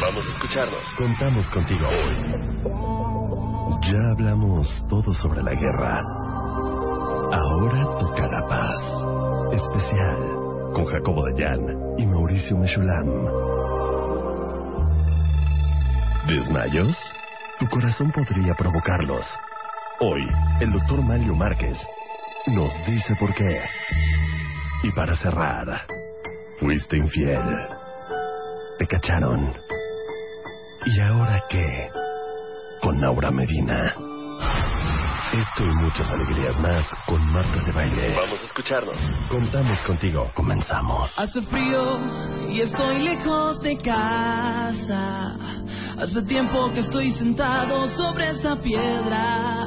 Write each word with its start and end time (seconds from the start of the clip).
Vamos 0.00 0.26
a 0.26 0.32
escucharnos. 0.32 0.94
Contamos 0.96 1.46
contigo 1.50 1.86
hoy. 1.86 2.16
Ya 3.82 4.10
hablamos 4.12 4.66
todo 4.88 5.12
sobre 5.12 5.42
la 5.42 5.52
guerra. 5.52 6.00
Ahora 7.32 7.98
toca 7.98 8.26
la 8.26 8.48
paz. 8.48 8.80
Especial 9.52 10.18
con 10.74 10.86
Jacobo 10.86 11.24
Dayan 11.30 11.60
y 11.98 12.06
Mauricio 12.06 12.56
Mechulam. 12.56 13.26
¿Desmayos? 16.28 16.96
Tu 17.58 17.68
corazón 17.68 18.10
podría 18.10 18.54
provocarlos. 18.54 19.26
Hoy, 20.00 20.26
el 20.60 20.72
doctor 20.72 21.02
Mario 21.02 21.34
Márquez 21.36 21.76
nos 22.46 22.72
dice 22.86 23.14
por 23.16 23.34
qué. 23.34 23.60
Y 24.82 24.92
para 24.92 25.14
cerrar, 25.16 25.86
fuiste 26.58 26.96
infiel. 26.96 27.42
Te 28.78 28.86
cacharon. 28.86 29.52
¿Y 30.86 30.98
ahora 31.00 31.42
qué? 31.50 31.90
Con 32.80 33.00
Laura 33.00 33.30
Medina. 33.30 33.92
Esto 35.32 35.64
y 35.64 35.74
muchas 35.76 36.10
alegrías 36.10 36.58
más 36.58 36.86
con 37.06 37.20
Marta 37.32 37.62
de 37.62 37.72
Baile. 37.72 38.16
Vamos 38.16 38.40
a 38.40 38.46
escucharnos. 38.46 38.96
Contamos 39.28 39.78
contigo. 39.82 40.30
Comenzamos. 40.34 41.12
Hace 41.16 41.42
frío 41.42 42.00
y 42.48 42.62
estoy 42.62 43.02
lejos 43.02 43.60
de 43.60 43.76
casa. 43.76 45.36
Hace 45.98 46.22
tiempo 46.22 46.72
que 46.72 46.80
estoy 46.80 47.10
sentado 47.10 47.86
sobre 47.90 48.30
esta 48.30 48.56
piedra. 48.56 49.66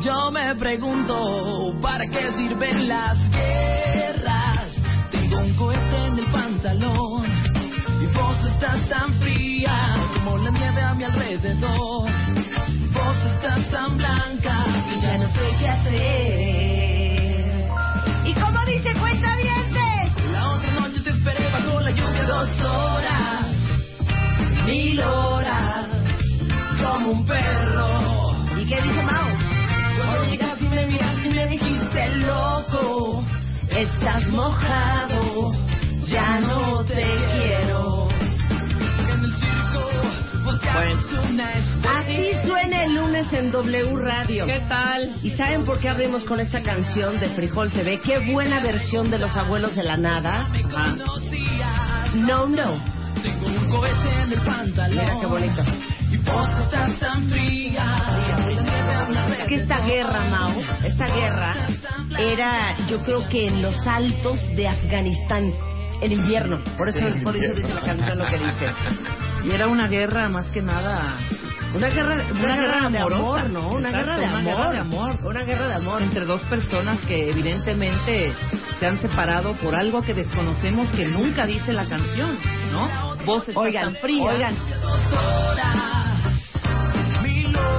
Yo 0.00 0.32
me 0.32 0.54
pregunto, 0.56 1.72
¿para 1.80 2.04
qué 2.10 2.32
sirven 2.32 2.88
las 2.88 3.16
guerras? 3.30 4.74
Tengo 5.12 5.38
un 5.38 5.54
cohete 5.54 6.06
en 6.06 6.18
el 6.18 6.26
pantalón 6.32 7.47
vos 8.18 8.44
estás 8.44 8.88
tan 8.88 9.12
fría 9.14 9.96
como 10.14 10.38
la 10.38 10.50
nieve 10.50 10.82
a 10.82 10.94
mi 10.94 11.04
alrededor. 11.04 12.10
Vos 12.92 13.18
estás 13.32 13.70
tan 13.70 13.96
blanca 13.96 14.64
que 14.88 15.00
ya 15.00 15.18
no 15.18 15.26
sé 15.26 15.56
qué 15.58 15.68
hacer. 15.68 17.08
¿Y 18.24 18.34
cómo 18.34 18.64
dice 18.66 18.92
cuenta 18.98 19.36
La 20.32 20.50
otra 20.50 20.70
noche 20.72 21.00
te 21.02 21.10
esperé 21.10 21.50
bajo 21.50 21.80
la 21.80 21.90
lluvia 21.90 22.24
dos 22.24 22.60
horas, 22.60 23.46
mil 24.66 25.00
horas, 25.02 25.86
como 26.82 27.10
un 27.12 27.24
perro. 27.24 28.32
¿Y 28.58 28.66
qué 28.66 28.82
dice 28.82 29.02
Mao? 29.02 29.28
Cuando 29.96 30.24
llegaste 30.30 30.64
y 30.64 30.68
me 30.68 30.86
miraste 30.86 31.28
y 31.28 31.32
me 31.32 31.46
dijiste 31.46 32.08
loco, 32.16 33.24
estás 33.70 34.26
mojado, 34.28 35.52
ya 36.06 36.38
no 36.40 36.84
te 36.84 37.37
Así 40.68 42.30
suena 42.46 42.84
el 42.84 42.94
lunes 42.94 43.32
en 43.32 43.50
W 43.50 43.96
Radio. 43.96 44.46
¿Qué 44.46 44.60
tal? 44.68 45.16
¿Y 45.22 45.30
saben 45.30 45.64
por 45.64 45.78
qué 45.78 45.88
abrimos 45.88 46.24
con 46.24 46.40
esta 46.40 46.62
canción 46.62 47.18
de 47.20 47.30
Frijol 47.30 47.72
TV? 47.72 47.98
Qué 48.00 48.18
buena 48.32 48.60
versión 48.62 49.10
de 49.10 49.18
Los 49.18 49.36
Abuelos 49.36 49.74
de 49.76 49.84
la 49.84 49.96
Nada. 49.96 50.48
Conocías. 50.70 52.14
No, 52.14 52.46
no. 52.46 52.78
Tengo 53.22 53.46
un 53.46 53.70
cohete 53.70 54.22
en 54.22 54.32
el 54.32 54.40
pantalón. 54.40 55.04
Mira 55.04 55.20
qué 55.20 55.26
bonito. 55.26 55.62
Es 59.32 59.48
que 59.48 59.54
esta 59.56 59.80
guerra, 59.80 60.24
Mao, 60.24 60.54
esta 60.84 61.06
guerra 61.06 61.54
era, 62.18 62.76
yo 62.88 62.98
creo 63.02 63.28
que 63.28 63.46
en 63.48 63.62
los 63.62 63.86
altos 63.86 64.40
de 64.54 64.68
Afganistán, 64.68 65.52
en 66.00 66.12
invierno. 66.12 66.58
Por 66.76 66.88
eso, 66.88 67.00
por 67.22 67.36
eso 67.36 67.54
dice 67.54 67.74
la 67.74 67.80
canción 67.82 68.18
lo 68.18 68.26
que 68.26 68.38
dice. 68.38 68.66
Y 69.44 69.50
era 69.52 69.66
una 69.68 69.88
guerra 69.88 70.28
más 70.28 70.46
que 70.48 70.62
nada. 70.62 71.16
Una 71.74 71.88
guerra, 71.90 72.14
una, 72.14 72.24
Una 72.24 72.56
guerra, 72.56 72.56
guerra 72.56 72.88
de 72.90 72.98
amorosa. 72.98 73.40
amor, 73.42 73.50
¿no? 73.50 73.68
Una 73.68 73.88
Exacto, 73.90 74.06
guerra 74.06 74.18
de 74.20 74.26
una 74.26 74.38
amor. 74.38 74.54
guerra 74.56 74.70
de 74.70 74.78
amor. 74.78 75.18
Una 75.26 75.42
guerra 75.44 75.68
de 75.68 75.74
amor. 75.74 76.02
Entre 76.02 76.24
dos 76.24 76.40
personas 76.44 76.98
que 77.00 77.30
evidentemente 77.30 78.32
se 78.80 78.86
han 78.86 78.98
separado 79.02 79.54
por 79.56 79.74
algo 79.74 80.00
que 80.00 80.14
desconocemos 80.14 80.88
que 80.90 81.06
nunca 81.06 81.44
dice 81.44 81.72
la 81.74 81.84
canción, 81.84 82.38
¿no? 82.72 83.16
Vos 83.26 83.40
estás 83.48 83.56
Oigan, 83.56 83.84
tan 83.92 83.96
fría. 83.96 84.24
oigan. 84.24 84.54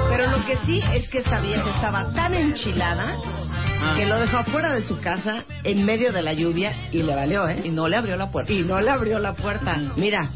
Pero 0.09 0.27
lo 0.31 0.45
que 0.45 0.57
sí 0.65 0.81
es 0.93 1.07
que 1.09 1.19
esta 1.19 1.39
vieja 1.39 1.69
estaba 1.75 2.11
tan 2.11 2.33
enchilada 2.33 3.15
Ah. 3.81 3.93
que 3.95 4.05
lo 4.05 4.19
dejó 4.19 4.43
fuera 4.45 4.73
de 4.73 4.81
su 4.81 4.99
casa 4.99 5.43
en 5.63 5.85
medio 5.85 6.11
de 6.11 6.21
la 6.21 6.33
lluvia 6.33 6.73
y 6.91 7.01
le 7.01 7.15
valió, 7.15 7.47
¿eh? 7.47 7.61
Y 7.63 7.69
no 7.69 7.87
le 7.87 7.95
abrió 7.95 8.17
la 8.17 8.29
puerta. 8.29 8.51
Y 8.51 8.63
no 8.63 8.79
le 8.81 8.89
abrió 8.89 9.19
la 9.19 9.33
puerta. 9.33 9.73
Mira, 9.95 10.29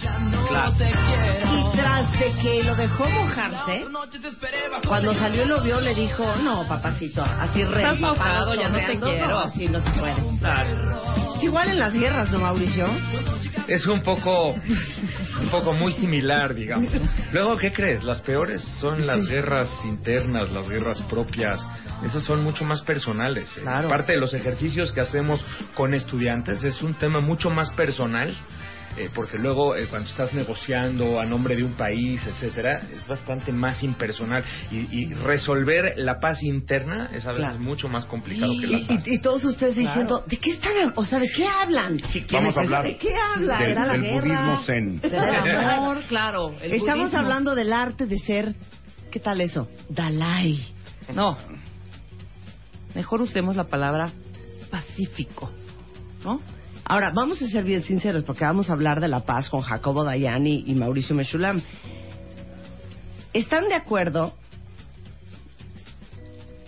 Claro. 0.00 0.72
y 0.80 1.76
tras 1.76 2.10
de 2.18 2.32
que 2.42 2.62
lo 2.64 2.74
dejó 2.74 3.08
mojarse, 3.08 3.86
cuando 4.86 5.14
salió 5.14 5.44
y 5.44 5.48
lo 5.48 5.62
vio 5.62 5.80
le 5.80 5.94
dijo, 5.94 6.24
no, 6.42 6.66
papacito, 6.66 7.22
así 7.22 7.62
re 7.64 7.76
Estás 7.82 7.96
empapado, 7.96 8.46
mojado, 8.46 8.54
ya 8.54 8.68
no 8.68 8.78
te 8.78 8.98
quiero. 8.98 9.28
no, 9.28 9.38
así 9.38 9.68
no 9.68 9.80
se 9.80 9.90
puede. 9.90 10.14
Es 11.36 11.44
igual 11.44 11.68
en 11.68 11.78
las 11.78 11.94
guerras, 11.94 12.30
¿no, 12.30 12.38
Mauricio? 12.40 12.86
Es 13.68 13.86
un 13.86 14.02
poco, 14.02 14.52
un 14.52 15.48
poco 15.50 15.72
muy 15.72 15.92
similar, 15.92 16.54
digamos. 16.54 16.90
Luego, 17.32 17.56
¿qué 17.56 17.72
crees? 17.72 18.02
Las 18.02 18.20
peores 18.20 18.62
son 18.80 19.06
las 19.06 19.26
guerras 19.26 19.70
internas, 19.84 20.50
las 20.50 20.68
guerras 20.68 21.00
propias. 21.02 21.64
Esas 22.04 22.22
son 22.24 22.42
mucho 22.42 22.64
más 22.64 22.82
personales. 22.82 23.56
¿eh? 23.56 23.62
Claro. 23.62 23.88
Parte 23.88 24.12
de 24.12 24.18
los 24.18 24.34
ejercicios 24.34 24.92
que 24.92 25.00
hacemos 25.00 25.44
con 25.74 25.94
estudiantes 25.94 26.62
es 26.64 26.82
un 26.82 26.94
tema 26.94 27.20
mucho 27.20 27.50
más 27.50 27.70
personal. 27.70 28.34
Eh, 28.96 29.10
porque 29.14 29.38
luego 29.38 29.74
eh, 29.76 29.86
cuando 29.88 30.08
estás 30.08 30.32
negociando 30.34 31.20
a 31.20 31.24
nombre 31.24 31.56
de 31.56 31.64
un 31.64 31.72
país, 31.74 32.20
etcétera, 32.26 32.80
es 32.94 33.06
bastante 33.06 33.52
más 33.52 33.82
impersonal 33.82 34.44
y, 34.70 34.86
y 34.90 35.14
resolver 35.14 35.94
la 35.96 36.20
paz 36.20 36.42
interna 36.42 37.10
es 37.12 37.24
a 37.24 37.28
veces 37.30 37.44
Claro. 37.44 37.58
mucho 37.60 37.88
más 37.88 38.04
complicado 38.06 38.52
que 38.60 38.66
la 38.66 38.78
Y, 38.78 38.84
paz. 38.84 39.06
y- 39.06 39.14
y 39.14 39.18
todos 39.20 39.44
ustedes 39.44 39.76
diciendo, 39.76 40.22
¿de 40.26 40.36
qué 40.38 40.50
están? 40.52 40.72
O 40.96 41.04
sea, 41.04 41.18
¿de 41.18 41.28
qué 41.34 41.46
hablan? 41.46 42.00
Vamos 42.30 42.56
a 42.56 42.60
hablar 42.60 42.84
¿De 42.84 42.96
qué 42.96 43.14
hablan? 43.16 43.58
del, 43.58 43.70
¿Era 43.70 43.86
la 43.86 43.92
del 43.94 44.02
guerra? 44.02 44.20
budismo 44.20 44.62
zen. 44.64 45.00
El 45.02 45.14
amor, 45.70 46.02
claro. 46.08 46.54
el 46.60 46.72
Estamos 46.74 46.98
budismo. 47.06 47.18
hablando 47.18 47.54
del 47.54 47.72
arte 47.72 48.06
de 48.06 48.18
ser, 48.18 48.54
¿qué 49.10 49.20
tal 49.20 49.40
eso? 49.40 49.68
Dalai. 49.88 50.64
No. 51.14 51.36
Mejor 52.94 53.20
usemos 53.22 53.56
la 53.56 53.64
palabra 53.64 54.12
pacífico, 54.70 55.50
¿no? 56.24 56.40
Ahora, 56.86 57.12
vamos 57.14 57.40
a 57.40 57.48
ser 57.48 57.64
bien 57.64 57.82
sinceros, 57.82 58.24
porque 58.24 58.44
vamos 58.44 58.68
a 58.68 58.74
hablar 58.74 59.00
de 59.00 59.08
la 59.08 59.20
paz 59.20 59.48
con 59.48 59.62
Jacobo 59.62 60.04
Dayani 60.04 60.64
y 60.66 60.74
Mauricio 60.74 61.14
Mechulam. 61.16 61.62
¿Están 63.32 63.64
de 63.68 63.74
acuerdo 63.74 64.34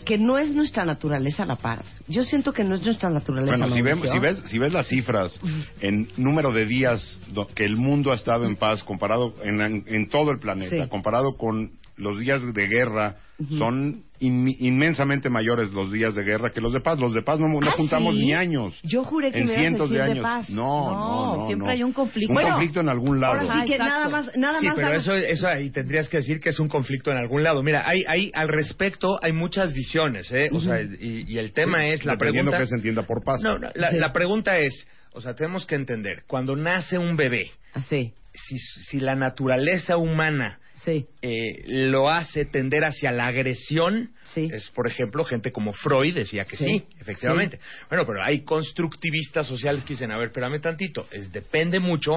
que 0.04 0.18
no 0.18 0.38
es 0.38 0.50
nuestra 0.54 0.84
naturaleza 0.84 1.44
la 1.44 1.56
paz? 1.56 1.80
Yo 2.08 2.22
siento 2.24 2.52
que 2.52 2.64
no 2.64 2.76
es 2.76 2.82
nuestra 2.84 3.10
naturaleza 3.10 3.56
Bueno, 3.58 3.74
si, 3.74 3.82
Mauricio. 3.82 4.12
si, 4.12 4.18
ves, 4.18 4.42
si 4.46 4.58
ves 4.58 4.72
las 4.72 4.88
cifras 4.88 5.38
en 5.80 6.08
número 6.16 6.50
de 6.52 6.64
días 6.64 7.20
que 7.54 7.64
el 7.64 7.76
mundo 7.76 8.10
ha 8.12 8.14
estado 8.14 8.46
en 8.46 8.56
paz 8.56 8.82
comparado 8.84 9.34
en, 9.44 9.60
en 9.86 10.08
todo 10.08 10.30
el 10.30 10.38
planeta, 10.38 10.84
Sí. 10.84 10.88
comparado 10.88 11.36
con 11.36 11.72
los 11.96 12.18
días 12.18 12.42
de 12.54 12.66
guerra, 12.68 13.16
son 13.58 14.02
in- 14.18 14.56
inmensamente 14.60 15.28
mayores 15.28 15.70
los 15.72 15.92
días 15.92 16.14
de 16.14 16.22
guerra 16.24 16.50
que 16.52 16.60
los 16.60 16.72
de 16.72 16.80
paz. 16.80 16.98
Los 16.98 17.12
de 17.14 17.22
paz 17.22 17.38
no, 17.38 17.48
no 17.48 17.58
¿Ah, 17.62 17.72
juntamos 17.76 18.14
sí? 18.14 18.20
ni 18.22 18.32
años. 18.34 18.78
Yo 18.82 19.04
juré 19.04 19.30
que 19.30 19.40
en 19.40 19.46
me 19.46 19.52
ibas 19.52 19.58
a 19.58 19.60
cientos 19.60 19.90
de 19.90 20.02
años. 20.02 20.22
paz. 20.22 20.48
No, 20.50 20.62
no, 20.62 20.94
No, 20.94 21.36
no. 21.36 21.46
siempre 21.46 21.66
no. 21.66 21.72
hay 21.72 21.82
un 21.82 21.92
conflicto. 21.92 22.30
Un 22.32 22.34
Bueno, 22.34 22.50
conflicto 22.50 22.80
en 22.80 22.88
algún 22.88 23.20
lado. 23.20 23.34
Ahora 23.40 23.60
sí 23.60 23.66
que 23.66 23.72
Exacto. 23.74 23.94
nada 23.94 24.08
más, 24.08 24.36
nada 24.36 24.60
Sí, 24.60 24.66
más 24.66 24.74
pero 24.76 24.92
eso, 24.92 25.14
eso 25.14 25.48
ahí 25.48 25.70
tendrías 25.70 26.08
que 26.08 26.16
decir 26.18 26.40
que 26.40 26.48
es 26.48 26.58
un 26.60 26.68
conflicto 26.68 27.10
en 27.10 27.18
algún 27.18 27.42
lado. 27.42 27.62
Mira, 27.62 27.82
hay, 27.86 28.04
hay 28.08 28.30
al 28.34 28.48
respecto 28.48 29.18
hay 29.22 29.32
muchas 29.32 29.72
visiones, 29.74 30.32
¿eh? 30.32 30.48
O 30.52 30.60
sea, 30.60 30.80
y, 30.80 31.24
y 31.28 31.38
el 31.38 31.52
tema 31.52 31.86
es 31.88 32.04
la 32.06 32.16
pregunta. 32.16 32.58
que 32.58 32.66
se 32.66 32.74
entienda 32.74 33.02
por 33.02 33.22
paz. 33.22 33.42
No, 33.42 33.58
no, 33.58 33.68
la, 33.74 33.90
Sí. 33.90 33.96
la 33.98 34.12
pregunta 34.12 34.58
es, 34.58 34.88
o 35.12 35.20
sea, 35.20 35.34
tenemos 35.34 35.66
que 35.66 35.74
entender 35.74 36.22
cuando 36.26 36.56
nace 36.56 36.96
un 36.98 37.16
bebé, 37.16 37.50
Así. 37.74 38.12
si, 38.32 38.58
si 38.58 39.00
la 39.00 39.14
naturaleza 39.14 39.96
humana 39.98 40.58
Sí. 40.86 41.04
eh, 41.20 41.64
lo 41.66 42.08
hace 42.08 42.44
tender 42.44 42.84
hacia 42.84 43.10
la 43.10 43.26
agresión. 43.26 44.10
Sí. 44.26 44.48
Es, 44.52 44.70
por 44.70 44.86
ejemplo, 44.86 45.24
gente 45.24 45.50
como 45.50 45.72
Freud 45.72 46.14
decía 46.14 46.44
que 46.44 46.56
sí, 46.56 46.64
Sí. 46.64 46.84
efectivamente. 47.00 47.58
Bueno, 47.88 48.06
pero 48.06 48.24
hay 48.24 48.42
constructivistas 48.42 49.46
sociales 49.48 49.84
que 49.84 49.94
dicen, 49.94 50.12
a 50.12 50.16
ver, 50.16 50.28
espérame 50.28 50.60
tantito, 50.60 51.08
es, 51.10 51.32
depende 51.32 51.80
mucho 51.80 52.12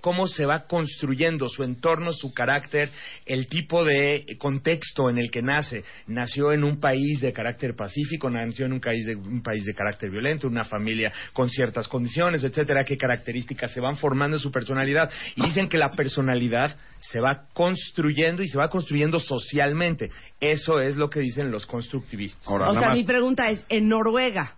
cómo 0.00 0.26
se 0.26 0.46
va 0.46 0.66
construyendo 0.66 1.48
su 1.48 1.64
entorno, 1.64 2.12
su 2.12 2.32
carácter, 2.32 2.90
el 3.26 3.48
tipo 3.48 3.84
de 3.84 4.24
contexto 4.38 5.10
en 5.10 5.18
el 5.18 5.30
que 5.30 5.42
nace. 5.42 5.82
Nació 6.06 6.52
en 6.52 6.62
un 6.64 6.78
país 6.78 7.20
de 7.20 7.32
carácter 7.32 7.74
pacífico, 7.74 8.30
nació 8.30 8.66
en 8.66 8.74
un 8.74 8.80
país 8.80 9.04
de, 9.04 9.16
un 9.16 9.42
país 9.42 9.64
de 9.64 9.74
carácter 9.74 10.10
violento, 10.10 10.46
una 10.46 10.64
familia 10.64 11.12
con 11.32 11.48
ciertas 11.48 11.88
condiciones, 11.88 12.44
etcétera, 12.44 12.84
qué 12.84 12.96
características 12.96 13.72
se 13.72 13.80
van 13.80 13.96
formando 13.96 14.36
en 14.36 14.40
su 14.40 14.50
personalidad. 14.50 15.10
Y 15.36 15.42
dicen 15.42 15.68
que 15.68 15.78
la 15.78 15.90
personalidad 15.90 16.76
se 17.00 17.20
va 17.20 17.48
construyendo 17.52 18.42
y 18.42 18.48
se 18.48 18.58
va 18.58 18.68
construyendo 18.68 19.18
socialmente. 19.20 20.08
Eso 20.40 20.80
es 20.80 20.96
lo 20.96 21.10
que 21.10 21.20
dicen 21.20 21.50
los 21.50 21.66
constructivistas. 21.66 22.46
Ahora, 22.48 22.70
o 22.70 22.74
sea, 22.74 22.88
más- 22.88 22.96
mi 22.96 23.04
pregunta 23.04 23.50
es, 23.50 23.64
en 23.68 23.88
Noruega, 23.88 24.54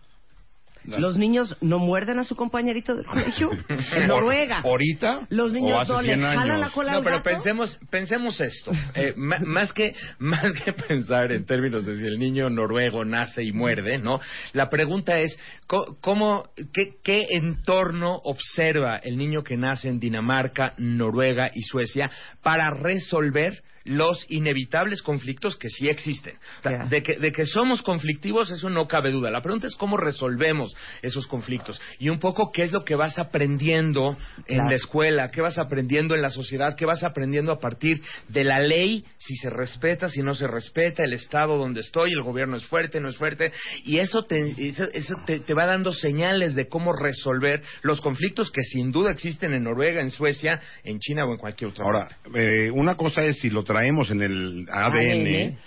¿los 0.86 1.16
niños 1.18 1.56
no 1.60 1.78
muerden 1.78 2.18
a 2.18 2.24
su 2.24 2.36
compañerito 2.36 2.94
del 2.94 3.06
colegio? 3.06 3.50
En 3.92 4.06
Noruega. 4.08 4.60
¿Ahorita? 4.60 5.26
¿Los 5.30 5.50
¿O 5.50 5.54
niños 5.54 5.80
hace 5.80 5.92
no 5.92 6.00
le 6.02 6.08
100 6.08 6.20
jalan 6.22 6.50
años? 6.50 6.60
la 6.60 6.70
cola 6.70 6.92
No, 6.92 6.98
al 6.98 7.04
pero 7.04 7.16
gato? 7.16 7.30
pensemos, 7.30 7.78
pensemos 7.90 8.40
esto. 8.40 8.70
Eh, 8.94 9.14
más, 9.16 9.72
que, 9.72 9.94
más 10.18 10.52
que 10.64 10.72
pensar 10.72 11.32
en 11.32 11.44
términos 11.46 11.84
de 11.86 11.96
si 11.98 12.04
el 12.04 12.18
niño 12.18 12.48
noruego 12.50 13.04
nace 13.04 13.42
y 13.42 13.52
muerde, 13.52 13.98
¿no? 13.98 14.20
La 14.52 14.68
pregunta 14.68 15.18
es, 15.18 15.38
co- 15.66 15.96
¿cómo, 16.00 16.50
qué, 16.72 16.94
qué 17.02 17.26
entorno 17.30 18.20
observa 18.24 18.96
el 18.98 19.16
niño 19.16 19.42
que 19.42 19.56
nace 19.56 19.88
en 19.88 19.98
Dinamarca, 20.00 20.74
Noruega 20.78 21.50
y 21.54 21.62
Suecia 21.62 22.10
para 22.42 22.70
resolver 22.70 23.62
los 23.86 24.26
inevitables 24.28 25.00
conflictos 25.02 25.56
que 25.56 25.70
sí 25.70 25.88
existen. 25.88 26.36
O 26.60 26.62
sea, 26.62 26.72
Ya. 26.72 26.84
de, 26.86 27.02
que, 27.02 27.16
de 27.18 27.32
que 27.32 27.46
somos 27.46 27.80
conflictivos, 27.82 28.50
eso 28.50 28.68
no 28.68 28.86
cabe 28.86 29.10
duda. 29.10 29.30
La 29.30 29.40
pregunta 29.40 29.66
es 29.66 29.74
cómo 29.76 29.96
resolvemos 29.96 30.74
esos 31.02 31.26
conflictos 31.26 31.80
y 31.98 32.08
un 32.10 32.18
poco 32.18 32.50
qué 32.52 32.62
es 32.62 32.72
lo 32.72 32.84
que 32.84 32.94
vas 32.96 33.18
aprendiendo 33.18 34.16
en 34.46 34.56
Claro. 34.56 34.70
la 34.70 34.76
escuela, 34.76 35.30
qué 35.30 35.40
vas 35.40 35.58
aprendiendo 35.58 36.14
en 36.14 36.22
la 36.22 36.30
sociedad, 36.30 36.74
qué 36.76 36.84
vas 36.84 37.02
aprendiendo 37.04 37.52
a 37.52 37.58
partir 37.60 38.02
de 38.28 38.44
la 38.44 38.60
ley, 38.60 39.04
si 39.18 39.36
se 39.36 39.48
respeta, 39.50 40.08
si 40.08 40.22
no 40.22 40.34
se 40.34 40.46
respeta, 40.46 41.04
el 41.04 41.12
estado 41.12 41.56
donde 41.56 41.80
estoy, 41.80 42.12
el 42.12 42.22
gobierno 42.22 42.56
es 42.56 42.66
fuerte, 42.66 43.00
no 43.00 43.08
es 43.08 43.16
fuerte, 43.16 43.52
y 43.84 43.98
eso 43.98 44.22
te, 44.24 44.54
eso, 44.68 44.84
eso 44.92 45.14
te, 45.26 45.40
te 45.40 45.54
va 45.54 45.66
dando 45.66 45.92
señales 45.92 46.54
de 46.54 46.68
cómo 46.68 46.92
resolver 46.92 47.62
los 47.82 48.00
conflictos 48.00 48.50
que 48.50 48.62
sin 48.62 48.90
duda 48.92 49.10
existen 49.12 49.52
en 49.54 49.64
Noruega, 49.64 50.00
en 50.00 50.10
Suecia, 50.10 50.60
en 50.84 50.98
China 50.98 51.24
o 51.26 51.32
en 51.32 51.38
cualquier 51.38 51.70
otra 51.70 51.84
Ahora, 51.84 52.08
eh, 52.34 52.70
una 52.72 52.96
cosa 52.96 53.22
es 53.22 53.38
si 53.40 53.50
lo 53.50 53.62
traemos 53.76 54.10
en 54.10 54.22
el 54.22 54.66
ADN, 54.70 55.26
ADN. 55.26 55.58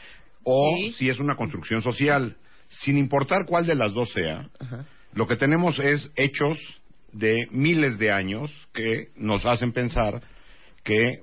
o 0.43 0.75
Sí. 0.77 0.93
si 0.93 1.09
es 1.09 1.19
una 1.19 1.35
construcción 1.35 1.81
social. 1.81 2.35
Sin 2.69 2.97
importar 2.97 3.45
cuál 3.45 3.65
de 3.65 3.75
las 3.75 3.93
dos 3.93 4.11
sea, 4.13 4.47
lo 5.13 5.27
que 5.27 5.35
tenemos 5.35 5.79
es 5.79 6.11
hechos 6.15 6.57
de 7.11 7.47
miles 7.51 7.97
de 7.97 8.11
años 8.11 8.51
que 8.73 9.07
nos 9.15 9.45
hacen 9.45 9.71
pensar 9.71 10.21
que 10.83 11.21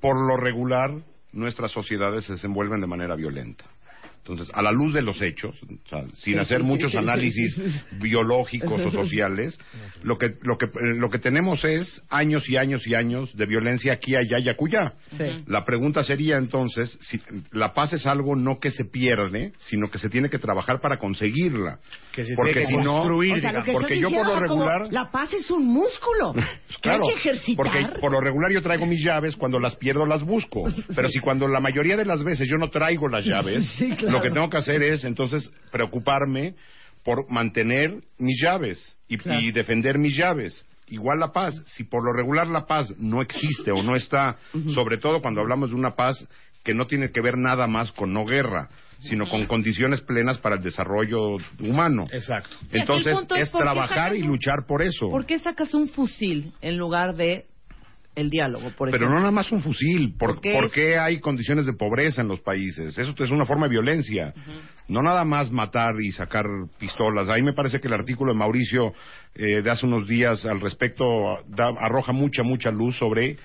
por 0.00 0.16
lo 0.16 0.36
regular 0.38 0.90
nuestras 1.32 1.72
sociedades 1.72 2.24
se 2.24 2.32
desenvuelven 2.34 2.80
de 2.80 2.86
manera 2.86 3.16
violenta. 3.16 3.64
Entonces, 4.28 4.54
a 4.54 4.60
la 4.60 4.70
luz 4.72 4.92
de 4.92 5.00
los 5.00 5.22
hechos, 5.22 5.58
o 5.62 5.88
sea, 5.88 6.04
sin 6.16 6.38
hacer 6.38 6.62
muchos 6.62 6.94
análisis 6.94 7.58
biológicos 7.92 8.80
o 8.84 8.90
sociales, 8.90 9.58
lo 10.02 10.18
que, 10.18 10.34
lo, 10.42 10.58
que, 10.58 10.66
eh, 10.66 10.94
lo 10.96 11.08
que 11.08 11.18
tenemos 11.18 11.64
es 11.64 12.02
años 12.10 12.48
y 12.48 12.56
años 12.56 12.86
y 12.86 12.94
años 12.94 13.34
de 13.34 13.46
violencia 13.46 13.94
aquí, 13.94 14.14
allá 14.16 14.38
y 14.38 14.48
acullá. 14.48 14.92
Sí. 15.16 15.44
La 15.46 15.64
pregunta 15.64 16.02
sería 16.02 16.36
entonces, 16.36 16.98
si 17.00 17.20
la 17.52 17.72
paz 17.72 17.94
es 17.94 18.06
algo 18.06 18.36
no 18.36 18.58
que 18.58 18.70
se 18.70 18.84
pierde, 18.84 19.52
sino 19.58 19.88
que 19.90 19.98
se 19.98 20.10
tiene 20.10 20.28
que 20.28 20.38
trabajar 20.38 20.80
para 20.80 20.98
conseguirla. 20.98 21.78
Que 22.12 22.24
se 22.24 22.34
porque 22.34 22.52
tiene 22.52 22.66
que 22.66 22.82
si 22.82 22.84
no, 22.84 23.02
O 23.02 23.38
sea, 23.38 23.64
porque 23.72 23.98
yo 23.98 24.10
por 24.10 24.26
lo 24.26 24.40
regular... 24.40 24.88
La 24.90 25.10
paz 25.10 25.32
es 25.32 25.50
un 25.50 25.66
músculo. 25.66 26.34
que 26.82 26.90
hay 26.90 26.98
que 27.00 27.14
ejercitar. 27.14 27.56
porque 27.56 28.00
por 28.00 28.12
lo 28.12 28.20
regular 28.20 28.52
yo 28.52 28.60
traigo 28.60 28.84
mis 28.84 29.02
llaves, 29.02 29.36
cuando 29.36 29.58
las 29.58 29.76
pierdo 29.76 30.04
las 30.04 30.22
busco. 30.22 30.64
Pero 30.94 31.08
si 31.08 31.18
cuando 31.20 31.48
la 31.48 31.60
mayoría 31.60 31.96
de 31.96 32.04
las 32.04 32.22
veces 32.22 32.48
yo 32.48 32.58
no 32.58 32.68
traigo 32.68 33.08
las 33.08 33.24
llaves, 33.24 33.64
Sí, 33.78 33.90
claro. 33.96 34.17
Lo 34.18 34.22
que 34.22 34.30
tengo 34.30 34.50
que 34.50 34.58
hacer 34.58 34.82
es 34.82 35.04
entonces 35.04 35.50
preocuparme 35.70 36.54
por 37.04 37.30
mantener 37.30 38.02
mis 38.18 38.40
llaves 38.42 38.96
y, 39.08 39.16
Claro. 39.18 39.40
y 39.40 39.50
defender 39.52 39.98
mis 39.98 40.16
llaves. 40.16 40.64
Igual 40.88 41.20
la 41.20 41.32
paz, 41.32 41.62
si 41.66 41.84
por 41.84 42.04
lo 42.04 42.12
regular 42.12 42.46
la 42.46 42.66
paz 42.66 42.92
no 42.98 43.20
existe 43.20 43.70
o 43.70 43.82
no 43.82 43.94
está, 43.94 44.36
sobre 44.74 44.96
todo 44.98 45.20
cuando 45.20 45.40
hablamos 45.40 45.70
de 45.70 45.76
una 45.76 45.90
paz 45.90 46.26
que 46.64 46.74
no 46.74 46.86
tiene 46.86 47.10
que 47.10 47.20
ver 47.20 47.36
nada 47.36 47.66
más 47.66 47.92
con 47.92 48.12
no 48.12 48.24
guerra, 48.24 48.68
sino 49.00 49.28
con 49.28 49.46
condiciones 49.46 50.00
plenas 50.00 50.38
para 50.38 50.56
el 50.56 50.62
desarrollo 50.62 51.36
humano. 51.60 52.06
Exacto. 52.10 52.56
Entonces 52.72 53.16
es 53.36 53.52
trabajar 53.52 54.12
sacas 54.12 54.16
y 54.16 54.22
luchar 54.22 54.66
por 54.66 54.82
eso. 54.82 55.08
¿Por 55.08 55.26
qué 55.26 55.38
sacas 55.38 55.74
un 55.74 55.88
fusil 55.88 56.52
en 56.60 56.78
lugar 56.78 57.14
de 57.14 57.46
el 58.18 58.30
diálogo, 58.30 58.70
por 58.76 58.90
Pero 58.90 58.96
ejemplo? 59.04 59.14
no 59.14 59.20
nada 59.20 59.30
más 59.30 59.50
un 59.52 59.62
fusil. 59.62 60.14
¿Por, 60.18 60.34
¿Por 60.34 60.40
qué 60.40 60.52
por 60.52 60.70
qué 60.70 60.98
hay 60.98 61.20
condiciones 61.20 61.66
de 61.66 61.72
pobreza 61.72 62.22
en 62.22 62.28
los 62.28 62.40
países? 62.40 62.96
Eso 62.98 63.14
es 63.22 63.30
una 63.30 63.44
forma 63.46 63.66
de 63.66 63.70
violencia. 63.70 64.34
No 64.88 65.02
nada 65.02 65.24
más 65.24 65.50
matar 65.50 65.92
y 66.00 66.10
sacar 66.12 66.44
pistolas. 66.78 67.28
Ahí 67.28 67.42
me 67.42 67.52
parece 67.52 67.80
que 67.80 67.88
el 67.88 67.94
artículo 67.94 68.32
de 68.32 68.38
Mauricio 68.38 68.92
eh, 69.34 69.62
de 69.62 69.70
hace 69.70 69.86
unos 69.86 70.06
días 70.08 70.44
al 70.46 70.60
respecto 70.60 71.04
da- 71.48 71.74
arroja 71.78 72.12
mucha, 72.12 72.42
mucha 72.42 72.70
luz 72.70 72.96
sobre 72.98 73.36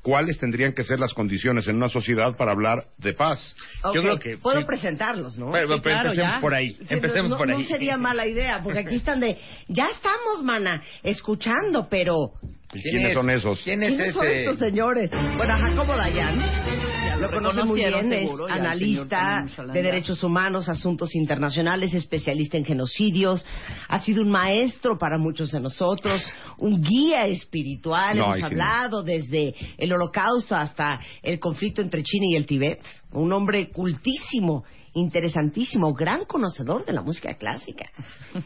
cuáles 0.00 0.36
tendrían 0.38 0.72
que 0.72 0.82
ser 0.82 0.98
las 0.98 1.14
condiciones 1.14 1.68
en 1.68 1.76
una 1.76 1.88
sociedad 1.88 2.36
para 2.36 2.50
hablar 2.50 2.86
de 2.98 3.12
paz. 3.12 3.54
Yo 3.94 4.02
creo 4.02 4.18
que- 4.18 4.36
Puedo 4.36 4.58
sí. 4.60 4.64
presentarlos, 4.66 5.38
¿no? 5.38 5.46
Bueno, 5.46 5.76
Sí, 5.76 5.80
pero 5.82 5.94
claro, 5.94 6.08
empecemos 6.10 6.34
ya. 6.34 6.40
por 6.40 6.54
ahí. 6.54 6.72
Sí, 6.80 6.86
empecemos 6.94 7.30
no, 7.30 7.36
por 7.38 7.48
no 7.48 7.56
ahí. 7.58 7.64
sería 7.64 7.96
mala 7.96 8.26
idea, 8.26 8.60
porque 8.64 8.80
aquí 8.80 8.96
están 8.96 9.20
de, 9.20 9.38
ya 9.68 9.86
estamos, 9.94 10.42
mana, 10.42 10.82
escuchando, 11.04 11.86
pero 11.88 12.32
¿Y 12.74 12.80
¿Quién 12.80 12.94
quiénes 12.94 13.08
es? 13.10 13.14
son 13.14 13.30
esos? 13.30 13.60
¿Quién 13.62 13.82
es 13.82 13.90
¿quiénes 13.90 14.14
son 14.14 14.26
ese? 14.26 14.40
estos 14.40 14.58
señores? 14.58 15.10
Bueno, 15.10 15.54
Jacobo 15.60 15.94
Dayan, 15.94 17.20
lo 17.20 17.30
conoce 17.30 17.64
muy 17.64 17.80
bien, 17.80 18.08
seguro, 18.08 18.46
es 18.46 18.52
analista 18.52 19.46
de 19.72 19.82
derechos 19.82 20.22
humanos, 20.24 20.68
asuntos 20.68 21.14
internacionales, 21.14 21.92
especialista 21.94 22.56
en 22.56 22.64
genocidios, 22.64 23.44
ha 23.88 23.98
sido 24.00 24.22
un 24.22 24.30
maestro 24.30 24.96
para 24.98 25.18
muchos 25.18 25.50
de 25.52 25.60
nosotros, 25.60 26.22
un 26.58 26.80
guía 26.82 27.26
espiritual, 27.26 28.16
No, 28.16 28.24
hemos 28.24 28.36
ahí 28.36 28.38
sí 28.38 28.42
no. 28.42 28.46
hablado 28.46 29.02
desde 29.02 29.54
el 29.76 29.92
holocausto 29.92 30.56
hasta 30.56 30.98
el 31.22 31.38
conflicto 31.38 31.82
entre 31.82 32.02
China 32.02 32.26
y 32.30 32.36
el 32.36 32.46
Tíbet, 32.46 32.80
un 33.12 33.32
hombre 33.32 33.68
cultísimo, 33.68 34.64
interesantísimo, 34.94 35.94
gran 35.94 36.24
conocedor 36.24 36.84
de 36.84 36.92
la 36.92 37.02
música 37.02 37.34
clásica 37.34 37.90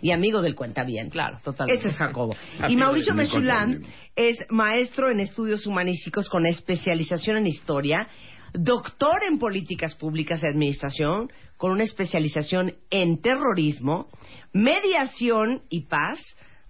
y 0.01 0.11
amigo 0.13 0.43
del 0.43 0.55
cuentaviente. 0.55 1.13
Claro, 1.13 1.39
totalmente. 1.43 1.81
Ese 1.81 1.91
es 1.91 1.97
Jacobo. 1.97 2.35
Así 2.61 2.73
Y 2.73 2.77
Mauricio 2.77 3.15
contento. 3.15 3.89
es 4.15 4.39
maestro 4.51 5.11
en 5.11 5.21
estudios 5.21 5.67
humanísticos 5.67 6.29
con 6.29 6.47
especialización 6.47 7.39
en 7.39 7.47
historia, 7.47 8.09
doctor 8.53 9.23
en 9.29 9.39
políticas 9.39 9.95
públicas 9.95 10.43
y 10.43 10.47
administración, 10.47 11.31
con 11.57 11.73
una 11.73 11.85
especialización 11.85 12.75
en 12.91 13.21
terrorismo, 13.21 14.09
mediación 14.53 15.63
y 15.69 15.83
paz 15.87 16.21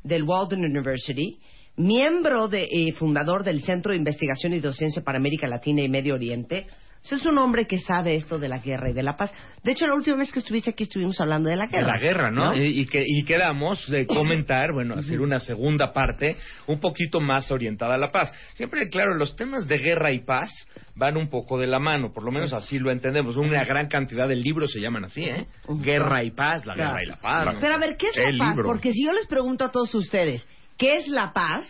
del 0.03 0.23
Walden 0.23 0.65
University, 0.65 1.39
miembro 1.77 2.49
de, 2.49 2.69
eh, 2.71 2.93
fundador 2.93 3.45
del 3.45 3.63
Centro 3.63 3.93
de 3.93 3.99
Investigación 3.99 4.55
y 4.55 4.61
Docencia 4.61 5.03
para 5.03 5.19
América 5.19 5.47
Latina 5.47 5.83
y 5.83 5.89
Medio 5.89 6.15
Oriente. 6.15 6.67
Es 7.15 7.25
un 7.25 7.39
hombre 7.39 7.67
que 7.67 7.79
sabe 7.79 8.15
esto 8.17 8.39
de 8.39 8.49
la 8.49 8.59
guerra 8.59 8.91
y 8.91 8.93
de 8.93 9.03
la 9.03 9.17
paz. 9.17 9.33
De 9.63 9.73
hecho, 9.73 9.87
la 9.87 9.95
última 9.95 10.17
vez 10.17 10.33
que 10.33 10.41
estuviste 10.41 10.71
aquí 10.71 10.85
estuvimos 10.85 11.21
hablando 11.21 11.49
de 11.49 11.57
la 11.57 11.67
de 11.67 11.71
guerra. 11.79 11.87
la 11.95 11.99
guerra, 12.01 12.31
¿no? 12.31 12.55
Y, 12.57 12.81
y 12.81 12.87
que, 12.87 13.03
y 13.07 13.25
quedamos 13.25 13.89
de 13.89 14.07
comentar, 14.07 14.73
bueno, 14.73 14.95
hacer 14.95 15.21
una 15.21 15.39
segunda 15.39 15.93
parte 15.93 16.37
un 16.67 16.81
poquito 16.81 17.21
más 17.21 17.51
orientada 17.51 17.95
a 17.95 17.99
la 17.99 18.11
paz. 18.11 18.33
Siempre, 18.55 18.89
claro, 18.89 19.15
los 19.15 19.37
temas 19.37 19.67
de 19.69 19.79
guerra 19.79 20.13
y 20.13 20.21
paz 20.21 20.51
van 20.95 21.17
un 21.17 21.29
poco 21.29 21.59
de 21.59 21.67
la 21.67 21.79
mano, 21.79 22.13
por 22.13 22.25
lo 22.25 22.33
menos 22.33 22.53
así 22.53 22.79
lo 22.79 22.91
entendemos. 22.91 23.37
Una 23.37 23.65
gran 23.65 23.89
cantidad 23.89 24.27
de 24.29 24.37
libros 24.37 24.73
se 24.73 24.81
llaman 24.81 25.05
así, 25.05 25.25
¿eh? 25.25 25.47
Guerra 25.69 26.23
y 26.25 26.31
paz, 26.31 26.65
la 26.67 26.75
Claro. 26.75 26.91
guerra 26.93 27.03
y 27.05 27.07
la 27.07 27.17
paz. 27.21 27.55
¿no? 27.55 27.61
Pero 27.61 27.75
a 27.75 27.79
ver, 27.79 27.97
¿qué 27.97 28.09
es 28.09 28.17
la 28.17 28.29
El 28.31 28.39
paz? 28.39 28.49
libro. 28.57 28.69
Porque 28.69 28.93
si 28.93 29.05
yo 29.05 29.13
les 29.13 29.27
pregunto 29.27 29.65
a 29.65 29.71
todos 29.71 29.95
ustedes, 29.95 30.49
¿qué 30.79 30.97
es 30.97 31.09
la 31.09 31.33
paz? 31.33 31.67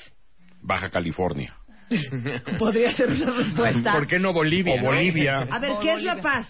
Baja 0.62 0.90
California. 0.90 1.54
Podría 2.58 2.90
ser 2.92 3.10
una 3.10 3.30
respuesta. 3.30 3.92
¿Por 3.92 4.06
qué 4.06 4.18
no 4.18 4.32
Bolivia? 4.32 4.74
O? 4.80 4.84
Bolivia. 4.84 5.46
A 5.50 5.58
ver, 5.58 5.72
¿qué 5.80 5.94
es 5.94 6.02
la 6.02 6.20
paz? 6.20 6.48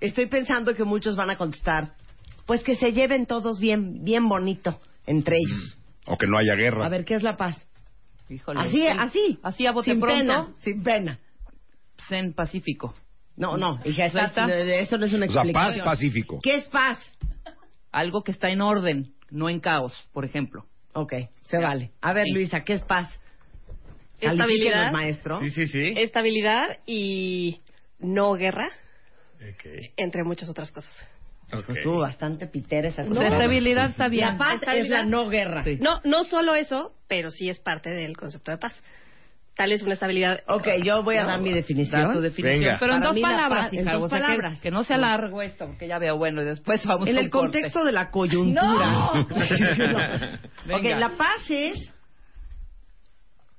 Estoy 0.00 0.26
pensando 0.26 0.74
que 0.74 0.84
muchos 0.84 1.16
van 1.16 1.30
a 1.30 1.36
contestar, 1.36 1.92
pues 2.46 2.62
que 2.62 2.74
se 2.76 2.92
lleven 2.92 3.26
todos 3.26 3.58
bien, 3.60 4.02
bien 4.04 4.28
bonito 4.28 4.80
entre 5.06 5.36
ellos. 5.36 5.78
O 6.06 6.16
que 6.16 6.26
no 6.26 6.38
haya 6.38 6.54
guerra. 6.54 6.86
A 6.86 6.88
ver, 6.88 7.04
¿qué 7.04 7.14
es 7.14 7.22
la 7.22 7.36
paz? 7.36 7.66
Híjole. 8.28 8.60
Así, 8.60 8.78
Sí. 8.80 8.86
así. 8.86 9.38
Así 9.42 9.66
a 9.66 9.72
bote 9.72 9.90
sin 9.90 10.00
pronto. 10.00 10.16
pena, 10.18 10.46
sin 10.62 10.82
pena. 10.82 11.18
Zen 12.08 12.32
Pacífico. 12.32 12.94
No, 13.36 13.56
no, 13.56 13.74
hija, 13.84 14.08
Pues 14.10 14.14
está, 14.24 14.24
está. 14.26 14.46
esto 14.80 14.98
no 14.98 15.06
es 15.06 15.12
una 15.12 15.26
o 15.26 15.30
sea, 15.30 15.42
paz 15.42 15.46
explicación. 15.48 15.84
pacífico. 15.84 16.38
¿Qué 16.42 16.56
es 16.56 16.64
paz? 16.68 16.98
Algo 17.92 18.22
que 18.22 18.32
está 18.32 18.50
en 18.50 18.60
orden, 18.60 19.12
no 19.30 19.48
en 19.48 19.60
caos, 19.60 19.94
por 20.12 20.24
ejemplo. 20.24 20.64
Ok, 20.92 21.14
se 21.42 21.58
vale. 21.58 21.90
A 22.00 22.12
ver, 22.12 22.24
Sí. 22.26 22.32
Luisa, 22.32 22.60
¿qué 22.64 22.74
es 22.74 22.82
paz? 22.82 23.08
Estabilidad. 24.20 24.92
Maestro. 24.92 25.38
Sí, 25.40 25.50
sí, 25.50 25.66
sí. 25.66 25.94
Estabilidad 25.96 26.78
y 26.86 27.60
no 27.98 28.32
guerra, 28.34 28.68
Ok. 29.36 29.90
entre 29.96 30.24
muchas 30.24 30.48
otras 30.48 30.70
cosas. 30.72 30.92
Ok. 31.52 31.64
Pues 31.66 31.78
estuvo 31.78 31.98
bastante 31.98 32.46
pitera 32.46 32.88
esa 32.88 33.02
O 33.02 33.08
cosa. 33.08 33.20
sea, 33.20 33.28
estabilidad 33.30 33.90
está 33.90 34.08
bien. 34.08 34.24
La 34.26 34.38
paz 34.38 34.54
es 34.56 34.60
Estabilidad. 34.62 34.98
la 34.98 35.04
no 35.06 35.28
guerra. 35.28 35.64
Sí. 35.64 35.78
No, 35.80 36.00
no 36.04 36.24
solo 36.24 36.54
eso, 36.54 36.92
pero 37.08 37.30
sí 37.30 37.48
es 37.48 37.58
parte 37.58 37.90
del 37.90 38.16
concepto 38.16 38.50
de 38.52 38.58
paz. 38.58 38.74
Tal 39.56 39.72
es 39.72 39.82
una 39.82 39.92
estabilidad. 39.94 40.40
Ok, 40.46 40.68
yo 40.82 41.02
voy 41.02 41.16
a 41.16 41.24
dar 41.24 41.40
mi 41.40 41.52
definición. 41.52 42.12
Tu 42.12 42.20
definición. 42.20 42.60
Venga. 42.60 42.76
Pero 42.80 42.94
en 42.94 43.00
dos 43.02 43.16
la 43.16 43.28
palabras, 43.28 43.64
paz- 43.64 43.72
en 43.74 43.84
dos 43.84 43.94
o 44.04 44.08
sea, 44.08 44.18
que- 44.18 44.24
palabras. 44.24 44.60
Que, 44.60 44.70
no 44.70 44.84
sea 44.84 44.96
largo 44.96 45.42
esto, 45.42 45.66
porque 45.66 45.86
ya 45.88 45.98
veo, 45.98 46.16
bueno, 46.16 46.40
y 46.40 46.44
después 46.46 46.86
vamos 46.86 47.08
En 47.08 47.16
a 47.16 47.18
un 47.20 47.24
el 47.26 47.30
corte. 47.30 47.58
contexto 47.58 47.84
de 47.84 47.92
la 47.92 48.10
coyuntura. 48.10 48.90
No. 49.20 49.20
ok, 50.76 50.82
Venga. 50.82 50.98
la 50.98 51.16
paz 51.16 51.44
es 51.50 51.92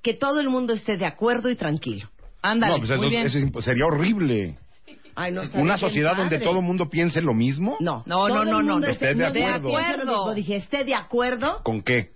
que 0.01 0.13
todo 0.13 0.39
el 0.39 0.49
mundo 0.49 0.73
esté 0.73 0.97
de 0.97 1.05
acuerdo 1.05 1.49
y 1.49 1.55
tranquilo. 1.55 2.09
Ándale, 2.41 2.73
no, 2.73 2.79
pues 2.79 2.89
eso, 2.91 3.01
muy 3.01 3.09
bien. 3.09 3.25
eso 3.25 3.61
sería 3.61 3.85
horrible. 3.85 4.57
Ay, 5.13 5.31
no, 5.31 5.41
Una 5.55 5.77
sociedad 5.77 6.15
donde 6.15 6.37
padre. 6.37 6.45
todo 6.45 6.59
el 6.59 6.65
mundo 6.65 6.89
piense 6.89 7.21
lo 7.21 7.33
mismo. 7.33 7.77
No, 7.79 8.01
No, 8.05 8.27
todo 8.27 8.45
no, 8.45 8.61
no, 8.63 8.79
no, 8.79 8.87
esté 8.87 9.13
de 9.13 9.25
acuerdo. 9.25 9.69
lo 10.05 10.15
mismo. 10.15 10.33
Dije, 10.33 10.55
esté 10.55 10.83
de 10.85 10.95
acuerdo 10.95 11.61
¿Con 11.63 11.81
qué? 11.83 12.11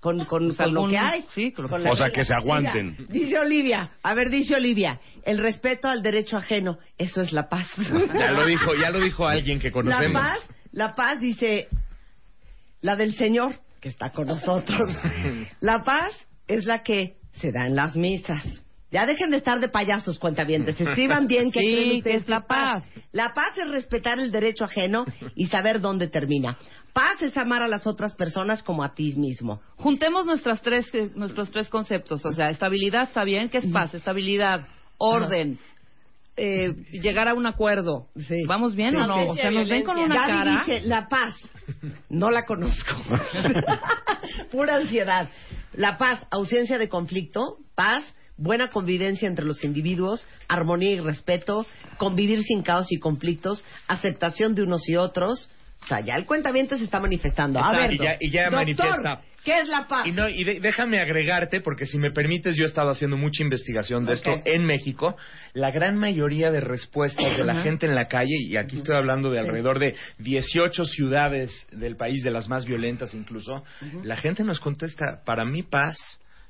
con, 0.00 0.24
con, 0.24 0.46
Pues 0.46 0.56
con 0.56 0.72
lo 0.74 0.88
que 0.88 0.96
hay. 0.98 1.24
sí, 1.34 1.52
con 1.52 1.64
lo 1.64 1.76
que. 1.76 1.88
O 1.88 1.94
sea, 1.94 2.10
que 2.10 2.24
se 2.24 2.34
aguanten. 2.34 2.96
Mira, 2.98 3.12
dice 3.12 3.38
Olivia, 3.38 3.90
a 4.02 4.14
ver, 4.14 4.30
dice 4.30 4.54
Olivia, 4.54 4.98
el 5.24 5.36
respeto 5.38 5.88
al 5.88 6.02
derecho 6.02 6.38
ajeno, 6.38 6.78
eso 6.96 7.20
es 7.20 7.32
la 7.32 7.48
paz. 7.50 7.68
Ya 8.18 8.30
lo 8.32 8.46
dijo, 8.46 8.74
ya 8.74 8.90
lo 8.90 8.98
dijo 9.00 9.28
alguien 9.28 9.60
que 9.60 9.68
La 9.68 9.72
conocemos. 9.72 10.22
paz, 10.22 10.38
la 10.72 10.94
paz 10.94 11.20
dice, 11.20 11.68
la 12.80 12.96
del 12.96 13.14
Señor, 13.14 13.56
que 13.80 13.90
está 13.90 14.10
con 14.10 14.26
nosotros. 14.26 14.90
La 15.60 15.82
paz 15.84 16.12
es 16.48 16.64
la 16.64 16.82
que 16.82 17.16
se 17.40 17.52
da 17.52 17.66
en 17.66 17.76
las 17.76 17.96
misas. 17.96 18.42
Ya 18.90 19.06
dejen 19.06 19.30
de 19.30 19.36
estar 19.36 19.60
de 19.60 19.68
payasos, 19.68 20.18
cuentavientes. 20.18 20.80
Escriban 20.80 21.26
bien 21.26 21.52
que 21.52 21.60
Sí, 21.60 22.02
que 22.02 22.14
es 22.14 22.28
la 22.28 22.40
paz. 22.46 22.84
La 23.12 23.34
paz 23.34 23.56
es 23.56 23.70
respetar 23.70 24.18
el 24.18 24.32
derecho 24.32 24.64
ajeno 24.64 25.06
y 25.36 25.46
saber 25.46 25.80
dónde 25.80 26.08
termina. 26.08 26.56
Paz 26.92 27.22
es 27.22 27.36
amar 27.36 27.62
a 27.62 27.68
las 27.68 27.86
otras 27.86 28.16
personas 28.16 28.64
como 28.64 28.82
a 28.82 28.94
ti 28.94 29.14
mismo. 29.14 29.60
Juntemos 29.76 30.26
nuestras 30.26 30.60
tres, 30.60 30.92
eh, 30.92 31.10
nuestros 31.14 31.52
tres 31.52 31.68
conceptos. 31.68 32.24
O 32.26 32.32
sea, 32.32 32.50
estabilidad 32.50 33.04
está 33.04 33.22
bien. 33.22 33.48
¿Qué 33.48 33.58
es 33.58 33.66
paz? 33.66 33.94
Estabilidad, 33.94 34.66
orden, 34.98 35.60
eh, 36.42 36.74
llegar 36.92 37.28
a 37.28 37.34
un 37.34 37.46
acuerdo. 37.46 38.08
Sí. 38.16 38.36
¿Vamos 38.46 38.74
bien 38.74 38.96
o 38.96 39.06
no? 39.06 39.30
O 39.30 39.34
sea, 39.36 39.50
nos 39.50 39.68
ven 39.68 39.82
con 39.84 39.98
una 39.98 40.14
Gaby 40.14 40.30
cara. 40.32 40.64
dice, 40.66 40.86
la 40.86 41.08
paz. 41.08 41.34
No 42.08 42.30
la 42.30 42.44
conozco. 42.46 42.94
Pura 44.50 44.76
ansiedad. 44.76 45.28
La 45.74 45.98
paz, 45.98 46.26
ausencia 46.30 46.78
de 46.78 46.88
conflicto, 46.88 47.58
paz, 47.74 48.02
buena 48.36 48.70
convivencia 48.70 49.28
entre 49.28 49.44
los 49.44 49.62
individuos, 49.64 50.26
armonía 50.48 50.90
y 50.92 51.00
respeto, 51.00 51.66
convivir 51.98 52.42
sin 52.42 52.62
caos 52.62 52.86
y 52.90 52.98
conflictos, 52.98 53.64
aceptación 53.86 54.54
de 54.54 54.62
unos 54.62 54.88
y 54.88 54.96
otros. 54.96 55.50
O 55.82 55.86
sea, 55.86 56.00
ya 56.00 56.14
el 56.16 56.26
cuentamiento 56.26 56.76
se 56.76 56.84
está 56.84 57.00
manifestando. 57.00 57.58
A 57.58 57.70
Está, 57.72 57.76
ver, 57.82 57.92
y 57.94 57.98
ya- 57.98 58.16
y 58.20 58.30
ya 58.30 58.42
doctor, 58.50 58.54
manifiesta. 58.58 59.22
¿Qué 59.44 59.60
es 59.60 59.68
la 59.68 59.86
paz? 59.86 60.06
Y, 60.06 60.12
no, 60.12 60.28
y 60.28 60.44
de- 60.44 60.60
déjame 60.60 60.98
agregarte, 61.00 61.60
porque 61.60 61.86
si 61.86 61.98
me 61.98 62.10
permites, 62.10 62.56
yo 62.56 62.64
he 62.64 62.68
estado 62.68 62.90
haciendo 62.90 63.16
mucha 63.16 63.42
investigación 63.42 64.04
de 64.04 64.14
esto 64.14 64.34
en 64.44 64.64
México. 64.64 65.16
La 65.54 65.70
gran 65.70 65.96
mayoría 65.96 66.50
de 66.50 66.60
respuestas 66.60 67.36
de 67.36 67.44
la 67.44 67.62
gente 67.62 67.86
en 67.86 67.94
la 67.94 68.06
calle, 68.08 68.36
y 68.38 68.56
aquí 68.56 68.76
estoy 68.76 68.96
hablando 68.96 69.30
de 69.30 69.40
Sí. 69.40 69.46
alrededor 69.46 69.78
de 69.78 69.94
18 70.18 70.84
ciudades 70.84 71.50
del 71.72 71.96
país, 71.96 72.22
de 72.22 72.30
las 72.30 72.48
más 72.48 72.66
violentas 72.66 73.14
incluso, 73.14 73.64
la 74.02 74.16
gente 74.16 74.44
nos 74.44 74.60
contesta, 74.60 75.22
para 75.24 75.44
mí 75.44 75.62
paz, 75.62 75.96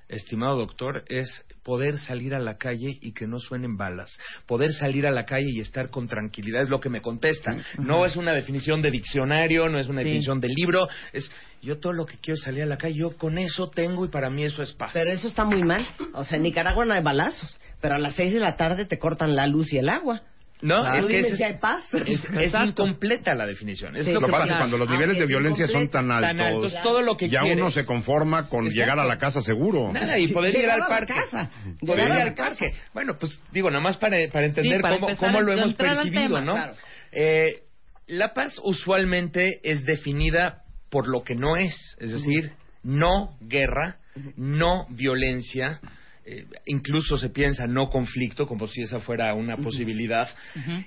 estimado 0.08 0.56
doctor, 0.56 1.04
es 1.08 1.44
poder 1.62 1.98
salir 1.98 2.34
a 2.34 2.38
la 2.38 2.56
calle 2.56 2.98
y 3.00 3.12
que 3.12 3.26
no 3.26 3.38
suenen 3.38 3.76
balas, 3.76 4.10
poder 4.46 4.72
salir 4.72 5.06
a 5.06 5.10
la 5.10 5.24
calle 5.26 5.48
y 5.50 5.60
estar 5.60 5.90
con 5.90 6.06
tranquilidad, 6.08 6.62
es 6.62 6.68
lo 6.68 6.80
que 6.80 6.88
me 6.88 7.02
contestan. 7.02 7.62
No 7.78 8.04
es 8.06 8.16
una 8.16 8.32
definición 8.32 8.82
de 8.82 8.90
diccionario, 8.90 9.68
no 9.68 9.78
es 9.78 9.88
una 9.88 10.00
Sí. 10.00 10.04
definición 10.06 10.40
de 10.40 10.48
libro, 10.48 10.88
es 11.12 11.30
yo 11.62 11.78
todo 11.78 11.92
lo 11.92 12.06
que 12.06 12.16
quiero 12.16 12.36
es 12.36 12.42
salir 12.42 12.62
a 12.62 12.66
la 12.66 12.78
calle, 12.78 12.94
yo 12.94 13.16
con 13.18 13.36
eso 13.36 13.68
tengo 13.70 14.04
y 14.06 14.08
para 14.08 14.30
mí 14.30 14.44
eso 14.44 14.62
es 14.62 14.72
paz. 14.72 14.90
Pero 14.94 15.10
eso 15.10 15.28
está 15.28 15.44
muy 15.44 15.62
mal. 15.62 15.86
O 16.14 16.24
sea, 16.24 16.36
en 16.38 16.44
Nicaragua 16.44 16.84
no 16.86 16.94
hay 16.94 17.02
balazos, 17.02 17.60
pero 17.80 17.94
a 17.96 17.98
las 17.98 18.14
seis 18.14 18.32
de 18.32 18.40
la 18.40 18.56
tarde 18.56 18.86
te 18.86 18.98
cortan 18.98 19.36
la 19.36 19.46
luz 19.46 19.72
y 19.72 19.78
el 19.78 19.90
agua. 19.90 20.22
No, 20.62 20.82
Claro. 20.82 20.98
es 20.98 21.06
que 21.06 21.20
ese- 21.20 21.36
si 21.36 21.42
hay 21.42 21.54
paz. 21.58 21.84
es, 21.94 22.24
es 22.24 22.54
incompleta 22.54 23.34
la 23.34 23.46
definición. 23.46 23.96
Es 23.96 24.04
Sí. 24.04 24.12
lo 24.12 24.20
Lo 24.20 24.26
que 24.26 24.32
pasa 24.32 24.52
es 24.52 24.58
cuando 24.58 24.78
los 24.78 24.88
Ah, 24.88 24.92
niveles 24.92 25.18
de 25.18 25.26
violencia 25.26 25.66
son 25.68 25.88
tan 25.88 26.10
altos, 26.10 26.28
Tan 26.30 26.40
altos, 26.40 26.74
todo 26.82 27.02
lo 27.02 27.16
que 27.16 27.28
ya 27.28 27.40
quieres. 27.40 27.58
uno 27.60 27.70
se 27.70 27.84
conforma 27.86 28.48
con 28.48 28.66
Exacto. 28.66 28.80
llegar 28.80 28.98
a 28.98 29.04
la 29.04 29.18
casa 29.18 29.40
seguro. 29.42 29.92
Nada, 29.92 30.18
y 30.18 30.28
poder 30.28 30.52
Llegar 30.52 30.78
ir 30.78 30.82
al 30.84 30.88
parque. 30.88 31.14
casa. 31.14 31.50
Poder 31.80 32.04
Llegar 32.04 32.16
ir 32.18 32.22
al 32.28 32.34
parque. 32.34 32.72
Bueno, 32.94 33.16
pues 33.18 33.38
digo, 33.52 33.70
nada 33.70 33.82
más 33.82 33.96
para, 33.96 34.16
para 34.32 34.46
entender 34.46 34.76
Sí, 34.76 34.82
para 34.82 34.98
cómo, 34.98 35.16
cómo 35.16 35.40
lo 35.40 35.52
hemos 35.52 35.74
percibido, 35.74 36.22
tema, 36.22 36.40
¿no? 36.42 36.52
claro. 36.54 36.72
Eh, 37.12 37.62
la 38.06 38.32
paz 38.34 38.60
usualmente 38.62 39.60
es 39.62 39.84
definida 39.84 40.62
por 40.90 41.08
lo 41.08 41.22
que 41.22 41.34
no 41.36 41.56
es, 41.56 41.74
es 42.00 42.12
decir, 42.12 42.52
no 42.82 43.36
guerra, 43.40 43.96
no 44.36 44.86
violencia, 44.90 45.80
eh, 46.24 46.44
incluso 46.66 47.16
se 47.16 47.30
piensa 47.30 47.66
no 47.66 47.88
conflicto, 47.88 48.46
como 48.46 48.66
si 48.66 48.82
esa 48.82 49.00
fuera 49.00 49.34
una 49.34 49.56
posibilidad. 49.56 50.28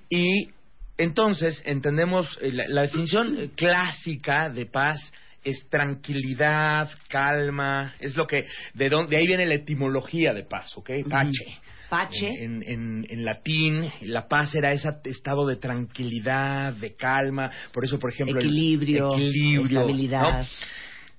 Y 0.10 0.50
entonces 0.98 1.62
entendemos 1.66 2.38
eh, 2.42 2.52
la, 2.52 2.68
la 2.68 2.82
definición 2.84 3.52
clásica 3.56 4.50
de 4.50 4.66
paz 4.66 5.00
es 5.44 5.68
tranquilidad, 5.70 6.90
calma, 7.10 7.94
es 8.00 8.16
lo 8.16 8.26
que 8.28 8.46
de 8.74 8.90
donde 8.90 9.12
de 9.12 9.18
ahí 9.18 9.28
viene 9.28 9.46
la 9.46 9.56
etimología 9.56 10.34
de 10.34 10.44
paz, 10.44 10.72
¿ok? 10.78 10.90
Pache. 11.10 11.60
Pache. 11.90 12.28
En, 12.44 12.64
en- 12.66 13.06
en 13.10 13.24
latín, 13.26 13.92
la 14.02 14.28
paz 14.28 14.56
era 14.56 14.72
ese 14.72 14.90
estado 15.06 15.46
de 15.46 15.58
tranquilidad, 15.58 16.74
de 16.74 16.96
calma. 16.96 17.52
Por 17.72 17.84
eso, 17.86 18.00
por 18.00 18.12
ejemplo, 18.12 18.40
el 18.40 18.46
Equilibrio, 18.48 19.10
equilibrio, 19.14 19.62
estabilidad. 19.64 20.40
¿no? 20.40 20.48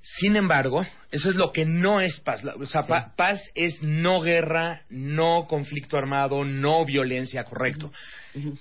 Sin 0.06 0.36
embargo, 0.36 0.84
eso 1.10 1.30
es 1.30 1.34
lo 1.36 1.50
que 1.50 1.64
no 1.64 1.98
es 1.98 2.20
paz. 2.20 2.44
O 2.44 2.66
sea, 2.66 2.82
pa- 2.82 3.14
paz 3.16 3.40
es 3.54 3.82
no 3.82 4.20
guerra, 4.20 4.82
no 4.90 5.46
conflicto 5.48 5.96
armado, 5.96 6.44
no 6.44 6.84
violencia, 6.84 7.44
correcto. 7.44 7.90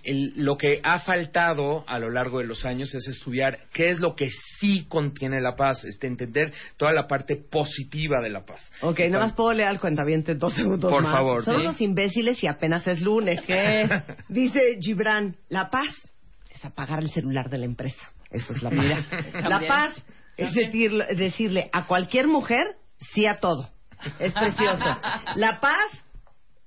El- 0.04 0.32
lo 0.38 0.56
que 0.56 0.80
ha 0.84 1.00
faltado 1.00 1.84
a 1.86 2.00
lo 2.00 2.10
largo 2.10 2.40
de 2.40 2.46
los 2.46 2.64
años 2.64 2.96
es 2.96 3.08
estudiar 3.10 3.60
qué 3.74 3.90
es 3.90 4.00
lo 4.00 4.16
que 4.16 4.30
sí 4.60 4.86
contiene 4.88 5.42
la 5.42 5.58
paz, 5.58 5.84
este, 5.84 6.08
entender 6.08 6.54
toda 6.78 6.94
la 6.94 7.08
parte 7.08 7.36
positiva 7.36 8.22
de 8.22 8.30
la 8.30 8.46
paz. 8.46 8.72
Ok, 8.82 9.00
nada 9.10 9.26
más 9.26 9.34
puedo 9.34 9.52
leer 9.52 9.68
al 9.68 9.82
cuentaviente 9.82 10.36
dos 10.36 10.54
segundos 10.54 10.90
Por 10.90 11.04
más. 11.04 11.12
favor, 11.12 11.44
Son 11.44 11.56
sí. 11.56 11.62
unos 11.62 11.82
imbéciles 11.82 12.42
y 12.42 12.48
apenas 12.48 12.88
es 12.88 13.02
lunes. 13.02 13.42
¿Qué? 13.46 13.84
Dice 14.30 14.62
Gibran, 14.80 15.36
la 15.50 15.70
paz 15.70 15.94
es 16.50 16.64
apagar 16.64 17.04
el 17.04 17.10
celular 17.10 17.50
de 17.50 17.58
la 17.58 17.66
empresa. 17.66 18.02
Esa 18.32 18.54
es 18.54 18.64
la 18.64 18.70
paz. 19.34 19.50
la 19.50 19.60
paz 19.68 20.06
es 20.38 20.54
decirle, 20.54 21.06
decirle 21.16 21.70
a 21.72 21.86
cualquier 21.88 22.28
mujer 22.28 22.76
sí 23.14 23.26
a 23.26 23.40
todo. 23.40 23.70
Es 24.20 24.34
precioso. 24.34 25.00
La 25.36 25.60
paz 25.60 26.06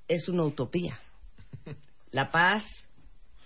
es 0.09 0.29
una 0.29 0.45
utopía. 0.45 0.99
La 2.11 2.31
paz 2.31 2.65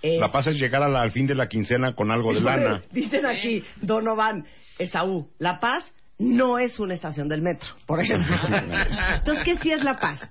es... 0.02 0.20
La 0.20 0.28
paz 0.30 0.46
es 0.46 0.56
llegar 0.56 0.82
a 0.82 0.88
la- 0.88 1.02
al 1.02 1.10
fin 1.10 1.26
de 1.26 1.34
la 1.34 1.48
quincena 1.48 1.94
con 1.94 2.10
algo 2.12 2.32
de 2.32 2.40
lana. 2.40 2.82
Dicen 2.92 3.26
aquí, 3.26 3.64
Donovan, 3.80 4.46
Esaú, 4.78 5.28
la 5.38 5.58
paz 5.58 5.92
no 6.18 6.58
es 6.58 6.78
una 6.78 6.94
estación 6.94 7.28
del 7.28 7.42
metro, 7.42 7.68
por 7.86 8.00
ejemplo. 8.00 8.34
Entonces, 9.14 9.44
¿qué 9.44 9.56
sí 9.56 9.72
es 9.72 9.82
la 9.82 9.98
paz? 9.98 10.30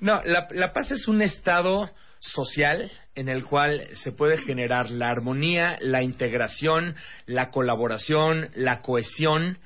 No, 0.00 0.22
la, 0.24 0.46
la 0.50 0.72
paz 0.72 0.90
es 0.92 1.08
un 1.08 1.20
estado 1.22 1.90
social 2.20 2.90
en 3.16 3.28
el 3.28 3.44
cual 3.44 3.88
se 3.94 4.12
puede 4.12 4.36
generar 4.38 4.90
la 4.90 5.10
armonía, 5.10 5.78
la 5.80 6.02
integración, 6.02 6.94
la 7.26 7.50
colaboración, 7.50 8.50
la 8.54 8.82
cohesión. 8.82 9.58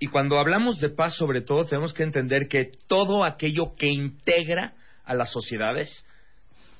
Y 0.00 0.08
cuando 0.08 0.38
hablamos 0.38 0.80
de 0.80 0.88
paz, 0.88 1.14
sobre 1.14 1.42
todo, 1.42 1.66
tenemos 1.66 1.92
que 1.92 2.02
entender 2.02 2.48
que 2.48 2.72
todo 2.88 3.22
aquello 3.22 3.74
que 3.76 3.88
integra 3.88 4.72
a 5.04 5.14
las 5.14 5.30
sociedades 5.30 6.06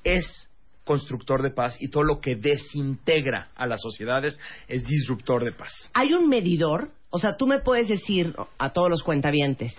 es 0.03 0.49
constructor 0.83 1.41
de 1.41 1.51
paz 1.51 1.77
y 1.79 1.89
todo 1.89 2.03
lo 2.03 2.19
que 2.19 2.35
desintegra 2.35 3.49
a 3.55 3.65
las 3.67 3.81
sociedades 3.81 4.39
es 4.67 4.85
disruptor 4.85 5.43
de 5.43 5.51
paz. 5.51 5.71
¿Hay 5.93 6.13
un 6.13 6.27
medidor? 6.27 6.89
O 7.09 7.19
sea, 7.19 7.37
tú 7.37 7.47
me 7.47 7.59
puedes 7.59 7.87
decir 7.87 8.35
a 8.57 8.71
todos 8.71 8.89
los 8.89 9.03
cuentavientes, 9.03 9.75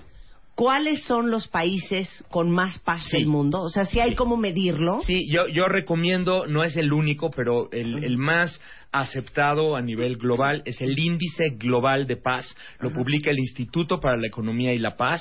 ¿cuáles 0.56 1.04
son 1.04 1.30
los 1.30 1.46
países 1.46 2.08
con 2.30 2.50
más 2.50 2.80
paz 2.80 3.04
Sí. 3.08 3.18
del 3.18 3.26
mundo? 3.26 3.62
O 3.62 3.68
sea, 3.68 3.86
si 3.86 4.00
hay 4.00 4.10
Sí. 4.10 4.16
cómo 4.16 4.36
medirlo. 4.36 5.00
Sí, 5.02 5.28
yo, 5.30 5.46
yo 5.46 5.66
recomiendo, 5.68 6.46
no 6.48 6.64
es 6.64 6.76
el 6.76 6.92
único, 6.92 7.30
pero 7.30 7.70
el, 7.70 8.02
el 8.02 8.16
más 8.18 8.60
aceptado 8.90 9.76
a 9.76 9.82
nivel 9.82 10.16
global 10.16 10.62
es 10.64 10.80
el 10.80 10.98
Índice 10.98 11.50
Global 11.58 12.06
de 12.06 12.16
Paz. 12.16 12.56
Lo 12.80 12.90
publica 12.90 13.30
el 13.30 13.38
Instituto 13.38 14.00
para 14.00 14.16
la 14.16 14.26
Economía 14.26 14.72
y 14.72 14.78
la 14.78 14.96
Paz. 14.96 15.20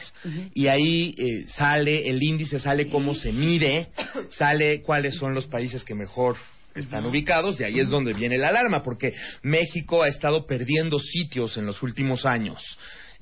Y 0.53 0.67
ahí 0.67 1.13
eh, 1.17 1.43
sale, 1.47 2.09
el 2.09 2.23
índice 2.23 2.57
sale 2.57 2.87
cómo 2.89 3.13
se 3.13 3.31
mide, 3.33 3.89
sale 4.29 4.81
cuáles 4.81 5.15
son 5.17 5.35
los 5.35 5.45
países 5.47 5.83
que 5.83 5.93
mejor 5.93 6.37
están 6.73 7.05
ubicados, 7.05 7.59
y 7.59 7.63
ahí 7.63 7.79
es 7.79 7.89
donde 7.89 8.13
viene 8.13 8.37
la 8.37 8.49
alarma, 8.49 8.83
porque 8.83 9.13
México 9.43 10.03
ha 10.03 10.07
estado 10.09 10.45
perdiendo 10.45 10.99
sitios 10.99 11.57
en 11.57 11.65
los 11.65 11.81
últimos 11.81 12.25
años. 12.25 12.61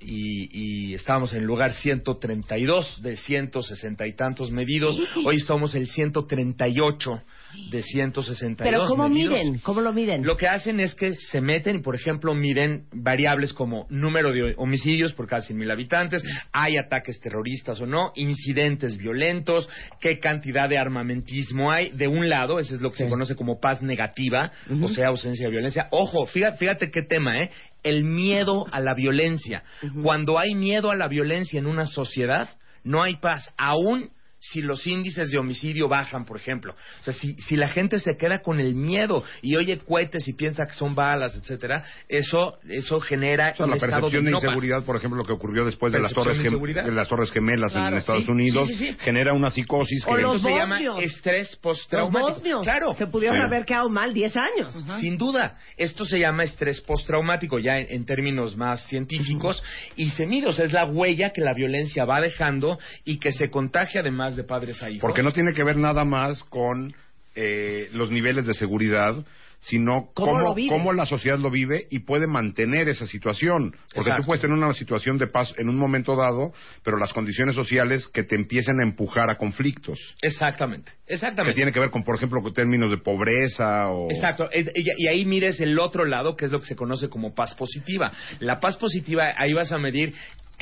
Y, 0.04 0.50
y 0.52 0.94
estábamos 0.94 1.34
en 1.34 1.40
el 1.40 1.46
lugar 1.46 1.74
132 1.74 3.02
de 3.02 3.18
160 3.18 4.08
y 4.08 4.14
tantos 4.14 4.52
medidos. 4.52 4.98
Hoy 5.26 5.40
somos 5.40 5.76
el 5.76 5.88
138 5.88 7.22
de 7.70 7.84
162 7.84 8.58
Pero 8.58 8.86
¿cómo 8.88 9.10
medidos. 9.10 9.34
miden? 9.34 9.60
¿Cómo 9.60 9.82
lo 9.82 9.94
miden? 9.94 10.26
Lo 10.26 10.38
que 10.38 10.48
hacen 10.48 10.80
es 10.80 10.96
que 10.96 11.16
se 11.16 11.42
meten 11.42 11.78
y, 11.78 11.80
por 11.82 11.96
ejemplo, 11.96 12.34
miden 12.34 12.86
variables 12.92 13.54
como 13.54 13.88
número 13.90 14.32
de 14.32 14.56
homicidios 14.58 15.14
por 15.14 15.28
cada 15.28 15.42
100.000 15.42 15.72
habitantes, 15.72 16.24
hay 16.52 16.78
ataques 16.78 17.20
terroristas 17.20 17.80
o 17.82 17.86
no, 17.86 18.12
incidentes 18.16 18.98
violentos, 18.98 19.70
qué 20.00 20.20
cantidad 20.20 20.70
de 20.70 20.78
armamentismo 20.78 21.72
hay. 21.72 21.92
De 21.92 22.08
un 22.08 22.30
lado, 22.30 22.60
ese 22.60 22.76
es 22.76 22.82
lo 22.82 22.90
que 22.90 22.98
se 22.98 23.10
conoce 23.10 23.36
como 23.36 23.60
paz 23.60 23.82
negativa, 23.82 24.52
o 24.82 24.88
sea, 24.88 25.08
ausencia 25.08 25.46
de 25.46 25.52
violencia. 25.52 25.88
Ojo, 25.92 26.26
fíjate, 26.26 26.58
fíjate 26.58 26.92
qué 26.92 27.04
tema, 27.04 27.44
¿eh? 27.44 27.50
El 27.84 28.04
miedo 28.04 28.66
a 28.72 28.80
la 28.80 28.94
violencia. 28.94 29.64
Cuando 30.02 30.40
hay 30.40 30.56
miedo 30.56 30.90
a 30.90 30.96
la 30.96 31.08
violencia 31.08 31.60
en 31.60 31.66
una 31.66 31.86
sociedad, 31.86 32.50
no 32.84 33.04
hay 33.04 33.18
paz. 33.18 33.54
Aún 33.58 34.12
si 34.52 34.62
los 34.62 34.86
índices 34.86 35.32
de 35.32 35.40
homicidio 35.40 35.88
bajan, 35.88 36.26
por 36.26 36.36
ejemplo. 36.36 36.76
O 37.00 37.04
sea, 37.04 37.14
si, 37.14 37.34
si 37.36 37.56
la 37.56 37.70
gente 37.70 38.00
se 38.00 38.18
queda 38.18 38.42
con 38.42 38.60
el 38.60 38.76
miedo 38.76 39.24
y 39.42 39.56
oye 39.56 39.80
cohetes 39.80 40.28
y 40.28 40.34
piensa 40.34 40.66
que 40.68 40.74
son 40.74 40.96
balas, 40.96 41.34
etcétera, 41.34 41.86
eso, 42.10 42.58
eso 42.68 43.00
genera 43.00 43.52
O 43.54 43.56
sea, 43.56 43.68
la 43.68 43.78
percepción 43.78 44.26
de 44.26 44.32
no 44.32 44.38
inseguridad, 44.38 44.84
por 44.84 44.98
ejemplo, 44.98 45.18
lo 45.20 45.24
que 45.24 45.32
ocurrió 45.32 45.64
después 45.64 45.94
de 45.94 46.02
las, 46.02 46.14
torres 46.14 46.38
de 46.38 46.50
de 46.50 46.92
las 46.92 47.08
Torres 47.08 47.32
Gemelas 47.32 47.74
en 47.74 47.94
Estados 47.94 48.26
sí, 48.26 48.32
Unidos, 48.32 48.68
sí, 48.68 48.74
sí, 48.74 48.88
sí. 48.88 48.98
genera 49.00 49.32
una 49.32 49.50
psicosis 49.50 50.04
O 50.06 50.16
que... 50.16 50.22
los 50.22 50.42
se 50.42 50.50
llama 50.50 50.80
estrés 51.00 51.56
postraumático. 51.56 52.62
Claro. 52.62 52.92
se 52.94 53.08
pudieron 53.08 53.42
haber 53.42 53.64
quedado 53.64 53.90
mal 53.90 54.14
10 54.14 54.36
años. 54.36 54.86
Sin 55.00 55.18
duda, 55.18 55.58
esto 55.78 56.04
se 56.04 56.20
llama 56.20 56.44
estrés 56.44 56.82
postraumático 56.82 57.60
ya 57.60 57.78
en, 57.78 57.88
en 57.90 58.06
términos 58.06 58.58
más 58.58 58.86
científicos 58.88 59.64
y 59.96 60.10
se 60.10 60.26
mide, 60.26 60.48
o 60.48 60.52
sea, 60.54 60.66
es 60.66 60.74
la 60.74 60.84
huella 60.84 61.30
que 61.30 61.40
la 61.40 61.54
violencia 61.54 62.04
va 62.04 62.20
dejando 62.20 62.78
y 63.06 63.20
que 63.20 63.32
se 63.32 63.50
contagia 63.50 64.02
además 64.02 64.33
de 64.36 64.44
padres 64.44 64.82
a 64.84 64.90
hijos. 64.90 65.02
Porque 65.02 65.24
no 65.24 65.32
tiene 65.32 65.54
que 65.54 65.64
ver 65.64 65.78
nada 65.78 66.06
más 66.06 66.44
con 66.44 66.94
eh, 67.36 67.90
los 67.94 68.12
niveles 68.12 68.46
de 68.46 68.54
seguridad, 68.54 69.16
sino 69.64 70.10
¿Cómo 70.14 70.56
cómo, 70.70 70.92
la 70.92 71.06
sociedad 71.06 71.40
lo 71.40 71.50
vive 71.50 71.88
y 71.90 72.00
puede 72.00 72.28
mantener 72.28 72.90
esa 72.90 73.08
situación. 73.08 73.72
Porque 73.72 74.10
Exacto. 74.10 74.22
tú 74.22 74.26
puedes 74.28 74.42
tener 74.42 74.58
una 74.58 74.74
situación 74.74 75.18
de 75.18 75.28
paz 75.28 75.54
en 75.58 75.70
un 75.70 75.78
momento 75.78 76.18
dado, 76.18 76.52
pero 76.84 76.98
las 76.98 77.14
condiciones 77.14 77.56
sociales 77.56 78.08
que 78.10 78.24
te 78.24 78.36
empiecen 78.36 78.82
a 78.82 78.84
empujar 78.84 79.30
a 79.30 79.36
conflictos. 79.36 79.98
Exactamente, 80.22 80.92
Que 81.08 81.14
exactamente. 81.14 81.56
tiene 81.56 81.72
que 81.72 81.80
ver 81.80 81.92
con, 81.92 82.04
por 82.04 82.16
ejemplo, 82.16 82.42
con 82.42 82.54
términos 82.54 82.92
de 82.92 82.98
pobreza 82.98 83.90
o... 83.90 84.12
Exacto, 84.12 84.50
Eh, 84.52 84.66
y 84.76 85.08
ahí 85.08 85.24
mires 85.24 85.62
el 85.62 85.80
otro 85.80 86.04
lado, 86.04 86.36
que 86.36 86.44
es 86.44 86.52
lo 86.52 86.60
que 86.60 86.66
se 86.66 86.76
conoce 86.76 87.08
como 87.08 87.34
paz 87.34 87.56
positiva. 87.56 88.12
La 88.40 88.60
paz 88.60 88.76
positiva, 88.76 89.34
ahí 89.38 89.54
vas 89.54 89.72
a 89.72 89.78
medir 89.78 90.14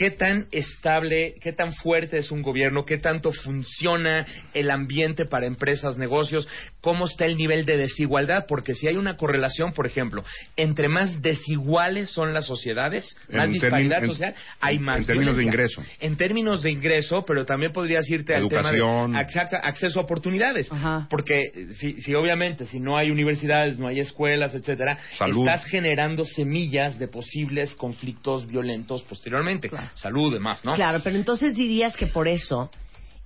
qué 0.01 0.09
tan 0.09 0.47
estable, 0.51 1.35
qué 1.41 1.53
tan 1.53 1.73
fuerte 1.73 2.17
es 2.17 2.31
un 2.31 2.41
gobierno, 2.41 2.85
qué 2.85 2.97
tanto 2.97 3.31
funciona 3.31 4.25
el 4.55 4.71
ambiente 4.71 5.25
para 5.25 5.45
empresas, 5.45 5.95
negocios, 5.95 6.47
cómo 6.81 7.05
está 7.05 7.25
el 7.27 7.35
nivel 7.37 7.65
de 7.67 7.77
desigualdad, 7.77 8.45
porque 8.47 8.73
si 8.73 8.87
hay 8.87 8.95
una 8.95 9.15
correlación, 9.15 9.73
por 9.73 9.85
ejemplo, 9.85 10.23
entre 10.57 10.87
más 10.89 11.21
desiguales 11.21 12.09
son 12.09 12.33
las 12.33 12.47
sociedades, 12.47 13.15
En 13.29 13.37
más 13.37 13.51
disparidad 13.51 13.99
en- 14.03 14.07
social, 14.09 14.33
hay 14.59 14.77
en 14.77 14.81
más 14.81 15.05
términos 15.05 15.37
de 15.37 15.43
ingreso. 15.43 15.83
En 15.99 16.17
términos 16.17 16.63
de 16.63 16.71
ingreso, 16.71 17.23
pero 17.23 17.45
también 17.45 17.71
podrías 17.71 18.09
irte 18.09 18.33
al 18.33 18.47
tema 18.47 18.71
Educación. 18.71 19.13
de 19.13 19.57
acceso 19.61 19.99
a 19.99 20.03
oportunidades, 20.03 20.71
Ajá. 20.71 21.05
porque 21.11 21.67
si, 21.73 22.01
si 22.01 22.15
obviamente 22.15 22.65
si 22.65 22.79
no 22.79 22.97
hay 22.97 23.11
universidades, 23.11 23.77
no 23.77 23.87
hay 23.87 23.99
escuelas, 23.99 24.55
etcétera, 24.55 24.97
Salud. 25.19 25.47
estás 25.47 25.63
generando 25.65 26.25
semillas 26.25 26.97
de 26.97 27.07
posibles 27.07 27.75
conflictos 27.75 28.47
violentos 28.47 29.03
posteriormente. 29.03 29.69
Salud, 29.95 30.31
demás, 30.33 30.63
¿no? 30.65 30.73
Claro, 30.73 30.99
pero 31.03 31.15
entonces 31.15 31.55
dirías 31.55 31.95
que 31.95 32.07
por 32.07 32.27
eso 32.27 32.69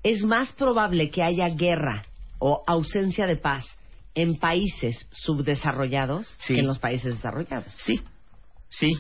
es 0.03 0.23
más 0.23 0.51
probable 0.53 1.09
que 1.09 1.23
haya 1.23 1.49
guerra 1.49 2.03
o 2.39 2.63
ausencia 2.67 3.27
de 3.27 3.37
paz 3.37 3.65
en 4.13 4.37
países 4.37 5.07
subdesarrollados 5.11 6.27
Sí. 6.39 6.55
que 6.55 6.61
en 6.61 6.67
los 6.67 6.79
países 6.79 7.15
desarrollados. 7.15 7.71
Sí, 7.85 8.01
sí, 8.69 8.91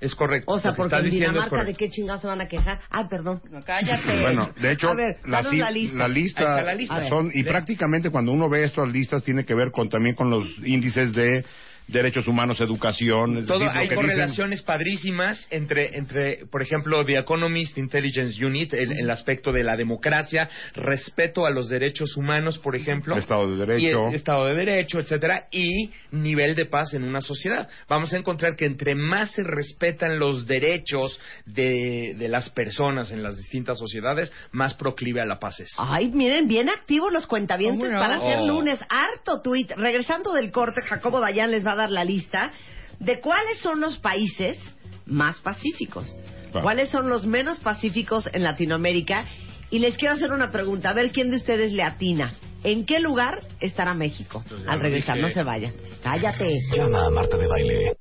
es 0.00 0.14
correcto. 0.14 0.52
O 0.52 0.58
sea, 0.58 0.72
porque 0.74 0.94
estás 0.96 1.04
en 1.06 1.18
Dinamarca, 1.18 1.64
¿de 1.64 1.74
qué 1.74 1.90
chingados 1.90 2.20
se 2.20 2.26
van 2.28 2.40
a 2.40 2.48
quejar? 2.48 2.80
Ay, 2.90 3.04
perdón. 3.10 3.40
No, 3.50 3.60
cállate. 3.62 4.02
Bueno, 4.22 4.50
de 4.60 4.72
hecho, 4.72 4.90
A 4.90 4.94
ver, 4.94 5.16
la, 5.26 5.42
lista. 5.70 5.96
la 5.98 6.08
lista 6.08 6.62
la 6.62 6.74
lista. 6.74 7.08
Son 7.08 7.30
y 7.34 7.42
De- 7.42 7.50
prácticamente 7.50 8.10
cuando 8.10 8.32
uno 8.32 8.48
ve 8.48 8.64
estas 8.64 8.88
listas 8.88 9.22
tiene 9.24 9.44
que 9.44 9.54
ver 9.54 9.70
con 9.70 9.88
también 9.88 10.14
con 10.14 10.30
los 10.30 10.46
índices 10.64 11.12
de 11.14 11.44
derechos 11.88 12.28
humanos, 12.28 12.60
educación, 12.60 13.38
es 13.38 13.46
Todo, 13.46 13.58
decir, 13.60 13.74
lo 13.74 13.80
hay 13.80 13.86
dicen- 13.88 13.96
correlaciones 13.96 14.62
padrísimas 14.62 15.46
entre, 15.50 15.96
entre, 15.96 16.46
por 16.46 16.62
ejemplo, 16.62 17.04
The 17.04 17.18
Economist 17.18 17.76
Intelligence 17.78 18.44
Unit, 18.44 18.74
el, 18.74 18.92
el 18.92 19.10
aspecto 19.10 19.52
de 19.52 19.64
la 19.64 19.76
democracia, 19.76 20.48
respeto 20.74 21.46
a 21.46 21.50
los 21.50 21.68
derechos 21.68 22.16
humanos, 22.16 22.58
por 22.58 22.76
ejemplo, 22.76 23.16
Estado 23.16 23.50
de 23.50 23.66
Derecho. 23.66 24.04
y 24.06 24.08
el 24.10 24.14
Estado 24.14 24.44
de 24.46 24.54
Derecho, 24.54 25.00
etcétera, 25.00 25.46
y 25.50 25.90
nivel 26.12 26.54
de 26.54 26.66
paz 26.66 26.94
en 26.94 27.04
una 27.04 27.20
sociedad. 27.20 27.68
Vamos 27.88 28.12
a 28.12 28.18
encontrar 28.18 28.54
que 28.56 28.66
entre 28.66 28.94
más 28.94 29.32
se 29.32 29.42
respetan 29.42 30.18
los 30.18 30.46
derechos 30.46 31.18
de, 31.46 32.14
de 32.18 32.28
las 32.28 32.50
personas 32.50 33.10
en 33.10 33.22
las 33.22 33.36
distintas 33.36 33.78
sociedades, 33.78 34.30
más 34.52 34.74
proclive 34.74 35.20
a 35.20 35.24
la 35.26 35.38
paz 35.38 35.60
es. 35.60 35.72
Ay, 35.78 36.08
miren, 36.12 36.48
bien 36.48 36.68
activos 36.68 37.12
los 37.12 37.26
cuentavientes 37.26 37.90
para 37.90 38.16
hacer 38.16 38.38
Oh. 38.40 38.46
lunes. 38.46 38.78
Harto 38.90 39.40
tweet. 39.42 39.68
Regresando 39.76 40.32
del 40.32 40.50
corte, 40.52 40.82
Jacobo 40.82 41.20
Dayan 41.20 41.50
les 41.50 41.66
va 41.66 41.72
a 41.72 41.76
dar 41.78 41.90
la 41.90 42.04
lista 42.04 42.52
de 43.00 43.20
cuáles 43.20 43.58
son 43.60 43.80
los 43.80 43.98
países 43.98 44.58
más 45.06 45.40
pacíficos. 45.40 46.14
Claro. 46.50 46.62
¿Cuáles 46.62 46.90
son 46.90 47.08
los 47.08 47.26
menos 47.26 47.58
pacíficos 47.60 48.28
en 48.32 48.42
Latinoamérica? 48.42 49.26
Y 49.70 49.80
les 49.80 49.96
quiero 49.96 50.14
hacer 50.14 50.32
una 50.32 50.50
pregunta, 50.50 50.90
a 50.90 50.94
ver 50.94 51.10
quién 51.12 51.30
de 51.30 51.36
ustedes 51.36 51.72
le 51.72 51.82
atina. 51.82 52.34
¿En 52.64 52.86
qué 52.86 53.00
lugar 53.00 53.42
estará 53.60 53.94
México? 53.94 54.44
Al 54.66 54.80
regresar, 54.80 55.16
dije. 55.16 55.28
no 55.28 55.32
se 55.32 55.42
vayan. 55.42 55.72
Cállate. 56.02 56.58
Llama 56.74 57.06
a 57.06 57.10
Marta 57.10 57.36
de 57.36 57.46
Baile. 57.46 57.96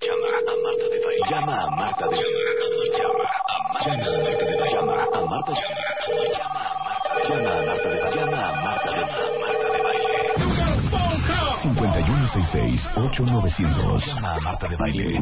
Llama 0.00 0.26
a 0.26 0.46
Marta 0.62 0.88
de 0.88 1.04
Baile. 1.04 1.30
Llama 1.30 1.62
a 1.62 1.70
Marta 1.70 2.08
de 2.08 2.16
Baile. 2.16 2.46
Llama 3.84 4.02
a 4.02 4.20
Marta 4.20 4.44
de 4.44 4.56
Baile. 4.56 4.66
Llama 4.74 4.92
a 4.92 5.28
Marta 5.28 5.52
de 5.52 5.66
Baile. 5.66 6.32
Llama 7.28 7.50
a 7.50 7.64
Marta 7.64 7.88
de 7.88 8.00
Baile. 8.00 8.16
Llama 8.16 8.32
a 8.32 8.32
Marta 8.32 8.35
166-8900. 12.26 14.18
a 14.18 14.40
Marta 14.40 14.66
de 14.68 14.76
Baile. 14.76 15.20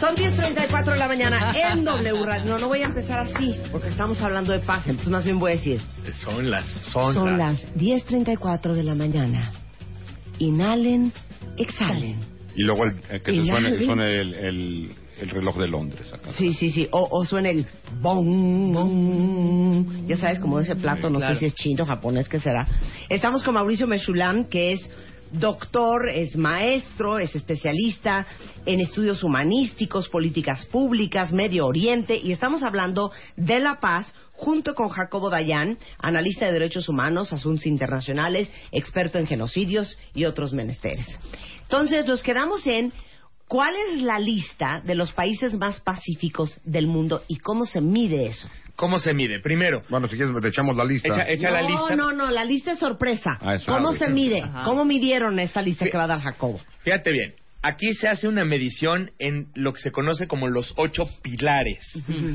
Son 0.00 0.16
10.34 0.16 0.90
de 0.90 0.96
la 0.96 1.06
mañana 1.06 1.54
en 1.56 1.84
W 1.84 2.24
Radio. 2.26 2.50
No, 2.50 2.58
no 2.58 2.66
voy 2.66 2.82
a 2.82 2.86
empezar 2.86 3.20
así, 3.20 3.54
porque 3.70 3.88
estamos 3.90 4.20
hablando 4.20 4.52
de 4.52 4.58
paz. 4.58 4.88
Entonces 4.88 5.08
más 5.08 5.22
bien 5.24 5.38
voy 5.38 5.52
a 5.52 5.54
decir, 5.54 5.80
Son 6.24 6.50
las, 6.50 6.64
son, 6.92 7.14
son 7.14 7.38
las. 7.38 7.62
las 7.62 7.74
10.34 7.76 8.72
de 8.72 8.82
la 8.82 8.96
mañana. 8.96 9.52
Inhalen, 10.40 11.12
exhalen. 11.56 12.16
Y 12.56 12.64
luego 12.64 12.84
el, 12.86 12.96
eh, 13.08 13.20
que 13.24 13.36
se 13.36 13.44
suene, 13.44 13.84
suene 13.84 14.16
el, 14.16 14.34
el, 14.34 14.90
el 15.20 15.28
reloj 15.28 15.56
de 15.58 15.68
Londres 15.68 16.12
acá. 16.12 16.32
Sí, 16.32 16.50
sí, 16.54 16.70
sí. 16.70 16.88
O, 16.90 17.06
o 17.08 17.24
suena 17.24 17.50
el 17.50 17.64
bong, 18.00 18.72
bong. 18.74 20.06
Ya 20.08 20.16
sabes, 20.16 20.40
como 20.40 20.58
ese 20.58 20.74
plato, 20.74 21.08
no 21.08 21.18
claro. 21.18 21.34
sé 21.34 21.38
si 21.40 21.46
es 21.46 21.54
chino, 21.54 21.86
japonés, 21.86 22.28
¿qué 22.28 22.40
será? 22.40 22.66
Estamos 23.08 23.44
con 23.44 23.54
Mauricio 23.54 23.86
Meshulam, 23.86 24.46
que 24.46 24.72
es 24.72 24.80
doctor, 25.32 26.08
es 26.08 26.36
maestro, 26.36 27.18
es 27.18 27.34
especialista 27.34 28.26
en 28.66 28.80
estudios 28.80 29.22
humanísticos, 29.24 30.08
políticas 30.08 30.66
públicas, 30.66 31.32
Medio 31.32 31.66
Oriente, 31.66 32.16
y 32.16 32.32
estamos 32.32 32.62
hablando 32.62 33.12
de 33.36 33.58
la 33.60 33.80
paz 33.80 34.12
junto 34.32 34.74
con 34.74 34.88
Jacobo 34.88 35.30
Dayan, 35.30 35.78
analista 35.98 36.46
de 36.46 36.52
derechos 36.52 36.88
humanos, 36.88 37.32
asuntos 37.32 37.66
internacionales, 37.66 38.50
experto 38.72 39.18
en 39.18 39.26
genocidios 39.26 39.96
y 40.14 40.24
otros 40.24 40.52
menesteres. 40.52 41.06
Entonces, 41.62 42.06
nos 42.06 42.22
quedamos 42.22 42.66
en 42.66 42.92
¿Cuál 43.52 43.74
es 43.76 44.00
la 44.00 44.18
lista 44.18 44.80
de 44.82 44.94
los 44.94 45.12
países 45.12 45.52
más 45.58 45.78
pacíficos 45.82 46.58
del 46.64 46.86
mundo 46.86 47.22
y 47.28 47.36
cómo 47.36 47.66
se 47.66 47.82
mide 47.82 48.24
eso? 48.24 48.48
¿Cómo 48.76 48.98
se 48.98 49.12
mide? 49.14 49.40
Primero, 49.40 49.82
Bueno, 49.88 50.08
si 50.08 50.16
quieres, 50.16 50.34
te 50.40 50.48
echamos 50.48 50.76
la 50.76 50.84
lista. 50.84 51.08
echa, 51.08 51.28
echa 51.28 51.48
no, 51.48 51.54
la 51.54 51.62
lista. 51.62 51.96
no, 51.96 52.12
no, 52.12 52.30
la 52.30 52.44
lista 52.44 52.72
es 52.72 52.78
sorpresa. 52.78 53.38
Ah, 53.40 53.54
es 53.54 53.64
¿Cómo 53.64 53.92
se 53.92 54.08
mide? 54.10 54.40
Ajá. 54.42 54.64
¿Cómo 54.64 54.84
midieron 54.84 55.38
esta 55.38 55.62
lista 55.62 55.84
que 55.84 55.96
va 55.96 56.04
a 56.04 56.08
dar 56.08 56.20
Jacobo? 56.20 56.60
Fíjate 56.82 57.12
bien, 57.12 57.34
Aquí 57.64 57.94
se 57.94 58.08
hace 58.08 58.26
una 58.26 58.44
medición 58.44 59.12
en 59.20 59.46
lo 59.54 59.72
que 59.72 59.80
se 59.80 59.92
conoce 59.92 60.26
como 60.26 60.48
los 60.48 60.74
ocho 60.76 61.04
pilares, 61.22 61.78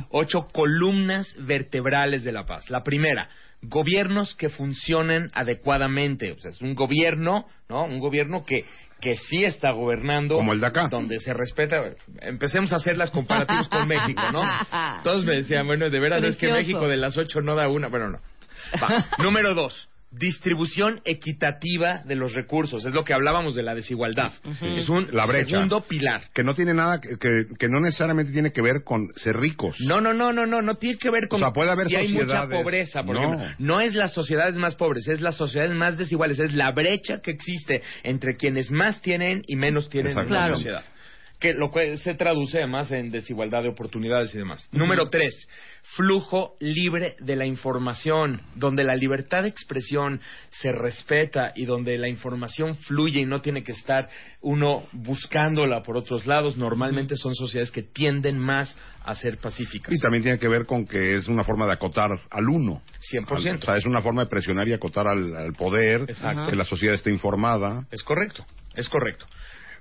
ocho 0.09 0.43
columnas 0.53 1.35
vertebrales 1.37 2.23
de 2.23 2.31
la 2.31 2.45
paz. 2.45 2.69
La 2.69 2.81
primera, 2.81 3.27
gobiernos 3.61 4.35
que 4.35 4.47
funcionen 4.47 5.27
adecuadamente. 5.33 6.31
O 6.31 6.39
sea, 6.39 6.51
es 6.51 6.61
un 6.61 6.75
gobierno, 6.75 7.45
¿no? 7.67 7.83
Un 7.83 7.99
gobierno 7.99 8.45
que, 8.45 8.63
que 8.99 9.15
sí 9.15 9.43
está 9.43 9.71
gobernando. 9.71 10.35
Como 10.35 10.53
el 10.53 10.59
de 10.59 10.67
acá. 10.67 10.87
Donde 10.87 11.19
se 11.19 11.33
respeta. 11.33 11.83
Empecemos 12.21 12.73
a 12.73 12.77
hacer 12.77 12.97
las 12.97 13.11
comparativas 13.11 13.67
con 13.69 13.87
México, 13.87 14.21
¿no? 14.31 14.41
Todos 15.03 15.23
me 15.25 15.35
decían, 15.35 15.67
bueno, 15.67 15.89
de 15.89 15.99
veras 15.99 16.23
es 16.23 16.37
que. 16.37 16.51
México 16.51 16.87
de 16.87 16.97
las 16.97 17.17
ocho 17.17 17.41
no 17.41 17.55
da 17.55 17.67
una. 17.67 17.87
Bueno, 17.87 18.09
no. 18.09 18.19
Va. 18.81 19.05
Número 19.23 19.53
dos. 19.53 19.89
Distribución 20.09 21.01
equitativa 21.03 22.01
de 22.05 22.15
los 22.15 22.33
recursos. 22.33 22.85
Es 22.85 22.93
lo 22.93 23.03
que 23.03 23.13
hablábamos 23.13 23.55
de 23.55 23.61
la 23.63 23.75
desigualdad. 23.75 24.31
Es 24.77 24.87
un 24.87 25.09
La 25.11 25.25
brecha. 25.25 25.49
segundo 25.51 25.81
pilar. 25.81 26.29
Que 26.33 26.43
no 26.43 26.53
tiene 26.53 26.73
nada, 26.73 27.01
que, 27.01 27.17
que, 27.19 27.45
que 27.59 27.67
no 27.67 27.81
necesariamente 27.81 28.31
tiene 28.31 28.51
que 28.53 28.61
ver 28.61 28.83
con 28.85 29.09
ser 29.17 29.35
ricos. 29.35 29.75
No, 29.81 29.99
no, 29.99 30.13
no, 30.13 30.31
no, 30.31 30.45
no, 30.45 30.61
no 30.61 30.75
tiene 30.75 30.97
que 30.97 31.09
ver 31.11 31.27
con 31.27 31.41
O 31.41 31.45
sea, 31.45 31.51
puede 31.53 31.71
haber 31.71 31.87
si 31.87 31.95
hay 31.97 32.13
mucha 32.13 32.47
pobreza, 32.47 33.03
por 33.03 33.15
No. 33.15 33.33
ejemplo. 33.33 33.47
No 33.59 33.81
es 33.81 33.95
las 33.95 34.13
sociedades 34.13 34.55
más 34.57 34.75
pobres, 34.75 35.07
es 35.09 35.19
las 35.19 35.35
sociedades 35.35 35.75
más 35.75 35.97
desiguales, 35.97 36.39
es 36.39 36.53
la 36.55 36.71
brecha 36.71 37.19
que 37.21 37.31
existe 37.31 37.81
entre 38.03 38.37
quienes 38.37 38.71
más 38.71 39.01
tienen 39.01 39.43
y 39.45 39.57
menos 39.57 39.89
tienen 39.89 40.11
en 40.13 40.17
la 40.19 40.25
Claro. 40.25 40.55
sociedad. 40.55 40.83
Que 41.39 41.53
lo 41.53 41.71
que 41.71 41.97
se 41.97 42.15
traduce 42.15 42.57
además 42.57 42.91
en 42.91 43.11
desigualdad 43.11 43.61
de 43.61 43.69
oportunidades 43.69 44.33
y 44.33 44.39
demás. 44.39 44.67
Número 44.71 45.05
tres, 45.05 45.47
flujo 45.95 46.55
libre 46.59 47.15
de 47.19 47.35
la 47.35 47.45
información, 47.45 48.41
donde 48.55 48.83
la 48.83 48.95
libertad 48.95 49.43
de 49.43 49.49
expresión 49.49 50.19
se 50.49 50.71
respeta 50.71 51.53
y 51.55 51.65
donde 51.65 51.97
la 51.97 52.09
información 52.09 52.75
fluye 52.75 53.19
y 53.19 53.25
no 53.25 53.41
tiene 53.41 53.63
que 53.63 53.71
estar 53.71 54.09
uno 54.41 54.87
buscándola 54.93 55.83
por 55.83 55.95
otros 55.95 56.25
lados. 56.25 56.57
Normalmente 56.57 57.15
son 57.15 57.35
sociedades 57.35 57.71
que 57.71 57.83
tienden 57.83 58.39
más 58.39 58.75
a 59.03 59.15
ser 59.15 59.37
pacíficas. 59.37 59.93
Y 59.93 59.99
también 59.99 60.23
tiene 60.23 60.39
que 60.39 60.47
ver 60.47 60.65
con 60.65 60.85
que 60.85 61.15
es 61.15 61.27
una 61.27 61.43
forma 61.43 61.65
de 61.65 61.73
acotar 61.73 62.11
al 62.29 62.49
uno. 62.49 62.81
100%. 63.11 63.29
O 63.29 63.65
sea, 63.65 63.77
es 63.77 63.85
una 63.85 64.01
forma 64.01 64.23
de 64.23 64.27
presionar 64.27 64.67
y 64.67 64.73
acotar 64.73 65.07
al, 65.07 65.35
al 65.35 65.53
poder, 65.53 66.01
Exacto. 66.09 66.47
que 66.49 66.55
la 66.55 66.65
sociedad 66.65 66.95
esté 66.95 67.11
informada. 67.11 67.85
Es 67.91 68.03
correcto, 68.03 68.45
es 68.75 68.89
correcto. 68.89 69.25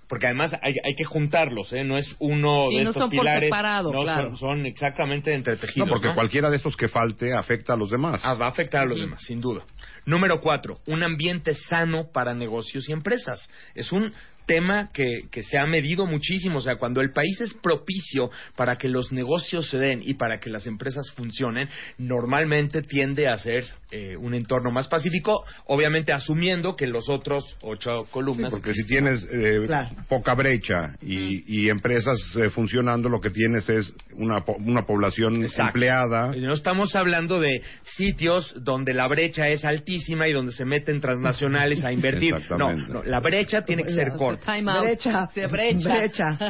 Porque 0.08 0.26
además 0.26 0.52
hay, 0.62 0.74
hay 0.84 0.94
que 0.96 1.04
juntarlos, 1.04 1.72
¿eh? 1.72 1.82
No 1.82 1.96
es 1.96 2.14
uno 2.20 2.70
Y 2.70 2.76
de 2.78 2.84
no 2.84 2.90
estos 2.90 3.02
son 3.02 3.10
por 3.10 3.20
pilares. 3.20 3.44
separado, 3.44 3.92
no, 3.92 4.02
claro. 4.02 4.28
son, 4.28 4.36
son 4.36 4.66
exactamente 4.66 5.34
entretejidos. 5.34 5.88
No, 5.88 5.92
porque 5.92 6.08
¿no? 6.08 6.14
cualquiera 6.14 6.48
de 6.48 6.56
estos 6.56 6.76
que 6.76 6.88
falte 6.88 7.34
afecta 7.34 7.72
a 7.72 7.76
los 7.76 7.90
demás. 7.90 8.20
Ah, 8.24 8.34
va 8.34 8.46
a 8.46 8.50
afectar 8.50 8.82
a 8.82 8.86
los 8.86 9.00
demás, 9.00 9.22
sin 9.22 9.40
duda. 9.40 9.62
Número 10.04 10.40
cuatro, 10.40 10.78
un 10.86 11.02
ambiente 11.02 11.54
sano 11.54 12.04
para 12.12 12.34
negocios 12.34 12.88
y 12.88 12.92
empresas. 12.92 13.48
Es 13.74 13.90
un 13.90 14.12
tema 14.46 14.90
que, 14.92 15.22
que 15.30 15.42
se 15.42 15.58
ha 15.58 15.66
medido 15.66 16.06
muchísimo. 16.06 16.58
O 16.58 16.60
sea, 16.60 16.76
cuando 16.76 17.00
el 17.00 17.12
país 17.12 17.40
es 17.40 17.52
propicio 17.54 18.30
para 18.56 18.76
que 18.76 18.88
los 18.88 19.12
negocios 19.12 19.68
se 19.68 19.78
den 19.78 20.02
y 20.04 20.14
para 20.14 20.38
que 20.40 20.50
las 20.50 20.66
empresas 20.66 21.10
funcionen, 21.16 21.68
normalmente 21.98 22.82
tiende 22.82 23.28
a 23.28 23.36
ser 23.38 23.64
eh, 23.90 24.16
un 24.16 24.34
entorno 24.34 24.70
más 24.70 24.88
pacífico, 24.88 25.44
obviamente 25.66 26.12
asumiendo 26.12 26.74
que 26.76 26.86
los 26.86 27.08
otros 27.08 27.44
ocho 27.62 28.04
Sí, 28.04 28.10
columnas... 28.12 28.50
porque 28.52 28.72
si 28.74 28.84
tienes 28.86 29.26
eh, 29.32 29.60
Claro. 29.66 29.90
poca 30.08 30.34
brecha 30.34 30.90
y, 31.02 31.44
y 31.64 31.68
empresas 31.70 32.18
eh, 32.36 32.50
funcionando, 32.50 33.08
lo 33.08 33.20
que 33.20 33.30
tienes 33.30 33.68
es 33.68 33.94
una, 34.14 34.44
po- 34.44 34.56
una 34.58 34.82
población 34.86 35.42
Exacto. 35.42 35.66
empleada. 35.68 36.32
No 36.36 36.52
estamos 36.54 36.94
hablando 36.96 37.40
de 37.40 37.60
sitios 37.96 38.52
donde 38.62 38.92
la 38.94 39.06
brecha 39.08 39.48
es 39.48 39.64
altísima 39.64 40.28
y 40.28 40.32
donde 40.32 40.52
se 40.52 40.64
meten 40.64 41.00
transnacionales 41.00 41.84
a 41.84 41.92
invertir. 41.92 42.34
No, 42.56 42.72
no, 42.74 43.02
la 43.02 43.20
brecha 43.20 43.62
tiene 43.64 43.82
que 43.82 43.90
ser 43.92 44.12
corta. 44.16 44.35
Time 44.44 44.70
out. 44.70 44.84
Brecha. 44.84 45.26
Sí, 45.34 45.40
brecha. 45.50 45.88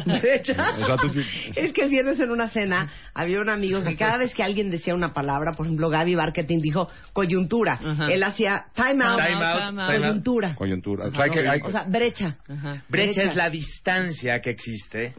Brecha. 0.04 0.76
Es 1.56 1.72
que 1.72 1.82
el 1.82 1.88
viernes 1.90 2.18
en 2.20 2.30
una 2.30 2.48
cena 2.48 2.90
había 3.14 3.40
un 3.40 3.48
amigo 3.48 3.82
que 3.82 3.96
cada 3.96 4.18
vez 4.18 4.34
que 4.34 4.42
alguien 4.42 4.70
decía 4.70 4.94
una 4.94 5.12
palabra, 5.12 5.52
por 5.56 5.66
ejemplo, 5.66 5.88
Gaby 5.88 6.16
Marketing 6.16 6.58
dijo 6.60 6.88
coyuntura. 7.12 7.78
Ajá. 7.82 8.12
Él 8.12 8.22
hacía 8.22 8.66
time 8.74 9.04
out, 9.04 9.18
Time 9.20 9.34
out, 9.44 9.68
time 9.68 9.82
out. 9.82 9.90
coyuntura. 10.00 10.54
Coyuntura. 10.54 11.06
O 11.06 11.10
sea, 11.12 11.24
hay 11.24 11.30
que- 11.30 11.48
hay- 11.48 11.60
O 11.62 11.70
sea, 11.70 11.84
brecha. 11.84 12.36
Brecha 12.46 12.82
Brecha. 12.88 13.22
es 13.22 13.36
la 13.36 13.50
distancia 13.50 14.38
que 14.40 14.50
existe 14.50 15.12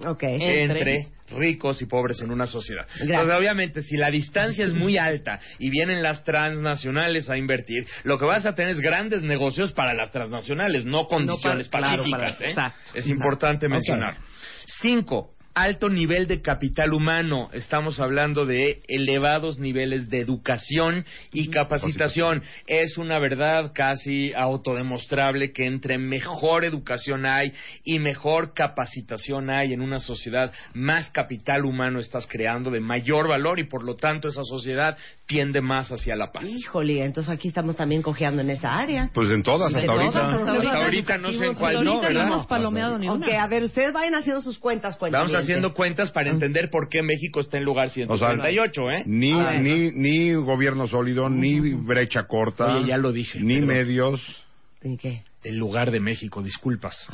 entre 0.64 1.08
ricos 1.30 1.82
y 1.82 1.86
pobres 1.86 2.22
en 2.22 2.32
una 2.32 2.46
sociedad. 2.46 2.86
Gracias. 2.88 3.10
Entonces, 3.10 3.38
obviamente, 3.38 3.82
si 3.84 3.98
la 3.98 4.10
distancia 4.10 4.66
es 4.66 4.74
muy 4.74 4.98
alta 4.98 5.40
y 5.60 5.70
vienen 5.70 6.02
las 6.02 6.24
transnacionales 6.24 7.30
a 7.30 7.38
invertir, 7.38 7.86
lo 8.04 8.18
que 8.18 8.26
vas 8.26 8.46
a 8.46 8.56
tener 8.56 8.72
es 8.72 8.80
grandes 8.80 9.24
negocios 9.24 9.74
para 9.74 9.94
las 9.94 10.12
transnacionales, 10.12 10.86
no 10.86 11.06
condiciones 11.08 11.68
para- 11.70 11.88
claro, 11.88 12.04
pacíficas. 12.10 12.54
para- 12.56 12.68
¿eh? 12.70 12.74
Es 12.94 13.08
importante 13.08 13.68
mencionar. 13.68 14.18
Cinco, 14.82 15.32
alto 15.58 15.90
nivel 15.90 16.28
de 16.28 16.42
capital 16.44 16.94
humano. 16.94 17.50
Estamos 17.52 18.00
hablando 18.00 18.46
de 18.46 18.82
elevados 18.88 19.58
niveles 19.58 20.08
de 20.08 20.20
educación 20.20 21.04
y 21.34 21.50
capacitación. 21.50 22.44
Es 22.68 23.00
una 23.00 23.18
verdad 23.18 23.72
casi 23.74 24.34
autodemostrable 24.36 25.52
que 25.54 25.66
entre 25.66 25.98
mejor 25.98 26.64
educación 26.64 27.26
hay 27.26 27.54
y 27.84 27.98
mejor 27.98 28.54
capacitación 28.54 29.50
hay 29.50 29.74
en 29.74 29.82
una 29.82 30.00
sociedad, 30.00 30.52
más 30.76 31.10
capital 31.10 31.66
humano 31.66 32.00
estás 32.00 32.28
creando 32.28 32.70
de 32.70 32.80
mayor 32.80 33.28
valor 33.28 33.58
y 33.60 33.64
por 33.64 33.84
lo 33.84 33.96
tanto 33.96 34.28
esa 34.28 34.44
sociedad 34.44 34.96
tiende 35.26 35.60
más 35.62 35.92
hacia 35.92 36.16
la 36.16 36.32
paz. 36.32 36.46
Híjole, 36.46 37.04
entonces 37.04 37.34
aquí 37.34 37.48
estamos 37.48 37.76
también 37.76 38.04
cojeando 38.04 38.44
en 38.44 38.52
esa 38.52 38.76
área. 38.76 39.10
pues 39.12 39.30
en 39.32 39.42
todas, 39.42 39.74
hasta 39.74 39.88
todas, 39.88 40.16
ahorita. 40.16 40.36
hasta 40.36 40.52
Hasta 40.52 40.84
ahorita 40.84 41.18
no 41.18 41.32
sé 41.32 41.46
en 41.48 41.56
cuál 41.56 41.84
no, 41.84 41.92
Ahorita 41.94 42.10
no 42.10 42.14
¿verdad? 42.20 42.28
hemos 42.28 42.46
palomeado 42.46 42.98
ni 43.00 43.10
una. 43.10 43.26
Ok, 43.26 43.34
a 43.34 43.48
ver, 43.48 43.64
ustedes 43.64 43.92
vayan 43.92 44.14
haciendo 44.14 44.42
sus 44.42 44.60
cuentas, 44.60 44.96
cuentas. 44.98 45.20
Vamos 45.20 45.47
haciendo 45.48 45.74
cuentas 45.74 46.12
para 46.12 46.30
entender 46.30 46.70
por 46.70 46.90
qué 46.90 47.02
México 47.02 47.40
está 47.40 47.58
en 47.58 47.64
lugar 47.64 47.88
O 47.88 47.92
sea, 48.18 48.30
138, 48.30 48.92
¿eh? 48.92 49.04
Ni, 49.06 49.32
A 49.34 49.46
ver. 49.52 49.62
ni, 49.62 49.92
ni 49.92 50.34
gobierno 50.34 50.88
sólido, 50.88 51.30
ni 51.30 51.60
brecha 51.74 52.24
corta. 52.28 52.78
Oye, 52.78 52.90
ya 52.90 52.98
lo 52.98 53.12
dije, 53.12 53.40
Ni 53.40 53.56
pero- 53.56 53.68
medios. 53.68 54.22
¿En 54.82 54.98
qué? 54.98 55.24
El 55.44 55.58
lugar 55.58 55.92
de 55.92 56.00
México, 56.00 56.44
disculpas. 56.44 57.08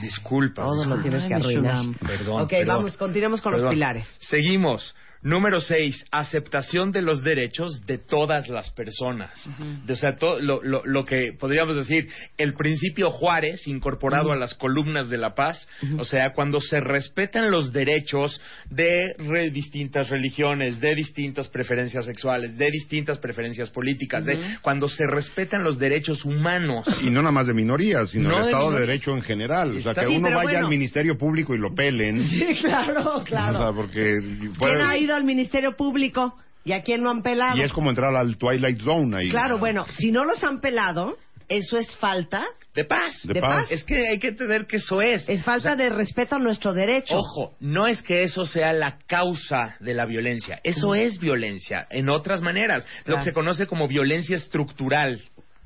disculpas. 0.00 0.64
Todo 0.64 0.84
lo 0.86 1.02
tienes 1.02 1.24
que 1.24 1.34
Ay, 1.34 1.40
arruinar. 1.40 1.84
Perdón. 2.06 2.42
Ok, 2.42 2.50
perdón. 2.50 2.76
vamos, 2.76 2.96
continuemos 2.96 3.40
con 3.42 3.52
los 3.52 3.60
Perdón. 3.60 3.74
pilares. 3.74 4.06
Seguimos. 4.20 4.94
Número 5.22 5.60
seis, 5.60 6.02
aceptación 6.10 6.92
de 6.92 7.02
los 7.02 7.22
derechos 7.22 7.82
de 7.86 7.98
todas 7.98 8.48
las 8.48 8.70
personas. 8.70 9.48
De- 9.84 9.92
o 9.92 9.96
sea, 9.96 10.16
to- 10.16 10.40
lo, 10.40 10.62
lo- 10.62 10.82
lo 10.86 11.04
que 11.04 11.34
podríamos 11.38 11.76
decir, 11.76 12.08
el 12.38 12.54
principio 12.54 13.10
Juárez 13.10 13.66
incorporado 13.66 14.32
a 14.32 14.36
las 14.36 14.54
columnas 14.54 15.10
de 15.10 15.18
la 15.18 15.34
paz, 15.34 15.68
o 15.98 16.04
sea, 16.04 16.32
cuando 16.32 16.58
se 16.60 16.80
respetan 16.80 17.50
los 17.50 17.70
derechos 17.72 18.40
de 18.70 18.98
re- 19.18 19.50
distintas 19.50 20.08
religiones, 20.08 20.80
de 20.80 20.94
distintas 20.94 21.48
preferencias 21.48 22.06
sexuales, 22.06 22.56
de 22.56 22.70
distintas 22.70 23.18
preferencias 23.18 23.68
políticas, 23.70 24.24
de, 24.24 24.38
cuando 24.62 24.88
se 24.88 25.06
respetan 25.06 25.62
los 25.62 25.78
derechos 25.78 26.24
humanos. 26.24 26.86
Y 27.02 27.10
no 27.10 27.20
nada 27.20 27.32
más 27.32 27.46
de 27.46 27.52
minorías, 27.52 28.08
sino 28.10 28.30
No 28.30 28.36
el 28.38 28.42
de 28.44 28.50
Estado 28.50 28.70
de. 28.72 28.80
Derecho 28.80 29.10
en 29.12 29.22
general. 29.22 29.76
O 29.76 29.82
sea, 29.82 29.92
que 29.92 30.06
Sí, 30.06 30.16
uno 30.16 30.28
vaya 30.30 30.42
bueno. 30.42 30.58
al 30.60 30.68
Ministerio 30.68 31.18
Público 31.18 31.54
y 31.54 31.58
lo 31.58 31.74
pelen. 31.74 32.20
Sí, 32.30 32.42
claro, 32.62 33.20
claro. 33.24 33.58
O 33.58 33.62
sea, 33.64 33.72
porque 33.74 34.18
puede- 34.58 34.74
¿Quién 34.74 34.86
ha 34.86 34.96
ido 35.10 35.16
al 35.16 35.24
Ministerio 35.24 35.76
Público 35.76 36.34
y 36.64 36.72
a 36.72 36.82
quién 36.82 37.02
no 37.02 37.10
han 37.10 37.22
pelado? 37.22 37.56
y 37.56 37.62
es 37.62 37.72
como 37.72 37.90
entrar 37.90 38.14
al 38.14 38.36
Twilight 38.36 38.80
Zone 38.80 39.16
ahí. 39.18 39.30
Claro, 39.30 39.58
bueno, 39.58 39.86
si 39.98 40.10
no 40.12 40.24
los 40.24 40.42
han 40.44 40.60
pelado, 40.60 41.16
eso 41.48 41.76
es 41.78 41.96
falta, 41.96 42.44
De 42.74 42.84
paz. 42.84 43.20
De 43.24 43.34
de 43.34 43.40
paz. 43.40 43.62
paz. 43.64 43.72
Es 43.72 43.82
que 43.84 44.06
hay 44.08 44.18
que 44.20 44.28
entender 44.28 44.66
que 44.66 44.76
eso 44.76 45.00
es. 45.02 45.28
es 45.28 45.42
falta 45.42 45.74
de 45.74 45.88
respeto 45.88 46.36
a 46.36 46.38
nuestro 46.38 46.72
derecho. 46.72 47.16
Ojo, 47.16 47.56
no 47.60 47.86
es 47.88 48.00
que 48.02 48.22
eso 48.22 48.44
sea 48.44 48.72
la 48.72 48.98
causa 49.08 49.74
de 49.80 49.94
la 49.94 50.06
violencia, 50.06 50.60
eso 50.62 50.94
es 50.94 51.18
violencia, 51.18 51.86
en 51.90 52.08
otras 52.10 52.40
maneras, 52.42 52.86
lo 53.00 53.04
Claro. 53.04 53.18
que 53.18 53.24
se 53.24 53.32
conoce 53.32 53.66
como 53.66 53.88
violencia 53.88 54.36
estructural, 54.36 55.20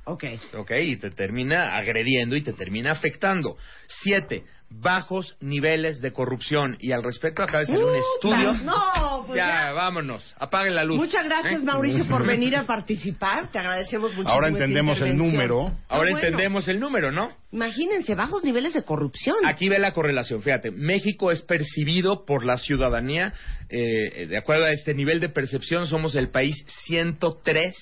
Ok. 0.07 0.25
¿ok? 0.57 0.71
Y 0.83 0.97
te 0.97 1.11
termina 1.11 1.77
agrediendo 1.77 2.37
y 2.37 2.43
te 2.43 2.53
termina 2.53 2.93
afectando. 2.93 3.57
Siete, 4.03 4.45
bajos 4.71 5.37
niveles 5.41 6.01
de 6.01 6.13
corrupción. 6.13 6.77
Y 6.81 6.93
al 6.93 7.03
respecto 7.03 7.43
acaba 7.43 7.61
de 7.61 7.67
salir 7.67 7.85
un 7.85 7.95
estudio. 7.97 8.53
No, 8.65 9.25
pues 9.27 9.37
ya, 9.37 9.67
ya. 9.67 9.73
vámonos, 9.73 10.35
apaguen 10.39 10.75
la 10.75 10.85
luz. 10.85 10.97
Muchas 10.99 11.25
gracias, 11.25 11.63
¿Eh? 11.63 11.65
Mauricio, 11.65 12.07
por 12.09 12.27
venir 12.27 12.57
a 12.57 12.65
participar. 12.67 13.51
Te 13.53 13.59
agradecemos 13.59 14.11
muchísimo. 14.13 14.31
Ahora 14.31 14.49
entendemos 14.49 15.01
el 15.01 15.17
número. 15.17 15.61
Ahora 15.63 15.77
Ah, 15.89 15.99
bueno. 15.99 16.19
entendemos 16.19 16.69
el 16.69 16.81
número, 16.81 17.13
¿no? 17.13 17.31
Imagínense, 17.53 18.15
bajos 18.15 18.43
niveles 18.43 18.75
de 18.75 18.83
corrupción. 18.83 19.37
Aquí 19.47 19.69
ve 19.69 19.79
la 19.79 19.93
correlación, 19.93 20.43
fíjate, 20.43 20.73
México 20.73 21.31
es 21.31 21.41
percibido 21.43 22.25
por 22.25 22.45
la 22.45 22.57
ciudadanía, 22.57 23.33
eh, 23.69 24.27
de 24.29 24.37
acuerdo 24.37 24.65
a 24.65 24.71
este 24.73 24.93
nivel 24.95 25.21
de 25.21 25.29
percepción, 25.29 25.87
somos 25.87 26.17
el 26.17 26.31
país 26.31 26.57
103 26.87 27.75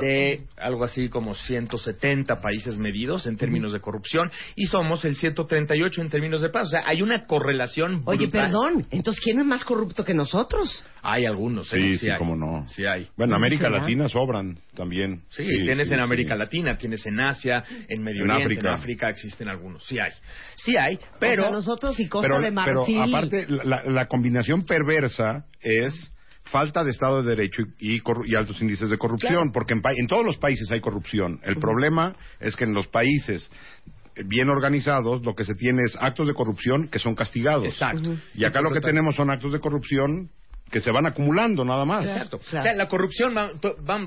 de 0.00 0.42
algo 0.58 0.84
así 0.84 1.08
como 1.08 1.34
170 1.34 2.40
países 2.40 2.78
medidos 2.78 3.26
en 3.26 3.36
términos 3.36 3.72
de 3.72 3.80
corrupción 3.80 4.30
y 4.54 4.64
somos 4.66 5.04
el 5.04 5.16
138 5.16 6.00
en 6.02 6.08
términos 6.10 6.42
de 6.42 6.50
paz. 6.50 6.68
O 6.68 6.70
sea, 6.70 6.82
hay 6.86 7.02
una 7.02 7.26
correlación 7.26 8.02
Oye, 8.04 8.26
brutal. 8.26 8.46
perdón, 8.46 8.86
entonces 8.90 9.22
¿quién 9.22 9.38
es 9.40 9.46
más 9.46 9.64
corrupto 9.64 10.04
que 10.04 10.14
nosotros? 10.14 10.84
Hay 11.02 11.24
algunos, 11.26 11.72
¿eh? 11.72 11.78
Sí, 11.78 11.96
sí, 11.98 12.10
hay. 12.10 12.18
cómo 12.18 12.36
no. 12.36 12.66
Sí 12.68 12.84
hay. 12.86 13.08
Bueno, 13.16 13.34
América 13.34 13.64
¿Será? 13.66 13.78
Latina 13.80 14.08
sobran 14.08 14.58
también. 14.74 15.22
Sí, 15.30 15.44
tienes 15.64 15.88
sí, 15.88 15.94
en 15.94 16.00
América 16.00 16.34
sí. 16.34 16.38
Latina, 16.38 16.76
tienes 16.76 17.04
en 17.06 17.18
Asia, 17.20 17.64
en 17.88 18.02
Medio 18.02 18.24
En 18.24 18.30
Oriente, 18.30 18.44
África. 18.54 18.68
en 18.68 18.74
África 18.74 19.08
existen 19.08 19.48
algunos. 19.48 19.84
Sí 19.86 19.98
hay. 19.98 20.12
Sí 20.56 20.76
hay, 20.76 20.98
pero 21.18 21.42
o 21.42 21.46
sea, 21.46 21.50
nosotros 21.50 21.98
y 21.98 22.08
Costa 22.08 22.28
pero, 22.28 22.40
de 22.40 22.52
pero 22.52 22.80
Marfil. 22.86 23.00
aparte, 23.00 23.46
la, 23.48 23.82
la 23.84 24.06
combinación 24.06 24.62
perversa 24.64 25.44
es 25.60 26.12
falta 26.52 26.84
de 26.84 26.90
Estado 26.90 27.22
de 27.22 27.30
Derecho 27.34 27.62
y, 27.80 27.96
y 27.96 28.36
altos 28.36 28.60
índices 28.62 28.90
de 28.90 28.98
corrupción, 28.98 29.32
Claro. 29.32 29.50
porque 29.52 29.72
en, 29.74 29.82
en 29.96 30.06
todos 30.06 30.24
los 30.24 30.36
países 30.36 30.70
hay 30.70 30.80
corrupción. 30.80 31.40
El 31.42 31.56
problema 31.56 32.14
es 32.38 32.54
que 32.54 32.64
en 32.64 32.74
los 32.74 32.86
países 32.86 33.50
bien 34.26 34.48
organizados 34.50 35.22
lo 35.24 35.34
que 35.34 35.44
se 35.44 35.54
tiene 35.54 35.82
es 35.84 35.96
actos 35.98 36.28
de 36.28 36.34
corrupción 36.34 36.88
que 36.88 36.98
son 36.98 37.14
castigados. 37.14 37.64
Exacto. 37.64 38.16
Y 38.34 38.44
acá 38.44 38.60
lo 38.60 38.70
que 38.70 38.80
tenemos 38.80 39.16
son 39.16 39.30
actos 39.30 39.52
de 39.52 39.58
corrupción 39.60 40.30
que 40.72 40.80
se 40.80 40.90
van 40.90 41.06
acumulando 41.06 41.64
nada 41.64 41.84
más. 41.84 42.04
Exacto. 42.04 42.38
Claro. 42.38 42.60
O 42.60 42.62
sea, 42.64 42.72
la 42.74 42.88
corrupción, 42.88 43.34
va- 43.36 43.52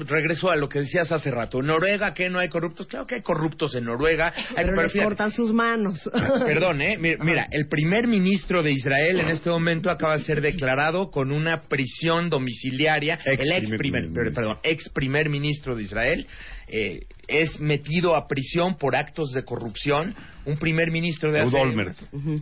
regreso 0.06 0.49
a 0.49 0.56
lo 0.56 0.67
que 0.67 0.80
decías 0.80 1.12
hace 1.12 1.30
rato. 1.32 1.60
¿En 1.60 1.67
Noruega 1.67 2.13
qué 2.13 2.30
no 2.30 2.39
hay 2.39 2.49
corruptos? 2.49 2.88
Claro 2.88 3.06
que 3.06 3.15
hay 3.15 3.21
corruptos 3.21 3.75
en 3.75 3.86
Noruega. 3.86 4.34
Hay- 4.36 4.56
pero 4.56 4.69
pero 4.69 4.82
les 4.82 4.91
fíjate- 4.91 5.06
cortan 5.08 5.32
sus 5.32 5.54
manos. 5.54 5.97
Perdón, 6.45 6.82
¿eh? 6.82 6.97
Mi- 6.97 7.15
Mira, 7.17 7.47
el 7.51 7.67
primer 7.67 8.08
ministro 8.08 8.63
de 8.63 8.71
Israel 8.71 9.19
en 9.19 9.30
este 9.30 9.49
momento 9.49 9.89
acaba 9.91 10.17
de 10.17 10.23
ser 10.23 10.41
declarado 10.41 11.12
con 11.12 11.32
una 11.32 11.62
prisión 11.69 12.30
domiciliaria. 12.30 13.19
Ex 13.23 13.41
el 13.43 13.51
ex 13.51 13.69
primer 13.75 14.06
primer, 14.08 14.34
perdón, 14.34 14.58
ex 14.63 14.89
primer 14.89 15.30
ministro 15.30 15.75
de 15.75 15.84
Israel 15.84 16.28
eh, 16.67 17.01
es 17.28 17.60
metido 17.60 18.15
a 18.15 18.28
prisión 18.28 18.75
por 18.78 18.95
actos 18.95 19.32
de 19.32 19.43
corrupción. 19.43 20.15
Un 20.45 20.58
primer 20.58 20.91
ministro 20.91 21.32
de 21.32 21.39
Ehud 21.39 21.47
hace- 21.47 21.58
Olmert. 21.58 21.97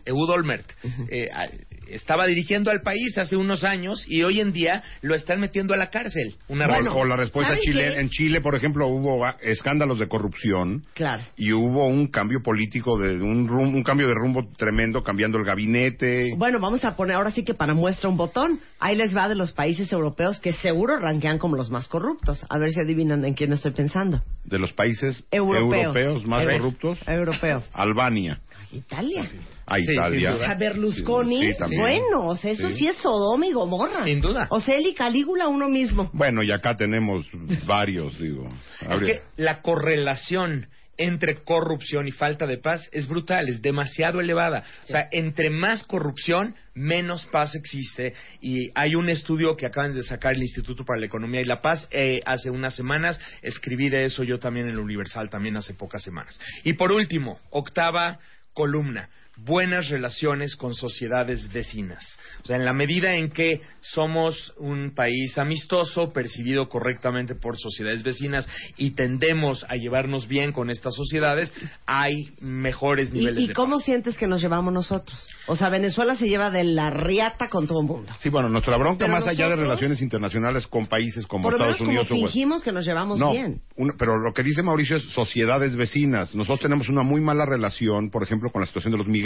Ehud 0.06 0.30
Olmert. 0.30 0.70
Eh, 1.10 1.30
a- 1.34 1.46
estaba 1.88 2.26
dirigiendo 2.28 2.70
al 2.70 2.82
país 2.82 3.18
hace 3.18 3.38
unos 3.38 3.64
años 3.64 4.04
y 4.10 4.24
hoy 4.24 4.42
en 4.42 4.52
día 4.52 4.84
lo 5.02 5.16
están 5.16 5.40
metiendo 5.40 5.74
a 5.74 5.78
la 5.78 5.90
cárcel. 5.90 6.36
Una 6.50 6.66
O- 6.66 6.68
razón. 6.68 6.94
o 6.98 7.06
la 7.06 7.16
respuesta 7.16 7.54
¿saben 7.54 7.64
chile, 7.64 7.92
qué? 7.94 8.00
en 8.02 8.10
Chile, 8.10 8.42
por 8.42 8.56
ejemplo, 8.56 8.88
hubo 8.88 9.26
escándalos 9.42 10.00
de 10.00 10.08
corrupción 10.10 10.84
claro. 10.96 11.24
y 11.38 11.54
hubo 11.54 11.88
un 11.88 12.08
cambio 12.08 12.42
político 12.44 12.98
de 12.98 13.22
un, 13.22 13.48
rum- 13.48 13.74
un 13.74 13.84
cambio 13.84 14.08
de 14.08 14.16
rumbo 14.16 14.50
tremendo, 14.58 15.02
cambiando 15.02 15.38
el 15.38 15.46
gabinete. 15.46 16.34
Bueno, 16.38 16.60
vamos 16.60 16.84
a 16.84 16.98
poner 16.98 17.16
ahora 17.16 17.32
sí 17.32 17.44
que 17.46 17.54
para 17.54 17.74
muestra 17.74 18.10
un 18.10 18.18
botón. 18.18 18.60
Ahí 18.80 18.98
les 18.98 19.16
va 19.16 19.30
de 19.30 19.36
los 19.36 19.54
países 19.54 19.92
europeos 19.94 20.40
que 20.42 20.52
seguro 20.52 20.98
ranquean 21.00 21.38
como 21.38 21.56
los 21.56 21.70
más 21.70 21.88
corruptos. 21.88 22.46
A 22.50 22.58
ver 22.58 22.70
si 22.72 22.82
adivinan 22.82 23.24
en 23.24 23.34
quién 23.34 23.54
estoy 23.54 23.72
pensando. 23.72 24.13
De 24.44 24.60
los 24.60 24.74
países 24.74 25.26
Europeos. 25.32 26.26
más 26.26 26.44
Euro- 26.44 26.58
corruptos. 26.58 27.00
Europeos. 27.08 27.70
Albania, 27.74 28.42
Italia. 28.72 29.22
a 29.66 29.76
Sí, 29.78 29.84
sin 29.86 29.94
Italia. 29.94 30.34
O 30.36 30.38
sea, 30.40 30.56
Berlusconi, 30.56 31.52
Sí, 31.54 31.58
también. 31.58 31.82
bueno, 31.82 32.28
o 32.28 32.36
sea, 32.36 32.52
eso 32.52 32.70
sí. 32.70 32.80
Sí. 32.80 32.88
es 32.88 32.98
Sodoma 32.98 33.46
y 33.48 33.54
Gomorra. 33.54 34.04
Sin 34.04 34.20
duda. 34.20 34.48
O 34.50 34.60
sea, 34.60 34.76
él 34.78 34.86
y 34.88 34.94
Calígula 34.94 35.48
uno 35.48 35.70
mismo. 35.70 36.10
Bueno, 36.14 36.44
y 36.44 36.52
acá 36.52 36.76
tenemos 36.76 37.26
varios, 37.66 38.20
digo. 38.20 38.48
Es 38.90 39.00
que 39.00 39.22
la 39.38 39.62
correlación 39.62 40.68
entre 40.98 41.44
corrupción 41.44 42.08
y 42.08 42.12
falta 42.12 42.46
de 42.46 42.58
paz 42.58 42.88
es 42.92 43.08
brutal, 43.08 43.50
es 43.50 43.62
demasiado 43.62 44.20
elevada. 44.20 44.64
O 44.84 44.88
sea, 44.88 45.08
entre 45.12 45.50
más 45.50 45.84
corrupción, 45.84 46.56
menos 46.76 47.26
paz 47.28 47.56
existe. 47.56 48.14
Y 48.42 48.72
hay 48.76 48.96
un 48.96 49.10
estudio 49.10 49.56
que 49.56 49.66
acaban 49.66 49.94
de 49.94 50.04
sacar 50.04 50.34
el 50.34 50.44
Instituto 50.44 50.86
para 50.86 51.00
la 51.00 51.08
Economía 51.08 51.42
y 51.42 51.46
la 51.46 51.62
Paz 51.62 51.88
eh, 51.92 52.22
hace 52.26 52.50
unas 52.50 52.76
semanas. 52.76 53.20
Escribí 53.42 53.90
de 53.90 54.06
eso 54.06 54.24
yo 54.24 54.40
también 54.40 54.68
en 54.68 54.74
el 54.74 54.80
Universal, 54.80 55.30
también 55.30 55.58
hace 55.58 55.74
pocas 55.74 56.04
semanas. 56.04 56.40
Y 56.64 56.74
por 56.74 56.92
último, 56.92 57.40
octava 57.50 58.20
columna. 58.54 59.10
Buenas 59.36 59.90
relaciones 59.90 60.56
con 60.56 60.76
sociedades 60.76 61.52
vecinas. 61.52 62.04
O 62.44 62.46
sea, 62.46 62.56
en 62.56 62.66
la 62.66 62.74
medida 62.74 63.16
en 63.16 63.32
que 63.32 63.62
somos 63.82 64.54
un 64.60 64.94
país 64.94 65.40
amistoso, 65.40 66.14
percibido 66.14 66.70
correctamente 66.70 67.34
por 67.34 67.58
sociedades 67.58 68.04
vecinas 68.04 68.48
y 68.78 68.92
tendemos 68.92 69.66
a 69.70 69.76
llevarnos 69.76 70.28
bien 70.28 70.52
con 70.52 70.70
estas 70.70 70.94
sociedades, 70.94 71.52
hay 71.88 72.30
mejores 72.42 73.12
niveles 73.12 73.40
¿Y, 73.42 73.44
y 73.46 73.48
de 73.48 73.54
cómo 73.56 73.78
paz. 73.78 73.86
sientes 73.86 74.18
que 74.18 74.28
nos 74.28 74.40
llevamos 74.40 74.72
nosotros? 74.72 75.28
O 75.48 75.56
sea, 75.56 75.70
Venezuela 75.70 76.16
se 76.16 76.28
lleva 76.28 76.52
de 76.52 76.64
la 76.64 76.92
riata 76.92 77.50
con 77.50 77.66
todo 77.68 77.82
el 77.82 77.88
mundo. 77.88 78.14
Sí, 78.20 78.30
bueno, 78.30 78.50
nuestra 78.50 78.78
bronca 78.78 79.00
Pero 79.00 79.14
más 79.14 79.26
allá 79.26 79.50
de 79.50 79.56
relaciones 79.56 80.00
internacionales 80.04 80.68
con 80.68 80.86
países 80.86 81.26
como 81.26 81.44
Por 81.44 81.54
lo 81.54 81.60
menos 81.60 81.74
Estados 81.74 81.88
Unidos 81.90 82.08
como 82.08 82.26
o 82.26 82.28
fingimos 82.28 82.62
que 82.62 82.72
nos 82.72 82.86
llevamos 82.86 83.20
No, 83.20 83.32
bien. 83.32 83.62
un- 83.78 83.96
pero 83.98 84.20
lo 84.20 84.32
que 84.32 84.44
dice 84.44 84.62
Mauricio 84.62 84.98
es 84.98 85.04
sociedades 85.06 85.76
vecinas. 85.76 86.36
Nosotros 86.36 86.60
tenemos 86.60 86.88
una 86.88 87.02
muy 87.02 87.20
mala 87.20 87.48
relación, 87.48 88.12
por 88.12 88.22
ejemplo, 88.22 88.52
con 88.52 88.62
la 88.62 88.68
situación 88.68 88.92
de 88.92 88.98
los 89.00 89.08
migrantes, 89.08 89.23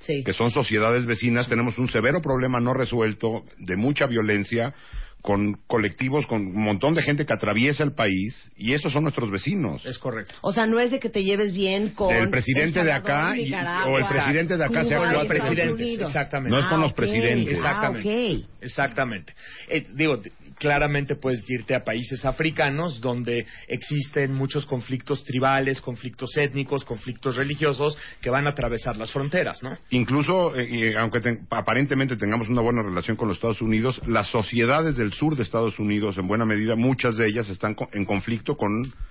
Sí. 0.00 0.22
que 0.24 0.32
son 0.32 0.50
sociedades 0.50 1.04
vecinas. 1.06 1.48
Tenemos 1.48 1.76
un 1.78 1.88
severo 1.90 2.22
problema 2.22 2.60
no 2.60 2.72
resuelto 2.74 3.44
de 3.58 3.76
mucha 3.76 4.06
violencia 4.06 4.72
con 5.20 5.54
colectivos, 5.66 6.26
con 6.28 6.40
un 6.46 6.62
montón 6.62 6.94
de 6.94 7.02
gente 7.02 7.26
que 7.26 7.32
atraviesa 7.32 7.82
el 7.82 7.92
país 7.92 8.50
y 8.56 8.72
esos 8.72 8.92
son 8.92 9.02
nuestros 9.02 9.30
vecinos. 9.32 9.84
Es 9.84 9.98
correcto. 9.98 10.32
O 10.42 10.52
sea, 10.52 10.64
no 10.66 10.78
es 10.78 10.92
de 10.92 11.00
que 11.00 11.10
te 11.10 11.24
lleves 11.24 11.52
bien 11.52 11.90
con 11.90 12.14
El 12.14 12.30
presidente 12.30 12.78
El 12.80 12.86
de 12.86 12.92
acá 12.92 13.36
y- 13.36 13.52
o 13.52 13.98
el 13.98 14.06
presidente 14.06 14.56
de 14.56 14.64
acá 14.64 14.70
Cuba, 14.80 14.84
sea 14.84 14.98
Con 14.98 15.06
cual 15.08 15.18
los 15.18 15.26
presidentes, 15.26 15.98
exactamente. 16.00 16.50
No 16.50 16.60
es 16.60 16.66
con 16.66 16.78
Ah, 16.78 16.82
los 16.82 16.90
ok. 16.92 16.96
presidentes. 16.96 17.56
Exactamente. 17.56 18.44
Ah. 18.44 18.56
Exactamente. 18.60 19.34
Eh, 19.68 19.86
digo, 19.92 20.22
claramente 20.58 21.14
puedes 21.16 21.48
irte 21.48 21.74
a 21.74 21.84
países 21.84 22.24
africanos 22.24 23.00
donde 23.00 23.46
existen 23.68 24.32
muchos 24.34 24.66
conflictos 24.66 25.24
tribales, 25.24 25.80
conflictos 25.80 26.36
étnicos, 26.36 26.84
conflictos 26.84 27.36
religiosos 27.36 27.96
que 28.20 28.30
van 28.30 28.46
a 28.46 28.50
atravesar 28.50 28.96
las 28.96 29.10
fronteras, 29.12 29.62
¿no? 29.62 29.76
Incluso, 29.90 30.54
eh, 30.56 30.68
y 30.70 30.94
aunque 30.94 31.20
ten- 31.20 31.46
aparentemente 31.50 32.16
tengamos 32.16 32.48
una 32.48 32.60
buena 32.60 32.82
relación 32.82 33.16
con 33.16 33.28
los 33.28 33.36
Estados 33.36 33.62
Unidos, 33.62 34.00
las 34.06 34.28
sociedades 34.30 34.96
del 34.96 35.12
sur 35.12 35.36
de 35.36 35.42
Estados 35.42 35.78
Unidos, 35.78 36.18
en 36.18 36.26
buena 36.26 36.44
medida, 36.44 36.76
muchas 36.76 37.16
de 37.16 37.28
ellas 37.28 37.48
están 37.48 37.74
co- 37.74 37.88
en 37.92 38.04
conflicto 38.04 38.56
con 38.56 38.70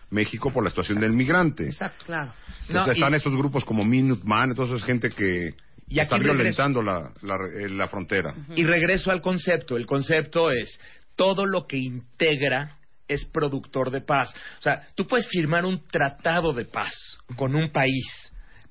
México 0.10 0.52
por 0.52 0.64
la 0.64 0.70
situación 0.70 1.00
del 1.00 1.12
migrante. 1.14 1.66
Exacto. 1.66 2.06
Claro. 2.06 2.34
No, 2.70 2.84
sea, 2.86 2.94
están 2.94 3.14
y- 3.14 3.16
esos 3.18 3.36
grupos 3.36 3.66
como 3.66 3.84
Minuteman, 3.84 4.50
entonces 4.52 4.78
es 4.80 4.84
gente 4.84 5.10
que 5.10 5.54
Y 5.90 6.00
está 6.00 6.16
aquí 6.18 6.26
violentando 6.26 6.82
la, 6.82 7.12
la, 7.22 7.36
eh, 7.60 7.70
la 7.70 7.88
frontera. 7.88 8.34
Y 8.56 8.64
regreso 8.66 9.12
al 9.12 9.22
concepto. 9.22 9.78
El 9.78 9.86
concepto 9.86 10.52
es 10.52 10.80
todo 11.18 11.46
lo 11.46 11.68
que 11.68 11.78
integra 11.78 12.78
es 13.08 13.26
productor 13.26 13.92
de 13.92 14.02
paz. 14.02 14.34
O 14.60 14.62
sea, 14.62 14.88
tú 14.96 15.06
puedes 15.06 15.28
firmar 15.28 15.66
un 15.66 15.86
tratado 15.88 16.54
de 16.54 16.66
paz 16.66 17.18
con 17.36 17.56
un 17.56 17.72
país, 17.72 18.06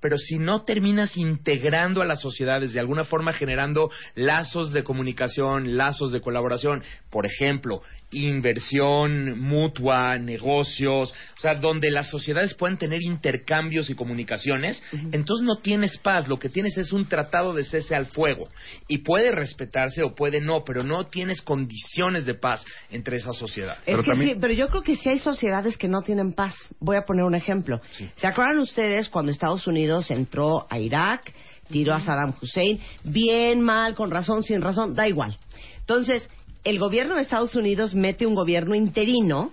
pero 0.00 0.16
si 0.18 0.38
no 0.38 0.62
terminas 0.62 1.16
integrando 1.16 2.00
a 2.00 2.06
las 2.06 2.20
sociedades 2.20 2.72
de 2.72 2.80
alguna 2.80 3.04
forma 3.04 3.32
generando 3.32 3.90
lazos 4.14 4.72
de 4.72 4.84
comunicación, 4.84 5.76
lazos 5.76 6.12
de 6.12 6.20
colaboración, 6.20 6.82
por 7.10 7.26
ejemplo, 7.26 7.82
inversión 8.12 9.38
mutua, 9.40 10.18
negocios, 10.18 11.12
o 11.36 11.40
sea, 11.40 11.54
donde 11.56 11.90
las 11.90 12.08
sociedades 12.08 12.54
puedan 12.54 12.78
tener 12.78 13.02
intercambios 13.02 13.90
y 13.90 13.94
comunicaciones, 13.94 14.82
entonces 15.12 15.44
no 15.46 15.56
tienes 15.56 15.98
paz, 15.98 16.28
lo 16.28 16.38
que 16.38 16.48
tienes 16.48 16.76
es 16.78 16.92
un 16.92 17.08
tratado 17.08 17.52
de 17.52 17.64
cese 17.64 17.94
al 17.94 18.06
fuego 18.06 18.48
y 18.88 18.98
puede 18.98 19.32
respetarse 19.32 20.02
o 20.02 20.14
puede 20.14 20.40
no, 20.40 20.64
pero 20.64 20.84
no 20.84 21.04
tienes 21.04 21.42
condiciones 21.42 22.24
de 22.26 22.34
paz 22.34 22.64
entre 22.90 23.16
esas 23.16 23.36
sociedades. 23.36 23.80
Es 23.80 23.86
Pero 23.86 24.02
que 24.02 24.10
también- 24.10 24.30
sí, 24.34 24.38
pero 24.40 24.52
yo 24.54 24.68
creo 24.68 24.82
que 24.82 24.96
sí 24.96 25.08
hay 25.08 25.18
sociedades 25.18 25.76
que 25.76 25.88
no 25.88 26.02
tienen 26.02 26.32
paz. 26.32 26.54
Voy 26.80 26.96
a 26.96 27.02
poner 27.02 27.24
un 27.24 27.34
ejemplo. 27.34 27.80
Sí. 27.92 28.08
¿Se 28.16 28.26
acuerdan 28.26 28.58
ustedes 28.60 29.08
cuando 29.08 29.32
Estados 29.32 29.66
Unidos 29.66 30.10
entró 30.10 30.66
a 30.70 30.78
Irak, 30.78 31.32
tiró 31.68 31.94
a 31.94 32.00
Saddam 32.00 32.34
Hussein? 32.40 32.80
Bien, 33.04 33.60
mal, 33.60 33.94
con 33.94 34.10
razón, 34.10 34.42
sin 34.44 34.60
razón, 34.62 34.94
da 34.94 35.08
igual. 35.08 35.36
Entonces, 35.80 36.28
el 36.66 36.80
gobierno 36.80 37.14
de 37.14 37.22
Estados 37.22 37.54
Unidos 37.54 37.94
mete 37.94 38.26
un 38.26 38.34
gobierno 38.34 38.74
interino 38.74 39.52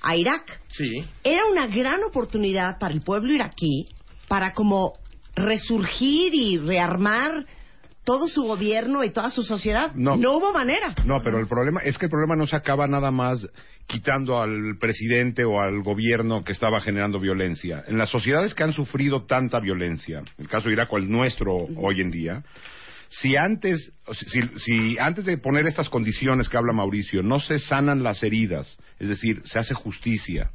a 0.00 0.16
Irak. 0.16 0.62
Sí. 0.68 1.04
Era 1.22 1.44
una 1.50 1.66
gran 1.66 2.02
oportunidad 2.04 2.78
para 2.80 2.94
el 2.94 3.02
pueblo 3.02 3.34
iraquí 3.34 3.86
para 4.28 4.54
como 4.54 4.94
resurgir 5.36 6.34
y 6.34 6.56
rearmar 6.56 7.44
todo 8.04 8.28
su 8.28 8.42
gobierno 8.42 9.04
y 9.04 9.10
toda 9.10 9.28
su 9.28 9.42
sociedad. 9.42 9.92
No. 9.94 10.16
no 10.16 10.38
hubo 10.38 10.52
manera. 10.52 10.94
No, 11.04 11.20
pero 11.22 11.38
el 11.38 11.46
problema 11.46 11.80
es 11.82 11.98
que 11.98 12.06
el 12.06 12.10
problema 12.10 12.34
no 12.34 12.46
se 12.46 12.56
acaba 12.56 12.86
nada 12.86 13.10
más 13.10 13.46
quitando 13.86 14.40
al 14.40 14.78
presidente 14.80 15.44
o 15.44 15.60
al 15.60 15.82
gobierno 15.82 16.44
que 16.44 16.52
estaba 16.52 16.80
generando 16.80 17.20
violencia. 17.20 17.84
En 17.86 17.98
las 17.98 18.08
sociedades 18.08 18.54
que 18.54 18.62
han 18.62 18.72
sufrido 18.72 19.24
tanta 19.24 19.60
violencia, 19.60 20.22
el 20.38 20.48
caso 20.48 20.68
de 20.68 20.74
Irak 20.74 20.90
o 20.92 20.96
el 20.96 21.10
nuestro 21.10 21.54
hoy 21.76 22.00
en 22.00 22.10
día, 22.10 22.42
si 23.20 23.36
antes, 23.36 23.92
si, 24.58 24.98
antes 24.98 25.24
de 25.24 25.38
poner 25.38 25.66
estas 25.66 25.88
condiciones 25.88 26.48
que 26.48 26.56
habla 26.56 26.72
Mauricio, 26.72 27.22
no 27.22 27.38
se 27.40 27.58
sanan 27.58 28.02
las 28.02 28.22
heridas, 28.22 28.76
es 28.98 29.08
decir, 29.08 29.42
se 29.44 29.58
hace 29.58 29.74
justicia, 29.74 30.50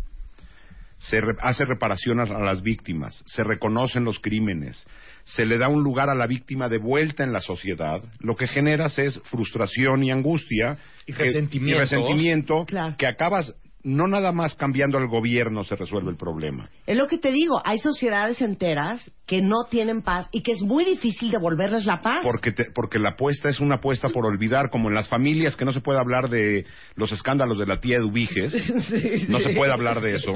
se 0.97 1.21
re- 1.21 1.37
hace 1.41 1.63
reparación 1.65 2.19
a, 2.19 2.23
a 2.23 2.43
las 2.43 2.61
víctimas, 2.61 3.23
se 3.27 3.43
reconocen 3.43 4.03
los 4.03 4.19
crímenes, 4.19 4.85
se 5.23 5.45
le 5.45 5.57
da 5.57 5.69
un 5.69 5.83
lugar 5.83 6.09
a 6.09 6.15
la 6.15 6.27
víctima 6.27 6.67
de 6.67 6.77
vuelta 6.79 7.23
en 7.23 7.31
la 7.31 7.39
sociedad, 7.41 8.03
lo 8.19 8.35
que 8.35 8.47
generas 8.47 8.99
es 8.99 9.19
frustración 9.25 10.03
y 10.03 10.11
angustia 10.11 10.77
Y 11.05 11.13
que- 11.13 11.23
resentimiento. 11.23 11.77
y 11.77 11.81
resentimiento 11.81 12.65
Claro. 12.65 12.95
que 12.97 13.07
acabas 13.07 13.53
no 13.81 14.07
nada 14.09 14.33
más 14.33 14.55
cambiando 14.55 14.97
el 14.97 15.07
gobierno 15.07 15.63
se 15.63 15.77
resuelve 15.77 16.11
el 16.11 16.17
problema. 16.17 16.69
Es 16.85 16.97
lo 16.97 17.07
que 17.07 17.17
te 17.17 17.31
digo, 17.31 17.61
hay 17.63 17.79
sociedades 17.79 18.41
enteras 18.41 19.09
que 19.29 19.41
no 19.43 19.65
tienen 19.69 20.01
paz 20.01 20.27
y 20.31 20.41
que 20.41 20.53
es 20.53 20.61
muy 20.63 20.83
difícil 20.83 21.29
devolverles 21.29 21.85
la 21.85 22.01
paz. 22.01 22.17
Porque, 22.23 22.51
te- 22.51 22.71
porque 22.73 22.97
la 22.97 23.11
apuesta 23.11 23.47
es 23.47 23.59
una 23.59 23.75
apuesta 23.75 24.09
por 24.09 24.25
olvidar, 24.25 24.71
como 24.71 24.89
en 24.89 24.95
las 24.95 25.07
familias 25.07 25.55
que 25.55 25.65
no 25.65 25.71
se 25.71 25.81
puede 25.81 25.99
hablar 25.99 26.29
de 26.29 26.65
los 26.95 27.11
escándalos 27.11 27.59
de 27.59 27.67
la 27.67 27.79
tía 27.79 27.97
Eduviges, 27.97 28.51
no 29.29 29.39
se 29.39 29.49
puede 29.51 29.71
hablar 29.71 30.01
de 30.01 30.15
eso, 30.15 30.31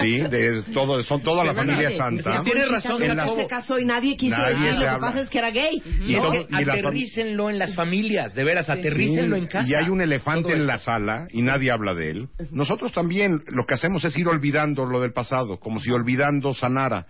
sí, 0.00 0.16
de 0.16 0.62
todo, 0.72 1.02
son 1.02 1.20
toda 1.22 1.44
la 1.44 1.52
familia 1.52 1.90
santa. 1.90 2.42
Tienes 2.42 2.68
razón, 2.70 3.02
En 3.02 3.16
las- 3.16 3.34
se 3.34 3.46
casó 3.46 3.78
y 3.78 3.84
nadie 3.84 4.16
quiso 4.16 4.36
Nadie 4.36 4.54
decir, 4.54 4.68
se 4.68 4.74
lo 4.74 4.80
que 4.80 4.86
habla. 4.88 5.06
pasa 5.08 5.20
es 5.20 5.28
que 5.28 5.38
era 5.38 5.50
gay. 5.50 5.82
Y 6.06 6.14
No, 6.16 6.22
todo- 6.22 6.46
y 6.48 6.62
aterrícenlo 6.70 7.50
en 7.50 7.58
las 7.58 7.74
familias, 7.74 8.34
de 8.34 8.44
veras, 8.44 8.70
aterrícenlo 8.70 9.36
en 9.36 9.46
casa. 9.46 9.68
Y 9.68 9.74
hay 9.74 9.90
un 9.90 10.00
elefante 10.00 10.52
en 10.54 10.66
la 10.66 10.78
sala 10.78 11.26
y 11.30 11.42
nadie 11.42 11.70
habla 11.70 11.92
de 11.94 12.10
él. 12.12 12.28
Nosotros 12.50 12.92
también 12.92 13.40
lo 13.48 13.66
que 13.66 13.74
hacemos 13.74 14.04
es 14.06 14.16
ir 14.16 14.26
olvidando 14.26 14.86
lo 14.86 15.00
del 15.00 15.12
pasado, 15.12 15.58
como 15.58 15.80
si 15.80 15.90
olvidando 15.90 16.54
sanara. 16.54 17.06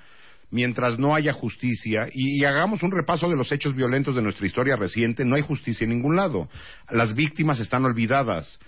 Mientras 0.50 0.98
no 0.98 1.14
haya 1.16 1.32
justicia 1.32 2.06
y, 2.12 2.40
y 2.40 2.44
hagamos 2.44 2.82
un 2.84 2.92
repaso 2.92 3.28
de 3.28 3.34
los 3.36 3.50
hechos 3.50 3.74
violentos 3.74 4.14
de 4.14 4.22
nuestra 4.22 4.46
historia 4.46 4.76
reciente, 4.76 5.24
no 5.24 5.34
hay 5.34 5.42
justicia 5.42 5.84
en 5.84 5.90
ningún 5.90 6.14
lado. 6.16 6.48
Las 6.90 7.14
víctimas 7.14 7.58
están 7.58 7.84
olvidadas. 7.84 8.58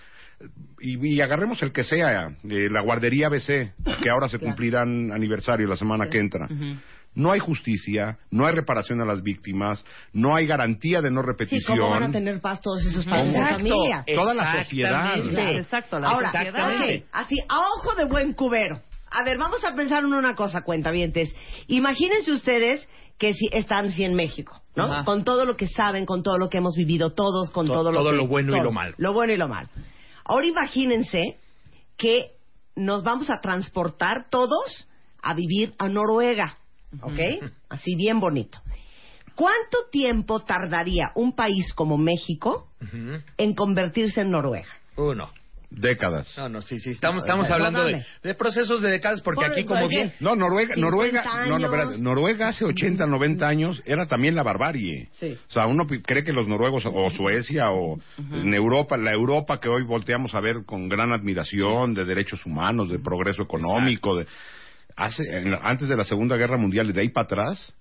Y, 0.79 1.15
y 1.15 1.21
agarremos 1.21 1.61
el 1.63 1.71
que 1.71 1.83
sea, 1.83 2.27
eh, 2.49 2.67
la 2.71 2.81
guardería 2.81 3.27
ABC, 3.27 3.73
que 4.01 4.09
ahora 4.09 4.29
se 4.29 4.39
cumplirán 4.39 5.11
aniversario 5.11 5.67
la 5.67 5.75
semana 5.77 6.09
que 6.09 6.19
entra. 6.19 6.47
No 7.15 7.31
hay 7.31 7.39
justicia, 7.39 8.19
no 8.29 8.45
hay 8.45 8.53
reparación 8.53 9.01
a 9.01 9.05
las 9.05 9.23
víctimas, 9.23 9.83
no 10.13 10.35
hay 10.35 10.45
garantía 10.47 11.01
de 11.01 11.09
no 11.09 11.21
Sí, 11.21 11.27
repetición. 11.27 11.77
¿cómo 11.77 11.89
van 11.89 12.03
a 12.03 12.11
tener 12.11 12.39
paz 12.39 12.61
todos 12.61 12.85
esos 12.85 13.05
padres 13.05 13.33
de 13.33 13.39
familia? 13.39 14.05
Toda 14.15 14.33
la 14.33 14.63
sociedad. 14.63 15.15
Exactamente. 15.17 15.57
Exacto, 15.57 15.99
la 15.99 16.07
Ahora, 16.09 16.31
sociedad. 16.31 17.03
así, 17.11 17.35
a 17.49 17.59
ojo 17.59 17.95
de 17.95 18.05
buen 18.05 18.33
cubero. 18.33 18.81
A 19.11 19.23
ver, 19.23 19.37
vamos 19.37 19.63
a 19.63 19.75
pensar 19.75 20.03
en 20.03 20.13
una 20.13 20.35
cosa, 20.35 20.61
cuentavientes. 20.63 21.33
Imagínense 21.67 22.31
ustedes 22.31 22.87
que 23.17 23.33
si 23.33 23.49
están 23.51 23.91
sí 23.91 24.03
en 24.03 24.13
México, 24.15 24.61
¿no? 24.75 24.85
Ajá. 24.85 25.03
Con 25.05 25.23
todo 25.23 25.45
lo 25.45 25.55
que 25.57 25.67
saben, 25.67 26.05
con 26.05 26.23
todo 26.23 26.37
lo 26.37 26.47
que 26.49 26.57
hemos 26.59 26.75
vivido 26.75 27.11
todos, 27.13 27.49
con 27.51 27.67
To- 27.67 27.73
todo, 27.73 27.91
lo 27.91 27.97
todo 27.99 28.11
que- 28.11 28.17
lo 28.17 28.27
bueno 28.27 28.51
y 28.51 28.55
todo, 28.55 28.63
lo 28.65 28.71
malo. 28.71 28.95
Lo 28.97 29.13
bueno 29.13 29.33
y 29.33 29.37
lo 29.37 29.47
malo. 29.47 29.67
Ahora 30.23 30.45
imagínense 30.47 31.37
que 31.97 32.31
nos 32.75 33.03
vamos 33.03 33.29
a 33.29 33.41
transportar 33.41 34.29
todos 34.29 34.87
a 35.21 35.33
vivir 35.33 35.73
a 35.79 35.89
Noruega, 35.89 36.57
¿ok? 37.01 37.19
Así 37.69 37.95
bien 37.95 38.19
bonito. 38.21 38.59
¿Cuánto 39.35 39.77
tiempo 39.91 40.41
tardaría 40.41 41.11
un 41.15 41.33
país 41.35 41.73
como 41.73 41.97
México 41.97 42.67
en 43.37 43.53
convertirse 43.53 44.21
en 44.21 44.31
Noruega? 44.31 44.67
Uh, 44.95 45.13
no. 45.13 45.29
Décadas. 45.71 46.35
No, 46.37 46.49
no, 46.49 46.61
sí, 46.61 46.79
sí. 46.79 46.89
Estamos, 46.89 47.21
estamos 47.23 47.49
hablando 47.51 47.83
de, 47.85 48.03
de 48.23 48.33
procesos 48.33 48.81
de 48.81 48.89
décadas 48.89 49.21
porque 49.21 49.41
Por- 49.43 49.51
aquí 49.51 49.65
como 49.65 49.87
bien... 49.87 50.11
No, 50.19 50.35
Noruega, 50.35 50.73
50 50.73 50.81
Noruega, 50.81 51.23
no, 51.23 51.45
no, 51.47 51.55
años. 51.55 51.63
espérate, 51.73 51.97
Noruega 52.01 52.47
hace 52.47 52.65
80, 52.65 53.05
90 53.05 53.47
años 53.47 53.83
era 53.85 54.07
también 54.07 54.33
la 54.35 54.41
barbarie. 54.41 55.09
Sí. 55.19 55.37
O 55.47 55.51
sea, 55.51 55.67
uno 55.67 55.85
cree 55.85 56.23
que 56.23 56.33
los 56.33 56.47
noruegos 56.47 56.83
o 56.91 57.09
Suecia 57.11 57.69
o 57.71 57.99
en 58.33 58.53
Europa, 58.53 58.97
la 58.97 59.11
Europa 59.11 59.59
que 59.59 59.69
hoy 59.69 59.83
volteamos 59.83 60.33
a 60.33 60.39
ver 60.41 60.65
con 60.65 60.89
gran 60.89 61.13
admiración 61.13 61.93
de 61.93 62.03
derechos 62.03 62.45
humanos, 62.47 62.89
de 62.89 62.97
progreso 62.97 63.43
económico, 63.43 64.15
de 64.17 64.25
hace 64.95 65.23
en 65.37 65.51
la- 65.51 65.59
antes 65.63 65.87
de 65.87 65.95
la 65.95 66.03
Segunda 66.03 66.35
Guerra 66.35 66.57
Mundial 66.57 66.89
y 66.89 66.93
de 66.93 67.01
ahí 67.01 67.09
para 67.09 67.25
atrás 67.25 67.73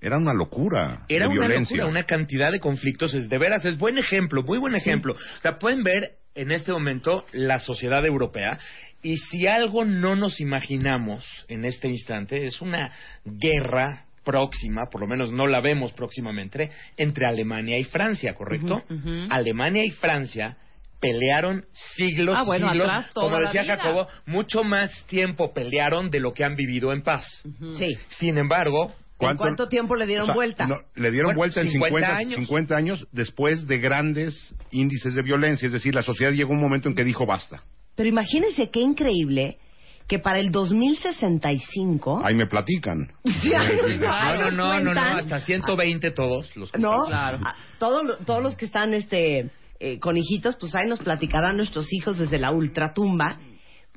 era 0.00 0.16
una 0.18 0.32
locura 0.34 1.04
Era 1.08 1.26
de 1.26 1.30
una 1.32 1.40
violencia. 1.46 1.76
locura, 1.76 1.90
una 1.90 2.04
cantidad 2.04 2.50
de 2.50 2.60
conflictos. 2.60 3.12
Es, 3.14 3.28
de 3.28 3.38
veras, 3.38 3.64
es 3.66 3.76
buen 3.78 3.96
ejemplo, 3.98 4.42
muy 4.42 4.58
buen 4.58 4.74
ejemplo. 4.74 5.12
O 5.14 5.40
sea, 5.42 5.58
pueden 5.58 5.82
ver 5.82 6.16
en 6.34 6.52
este 6.52 6.72
momento 6.72 7.24
la 7.32 7.58
sociedad 7.58 8.04
europea 8.04 8.58
y 9.02 9.18
si 9.18 9.46
algo 9.46 9.84
no 9.84 10.16
nos 10.16 10.40
imaginamos 10.40 11.26
en 11.48 11.64
este 11.64 11.88
instante 11.88 12.44
es 12.46 12.60
una 12.60 12.90
guerra 13.24 14.04
próxima, 14.24 14.86
por 14.90 15.02
lo 15.02 15.06
menos 15.06 15.30
no 15.30 15.46
la 15.46 15.60
vemos 15.60 15.92
próximamente, 15.92 16.70
entre 16.96 17.26
Alemania 17.26 17.78
y 17.78 17.84
Francia, 17.84 18.34
¿correcto? 18.34 18.82
Alemania 19.28 19.84
y 19.84 19.90
Francia 19.90 20.56
pelearon 20.98 21.66
siglos, 21.96 22.34
Ah, 22.38 22.44
bueno, 22.44 22.70
siglos, 22.70 22.88
atrás 22.88 23.12
toda 23.12 23.26
como 23.26 23.40
decía. 23.40 23.64
Jacobo, 23.66 24.08
mucho 24.24 24.64
más 24.64 25.04
tiempo 25.06 25.52
pelearon 25.52 26.10
de 26.10 26.20
lo 26.20 26.32
que 26.32 26.44
han 26.44 26.56
vivido 26.56 26.94
en 26.94 27.02
paz. 27.02 27.26
Sí. 27.76 27.98
Sin 28.08 28.38
embargo, 28.38 28.94
¿En 29.20 29.36
cuánto 29.36 29.68
tiempo 29.68 29.94
le 29.96 30.06
dieron 30.06 30.24
O 30.24 30.26
sea, 30.26 30.34
vuelta? 30.34 30.66
no, 30.66 30.76
le 30.96 31.10
dieron 31.10 31.28
Bueno, 31.28 31.38
vuelta 31.38 31.60
en 31.60 31.68
50 31.70 31.96
50, 31.98 32.16
años. 32.16 32.34
50 32.34 32.76
años 32.76 33.06
después 33.12 33.66
de 33.66 33.78
grandes 33.78 34.54
índices 34.70 35.14
de 35.14 35.22
violencia. 35.22 35.66
Es 35.66 35.72
decir, 35.72 35.94
la 35.94 36.02
sociedad 36.02 36.32
llegó 36.32 36.52
a 36.52 36.56
un 36.56 36.60
momento 36.62 36.88
en 36.88 36.94
que 36.94 37.04
dijo 37.04 37.24
basta. 37.24 37.62
Pero 37.94 38.08
imagínense 38.08 38.70
qué 38.70 38.80
increíble 38.80 39.58
que 40.08 40.18
para 40.18 40.38
el 40.40 40.50
2065... 40.50 42.20
Ahí 42.24 42.34
me 42.34 42.46
platican. 42.46 43.12
Sí, 43.24 43.50
No, 44.00 44.34
no, 44.36 44.50
no, 44.50 44.80
no, 44.80 44.94
no, 44.94 45.00
hasta 45.00 45.40
120 45.40 46.10
todos 46.10 46.54
los 46.56 46.70
que 46.72 46.78
¿No? 46.78 47.04
están- 47.04 47.08
Claro. 47.08 47.38
Todos, 47.78 48.18
todos 48.26 48.42
los 48.42 48.56
que 48.56 48.66
están 48.66 48.94
este, 48.94 49.50
eh, 49.80 49.98
con 50.00 50.16
hijitos, 50.16 50.56
pues 50.56 50.74
ahí 50.74 50.86
nos 50.88 50.98
platicarán 51.00 51.56
nuestros 51.56 51.92
hijos 51.92 52.18
desde 52.18 52.38
la 52.38 52.50
ultratumba. 52.50 53.38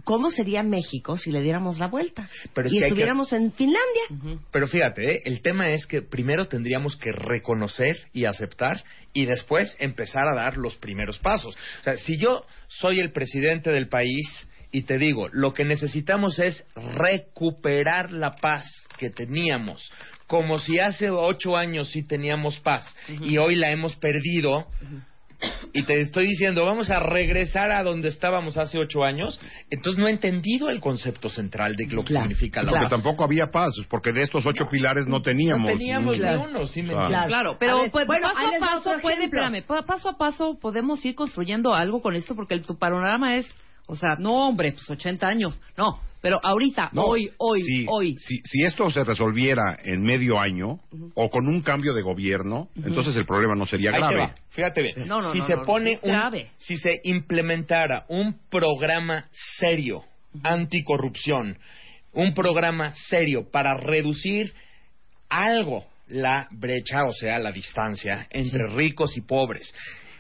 ¿Cómo 0.03 0.31
sería 0.31 0.63
México 0.63 1.17
si 1.17 1.31
le 1.31 1.41
diéramos 1.41 1.79
la 1.79 1.87
vuelta? 1.87 2.29
Pero 2.53 2.67
es 2.67 2.73
y 2.73 2.77
que 2.77 2.83
hay 2.85 2.89
que- 2.89 2.93
estuviéramos 2.93 3.33
en 3.33 3.51
Finlandia. 3.51 4.39
Pero 4.51 4.67
fíjate, 4.67 5.15
¿eh? 5.15 5.21
el 5.25 5.41
tema 5.41 5.69
es 5.71 5.85
que 5.85 6.01
primero 6.01 6.47
tendríamos 6.47 6.95
que 6.95 7.11
reconocer 7.11 7.97
y 8.13 8.25
aceptar 8.25 8.83
y 9.13 9.25
después 9.25 9.75
empezar 9.79 10.27
a 10.27 10.35
dar 10.35 10.57
los 10.57 10.77
primeros 10.77 11.17
pasos. 11.19 11.55
O 11.81 11.83
sea, 11.83 11.97
si 11.97 12.17
yo 12.17 12.45
soy 12.67 12.99
el 12.99 13.11
presidente 13.11 13.71
del 13.71 13.89
país 13.89 14.47
y 14.71 14.83
te 14.83 14.97
digo, 14.97 15.29
lo 15.31 15.53
que 15.53 15.65
necesitamos 15.65 16.39
es 16.39 16.63
recuperar 16.75 18.11
la 18.11 18.35
paz 18.35 18.65
que 18.97 19.09
teníamos, 19.09 19.91
como 20.27 20.57
si 20.57 20.79
hace 20.79 21.09
ocho 21.09 21.55
años 21.55 21.89
sí 21.91 22.03
teníamos 22.03 22.59
paz 22.59 22.85
y 23.21 23.37
hoy 23.37 23.55
la 23.55 23.71
hemos 23.71 23.95
perdido. 23.95 24.67
Y 25.73 25.83
te 25.83 26.01
estoy 26.01 26.25
diciendo, 26.27 26.65
vamos 26.65 26.89
a 26.89 26.99
regresar 26.99 27.69
a 27.71 27.83
donde 27.83 28.07
estábamos 28.07 28.57
hace 28.57 28.79
ocho 28.79 29.03
años. 29.03 29.39
Entonces 29.69 29.99
no 29.99 30.07
he 30.07 30.11
entendido 30.11 30.69
el 30.69 30.79
concepto 30.79 31.29
central 31.29 31.75
de 31.75 31.85
lo 31.87 32.01
que 32.01 32.07
Claro, 32.09 32.23
significa 32.25 32.63
la 32.63 32.71
Porque 32.71 32.85
paz. 32.85 32.89
tampoco 32.91 33.23
había 33.23 33.47
paz, 33.51 33.73
porque 33.89 34.11
de 34.13 34.21
estos 34.21 34.45
ocho 34.47 34.67
pilares 34.69 35.05
no 35.07 35.21
teníamos. 35.21 35.69
No 35.71 35.77
teníamos 35.77 36.19
ni 36.19 36.25
uno, 36.29 36.65
sí 36.65 36.81
me 36.81 36.89
Claro. 36.89 37.03
entiendes? 37.03 37.27
Claro, 37.29 37.51
A 37.51 37.59
pero 37.59 37.81
ver, 37.81 37.91
pues, 37.91 38.07
bueno, 38.07 38.27
paso 38.33 38.47
a 38.47 38.59
paso 38.59 39.01
puede, 39.01 39.25
espérame, 39.25 39.61
pa- 39.63 39.83
paso 39.83 40.09
a 40.09 40.17
paso 40.17 40.57
podemos 40.59 41.03
ir 41.05 41.13
construyendo 41.13 41.75
algo 41.75 42.01
con 42.01 42.15
esto 42.15 42.33
porque 42.35 42.55
el, 42.55 42.63
tu 42.63 42.77
panorama 42.79 43.35
es, 43.35 43.47
o 43.87 43.95
sea, 43.95 44.15
no 44.17 44.47
hombre, 44.47 44.71
pues 44.71 44.89
80 44.89 45.27
años, 45.27 45.61
no, 45.77 45.99
pero 46.21 46.39
ahorita, 46.43 46.89
No, 46.93 47.03
hoy, 47.05 47.31
hoy, 47.37 47.61
si, 47.61 47.85
hoy. 47.87 48.15
Si, 48.17 48.39
si 48.43 48.63
esto 48.63 48.89
se 48.91 49.03
resolviera 49.03 49.77
en 49.83 50.01
medio 50.03 50.39
año 50.39 50.79
o 51.13 51.29
con 51.29 51.47
un 51.47 51.61
cambio 51.61 51.93
de 51.93 52.01
gobierno, 52.01 52.69
entonces 52.75 53.15
el 53.15 53.25
problema 53.25 53.55
no 53.55 53.65
sería 53.65 53.91
Ahí 53.91 53.97
grave. 53.97 54.33
fíjate 54.49 54.81
bien. 54.81 55.07
No, 55.07 55.21
no, 55.21 55.31
si 55.31 55.39
no, 55.39 55.47
se 55.47 55.55
no, 55.55 55.61
pone 55.63 55.99
un, 56.01 56.11
grave. 56.11 56.51
si 56.57 56.77
se 56.77 56.99
implementara 57.03 58.05
un 58.09 58.39
programa 58.49 59.27
serio 59.31 60.03
anticorrupción, 60.43 61.57
un 62.13 62.33
programa 62.33 62.93
serio 63.09 63.49
para 63.51 63.75
reducir 63.75 64.53
algo 65.29 65.85
la 66.07 66.47
brecha, 66.51 67.03
o 67.05 67.11
sea, 67.11 67.37
la 67.37 67.51
distancia 67.51 68.27
entre 68.29 68.67
ricos 68.69 69.17
y 69.17 69.21
pobres. 69.21 69.73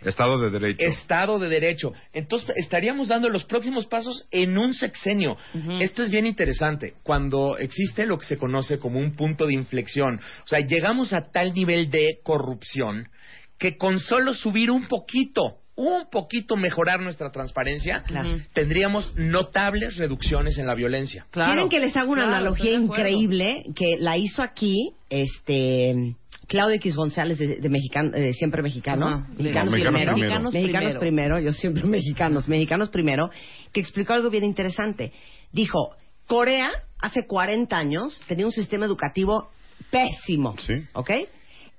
Estado 0.03 0.39
de 0.39 0.49
Derecho. 0.49 0.85
Estado 0.87 1.39
de 1.39 1.49
Derecho. 1.49 1.93
Entonces 2.13 2.55
estaríamos 2.57 3.07
dando 3.07 3.29
los 3.29 3.43
próximos 3.45 3.85
pasos 3.87 4.27
en 4.31 4.57
un 4.57 4.73
sexenio. 4.73 5.37
Esto 5.79 6.03
es 6.03 6.09
bien 6.11 6.25
interesante. 6.25 6.93
Cuando 7.03 7.57
existe 7.57 8.05
lo 8.05 8.17
que 8.17 8.25
se 8.25 8.37
conoce 8.37 8.77
como 8.79 8.99
un 8.99 9.15
punto 9.15 9.45
de 9.47 9.53
inflexión, 9.53 10.19
o 10.43 10.47
sea, 10.47 10.59
llegamos 10.59 11.13
a 11.13 11.31
tal 11.31 11.53
nivel 11.53 11.89
de 11.89 12.19
corrupción 12.23 13.09
que 13.57 13.75
con 13.77 13.99
solo 13.99 14.33
subir 14.35 14.69
un 14.69 14.85
poquito, 14.87 15.57
un 15.75 16.09
poquito 16.11 16.55
mejorar 16.55 16.99
nuestra 17.01 17.31
transparencia, 17.31 18.03
Claro. 18.03 18.37
tendríamos 18.53 19.15
notables 19.15 19.97
reducciones 19.97 20.57
en 20.57 20.67
la 20.67 20.75
violencia. 20.75 21.25
Claro. 21.31 21.51
¿Quieren 21.53 21.69
que 21.69 21.79
les 21.79 21.95
haga 21.97 22.07
una 22.07 22.23
Claro, 22.23 22.35
analogía 22.37 22.73
increíble 22.73 23.63
que 23.75 23.97
la 23.99 24.17
hizo 24.17 24.41
aquí 24.43 24.93
este 25.09 26.15
Claudio 26.47 26.75
X 26.77 26.95
González 26.95 27.37
de, 27.37 27.57
de 27.57 27.69
Mexicano, 27.69 28.11
de 28.11 28.33
siempre 28.33 28.61
mexicano, 28.61 29.07
Ajá. 29.07 29.27
mexicanos, 29.37 29.71
Mexicanos 29.71 29.71
primero, 29.71 29.91
primero. 29.91 30.15
Mexicanos 30.17 30.53
mexicanos 30.53 30.91
primero. 30.95 30.99
primero, 30.99 31.39
yo 31.39 31.53
siempre 31.53 31.83
mexicanos, 31.87 32.47
mexicanos 32.47 32.89
primero, 32.89 33.29
que 33.73 33.79
explicó 33.81 34.13
algo 34.13 34.29
bien 34.29 34.45
interesante. 34.45 35.11
Dijo, 35.51 35.91
Corea 36.25 36.69
hace 36.99 37.25
40 37.27 37.77
años 37.77 38.21
tenía 38.27 38.45
un 38.45 38.51
sistema 38.51 38.85
educativo 38.85 39.49
pésimo, 39.91 40.55
Sí. 40.65 40.73
¿ok? 40.93 41.11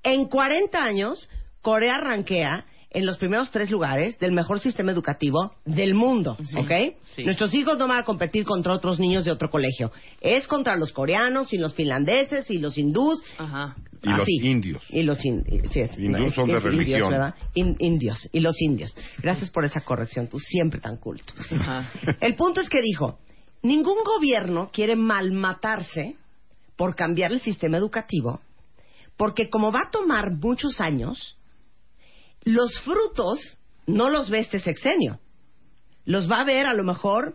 En 0.03 0.27
40 0.27 0.83
años, 0.83 1.29
Corea 1.63 1.99
ranquea 1.99 2.65
en 2.91 3.05
los 3.05 3.19
primeros 3.19 3.51
tres 3.51 3.71
lugares 3.71 4.19
del 4.19 4.33
mejor 4.33 4.61
sistema 4.61 4.93
educativo 4.93 5.53
del 5.67 5.95
mundo, 5.95 6.39
¿ok? 6.57 6.95
sí. 7.15 7.23
Nuestros 7.25 7.53
hijos 7.55 7.77
no 7.79 7.87
van 7.87 7.99
a 7.99 8.05
competir 8.05 8.45
contra 8.45 8.73
otros 8.73 8.99
niños 8.99 9.25
de 9.27 9.31
otro 9.31 9.51
colegio. 9.51 9.93
Es 10.23 10.47
contra 10.47 10.75
los 10.77 10.93
coreanos 10.93 11.53
y 11.53 11.59
los 11.59 11.75
finlandeses 11.75 12.51
y 12.51 12.59
los 12.59 12.79
hindús. 12.79 13.23
Ajá. 13.37 13.77
Y 14.03 14.09
los 14.11 14.29
indios. 14.29 14.83
Y 14.91 15.03
los 15.03 15.23
in- 15.25 15.45
sí, 15.71 15.81
es- 15.81 15.99
Hindús 15.99 16.33
son 16.35 16.47
de 16.49 16.61
religión. 16.61 16.87
Indios, 17.03 17.11
¿verdad? 17.11 17.35
In- 17.55 17.77
indios. 17.81 18.29
Y 18.33 18.41
los 18.41 18.55
indios. 18.63 18.97
Gracias 19.21 19.51
por 19.51 19.65
esa 19.65 19.81
corrección. 19.83 20.29
Tú 20.29 20.39
siempre 20.39 20.81
tan 20.81 20.97
culto. 20.97 21.35
Ajá. 21.59 21.91
El 22.21 22.37
punto 22.37 22.61
es 22.61 22.69
que 22.71 22.81
dijo, 22.81 23.19
ningún 23.63 24.03
gobierno 24.05 24.71
quiere 24.73 24.95
malmatarse 24.97 26.17
por 26.77 26.95
cambiar 26.95 27.33
el 27.33 27.41
sistema 27.41 27.77
educativo, 27.77 28.41
porque 29.17 29.51
como 29.51 29.73
va 29.73 29.81
a 29.89 29.91
tomar 29.91 30.31
muchos 30.33 30.81
años, 30.81 31.37
los 32.45 32.81
frutos 32.81 33.59
no 33.87 34.11
los 34.11 34.31
ve 34.31 34.41
este 34.41 34.59
sexenio. 34.59 35.21
Los 36.05 36.31
va 36.31 36.41
a 36.41 36.45
ver 36.45 36.67
a 36.67 36.75
lo 36.75 36.85
mejor 36.85 37.35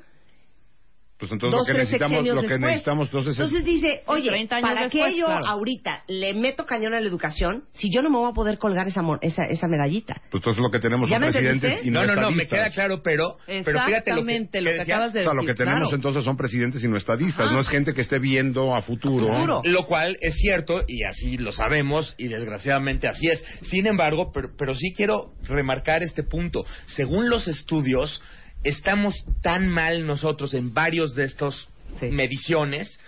Pues 1.23 1.31
entonces 1.31 1.57
dos, 1.57 1.61
lo 1.61 1.65
que 1.65 1.71
tres 1.71 1.83
necesitamos, 1.85 2.17
sexenios 2.17 2.35
lo 2.35 2.41
que 2.41 2.47
después. 2.49 2.67
necesitamos 2.71 3.07
entonces, 3.07 3.31
es- 3.31 3.39
Entonces 3.39 3.65
dice, 3.65 3.99
oye, 4.07 4.29
30 4.29 4.55
años 4.57 4.69
¿para 4.69 4.81
después, 4.83 5.13
qué 5.13 5.19
yo 5.19 5.25
claro. 5.27 5.45
ahorita 5.47 6.03
le 6.07 6.33
meto 6.33 6.65
cañón 6.65 6.93
a 6.93 6.99
la 6.99 7.07
educación 7.07 7.63
si 7.71 7.89
yo 7.93 8.01
no 8.01 8.09
me 8.09 8.17
voy 8.17 8.29
a 8.31 8.33
poder 8.33 8.57
colgar 8.57 8.87
esa, 8.89 9.01
esa, 9.21 9.43
esa 9.45 9.67
medallita? 9.69 10.15
pues 10.29 10.41
entonces 10.41 10.61
lo 10.61 10.69
que 10.69 10.79
tenemos 10.79 11.09
¿Ya 11.09 11.19
son 11.21 11.31
presidentes 11.31 11.85
y 11.85 11.91
no, 11.91 12.03
No, 12.05 12.15
no, 12.15 12.21
no, 12.23 12.31
me 12.31 12.45
queda 12.45 12.69
claro, 12.71 13.01
pero, 13.01 13.37
pero 13.47 13.63
fíjate 13.63 14.11
lo 14.11 14.25
que, 14.25 14.35
Exactamente 14.35 14.61
lo 14.61 14.69
que 14.71 14.77
decías. 14.79 14.95
acabas 14.97 15.13
de 15.13 15.19
O 15.21 15.23
sea, 15.23 15.33
lo 15.33 15.41
decir, 15.41 15.55
que 15.55 15.57
tenemos 15.63 15.79
claro. 15.89 15.95
entonces 15.95 16.23
son 16.25 16.35
presidentes 16.35 16.83
y 16.83 16.87
no 16.89 16.97
estadistas, 16.97 17.45
Ajá. 17.45 17.53
no 17.53 17.61
es 17.61 17.69
gente 17.69 17.93
que 17.93 18.01
esté 18.01 18.19
viendo 18.19 18.75
a 18.75 18.81
futuro. 18.81 19.27
Futuro. 19.33 19.61
Lo 19.63 19.85
cual 19.85 20.17
es 20.19 20.35
cierto 20.35 20.81
y 20.87 21.03
así 21.05 21.37
lo 21.37 21.53
sabemos 21.53 22.15
y 22.17 22.27
desgraciadamente 22.27 23.07
así 23.07 23.27
es. 23.29 23.41
Sin 23.69 23.87
embargo, 23.87 24.31
pero, 24.33 24.49
pero 24.57 24.75
sí 24.75 24.91
quiero 24.93 25.33
remarcar 25.47 26.03
este 26.03 26.23
punto. 26.23 26.65
Según 26.87 27.29
los 27.29 27.47
estudios, 27.47 28.21
estamos 28.63 29.13
tan 29.41 29.67
mal 29.67 30.05
nosotros 30.05 30.53
en 30.53 30.73
varios 30.73 31.15
de 31.15 31.25
estos 31.25 31.67
Sí. 31.99 32.07
mediciones 32.07 32.99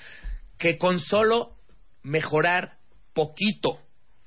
que 0.59 0.77
con 0.77 0.99
solo 0.99 1.51
mejorar 2.03 2.73
poquito 3.13 3.79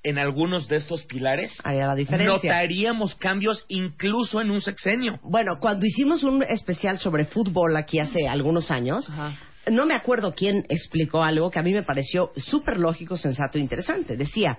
en 0.02 0.18
algunos 0.18 0.68
de 0.68 0.76
estos 0.76 1.04
pilares, 1.04 1.56
Haría 1.64 1.86
la 1.86 1.94
diferencia. 1.94 2.34
notaríamos 2.50 3.14
cambios 3.16 3.64
incluso 3.68 4.40
en 4.40 4.50
un 4.50 4.60
sexenio. 4.60 5.20
Bueno, 5.22 5.58
cuando 5.60 5.86
hicimos 5.86 6.22
un 6.24 6.42
especial 6.42 6.98
sobre 6.98 7.24
fútbol 7.24 7.76
aquí 7.76 7.98
hace 7.98 8.26
algunos 8.28 8.70
años, 8.70 9.08
Ajá. 9.10 9.36
no 9.70 9.86
me 9.86 9.94
acuerdo 9.94 10.34
quién 10.34 10.64
explicó 10.68 11.22
algo 11.22 11.50
que 11.50 11.58
a 11.58 11.62
mí 11.62 11.72
me 11.72 11.82
pareció 11.82 12.32
súper 12.36 12.78
lógico, 12.78 13.16
sensato 13.16 13.58
e 13.58 13.60
interesante. 13.60 14.16
Decía, 14.16 14.58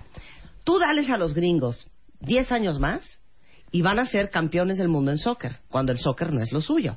tú 0.64 0.78
dales 0.78 1.10
a 1.10 1.18
los 1.18 1.34
gringos 1.34 1.88
10 2.20 2.52
años 2.52 2.78
más 2.78 3.19
y 3.72 3.82
van 3.82 3.98
a 3.98 4.06
ser 4.06 4.30
campeones 4.30 4.78
del 4.78 4.88
mundo 4.88 5.10
en 5.10 5.18
soccer, 5.18 5.56
cuando 5.68 5.92
el 5.92 5.98
soccer 5.98 6.32
no 6.32 6.42
es 6.42 6.52
lo 6.52 6.60
suyo. 6.60 6.96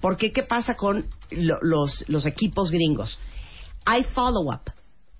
Porque 0.00 0.32
¿qué 0.32 0.42
pasa 0.42 0.74
con 0.74 1.06
lo- 1.30 1.58
los, 1.62 2.04
los 2.08 2.26
equipos 2.26 2.70
gringos? 2.70 3.18
Hay 3.84 4.04
follow-up, 4.04 4.70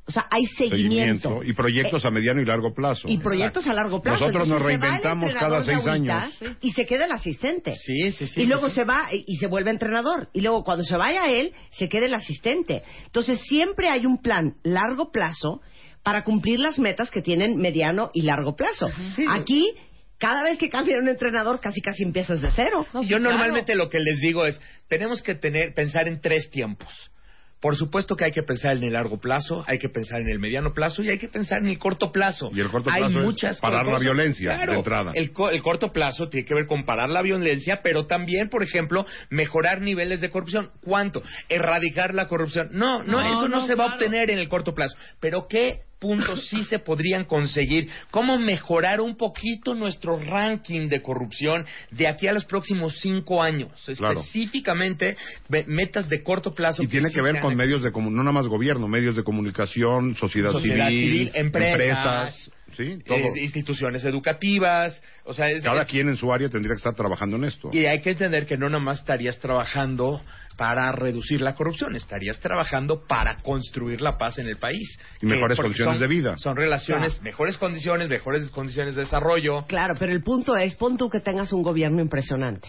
o 0.07 0.13
sea, 0.13 0.27
hay 0.31 0.47
seguimiento. 0.47 1.43
y 1.45 1.53
proyectos 1.53 2.05
Eh, 2.05 2.09
a 2.09 2.11
mediano 2.11 2.41
y 2.41 2.45
largo 2.45 2.73
plazo. 2.75 3.09
y 3.09 3.19
proyectos 3.19 3.67
a 3.67 3.73
largo 3.75 4.01
plazo. 4.01 4.21
Nosotros 4.21 4.47
nos 4.49 4.57
Entonces, 4.61 4.81
reinventamos 4.81 5.35
cada 5.35 5.65
seis 5.65 5.87
años. 5.87 6.33
Y 6.61 6.71
se 6.73 6.87
queda 6.87 7.07
el 7.07 7.13
asistente. 7.13 7.73
Sí, 7.73 8.13
sí, 8.13 8.27
sí. 8.27 8.41
y 8.41 8.45
sí, 8.45 8.47
luego 8.51 8.69
sí. 8.69 8.75
se 8.77 8.85
va 8.85 9.07
y 9.13 9.25
y 9.27 9.37
se 9.37 9.47
vuelve 9.49 9.71
entrenador. 9.71 10.29
Y 10.33 10.41
luego 10.41 10.63
cuando 10.65 10.85
se 10.85 10.97
vaya 10.97 11.29
él, 11.31 11.53
se 11.71 11.89
queda 11.89 12.07
el 12.07 12.15
asistente. 12.15 12.83
Entonces 13.07 13.41
siempre 13.43 13.89
hay 13.89 14.07
un 14.07 14.19
plan 14.19 14.55
largo 14.63 15.11
plazo 15.11 15.61
para 16.05 16.23
cumplir 16.25 16.59
las 16.61 16.79
metas 16.81 17.11
que 17.11 17.23
tienen 17.23 17.57
mediano 17.57 18.11
y 18.13 18.23
largo 18.23 18.55
plazo. 18.57 18.87
Aquí, 19.31 19.73
cada 20.23 20.45
vez 20.45 20.57
que 20.57 20.71
cambia 20.71 20.97
un 20.99 21.09
entrenador, 21.09 21.59
casi 21.59 21.81
casi 21.81 22.05
empiezas 22.05 22.41
de 22.41 22.49
cero. 22.55 22.87
Yo 23.09 23.19
normalmente 23.19 23.75
lo 23.75 23.89
que 23.89 23.99
les 23.99 24.21
digo 24.21 24.47
es, 24.47 24.61
tenemos 24.89 25.21
que 25.21 25.35
tener, 25.35 25.75
pensar 25.75 26.07
en 26.07 26.21
tres 26.21 26.49
tiempos. 26.49 27.11
Por 27.61 27.77
supuesto 27.77 28.15
que 28.15 28.25
hay 28.27 28.31
que 28.31 28.43
pensar 28.45 28.77
en 28.77 28.85
el 28.85 28.93
largo 28.93 29.19
plazo, 29.19 29.65
hay 29.67 29.79
que 29.79 29.89
pensar 29.89 30.21
en 30.21 30.29
el 30.29 30.39
mediano 30.39 30.73
plazo 30.73 31.03
y 31.03 31.09
hay 31.11 31.19
que 31.19 31.27
pensar 31.29 31.59
en 31.59 31.67
el 31.69 31.79
corto 31.79 32.13
plazo. 32.13 32.51
Y 32.55 32.61
el 32.61 32.69
corto 32.71 32.91
hay 32.91 33.01
plazo 33.03 33.19
es 33.19 33.25
muchas 33.25 33.61
parar 33.61 33.85
la 33.85 33.91
cosas. 33.93 34.01
violencia, 34.03 34.53
Claro, 34.53 34.73
de 34.73 34.79
entrada. 34.79 35.13
El, 35.15 35.33
co- 35.33 35.51
el 35.51 35.61
corto 35.63 35.93
plazo 35.93 36.29
tiene 36.29 36.47
que 36.47 36.55
ver 36.55 36.67
con 36.67 36.85
parar 36.85 37.09
la 37.09 37.23
violencia, 37.23 37.81
pero 37.83 38.07
también, 38.07 38.49
por 38.49 38.63
ejemplo, 38.63 39.05
mejorar 39.31 39.81
niveles 39.81 40.21
de 40.21 40.31
corrupción. 40.31 40.71
¿Cuánto? 40.85 41.21
Erradicar 41.49 42.15
la 42.15 42.29
corrupción. 42.29 42.69
No, 42.73 43.03
no, 43.03 43.21
No, 43.21 43.21
eso 43.23 43.49
no, 43.49 43.61
no, 43.61 43.67
se 43.67 43.75
va 43.75 43.85
a 43.87 43.93
obtener 43.95 44.31
en 44.31 44.39
el 44.39 44.49
corto 44.49 44.73
plazo. 44.73 44.97
Pero 45.21 45.47
¿qué 45.49 45.81
puntos 46.03 46.49
sí 46.49 46.65
se 46.65 46.81
podrían 46.81 47.25
conseguir? 47.25 47.89
¿Cómo 48.11 48.37
mejorar 48.39 49.01
un 49.01 49.17
poquito 49.17 49.75
nuestro 49.75 50.19
ranking 50.19 50.89
de 50.89 51.01
corrupción 51.01 51.65
de 51.93 52.09
aquí 52.09 52.27
a 52.27 52.33
los 52.33 52.45
próximos 52.45 52.99
cinco 53.01 53.41
años? 53.41 53.71
Claro. 53.97 54.21
Específicamente, 54.21 55.17
metas 55.67 56.09
de 56.09 56.23
corto 56.25 56.53
plazo. 56.53 56.83
Y 56.83 56.89
tiene 56.89 57.09
sí 57.09 57.15
que 57.15 57.23
ver 57.23 57.41
con 57.41 57.55
medios 57.55 57.83
de 57.83 57.93
comunicación, 57.93 58.17
no 58.17 58.23
nada 58.25 58.33
más 58.33 58.49
gobierno, 58.49 58.89
medios 58.89 59.15
de 59.15 59.23
comunicación, 59.23 60.17
sociedad, 60.17 60.51
Sociedad 60.51 60.89
civil, 60.89 61.31
empresas, 61.35 62.51
sí, 62.77 62.99
todo. 63.07 63.17
eh, 63.17 63.31
instituciones 63.41 64.05
educativas, 64.05 65.03
o 65.25 65.33
sea, 65.33 65.51
es, 65.51 65.63
Cada 65.63 65.83
es- 65.83 65.89
quien 65.89 66.09
en 66.09 66.17
su 66.17 66.33
área 66.33 66.49
tendría 66.49 66.75
que 66.75 66.79
estar 66.79 66.95
trabajando 66.95 67.37
en 67.37 67.45
esto. 67.45 67.71
y 67.73 67.87
hay 67.87 68.01
que 68.01 68.11
entender 68.11 68.47
que 68.47 68.57
no 68.57 68.69
nomás 68.69 69.01
estarías 69.01 69.39
trabajando 69.39 70.21
para 70.57 70.93
reducir 70.93 71.41
la 71.41 71.55
corrupción, 71.55 71.97
estarías 71.97 72.39
trabajando 72.41 73.07
para 73.07 73.37
construir 73.39 74.03
la 74.03 74.19
paz 74.19 74.39
en 74.39 74.47
el 74.47 74.57
país. 74.57 74.99
Y 75.23 75.27
mejores 75.27 75.59
condiciones 75.59 75.95
son- 75.99 76.01
de 76.01 76.07
vida. 76.15 76.37
Son 76.37 76.55
relaciones, 76.57 77.13
Claro. 77.15 77.25
mejores 77.25 77.57
condiciones, 77.57 78.09
mejores 78.09 78.51
condiciones 78.51 78.95
de 78.95 79.03
desarrollo. 79.03 79.65
Claro, 79.67 79.95
pero 79.99 80.13
el 80.13 80.23
punto 80.23 80.55
es, 80.57 80.75
pon 80.77 80.97
tú 80.99 81.09
que 81.09 81.21
tengas 81.21 81.53
un 81.53 81.63
gobierno 81.63 82.01
impresionante. 82.03 82.69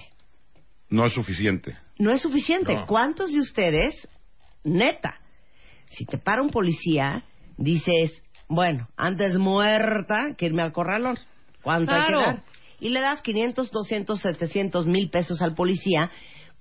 No 0.89 1.05
es 1.05 1.13
suficiente. 1.13 1.75
No 1.99 2.11
es 2.11 2.21
suficiente. 2.21 2.73
No. 2.73 2.85
¿Cuántos 2.85 3.33
de 3.33 3.39
ustedes, 3.41 4.07
neta, 4.63 5.15
si 5.89 6.05
te 6.05 6.17
para 6.17 6.41
un 6.41 6.49
policía, 6.51 7.23
dices, 7.57 8.11
bueno, 8.53 8.87
antes 8.97 9.37
muerta 9.37 10.35
que 10.37 10.45
irme 10.45 10.61
al 10.61 10.71
corralón? 10.71 11.17
¿Cuánto 11.61 11.91
hay 11.91 12.01
Claro. 12.01 12.19
que 12.19 12.25
dar? 12.25 12.43
Y 12.79 12.89
le 12.89 12.99
das 13.01 13.21
500, 13.21 13.71
200, 13.71 14.19
700 14.19 14.85
mil 14.87 15.09
pesos 15.09 15.41
al 15.41 15.55
policía 15.55 16.11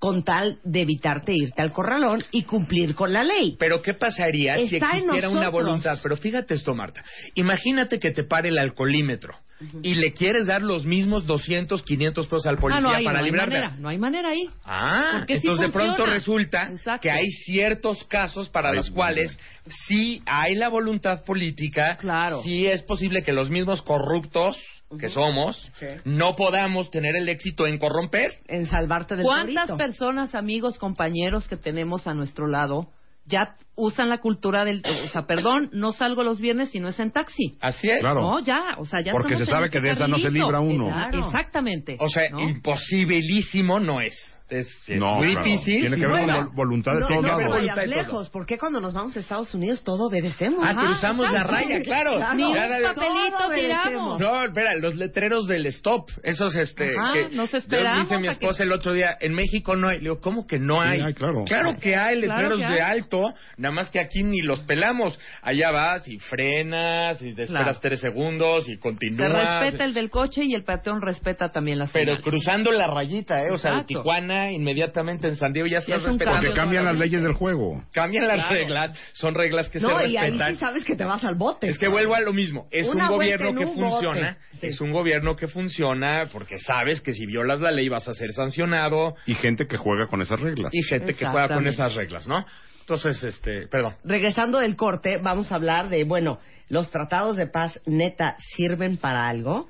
con 0.03 0.25
tal 0.25 0.59
de 0.65 0.81
evitarte 0.81 1.33
irte 1.33 1.63
al 1.63 1.71
corralón 1.71 2.25
y 2.33 2.43
cumplir 2.43 2.97
con 2.97 3.13
la 3.13 3.23
ley. 3.23 3.55
Pero 3.57 3.81
¿qué 3.83 3.95
pasaría 3.95 4.57
si 4.57 4.75
Está 4.75 4.97
existiera 4.97 5.29
una 5.29 5.43
nosotros. 5.43 5.53
voluntad? 5.53 5.99
Pero 6.03 6.17
fíjate 6.17 6.55
esto, 6.55 6.75
Marta. 6.75 7.05
Imagínate 7.37 8.01
que 8.01 8.11
te 8.11 8.25
pare 8.25 8.49
el 8.49 8.59
alcoholímetro 8.59 9.33
y 9.81 9.95
le 9.95 10.13
quieres 10.13 10.49
dar 10.49 10.61
los 10.61 10.85
mismos 10.85 11.25
200, 11.25 11.85
500 11.85 12.27
pesos 12.27 12.47
al 12.47 12.59
policía 12.59 12.85
ah, 12.85 12.91
no 12.91 12.97
hay, 12.97 13.05
para 13.05 13.19
no 13.21 13.25
hay 13.25 13.31
librarte. 13.31 13.55
manera, 13.55 13.77
no 13.79 13.89
hay 13.91 13.99
manera 13.99 14.29
ahí. 14.31 14.49
Ah, 14.65 15.19
Porque 15.19 15.35
sí 15.39 15.47
entonces 15.47 15.69
de 15.69 15.73
pronto 15.73 16.05
resulta 16.05 16.69
Exacto. 16.73 17.03
que 17.03 17.11
hay 17.13 17.29
ciertos 17.45 18.03
casos 18.09 18.49
para 18.49 18.71
Ay, 18.71 18.77
los 18.79 18.91
cuales 18.91 19.39
sí 19.87 20.21
hay 20.27 20.57
la 20.57 20.69
voluntad 20.69 21.23
política, 21.25 21.97
Claro. 22.01 22.43
sí 22.43 22.67
es 22.67 22.83
posible 22.83 23.23
que 23.23 23.33
los 23.33 23.51
mismos 23.51 23.83
corruptos 23.83 24.57
que 24.99 25.09
somos 25.09 25.71
no 26.05 26.37
podamos 26.37 26.91
tener 26.91 27.17
el 27.17 27.29
éxito 27.29 27.67
en 27.67 27.79
corromper. 27.79 28.39
En 28.49 28.67
salvarte 28.67 29.17
del 29.17 29.25
¿Cuántas 29.25 29.67
torito. 29.67 29.77
personas, 29.77 30.35
amigos, 30.35 30.79
compañeros 30.79 31.49
que 31.49 31.57
tenemos 31.57 32.07
a 32.07 32.15
nuestro 32.15 32.47
lado 32.47 32.89
ya 33.27 33.55
usan 33.75 34.09
la 34.11 34.19
cultura 34.19 34.65
del... 34.65 34.83
O 35.05 35.09
sea, 35.09 35.23
perdón, 35.27 35.71
no 35.73 35.93
salgo 35.93 36.23
los 36.23 36.39
viernes 36.41 36.71
si 36.71 36.81
no 36.81 36.89
es 36.89 36.99
en 37.01 37.11
taxi. 37.11 37.57
Así 37.61 37.89
es. 37.89 38.01
Claro. 38.01 38.21
No, 38.21 38.41
ya, 38.41 38.75
o 38.79 38.85
sea, 38.85 39.01
ya 39.01 39.13
Porque 39.13 39.37
se 39.37 39.47
sabe 39.47 39.67
este 39.67 39.79
que 39.79 39.83
de 39.87 39.91
esa 39.93 40.07
no 40.09 40.19
se 40.19 40.31
libra 40.31 40.61
uno. 40.61 40.89
Claro. 40.89 41.19
Exactamente. 41.27 41.97
O 41.99 42.09
sea, 42.09 42.29
¿no? 42.31 42.41
imposibilísimo 42.41 43.81
no 43.81 44.01
es. 44.01 44.39
Es, 44.51 44.69
es 44.87 45.01
No, 45.01 45.15
muy 45.15 45.31
claro. 45.31 45.47
difícil. 45.47 45.81
Tiene 45.81 45.97
que 45.97 45.97
sí, 45.97 46.01
ver 46.03 46.11
bueno. 46.11 46.35
con 46.37 46.47
vol- 46.49 46.55
voluntad 46.57 46.93
de 46.93 47.01
no, 47.01 47.07
todos 47.09 47.23
no 47.23 47.29
lados. 47.29 47.47
todos. 47.75 47.87
lejos, 47.87 48.29
porque 48.31 48.59
cuando 48.59 48.81
nos 48.83 48.93
vamos 48.93 49.17
a 49.17 49.21
Estados 49.21 49.55
Unidos 49.55 49.83
todo 49.83 50.09
obedecemos. 50.09 50.61
Ah, 50.63 50.75
cruzamos 50.75 51.33
la 51.33 51.43
raya, 51.45 51.81
claro. 51.81 52.19
Ni 52.35 52.45
un 52.45 52.53
papelito 52.55 53.55
tiramos. 53.55 54.21
No, 54.21 54.45
espera, 54.45 54.75
los 54.77 54.95
letreros 54.97 55.47
del 55.47 55.65
stop, 55.67 56.11
esos 56.23 56.55
este 56.55 56.91
Ajá, 56.99 57.13
que 57.15 57.35
nos 57.35 57.51
yo 57.51 57.57
esperamos 57.59 58.01
dice 58.11 58.19
mi 58.21 58.27
a 58.29 58.31
que- 58.37 58.45
esposa 58.45 58.63
el 58.65 58.73
otro 58.73 58.93
día, 58.93 59.17
en 59.19 59.33
México 59.33 59.75
no 59.75 59.89
hay, 59.89 59.97
le 59.99 60.03
digo, 60.03 60.21
¿cómo 60.21 60.47
que 60.47 60.59
no 60.59 60.83
Sí, 60.83 60.89
hay? 60.89 61.01
hay, 61.01 61.15
claro. 61.15 61.45
que 61.81 61.97
hay 61.97 62.21
Claro 62.21 62.35
letreros 62.51 62.59
de 62.59 62.67
hay. 62.83 62.99
alto, 62.99 63.33
nada 63.63 63.75
más 63.75 63.89
que 63.91 64.01
aquí 64.01 64.23
ni 64.23 64.43
los 64.43 64.61
pelamos. 64.61 65.19
Allá 65.41 65.71
vas 65.71 66.07
y 66.09 66.19
frenas 66.19 67.21
y 67.23 67.33
te 67.35 67.45
esperas 67.45 67.65
Claro. 67.65 67.79
tres 67.81 68.01
segundos 68.01 68.69
y 68.69 68.75
Se 68.75 68.79
continúas. 68.81 69.33
respeta 69.61 69.85
el 69.85 69.95
del 69.95 70.11
coche 70.11 70.45
y 70.45 70.55
el 70.55 70.65
peatón 70.65 71.01
respeta 71.01 71.51
también 71.51 71.79
las 71.79 71.91
Pero 71.93 72.13
señales. 72.13 72.25
cruzando 72.25 72.73
la 72.73 72.87
rayita, 72.87 73.43
¿eh? 73.45 73.51
O 73.51 73.59
sea, 73.59 73.77
de. 73.77 73.85
Tijuana, 73.85 74.51
inmediatamente 74.51 75.29
en 75.29 75.37
San 75.37 75.53
Diego 75.53 75.69
ya 75.69 75.79
estás 75.79 75.99
es 76.01 76.05
respetando. 76.05 76.41
Porque 76.41 76.55
cambian 76.55 76.85
las 76.85 76.97
leyes 76.99 77.23
del 77.23 77.33
juego. 77.33 77.83
Cambian 77.93 78.27
las 78.27 78.37
Claro. 78.47 78.55
reglas, 78.55 78.99
son 79.13 79.35
reglas 79.35 79.69
que 79.71 79.81
No, 79.81 79.99
se 79.99 80.09
y 80.09 80.17
ahí 80.17 80.31
respetan. 80.31 80.53
sí 80.55 80.59
sabes 80.59 80.85
que 80.85 80.97
te 80.97 81.05
vas 81.05 81.25
al 81.25 81.37
bote. 81.37 81.69
Es 81.69 81.79
que 81.79 81.89
vuelvo 81.89 82.15
a 82.15 82.21
lo 82.21 82.33
mismo. 82.33 82.67
Es 82.71 82.89
Una 82.89 83.05
un 83.11 83.17
gobierno 83.17 83.55
que 83.59 83.65
un 83.65 83.75
funciona. 83.75 84.37
Sí. 84.61 84.67
Es 84.69 84.81
un 84.81 84.93
gobierno 84.93 85.37
que 85.37 85.47
funciona 85.49 86.29
porque 86.33 86.59
sabes 86.59 87.01
que 87.01 87.13
si 87.13 87.27
violas 87.27 87.61
la 87.61 87.71
ley 87.71 87.89
vas 87.89 88.09
a 88.09 88.15
ser 88.15 88.33
sancionado 88.33 89.15
Y 89.27 89.35
gente 89.35 89.67
que 89.67 89.77
juega 89.77 90.07
con 90.09 90.21
esas 90.23 90.41
reglas. 90.41 90.73
y 90.75 90.83
gente 90.83 91.15
que 91.15 91.27
juega 91.27 91.49
con 91.55 91.67
esas 91.67 91.95
reglas, 91.95 92.27
¿no? 92.27 92.45
Entonces, 92.83 93.23
este, 93.25 93.67
perdón. 93.69 93.95
Regresando 94.05 94.59
del 94.59 94.77
corte, 94.77 95.17
vamos 95.19 95.51
a 95.51 95.55
hablar 95.57 95.89
de, 95.89 96.05
bueno, 96.05 96.39
los 96.69 96.91
tratados 96.91 97.37
de 97.37 97.47
paz 97.47 97.81
neta 97.87 98.37
sirven 98.57 98.97
para 98.97 99.29
algo. 99.29 99.69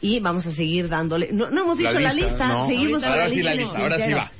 y 0.00 0.20
vamos 0.20 0.46
a 0.46 0.52
seguir 0.52 0.88
dándole. 0.88 1.30
No, 1.32 1.50
no 1.50 1.62
hemos 1.62 1.78
La 1.80 1.90
dicho 1.90 2.00
la 2.00 2.12
lista, 2.12 2.28
lista, 2.30 2.46
no. 2.48 2.66
seguimos 2.68 3.02
con 3.02 3.10
Ahora 3.10 3.28
sí 3.28 3.42
la 3.42 3.54
lista, 3.54 3.78
ahora 3.78 4.06
sí 4.06 4.12
va. 4.12 4.30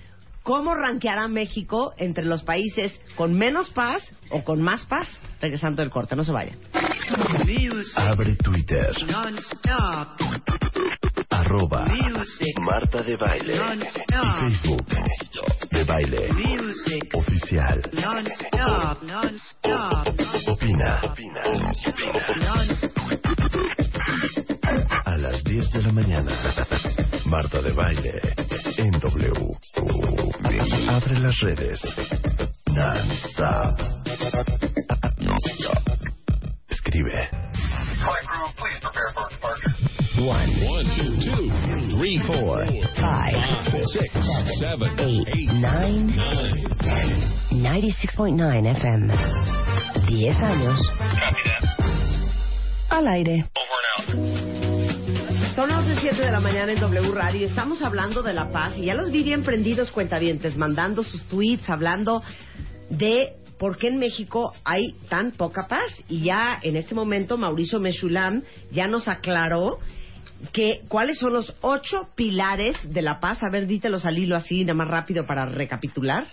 ¿Cómo 0.42 0.74
rankeará 0.74 1.26
México 1.26 1.94
entre 1.96 2.26
los 2.26 2.42
países 2.42 3.00
con 3.16 3.32
menos 3.32 3.70
paz 3.70 4.02
o 4.30 4.44
con 4.44 4.60
más 4.60 4.84
paz? 4.84 5.08
Regresando 5.40 5.80
del 5.80 5.90
corte, 5.90 6.14
no 6.16 6.22
se 6.24 6.32
vayan. 6.32 6.58
Abre 7.96 8.36
Twitter. 8.36 8.90
Arroba 11.34 11.84
Marta 12.60 13.02
de 13.02 13.16
Baile. 13.16 13.54
Y 13.56 14.40
Facebook. 14.40 14.86
De 15.72 15.84
Baile. 15.84 16.28
Oficial. 17.12 17.82
Opina. 20.46 21.00
A 25.04 25.16
las 25.16 25.42
10 25.42 25.72
de 25.72 25.82
la 25.82 25.92
mañana. 25.92 26.30
Marta 27.26 27.60
de 27.60 27.72
Baile. 27.72 28.20
En 28.78 28.92
W. 28.92 29.32
Abre 30.88 31.18
las 31.18 31.40
redes. 31.40 31.80
Non-stop. 32.68 33.80
Non-stop. 35.18 35.82
Escribe. 36.68 37.28
One, 40.16 40.28
One, 40.62 40.86
two, 41.24 41.98
three, 41.98 42.20
four, 42.24 42.64
Five, 42.94 43.34
six, 43.90 44.14
seven, 44.60 44.94
eight, 45.00 45.48
nine, 45.54 46.14
nine. 46.14 46.66
ten. 46.78 47.60
96.9 47.60 48.76
FM. 48.76 49.12
10 50.06 50.36
años. 50.40 50.80
Al 52.90 53.08
aire. 53.08 53.46
Son 55.56 55.68
11.07 55.68 56.16
de 56.16 56.30
la 56.30 56.40
mañana 56.40 56.72
en 56.72 56.78
W 56.80 57.10
Radio. 57.12 57.46
Estamos 57.48 57.82
hablando 57.82 58.22
de 58.22 58.34
la 58.34 58.52
paz 58.52 58.78
y 58.78 58.84
ya 58.84 58.94
los 58.94 59.10
vi 59.10 59.24
bien 59.24 59.42
prendidos 59.42 59.90
cuentavientes, 59.90 60.56
mandando 60.56 61.02
sus 61.02 61.24
tweets, 61.24 61.68
hablando 61.68 62.22
de 62.88 63.32
por 63.58 63.78
qué 63.78 63.88
en 63.88 63.98
México 63.98 64.52
hay 64.64 64.94
tan 65.08 65.32
poca 65.32 65.66
paz. 65.66 65.90
Y 66.08 66.22
ya 66.22 66.56
en 66.62 66.76
este 66.76 66.94
momento 66.94 67.36
Mauricio 67.36 67.80
Mechulam 67.80 68.42
ya 68.70 68.86
nos 68.86 69.08
aclaró 69.08 69.80
que 70.52 70.82
cuáles 70.88 71.18
son 71.18 71.32
los 71.32 71.54
ocho 71.60 72.08
pilares 72.14 72.76
de 72.84 73.02
la 73.02 73.20
paz. 73.20 73.42
A 73.42 73.50
ver, 73.50 73.66
dítelos 73.66 74.04
al 74.04 74.18
hilo 74.18 74.36
así, 74.36 74.64
nada 74.64 74.74
más 74.74 74.88
rápido 74.88 75.26
para 75.26 75.46
recapitular. 75.46 76.26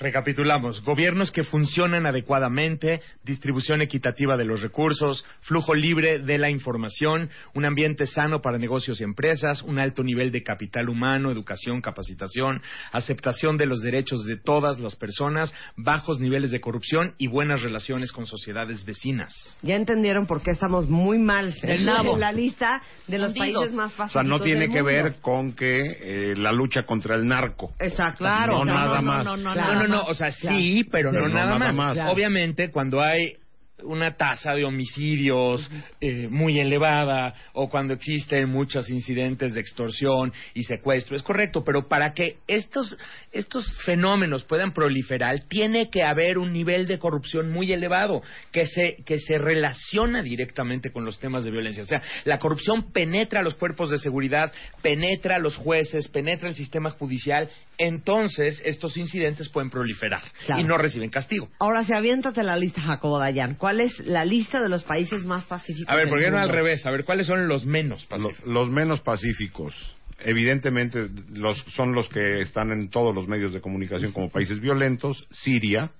Recapitulamos. 0.00 0.82
Gobiernos 0.84 1.32
que 1.32 1.42
funcionan 1.42 2.06
adecuadamente, 2.06 3.00
distribución 3.24 3.82
equitativa 3.82 4.36
de 4.36 4.44
los 4.44 4.62
recursos, 4.62 5.24
flujo 5.40 5.74
libre 5.74 6.20
de 6.20 6.38
la 6.38 6.50
información, 6.50 7.30
un 7.54 7.64
ambiente 7.64 8.06
sano 8.06 8.40
para 8.40 8.58
negocios 8.58 9.00
y 9.00 9.04
empresas, 9.04 9.62
un 9.62 9.78
alto 9.78 10.04
nivel 10.04 10.30
de 10.30 10.42
capital 10.42 10.88
humano, 10.88 11.30
educación, 11.30 11.80
capacitación, 11.80 12.62
aceptación 12.92 13.56
de 13.56 13.66
los 13.66 13.80
derechos 13.80 14.24
de 14.24 14.36
todas 14.36 14.78
las 14.78 14.94
personas, 14.94 15.52
bajos 15.76 16.20
niveles 16.20 16.50
de 16.52 16.60
corrupción 16.60 17.14
y 17.18 17.26
buenas 17.26 17.62
relaciones 17.62 18.12
con 18.12 18.26
sociedades 18.26 18.84
vecinas. 18.84 19.34
Ya 19.62 19.74
entendieron 19.74 20.26
por 20.26 20.42
qué 20.42 20.52
estamos 20.52 20.88
muy 20.88 21.18
mal 21.18 21.54
en 21.62 21.86
la 21.86 22.32
lista 22.32 22.82
de 23.06 23.18
los 23.18 23.32
países 23.32 23.72
más 23.72 23.92
O 23.92 23.96
pacíficos 23.96 24.12
sea, 24.12 24.22
no 24.22 24.40
tiene 24.40 24.66
que 24.68 24.82
mundo. 24.82 24.84
ver 24.84 25.14
con 25.20 25.52
que 25.52 25.80
eh, 26.00 26.34
la 26.36 26.52
lucha 26.52 26.84
contra 26.84 27.14
el 27.16 27.26
narco. 27.26 27.72
Exacto. 27.80 28.18
Claro, 28.18 28.58
No, 28.58 28.64
no, 28.64 28.74
nada 28.74 28.96
no, 28.96 29.02
más. 29.02 29.24
no, 29.24 29.36
no, 29.36 29.52
Claro. 29.52 29.87
No, 29.87 29.87
no, 29.88 30.04
o 30.04 30.14
sea, 30.14 30.30
sí, 30.30 30.86
pero 30.90 31.12
no, 31.12 31.28
nada, 31.28 31.58
más. 31.58 31.74
más. 31.74 31.92
Claro. 31.94 32.12
Obviamente, 32.12 32.70
cuando 32.70 33.00
hay 33.00 33.36
una 33.84 34.16
tasa 34.16 34.52
de 34.52 34.64
homicidios 34.64 35.70
eh, 36.00 36.28
muy 36.28 36.58
elevada 36.58 37.34
o 37.52 37.68
cuando 37.68 37.94
existen 37.94 38.48
muchos 38.48 38.90
incidentes 38.90 39.54
de 39.54 39.60
extorsión 39.60 40.32
y 40.54 40.64
secuestro, 40.64 41.16
es 41.16 41.22
correcto, 41.22 41.62
pero 41.64 41.88
para 41.88 42.12
que 42.12 42.38
estos, 42.46 42.96
estos 43.32 43.70
fenómenos 43.84 44.44
puedan 44.44 44.72
proliferar, 44.72 45.40
tiene 45.48 45.90
que 45.90 46.02
haber 46.02 46.38
un 46.38 46.52
nivel 46.52 46.86
de 46.86 46.98
corrupción 46.98 47.50
muy 47.50 47.72
elevado 47.72 48.22
que 48.52 48.66
se, 48.66 48.96
que 49.04 49.18
se 49.18 49.38
relaciona 49.38 50.22
directamente 50.22 50.90
con 50.90 51.04
los 51.04 51.18
temas 51.18 51.44
de 51.44 51.50
violencia. 51.50 51.82
O 51.82 51.86
sea, 51.86 52.02
la 52.24 52.38
corrupción 52.38 52.92
penetra 52.92 53.42
los 53.42 53.54
cuerpos 53.54 53.90
de 53.90 53.98
seguridad, 53.98 54.52
penetra 54.82 55.36
a 55.36 55.38
los 55.38 55.56
jueces, 55.56 56.08
penetra 56.08 56.48
el 56.48 56.54
sistema 56.54 56.90
judicial, 56.90 57.48
entonces 57.78 58.60
estos 58.64 58.96
incidentes 58.96 59.48
pueden 59.48 59.70
proliferar 59.70 60.22
Claro. 60.46 60.60
y 60.60 60.64
no 60.64 60.78
reciben 60.78 61.10
castigo. 61.10 61.48
Ahora 61.60 61.84
sí, 61.84 61.92
aviéntate 61.92 62.42
la 62.42 62.56
lista, 62.56 62.80
Jacobo 62.80 63.18
Dayan. 63.18 63.54
¿Cuál 63.54 63.67
es 63.70 63.98
la 64.06 64.24
lista 64.24 64.60
de 64.62 64.68
los 64.68 64.84
países 64.84 65.24
más 65.24 65.44
pacíficos 65.44 65.92
A 65.92 65.96
ver, 65.96 66.08
¿por 66.08 66.20
qué 66.20 66.30
no 66.30 66.38
al 66.38 66.48
revés? 66.48 66.84
A 66.86 66.90
ver, 66.90 67.04
¿cuáles 67.04 67.26
son 67.26 67.48
los 67.48 67.66
menos 67.66 68.06
pacíficos? 68.06 68.46
los 68.46 68.70
menos 68.70 69.00
pacíficos, 69.00 69.74
evidentemente, 70.20 71.08
los, 71.32 71.58
son 71.74 71.92
los 71.92 72.08
que 72.08 72.40
están 72.40 72.72
en 72.72 72.88
todos 72.90 73.14
los 73.14 73.28
medios 73.28 73.52
de 73.52 73.60
comunicación 73.60 74.12
como 74.12 74.30
países 74.30 74.60
violentos: 74.60 75.26
Siria. 75.30 75.90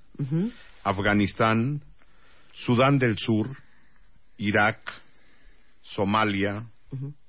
Afganistán, 0.82 1.82
Sudán 2.52 2.98
del 2.98 3.18
Sur, 3.18 3.48
Irak, 4.38 4.80
Somalia, 5.82 6.64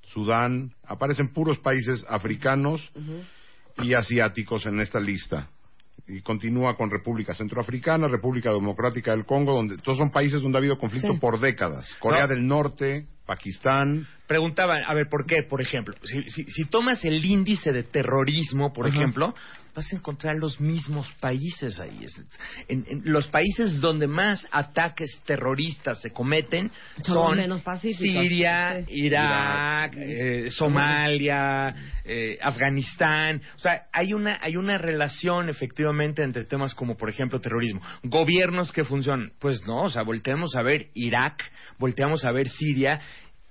Sudán. 0.02 0.74
Aparecen 0.84 1.34
puros 1.34 1.60
países 1.60 2.06
africanos 2.08 2.92
y 3.78 3.94
asiáticos 3.94 4.66
en 4.66 4.80
esta 4.80 5.00
lista. 5.00 5.50
Y 6.12 6.22
continúa 6.22 6.76
con 6.76 6.90
República 6.90 7.34
Centroafricana, 7.36 8.08
República 8.08 8.52
Democrática 8.52 9.12
del 9.12 9.26
Congo, 9.26 9.54
donde 9.54 9.78
todos 9.78 10.00
son 10.00 10.10
países 10.12 10.42
donde 10.42 10.58
ha 10.58 10.60
habido 10.60 10.78
conflicto 10.80 11.14
Sí. 11.14 11.20
por 11.20 11.40
décadas. 11.40 11.88
Corea 12.00 12.24
No. 12.24 12.34
del 12.34 12.48
Norte, 12.48 13.06
Pakistán. 13.30 14.08
Preguntaban, 14.28 14.84
a 14.88 14.94
ver, 14.96 15.08
¿por 15.08 15.26
qué? 15.28 15.44
Por 15.44 15.62
ejemplo, 15.62 15.94
si, 16.04 16.24
si, 16.30 16.44
si 16.46 16.66
tomas 16.66 17.06
el 17.06 17.24
índice 17.24 17.72
de 17.72 17.84
terrorismo, 17.84 18.74
por 18.74 18.88
Ajá. 18.88 18.96
ejemplo, 18.98 19.34
vas 19.76 19.94
a 19.94 19.96
encontrar 19.96 20.36
los 20.36 20.60
mismos 20.60 21.12
países 21.20 21.80
ahí. 21.80 22.04
Es- 22.04 22.22
En, 22.68 22.86
en 22.88 23.02
los 23.06 23.28
países 23.28 23.80
donde 23.80 24.08
más 24.08 24.46
ataques 24.52 25.22
terroristas 25.26 26.02
se 26.02 26.12
cometen 26.12 26.72
Son 27.04 27.38
menos. 27.38 27.62
Siria, 27.82 28.84
Sí. 28.88 28.94
Irak, 29.06 29.94
eh, 29.98 30.50
Somalia, 30.50 31.74
eh, 32.04 32.38
Afganistán. 32.42 33.42
O 33.56 33.60
sea, 33.60 33.84
hay 33.94 34.14
una, 34.14 34.40
hay 34.42 34.56
una 34.58 34.78
relación 34.78 35.50
efectivamente 35.50 36.24
entre 36.24 36.46
temas 36.46 36.74
como, 36.76 36.96
por 36.98 37.10
ejemplo, 37.10 37.40
terrorismo. 37.40 37.82
Gobiernos 38.04 38.72
que 38.72 38.84
funcionan. 38.84 39.32
Pues 39.40 39.66
no, 39.68 39.84
o 39.84 39.90
sea, 39.90 40.02
volteamos 40.04 40.56
a 40.56 40.62
ver 40.64 40.88
Irak, 40.96 41.44
volteamos 41.78 42.26
a 42.26 42.32
ver 42.32 42.50
Siria. 42.50 43.00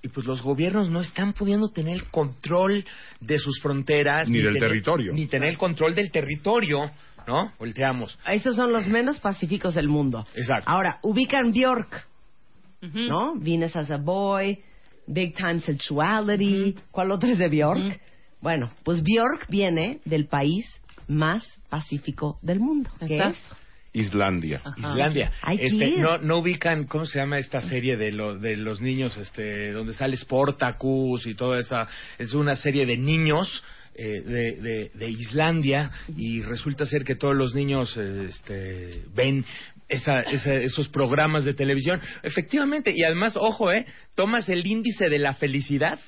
Y 0.03 0.09
pues 0.09 0.27
los 0.27 0.43
gobiernos 0.43 0.91
no 0.91 1.01
están 1.01 1.33
pudiendo 1.33 1.71
tener 1.71 1.95
el 1.97 2.05
control 2.11 2.85
de 3.21 3.39
sus 3.39 3.61
fronteras. 3.61 4.29
Ni 4.29 4.39
del 4.39 4.55
tener- 4.55 4.69
territorio. 4.69 5.13
Ni 5.13 5.27
tener 5.27 5.49
el 5.49 5.59
control 5.59 5.95
del 5.95 6.11
territorio, 6.13 6.91
¿no? 7.27 7.53
Volteamos. 7.59 8.17
Esos 8.27 8.55
son 8.57 8.73
los 8.73 8.87
menos 8.87 9.19
pacíficos 9.19 9.75
del 9.75 9.89
mundo. 9.89 10.27
Exacto. 10.35 10.71
Ahora, 10.71 10.99
ubican 11.03 11.53
Bjork. 11.53 12.07
¿no? 12.81 13.35
Venus 13.37 13.75
as 13.75 13.91
a 13.91 13.97
Boy, 13.97 14.61
Big 15.09 15.35
Time 15.35 15.59
Sexuality. 15.59 16.77
¿Cuál 16.93 17.11
otro 17.11 17.29
es 17.31 17.39
de 17.39 17.49
Bjork? 17.49 18.01
Bueno, 18.41 18.71
pues 18.85 19.03
Bjork 19.03 19.49
viene 19.49 19.99
del 20.05 20.27
país 20.29 20.65
más 21.09 21.45
pacífico 21.69 22.39
del 22.41 22.61
mundo. 22.61 22.89
¿Qué 23.05 23.19
es? 23.19 23.37
Islandia. 23.93 24.61
Islandia. 24.77 25.33
Este, 25.59 25.75
no, 26.01 26.19
no 26.19 26.39
ubican, 26.39 26.85
¿cómo 26.87 27.05
se 27.07 27.19
llama 27.19 27.39
esta 27.39 27.61
serie 27.61 27.97
de, 27.97 28.13
lo- 28.13 28.39
de 28.39 28.57
los 28.57 28.81
niños, 28.81 29.17
este, 29.17 29.73
donde 29.73 29.95
sale 29.95 30.17
Sportacus 30.17 31.27
y 31.27 31.35
toda 31.35 31.59
esa, 31.59 31.89
es 32.19 32.33
una 32.35 32.55
serie 32.57 32.87
de 32.87 32.97
niños 32.97 33.63
eh, 33.95 34.21
de, 34.25 34.53
de, 34.63 34.91
de 34.95 35.11
Islandia 35.11 35.91
y 36.17 36.43
resulta 36.43 36.85
ser 36.87 37.03
que 37.05 37.17
todos 37.17 37.35
los 37.35 37.55
niños 37.55 37.97
eh, 37.97 38.27
este, 38.29 39.03
ven 39.15 39.45
esa, 39.89 40.21
esa- 40.21 40.55
esos 40.55 40.89
programas 40.89 41.45
de 41.45 41.55
televisión. 41.55 42.01
Efectivamente, 42.23 42.93
y 42.95 43.03
además, 43.03 43.37
ojo, 43.37 43.73
eh, 43.73 43.87
tomas 44.15 44.49
el 44.49 44.65
índice 44.67 45.09
de 45.09 45.19
la 45.19 45.35
felicidad, 45.35 45.99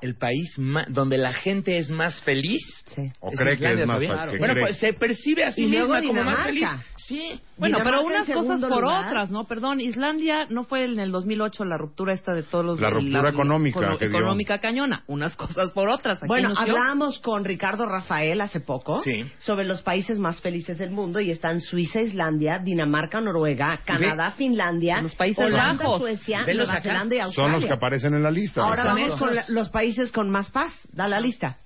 el 0.00 0.16
país 0.16 0.58
ma- 0.58 0.84
donde 0.88 1.16
la 1.16 1.32
gente 1.32 1.78
es 1.78 1.88
más 1.90 2.20
feliz. 2.24 2.60
Sí. 2.94 3.10
O 3.20 3.30
cree 3.30 3.56
que 3.58 3.64
es 3.72 3.80
Islandia, 3.80 3.86
más 3.86 4.18
¿sabía? 4.26 4.38
Bueno, 4.38 4.54
pues 4.60 4.76
se 4.78 4.92
percibe 4.92 5.44
a 5.44 5.52
sí 5.52 5.62
Y 5.62 5.66
misma 5.66 6.02
como 6.02 6.22
más 6.24 6.42
feliz. 6.42 6.68
Sí. 6.96 7.40
Bueno, 7.56 7.78
pero 7.84 8.00
Dinamarca 8.02 8.32
en 8.32 8.38
unas 8.38 8.46
cosas 8.58 8.70
por 8.70 8.82
lugar. 8.82 9.06
otras, 9.06 9.30
¿no? 9.30 9.44
Perdón, 9.44 9.80
Islandia 9.80 10.46
no 10.50 10.64
fue 10.64 10.84
en 10.84 10.98
el 10.98 11.12
2008 11.12 11.64
la 11.64 11.76
ruptura 11.78 12.12
esta 12.12 12.34
de 12.34 12.42
todos 12.42 12.64
los... 12.64 12.80
La 12.80 12.90
ruptura 12.90 13.28
económica 13.28 13.78
econo- 13.80 13.98
que 13.98 14.08
dio. 14.08 14.18
económica 14.18 14.58
cañona. 14.58 15.04
Unas 15.06 15.36
cosas 15.36 15.70
por 15.70 15.88
otras. 15.88 16.18
Aquí 16.18 16.26
Bueno, 16.26 16.48
dio- 16.50 16.58
hablábamos 16.58 17.20
con 17.20 17.44
Ricardo 17.44 17.86
Rafael 17.86 18.40
hace 18.40 18.60
poco 18.60 19.02
Sí. 19.04 19.22
sobre 19.38 19.64
los 19.64 19.82
países 19.82 20.18
más 20.18 20.40
felices 20.40 20.78
del 20.78 20.90
mundo 20.90 21.20
y 21.20 21.30
están 21.30 21.60
Suiza, 21.60 22.00
Islandia, 22.00 22.58
Dinamarca, 22.58 23.20
Noruega, 23.20 23.80
Canadá, 23.84 24.32
Finlandia, 24.32 25.00
Los 25.00 25.14
Países 25.14 25.44
Holanda, 25.44 25.84
Bajos. 25.84 26.00
Suecia, 26.00 26.42
Nueva. 26.44 26.80
Zelanda 26.80 27.14
y 27.14 27.18
Australia. 27.20 27.52
Son 27.52 27.60
los 27.60 27.68
que 27.68 27.72
aparecen 27.74 28.14
en 28.14 28.22
la 28.22 28.30
lista. 28.32 28.62
Ahora 28.64 28.84
vamos 28.84 29.16
con 29.16 29.34
la- 29.34 29.44
los 29.48 29.68
países 29.70 29.83
con 30.12 30.30
más 30.30 30.50
paz. 30.50 30.72
Da 30.92 31.08
la 31.08 31.20
lista. 31.20 31.58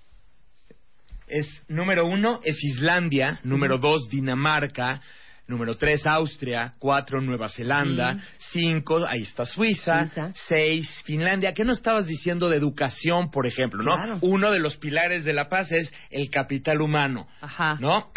Es 1.26 1.46
número 1.68 2.06
uno 2.06 2.40
es 2.42 2.56
Islandia, 2.64 3.38
número 3.42 3.78
dos 3.78 4.08
Dinamarca, 4.08 5.02
Número 5.48 5.78
3, 5.78 6.06
Austria. 6.06 6.74
4, 6.78 7.22
Nueva 7.22 7.48
Zelanda. 7.48 8.18
5, 8.52 9.06
ahí 9.08 9.22
está 9.22 9.46
Suiza. 9.46 10.04
Suiza. 10.04 10.32
6, 10.46 11.04
Finlandia. 11.06 11.54
¿Qué 11.54 11.64
no 11.64 11.72
estabas 11.72 12.06
diciendo 12.06 12.50
de 12.50 12.58
educación, 12.58 13.30
por 13.30 13.46
ejemplo? 13.46 13.82
¿no? 13.82 13.94
Claro. 13.94 14.18
Uno 14.20 14.50
de 14.50 14.58
los 14.58 14.76
pilares 14.76 15.24
de 15.24 15.32
la 15.32 15.48
paz 15.48 15.72
es 15.72 15.90
el 16.10 16.28
capital 16.28 16.82
humano. 16.82 17.26
Ajá. 17.40 17.78
¿No? 17.80 18.12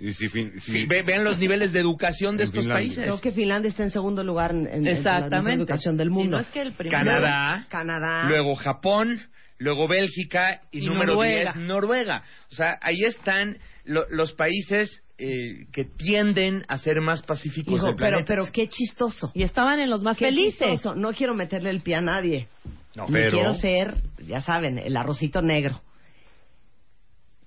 Y 0.00 0.14
si 0.14 0.28
fin- 0.28 0.52
si- 0.62 0.86
Ve- 0.86 1.02
vean 1.02 1.24
los 1.24 1.38
niveles 1.38 1.72
de 1.72 1.80
educación 1.80 2.36
de 2.36 2.44
En 2.44 2.48
estos 2.48 2.62
Finlandia. 2.64 2.86
países. 2.88 3.04
Creo 3.04 3.20
que 3.20 3.32
Finlandia 3.32 3.68
está 3.68 3.82
en 3.82 3.90
segundo 3.90 4.24
lugar 4.24 4.50
en, 4.52 4.66
en- 4.66 4.72
en 4.74 4.84
la 4.84 4.90
Exactamente. 4.92 5.60
educación 5.60 5.96
del 5.98 6.08
Si 6.08 6.14
mundo. 6.14 6.36
no 6.38 6.42
es 6.42 6.48
que 6.50 6.62
el 6.62 6.72
primero. 6.74 6.98
Canadá. 6.98 7.66
Canadá. 7.68 8.24
luego 8.28 8.54
Japón, 8.56 9.20
luego 9.58 9.86
Bélgica 9.88 10.62
y, 10.72 10.78
Y 10.84 10.86
número 10.86 11.12
Noruega. 11.12 11.52
10 11.52 11.66
Noruega. 11.66 12.22
O 12.50 12.54
sea, 12.54 12.78
ahí 12.80 13.02
están 13.04 13.58
lo- 13.84 14.08
los 14.10 14.32
países 14.32 15.02
eh, 15.22 15.66
que 15.70 15.84
tienden 15.84 16.64
a 16.66 16.78
ser 16.78 16.98
más 17.02 17.20
pacíficos 17.20 17.74
Hijo, 17.74 17.84
del 17.88 17.94
pero, 17.96 18.08
planeta. 18.24 18.26
pero 18.26 18.46
qué 18.50 18.68
chistoso. 18.70 19.30
Y 19.34 19.42
estaban 19.42 19.78
en 19.80 19.90
los 19.90 20.00
más 20.00 20.16
Qué 20.16 20.24
felices. 20.24 20.66
chistoso. 20.70 20.94
No 20.94 21.12
quiero 21.12 21.34
meterle 21.34 21.68
el 21.68 21.82
pie 21.82 21.96
a 21.96 22.00
nadie. 22.00 22.48
No, 22.96 23.06
Ni 23.06 23.12
pero- 23.12 23.32
quiero 23.32 23.52
ser, 23.52 23.96
ya 24.26 24.40
saben, 24.40 24.78
el 24.78 24.96
arrocito 24.96 25.42
negro. 25.42 25.82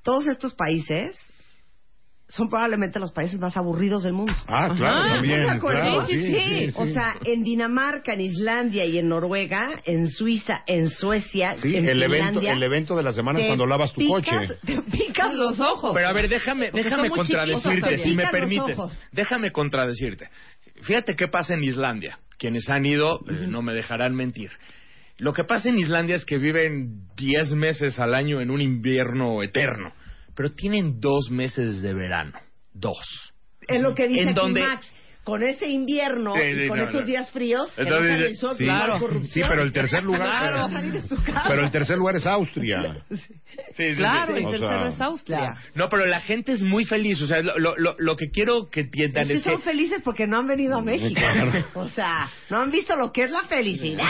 Todos 0.03 0.27
estos 0.27 0.53
países 0.53 1.17
son 2.27 2.49
probablemente 2.49 2.99
los 2.99 3.11
países 3.11 3.39
más 3.39 3.55
aburridos 3.57 4.03
del 4.03 4.13
mundo. 4.13 4.33
Ah, 4.47 4.73
claro, 4.75 4.95
Ajá, 5.03 5.13
también. 5.15 5.39
¿estás 5.41 5.51
de 5.53 5.57
acuerdo? 5.57 5.81
claro, 5.81 6.05
Sí, 6.07 6.13
sí, 6.15 6.33
sí. 6.33 6.73
O 6.75 6.85
sea, 6.87 7.15
en 7.25 7.43
Dinamarca, 7.43 8.13
en 8.13 8.21
Islandia 8.21 8.85
y 8.85 8.97
en 8.97 9.09
Noruega, 9.09 9.69
en 9.85 10.09
Suiza, 10.09 10.63
en 10.65 10.89
Suecia, 10.89 11.57
Sí, 11.61 11.75
en 11.75 11.87
el 11.87 12.01
evento, 12.01 12.39
el 12.41 12.63
evento 12.63 12.95
de 12.95 13.03
la 13.03 13.13
semana 13.13 13.39
es 13.39 13.47
cuando 13.47 13.67
lavas 13.67 13.93
tu 13.93 14.01
picas- 14.01 14.47
coche. 14.47 14.59
Te 14.65 14.81
picas 14.97 15.33
los 15.35 15.59
ojos. 15.59 15.91
Pero 15.93 16.07
a 16.07 16.13
ver, 16.13 16.27
déjame, 16.29 16.71
déjame 16.71 17.09
contradecirte, 17.09 17.97
si 17.99 18.15
me 18.15 18.27
permites. 18.27 18.77
Déjame 19.11 19.51
contradecirte. 19.51 20.29
Fíjate 20.81 21.15
qué 21.15 21.27
pasa 21.27 21.53
en 21.53 21.63
Islandia. 21.63 22.17
Quienes 22.39 22.67
han 22.69 22.85
ido 22.85 23.19
eh, 23.29 23.45
no 23.47 23.61
me 23.61 23.73
dejarán 23.73 24.15
mentir. 24.15 24.49
Lo 25.19 25.31
que 25.33 25.43
pasa 25.43 25.69
en 25.69 25.77
Islandia 25.77 26.15
es 26.15 26.25
que 26.25 26.37
viven 26.39 27.05
10 27.15 27.53
meses 27.53 27.99
al 27.99 28.15
año 28.15 28.41
en 28.41 28.49
un 28.49 28.59
invierno 28.59 29.43
eterno, 29.43 29.93
pero 30.35 30.51
tienen 30.51 30.99
dos 30.99 31.29
meses 31.31 31.81
de 31.81 31.93
verano. 31.93 32.33
Dos. 32.73 33.33
Es 33.67 33.81
lo 33.81 33.93
que 33.93 34.07
dice 34.07 34.21
¿En 34.23 34.29
aquí 34.29 34.35
dónde? 34.39 34.61
Max. 34.61 34.91
Con 35.23 35.41
ese 35.41 35.69
invierno 35.69 36.33
Sí, 36.35 36.41
y 36.65 36.67
con 36.67 36.79
no, 36.79 36.83
esos 36.83 36.99
no. 36.99 37.07
días 37.07 37.31
fríos, 37.31 37.71
que 37.75 37.83
Entonces, 37.83 38.09
no 38.09 38.13
sale 38.17 38.27
el 38.27 38.35
sol, 38.35 38.55
sí, 38.57 38.63
claro. 38.65 38.99
corrupción. 38.99 39.27
Sí, 39.31 39.41
pero 39.47 39.61
el 39.63 39.71
tercer 39.71 40.03
lugar- 40.03 40.19
Claro, 40.19 40.67
casa. 41.25 41.43
Pero 41.47 41.63
el 41.63 41.71
tercer 41.71 41.97
lugar 41.97 42.15
es 42.17 42.27
Austria. 42.27 43.05
Sí, 43.09 43.17
sí, 43.77 43.95
Claro, 43.95 44.33
sí. 44.35 44.39
el 44.41 44.45
O 44.47 44.51
tercero 44.51 44.67
sea, 44.81 44.87
es 44.89 44.99
Austria. 45.01 45.53
No, 45.75 45.87
pero 45.87 46.05
la 46.07 46.19
gente 46.19 46.51
es 46.51 46.61
muy 46.61 46.83
feliz. 46.83 47.21
O 47.21 47.27
sea, 47.27 47.41
lo, 47.41 47.57
lo- 47.57 47.95
lo- 47.97 48.17
que 48.17 48.31
quiero 48.31 48.67
que 48.69 48.81
entiendan 48.81 49.23
Es 49.23 49.27
que 49.29 49.33
es 49.35 49.43
que 49.43 49.51
son 49.51 49.61
felices 49.61 50.01
porque 50.03 50.27
no 50.27 50.39
han 50.39 50.47
venido 50.47 50.77
a 50.77 50.81
México. 50.81 51.15
Claro. 51.15 51.53
O 51.75 51.87
sea, 51.87 52.29
no 52.49 52.59
han 52.59 52.69
visto 52.69 52.97
lo 52.97 53.13
que 53.13 53.23
es 53.23 53.31
la 53.31 53.43
felicidad. 53.43 54.09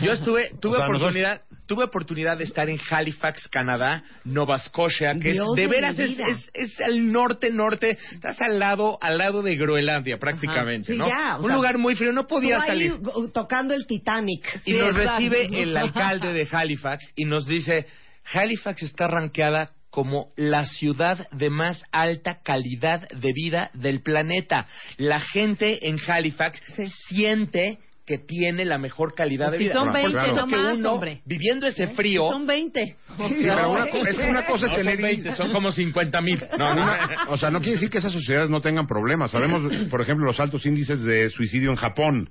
Yo 0.00 0.12
estuve, 0.12 0.52
tuve 0.58 0.72
O 0.72 0.76
sea, 0.78 0.86
oportunidad, 0.86 1.42
tuve 1.66 1.84
oportunidad 1.84 2.38
de 2.38 2.44
estar 2.44 2.68
en 2.70 2.78
Halifax, 2.90 3.48
Canadá, 3.48 4.02
Nova 4.24 4.58
Scotia, 4.58 5.14
que 5.14 5.32
Dios 5.32 5.48
es 5.50 5.54
de 5.56 5.62
de 5.62 5.68
veras 5.68 5.98
es, 5.98 6.18
es, 6.18 6.50
es 6.54 6.80
al 6.80 7.12
norte, 7.12 7.50
norte, 7.50 7.98
estás 8.12 8.40
al 8.40 8.58
lado, 8.58 8.98
al 9.02 9.18
lado 9.18 9.42
de 9.42 9.56
Groenlandia 9.56 10.18
prácticamente, 10.18 10.92
Sí, 10.92 10.98
¿no? 10.98 11.08
ya, 11.08 11.36
Un 11.38 11.46
sea, 11.46 11.56
lugar 11.56 11.78
muy 11.78 11.94
frío, 11.94 12.12
no 12.12 12.26
podía 12.26 12.56
ahí 12.60 12.68
salir. 12.68 12.96
go- 12.98 13.28
tocando 13.32 13.74
el 13.74 13.86
Titanic. 13.86 14.44
Y 14.64 14.72
Sí, 14.72 14.78
nos 14.78 14.94
recibe 14.94 15.46
el 15.62 15.76
alcalde 15.76 16.32
de 16.32 16.48
Halifax 16.50 17.12
y 17.16 17.24
nos 17.24 17.46
dice, 17.46 17.86
Halifax 18.32 18.82
está 18.82 19.08
rankeada 19.08 19.70
como 19.90 20.32
la 20.36 20.64
ciudad 20.64 21.26
de 21.32 21.48
más 21.48 21.82
alta 21.90 22.40
calidad 22.44 23.08
de 23.08 23.32
vida 23.32 23.70
del 23.72 24.02
planeta. 24.02 24.66
La 24.98 25.20
gente 25.20 25.88
en 25.88 25.98
Halifax 26.06 26.60
siente 27.08 27.78
que 28.06 28.18
tiene 28.18 28.64
la 28.64 28.78
mejor 28.78 29.14
calidad 29.14 29.46
Pues 29.46 29.52
de 29.52 29.58
si 29.58 29.64
vida. 29.64 29.74
son 29.74 29.86
Porque 29.88 30.02
20 30.02 30.18
porque 30.18 30.34
nomás, 30.40 30.76
uno, 30.76 30.92
hombre. 30.92 31.20
viviendo 31.24 31.66
ese 31.66 31.88
frío, 31.88 32.28
Son 32.30 32.46
20. 32.46 32.96
O 33.18 33.28
Sí, 33.28 33.34
pero 33.42 33.72
una 33.72 33.84
es 33.84 34.16
que 34.18 34.24
una 34.30 34.46
cosa 34.46 34.66
es 34.66 34.70
no 34.72 34.76
son 34.76 34.76
tener 34.76 35.02
20, 35.02 35.32
son 35.34 35.52
como 35.52 35.72
50 35.72 36.20
mil. 36.20 36.40
No, 36.58 36.74
no, 36.74 36.82
Una- 36.84 37.26
o 37.28 37.36
sea, 37.36 37.50
no 37.50 37.58
quiere 37.58 37.72
decir 37.74 37.90
que 37.90 37.98
esas 37.98 38.12
sociedades 38.12 38.48
no 38.48 38.60
tengan 38.60 38.86
problemas. 38.86 39.32
Sabemos, 39.32 39.62
por 39.90 40.00
ejemplo, 40.00 40.24
los 40.24 40.38
altos 40.38 40.64
índices 40.66 41.02
de 41.02 41.28
suicidio 41.30 41.70
en 41.70 41.76
Japón. 41.76 42.30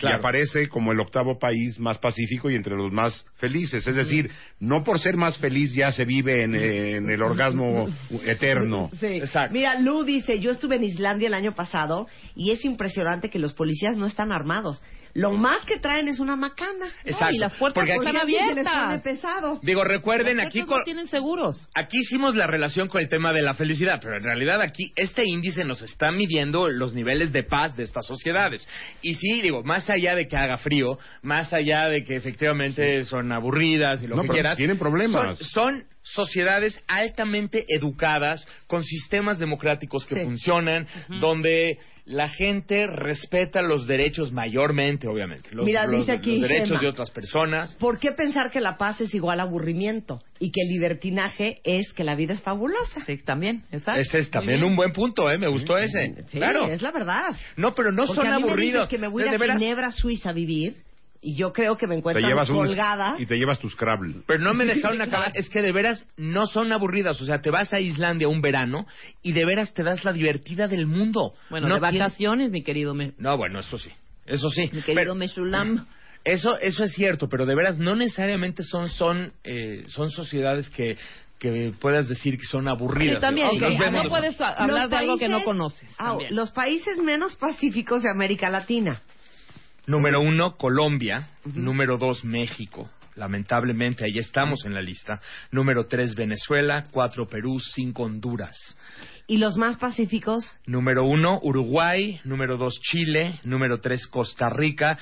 Claro. 0.00 0.16
Y 0.16 0.18
aparece 0.18 0.68
como 0.68 0.92
el 0.92 1.00
octavo 1.00 1.38
país 1.38 1.78
más 1.78 1.98
pacífico 1.98 2.50
y 2.50 2.54
entre 2.54 2.74
los 2.74 2.90
más 2.90 3.26
felices. 3.36 3.86
Es 3.86 3.94
decir, 3.94 4.30
no 4.58 4.82
por 4.82 4.98
ser 4.98 5.18
más 5.18 5.36
feliz 5.36 5.74
ya 5.74 5.92
se 5.92 6.06
vive 6.06 6.42
en, 6.42 6.54
en 6.54 7.10
el 7.10 7.22
orgasmo 7.22 7.86
eterno. 8.24 8.88
Sí. 8.98 9.06
Exacto. 9.06 9.52
Mira, 9.52 9.78
Lu 9.78 10.02
dice, 10.02 10.40
yo 10.40 10.52
estuve 10.52 10.76
en 10.76 10.84
Islandia 10.84 11.28
el 11.28 11.34
año 11.34 11.54
pasado 11.54 12.06
y 12.34 12.50
es 12.50 12.64
impresionante 12.64 13.28
que 13.28 13.38
los 13.38 13.52
policías 13.52 13.94
no 13.98 14.06
están 14.06 14.32
armados. 14.32 14.82
Lo 15.14 15.32
más 15.32 15.64
que 15.64 15.78
traen 15.78 16.08
es 16.08 16.20
una 16.20 16.36
macana. 16.36 16.86
Exacto. 17.04 17.34
y 17.34 17.38
las 17.38 17.54
puertas 17.54 17.84
Porque 17.84 17.94
están 17.96 18.16
aquí- 18.16 18.36
abiertas. 18.38 19.02
pesado. 19.02 19.60
Digo, 19.62 19.82
recuerden, 19.84 20.36
Los 20.38 20.46
aquí 20.46 20.62
con- 20.62 20.78
no 20.78 20.84
tienen 20.84 21.08
seguros. 21.08 21.68
Aquí 21.74 21.98
hicimos 21.98 22.36
la 22.36 22.46
relación 22.46 22.88
con 22.88 23.00
el 23.00 23.08
tema 23.08 23.32
de 23.32 23.42
la 23.42 23.54
felicidad, 23.54 23.98
pero 24.00 24.16
en 24.16 24.22
realidad 24.24 24.60
aquí 24.62 24.92
este 24.96 25.22
índice 25.26 25.64
nos 25.64 25.82
está 25.82 26.10
midiendo 26.10 26.68
los 26.68 26.94
niveles 26.94 27.32
de 27.32 27.42
paz 27.42 27.76
de 27.76 27.82
estas 27.84 28.06
sociedades. 28.06 28.66
Y 29.02 29.14
sí, 29.14 29.40
digo, 29.42 29.62
más 29.62 29.88
allá 29.90 30.14
de 30.14 30.28
que 30.28 30.36
haga 30.36 30.56
frío, 30.58 30.98
más 31.22 31.52
allá 31.52 31.88
de 31.88 32.04
que 32.04 32.16
efectivamente 32.16 33.04
son 33.04 33.32
aburridas 33.32 34.02
y 34.02 34.06
lo 34.06 34.16
No, 34.16 34.22
que 34.22 34.28
pero 34.28 34.34
quieras, 34.34 34.56
tienen 34.56 34.78
problemas. 34.78 35.38
Son, 35.38 35.46
son 35.46 35.84
sociedades 36.02 36.80
altamente 36.88 37.64
educadas, 37.68 38.48
con 38.66 38.82
sistemas 38.82 39.38
democráticos 39.38 40.06
que 40.06 40.14
Sí. 40.16 40.20
funcionan, 40.24 40.86
donde 41.20 41.78
la 42.04 42.28
gente 42.28 42.86
respeta 42.86 43.62
los 43.62 43.86
derechos 43.86 44.32
mayormente, 44.32 45.06
obviamente, 45.08 45.50
los, 45.52 45.66
Mira, 45.66 45.86
los- 45.86 46.00
dice 46.00 46.12
aquí 46.12 46.32
los 46.38 46.42
derechos 46.42 46.68
Gemma. 46.68 46.80
de 46.82 46.88
otras 46.88 47.10
personas. 47.10 47.76
¿Por 47.76 47.98
qué 47.98 48.12
pensar 48.12 48.50
que 48.50 48.60
la 48.60 48.76
paz 48.78 49.00
es 49.00 49.14
igual 49.14 49.40
a 49.40 49.44
aburrimiento 49.44 50.20
y 50.38 50.50
que 50.50 50.62
el 50.62 50.68
libertinaje 50.68 51.60
es 51.64 51.92
que 51.92 52.04
la 52.04 52.14
vida 52.14 52.34
es 52.34 52.42
fabulosa? 52.42 53.04
Sí, 53.06 53.18
también. 53.24 53.64
Exacto. 53.70 54.00
Ese 54.00 54.18
es 54.20 54.30
también 54.30 54.62
un 54.64 54.76
buen 54.76 54.92
punto, 54.92 55.30
¿eh? 55.30 55.38
Me 55.38 55.48
gustó 55.48 55.76
ese. 55.78 56.14
Sí, 56.28 56.38
claro. 56.38 56.66
es 56.66 56.82
la 56.82 56.90
verdad. 56.92 57.36
No, 57.56 57.74
pero 57.74 57.92
no 57.92 58.04
Porque 58.04 58.14
son 58.14 58.26
a 58.26 58.36
mí 58.38 58.42
me 58.44 58.48
aburridos. 58.50 58.88
dices 58.88 58.88
que 58.88 58.98
me 58.98 59.08
voy 59.08 59.22
De 59.22 59.28
a 59.30 59.38
veras. 59.38 59.58
Ginebra, 59.58 59.92
Suiza 59.92 60.30
a 60.30 60.32
vivir 60.32 60.76
y 61.22 61.36
yo 61.36 61.52
creo 61.52 61.76
que 61.76 61.86
me 61.86 61.96
encuentro 61.96 62.26
llevas 62.26 62.48
un, 62.48 62.56
colgada. 62.56 63.14
y 63.18 63.26
te 63.26 63.36
llevas 63.36 63.58
tu 63.58 63.68
Scrabble. 63.68 64.22
Pero 64.26 64.40
no 64.42 64.54
me 64.54 64.64
dejaron 64.74 65.00
acabar. 65.02 65.32
Es 65.34 65.48
que 65.50 65.60
de 65.62 65.72
veras 65.72 66.06
no 66.16 66.46
son 66.46 66.72
aburridas. 66.72 67.20
O 67.20 67.26
sea, 67.26 67.40
te 67.42 67.50
vas 67.50 67.72
a 67.74 67.80
Islandia 67.80 68.28
un 68.28 68.40
verano 68.40 68.86
y 69.22 69.32
de 69.32 69.44
veras 69.44 69.74
te 69.74 69.82
das 69.82 70.04
la 70.04 70.12
divertida 70.12 70.66
del 70.66 70.86
mundo. 70.86 71.34
Bueno, 71.50 71.68
no 71.68 71.74
de 71.74 71.80
vacaciones, 71.80 72.50
mi 72.50 72.62
querido, 72.62 72.94
me- 72.94 73.12
No, 73.18 73.36
bueno, 73.36 73.60
eso 73.60 73.76
sí. 73.78 73.90
Eso 74.26 74.48
sí. 74.50 74.62
mi 74.72 74.80
querido 74.82 74.94
Pero- 74.94 75.14
Meshulam. 75.14 75.86
Eso, 76.22 76.58
eso 76.58 76.84
es 76.84 76.92
cierto, 76.92 77.30
pero 77.30 77.46
de 77.46 77.54
veras 77.54 77.78
no 77.78 77.96
necesariamente 77.96 78.62
son, 78.62 78.88
son, 78.90 79.32
eh, 79.42 79.84
son 79.88 80.10
sociedades 80.10 80.68
que, 80.68 80.98
que 81.38 81.72
puedas 81.80 82.08
decir 82.08 82.36
que 82.36 82.44
son 82.44 82.68
aburridas. 82.68 83.14
Sí, 83.14 83.20
también. 83.22 83.48
No 83.58 84.02
puedes 84.10 84.38
hablar 84.38 84.82
Los 84.82 84.90
de 84.90 84.96
algo 84.98 85.16
que 85.16 85.28
no 85.30 85.42
conoces. 85.44 85.88
Los 86.28 86.50
países 86.50 86.98
menos 86.98 87.36
pacíficos 87.36 88.02
de 88.02 88.10
América 88.10 88.50
Latina. 88.50 89.00
Número 89.86 90.20
uno, 90.20 90.56
Colombia. 90.56 91.28
Número 91.44 91.98
dos, 91.98 92.24
México. 92.24 92.90
Lamentablemente, 93.16 94.04
ahí 94.04 94.18
estamos 94.18 94.64
en 94.64 94.72
la 94.72 94.80
lista. 94.80 95.20
Número 95.50 95.86
tres, 95.86 96.14
Venezuela. 96.14 96.84
Cuatro, 96.90 97.26
Perú. 97.26 97.58
Cinco, 97.58 98.04
Honduras. 98.04 98.56
Y 99.26 99.38
los 99.38 99.56
más 99.56 99.76
pacíficos, 99.76 100.56
Número 100.66 101.04
uno, 101.04 101.38
Uruguay. 101.42 102.20
Número 102.24 102.56
dos, 102.56 102.80
Chile. 102.80 103.40
Número 103.44 103.80
tres, 103.80 104.06
Costa 104.06 104.48
Rica. 104.48 104.98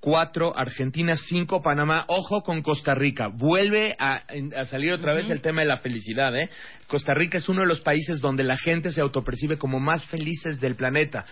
Cuatro, 0.00 0.56
Argentina. 0.56 1.14
Cinco, 1.14 1.60
Panamá. 1.60 2.06
Ojo 2.08 2.42
con 2.42 2.62
Costa 2.62 2.94
Rica. 2.94 3.28
Vuelve 3.28 3.94
a, 3.98 4.22
a 4.56 4.64
salir 4.64 4.92
otra 4.92 5.14
vez 5.14 5.28
el 5.28 5.42
tema 5.42 5.60
de 5.60 5.68
la 5.68 5.76
felicidad. 5.76 6.34
¿eh? 6.36 6.48
Costa 6.86 7.12
Rica 7.14 7.38
es 7.38 7.48
uno 7.48 7.60
de 7.60 7.68
los 7.68 7.82
países 7.82 8.20
donde 8.20 8.42
la 8.42 8.56
gente 8.56 8.90
se 8.90 9.02
autopercibe 9.02 9.58
como 9.58 9.78
más 9.78 10.04
felices 10.06 10.60
del 10.60 10.76
planeta. 10.76 11.26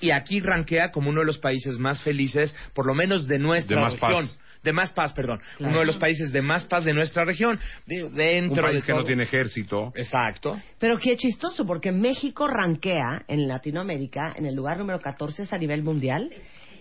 Y 0.00 0.10
aquí 0.10 0.40
rankea 0.40 0.90
como 0.90 1.10
uno 1.10 1.20
de 1.20 1.26
los 1.26 1.38
países 1.38 1.78
más 1.78 2.02
felices, 2.02 2.54
por 2.74 2.86
lo 2.86 2.94
menos 2.94 3.26
de 3.26 3.38
nuestra 3.38 3.76
De 3.76 3.82
más 3.82 3.94
paz. 3.96 4.10
región. 4.10 4.28
De 4.62 4.72
más 4.72 4.92
paz, 4.92 5.12
perdón. 5.12 5.38
Claro. 5.58 5.70
Uno 5.70 5.80
de 5.80 5.86
los 5.86 5.96
países 5.96 6.32
de 6.32 6.42
más 6.42 6.64
paz 6.64 6.84
de 6.84 6.92
nuestra 6.92 7.24
región. 7.24 7.60
De- 7.86 8.02
Un 8.04 8.14
dentro 8.14 8.64
país 8.64 8.76
de 8.80 8.82
que 8.82 8.92
no 8.92 8.98
todo. 8.98 9.06
tiene 9.06 9.22
ejército. 9.22 9.92
Exacto. 9.94 10.60
pero 10.80 10.98
qué 10.98 11.14
chistoso, 11.16 11.64
porque 11.66 11.92
México 11.92 12.48
rankea 12.48 13.24
en 13.28 13.46
Latinoamérica 13.46 14.32
en 14.36 14.44
el 14.46 14.54
lugar 14.56 14.78
número 14.78 14.98
14 15.00 15.44
es 15.44 15.52
a 15.52 15.58
nivel 15.58 15.82
mundial, 15.84 16.30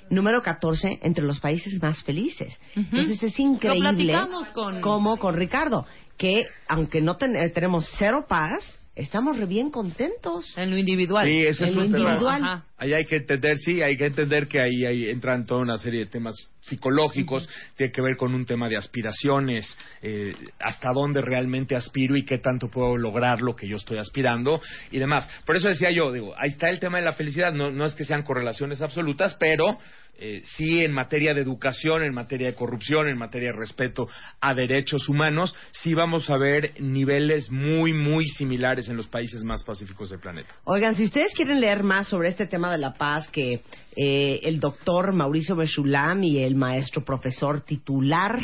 número 0.09 0.41
14 0.41 0.99
entre 1.03 1.23
los 1.25 1.39
países 1.39 1.79
más 1.81 2.01
felices. 2.03 2.59
Entonces 2.75 3.21
es 3.21 3.39
increíble 3.39 3.89
platicamos 3.93 4.47
con- 4.49 4.81
como 4.81 5.17
con 5.17 5.35
Ricardo, 5.35 5.85
que 6.17 6.47
aunque 6.67 7.01
no 7.01 7.17
ten- 7.17 7.35
eh, 7.35 7.49
tenemos 7.53 7.87
cero 7.99 8.25
paz, 8.27 8.63
estamos 8.95 9.37
re 9.37 9.45
bien 9.45 9.69
contentos. 9.71 10.57
En 10.57 10.71
lo 10.71 10.77
individual. 10.77 11.25
Sí, 11.27 11.45
eso 11.45 11.63
es 11.65 11.69
En 11.71 11.75
lo 11.75 11.81
un 11.85 11.91
tema. 11.91 11.99
individual. 11.99 12.43
Ajá. 12.43 12.65
Ahí 12.77 12.93
hay 12.93 13.05
que 13.05 13.17
entender, 13.17 13.57
sí, 13.57 13.81
hay 13.81 13.95
que 13.95 14.05
entender 14.05 14.47
que 14.47 14.61
ahí, 14.61 14.85
ahí 14.85 15.09
entran 15.09 15.45
toda 15.45 15.61
una 15.61 15.77
serie 15.77 16.01
de 16.01 16.05
temas 16.07 16.35
psicológicos, 16.61 17.47
tiene 17.77 17.91
que 17.93 18.01
ver 18.01 18.17
con 18.17 18.33
un 18.33 18.45
tema 18.45 18.67
de 18.67 18.75
aspiraciones, 18.75 19.65
eh, 20.01 20.33
hasta 20.59 20.89
dónde 20.93 21.21
realmente 21.21 21.75
aspiro 21.75 22.17
y 22.17 22.25
qué 22.25 22.39
tanto 22.39 22.69
puedo 22.69 22.97
lograr 22.97 23.39
lo 23.41 23.55
que 23.55 23.67
yo 23.67 23.77
estoy 23.77 23.97
aspirando 23.97 24.61
y 24.91 24.99
demás. 24.99 25.29
Por 25.45 25.55
eso 25.55 25.69
decía 25.69 25.89
yo, 25.91 26.11
digo, 26.11 26.33
ahí 26.37 26.49
está 26.49 26.69
el 26.69 26.79
tema 26.79 26.97
de 26.97 27.05
la 27.05 27.13
felicidad, 27.13 27.53
no, 27.53 27.71
no 27.71 27.85
es 27.85 27.95
que 27.95 28.03
sean 28.03 28.23
correlaciones 28.23 28.81
absolutas, 28.81 29.35
pero 29.39 29.77
eh, 30.17 30.41
sí 30.45 30.83
en 30.83 30.91
materia 30.91 31.33
de 31.33 31.41
educación, 31.41 32.03
en 32.03 32.13
materia 32.13 32.47
de 32.47 32.55
corrupción, 32.55 33.07
en 33.07 33.17
materia 33.17 33.51
de 33.51 33.57
respeto 33.57 34.07
a 34.39 34.53
derechos 34.53 35.09
humanos, 35.09 35.55
sí 35.71 35.93
vamos 35.93 36.29
a 36.29 36.37
ver 36.37 36.73
niveles 36.79 37.51
muy, 37.51 37.93
muy 37.93 38.27
similares 38.27 38.87
en 38.89 38.97
los 38.97 39.07
países 39.07 39.43
más 39.43 39.63
pacíficos 39.63 40.09
del 40.09 40.19
planeta. 40.19 40.55
Oigan, 40.63 40.95
si 40.95 41.05
ustedes 41.05 41.33
quieren 41.33 41.59
leer 41.59 41.83
más 41.83 42.07
sobre 42.07 42.29
este 42.29 42.47
tema 42.47 42.71
de 42.71 42.77
la 42.77 42.93
paz 42.93 43.27
que 43.29 43.61
eh, 43.95 44.39
el 44.43 44.59
doctor 44.59 45.13
Mauricio 45.13 45.55
Beshulam 45.55 46.23
y 46.23 46.43
el 46.43 46.55
maestro 46.55 47.03
profesor 47.03 47.61
titular 47.61 48.39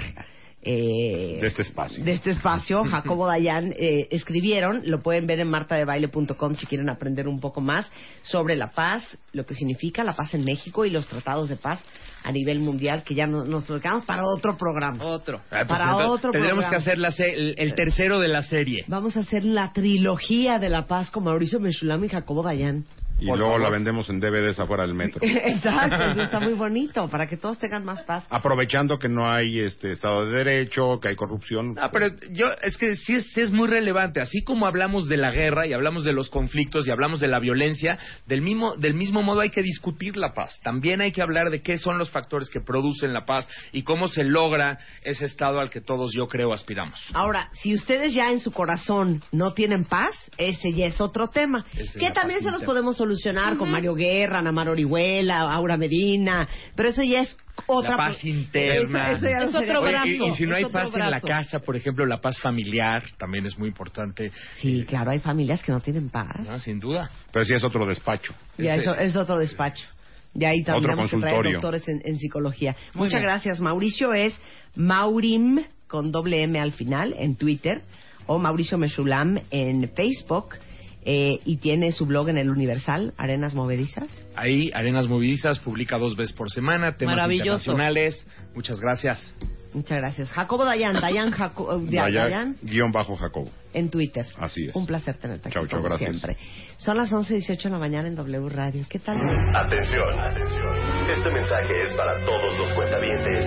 eh, 0.63 1.37
De 1.41 1.47
este 1.47 1.63
espacio. 1.63 2.03
de 2.03 2.11
este 2.11 2.31
espacio, 2.31 2.83
Jacobo 2.89 3.25
Dayan, 3.27 3.73
eh, 3.77 4.07
escribieron, 4.11 4.81
lo 4.85 5.01
pueden 5.01 5.25
ver 5.27 5.39
en 5.39 5.49
martadebaile.com 5.49 6.55
si 6.55 6.65
quieren 6.67 6.89
aprender 6.89 7.27
un 7.27 7.39
poco 7.39 7.61
más 7.61 7.91
sobre 8.21 8.55
la 8.55 8.71
paz, 8.71 9.17
lo 9.33 9.45
que 9.45 9.53
significa 9.53 10.03
la 10.03 10.15
paz 10.15 10.33
en 10.33 10.45
México 10.45 10.85
y 10.85 10.89
los 10.91 11.07
tratados 11.07 11.49
de 11.49 11.55
paz 11.55 11.83
a 12.23 12.31
nivel 12.31 12.59
mundial, 12.59 13.03
que 13.03 13.15
ya 13.15 13.25
no- 13.25 13.43
nos 13.45 13.67
lo 13.69 13.79
quedamos 13.79 14.05
para 14.05 14.23
otro 14.23 14.55
programa. 14.57 15.03
Otro. 15.03 15.37
Ah, 15.49 15.63
pues 15.65 15.67
Para 15.67 15.83
entonces 15.85 16.09
otro 16.09 16.31
Tendremos 16.31 16.63
programa. 16.65 16.69
que 16.83 16.89
hacer 16.89 16.97
la 16.99 17.11
se- 17.11 17.33
el, 17.33 17.55
el 17.57 17.73
tercero 17.73 18.19
de 18.19 18.27
la 18.27 18.43
serie. 18.43 18.85
Vamos 18.87 19.17
a 19.17 19.21
hacer 19.21 19.43
la 19.43 19.73
trilogía 19.73 20.59
de 20.59 20.69
la 20.69 20.85
paz 20.85 21.09
con 21.09 21.23
Mauricio 21.23 21.59
Beshulam 21.59 22.03
y 22.05 22.09
Jacobo 22.09 22.43
Dayan. 22.43 22.85
Y 23.21 23.27
Por 23.27 23.37
luego 23.37 23.51
favor. 23.53 23.61
la 23.61 23.69
vendemos 23.69 24.09
en 24.09 24.19
DVDs 24.19 24.59
afuera 24.59 24.81
del 24.81 24.95
metro. 24.95 25.21
Exacto, 25.23 26.03
eso 26.05 26.21
está 26.23 26.39
muy 26.39 26.53
bonito, 26.53 27.07
para 27.07 27.27
que 27.27 27.37
todos 27.37 27.59
tengan 27.59 27.85
más 27.85 28.01
paz. 28.01 28.25
Aprovechando 28.31 28.97
que 28.97 29.07
no 29.09 29.31
hay 29.31 29.59
este 29.59 29.91
Estado 29.91 30.25
de 30.25 30.37
Derecho, 30.37 30.99
que 30.99 31.09
hay 31.09 31.15
corrupción. 31.15 31.75
No, 31.75 31.91
pero 31.91 32.07
yo, 32.31 32.47
es 32.63 32.77
que 32.77 32.95
sí 32.95 33.13
es, 33.13 33.31
sí 33.31 33.41
es 33.41 33.51
muy 33.51 33.67
relevante. 33.67 34.21
Así 34.21 34.43
como 34.43 34.65
hablamos 34.65 35.07
de 35.07 35.17
la 35.17 35.29
guerra 35.29 35.67
y 35.67 35.73
hablamos 35.73 36.03
de 36.03 36.13
los 36.13 36.31
conflictos 36.31 36.87
y 36.87 36.91
hablamos 36.91 37.19
de 37.19 37.27
la 37.27 37.39
violencia, 37.39 37.99
del 38.25 38.41
mismo, 38.41 38.75
del 38.75 38.95
mismo 38.95 39.21
modo 39.21 39.41
hay 39.41 39.51
que 39.51 39.61
discutir 39.61 40.17
la 40.17 40.33
paz. 40.33 40.59
También 40.63 40.99
hay 40.99 41.11
que 41.11 41.21
hablar 41.21 41.51
de 41.51 41.61
qué 41.61 41.77
son 41.77 41.99
los 41.99 42.09
factores 42.09 42.49
que 42.49 42.59
producen 42.59 43.13
la 43.13 43.25
paz 43.25 43.47
y 43.71 43.83
cómo 43.83 44.07
se 44.07 44.23
logra 44.23 44.79
ese 45.03 45.25
estado 45.25 45.59
al 45.59 45.69
que 45.69 45.81
todos, 45.81 46.11
yo 46.11 46.27
creo, 46.27 46.53
aspiramos. 46.53 46.99
Ahora, 47.13 47.49
si 47.53 47.75
ustedes 47.75 48.15
ya 48.15 48.31
en 48.31 48.39
su 48.39 48.51
corazón 48.51 49.21
no 49.31 49.53
tienen 49.53 49.85
paz, 49.85 50.15
ese 50.39 50.73
ya 50.73 50.87
es 50.87 50.99
otro 50.99 51.27
tema. 51.27 51.63
Esa 51.73 51.81
es 51.81 51.91
que 51.91 52.09
también 52.09 52.41
se 52.41 52.49
los 52.49 52.63
podemos 52.63 52.97
solucionar 52.97 53.10
con 53.57 53.71
Mario 53.71 53.93
Guerra, 53.95 54.41
Namar 54.41 54.69
Orihuela, 54.69 55.41
Aura 55.41 55.77
Medina, 55.77 56.47
pero 56.75 56.89
eso 56.89 57.03
ya 57.03 57.21
es 57.21 57.37
otra 57.67 57.91
la 57.91 57.97
paz 57.97 58.23
interna. 58.23 59.11
Eso, 59.11 59.27
eso 59.27 59.47
Es 59.49 59.55
otro 59.69 59.81
Oye, 59.81 59.91
brazo. 59.91 60.07
y, 60.07 60.27
y 60.27 60.35
si 60.35 60.45
no 60.45 60.55
es 60.55 60.65
hay 60.65 60.71
paz 60.71 60.91
en 60.93 60.99
la 60.99 61.09
brazo. 61.09 61.27
casa, 61.27 61.59
por 61.59 61.75
ejemplo, 61.75 62.05
la 62.05 62.19
paz 62.21 62.39
familiar 62.39 63.03
también 63.17 63.45
es 63.45 63.57
muy 63.57 63.67
importante. 63.67 64.31
Sí, 64.55 64.83
claro, 64.87 65.11
hay 65.11 65.19
familias 65.19 65.61
que 65.63 65.71
no 65.71 65.79
tienen 65.79 66.09
paz. 66.09 66.47
¿no? 66.47 66.59
Sin 66.59 66.79
duda. 66.79 67.09
Pero 67.31 67.45
sí 67.45 67.53
es 67.53 67.63
otro 67.63 67.85
despacho. 67.85 68.33
Ya, 68.57 68.75
Ese 68.75 68.83
eso 68.89 68.93
es. 68.99 69.09
es 69.11 69.15
otro 69.15 69.37
despacho. 69.37 69.85
De 70.33 70.45
ahí 70.47 70.63
también 70.63 70.85
Otro 70.85 70.95
tenemos 71.07 71.11
que 71.11 71.17
traer 71.17 71.53
doctores 71.53 71.87
en, 71.89 72.01
en 72.05 72.17
psicología. 72.17 72.75
Muy 72.93 73.05
Muchas 73.07 73.19
bien. 73.19 73.23
gracias. 73.23 73.59
Mauricio 73.59 74.13
es 74.13 74.33
Maurim 74.75 75.59
con 75.87 76.11
doble 76.11 76.43
M 76.43 76.57
al 76.59 76.71
final 76.71 77.13
en 77.17 77.35
Twitter 77.35 77.81
o 78.27 78.39
Mauricio 78.39 78.77
Meshulam 78.77 79.37
en 79.51 79.89
Facebook 79.93 80.55
eh, 81.03 81.39
y 81.45 81.57
tiene 81.57 81.91
su 81.91 82.05
blog 82.05 82.29
en 82.29 82.37
el 82.37 82.49
Universal, 82.49 83.13
Arenas 83.17 83.55
Movedizas. 83.55 84.07
Ahí, 84.35 84.69
Arenas 84.73 85.07
Movidizas 85.07 85.59
publica 85.59 85.97
dos 85.97 86.15
veces 86.15 86.35
por 86.35 86.49
semana, 86.51 86.95
temas 86.97 87.15
Maravilloso. 87.15 87.71
internacionales. 87.71 88.27
Muchas 88.55 88.79
gracias. 88.79 89.35
Muchas 89.73 89.99
gracias. 89.99 90.29
Jacobo 90.31 90.65
Dayan, 90.65 90.99
Dayan, 90.99 91.31
Jaco- 91.37 91.73
eh, 91.81 91.85
Daya- 91.91 92.23
Dayan 92.25 92.55
guion 92.61 92.91
bajo 92.91 93.15
Jacobo. 93.15 93.49
en 93.73 93.89
Twitter. 93.89 94.25
Así 94.37 94.65
es. 94.67 94.75
Un 94.75 94.85
placer 94.85 95.15
tenerte 95.15 95.47
aquí 95.47 95.53
Chau, 95.57 95.65
chau, 95.67 95.81
gracias. 95.81 96.09
siempre. 96.09 96.37
Son 96.77 96.97
las 96.97 97.11
11.18 97.11 97.63
de 97.63 97.69
la 97.69 97.79
mañana 97.79 98.07
en 98.07 98.15
W 98.15 98.49
Radio. 98.49 98.85
¿Qué 98.89 98.99
tal? 98.99 99.17
Atención, 99.55 100.19
atención. 100.19 100.75
Este 101.15 101.31
mensaje 101.31 101.81
es 101.83 101.89
para 101.95 102.23
todos 102.25 102.57
los 102.57 102.73
cuentavientes 102.73 103.45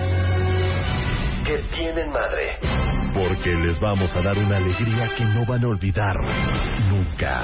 que 1.45 1.59
tienen 1.77 2.09
madre. 2.09 2.94
Porque 3.15 3.55
les 3.55 3.79
vamos 3.79 4.13
a 4.13 4.21
dar 4.21 4.37
una 4.37 4.57
alegría 4.57 5.09
que 5.17 5.23
no 5.23 5.45
van 5.45 5.63
a 5.63 5.67
olvidar 5.69 6.15
nunca. 6.89 7.43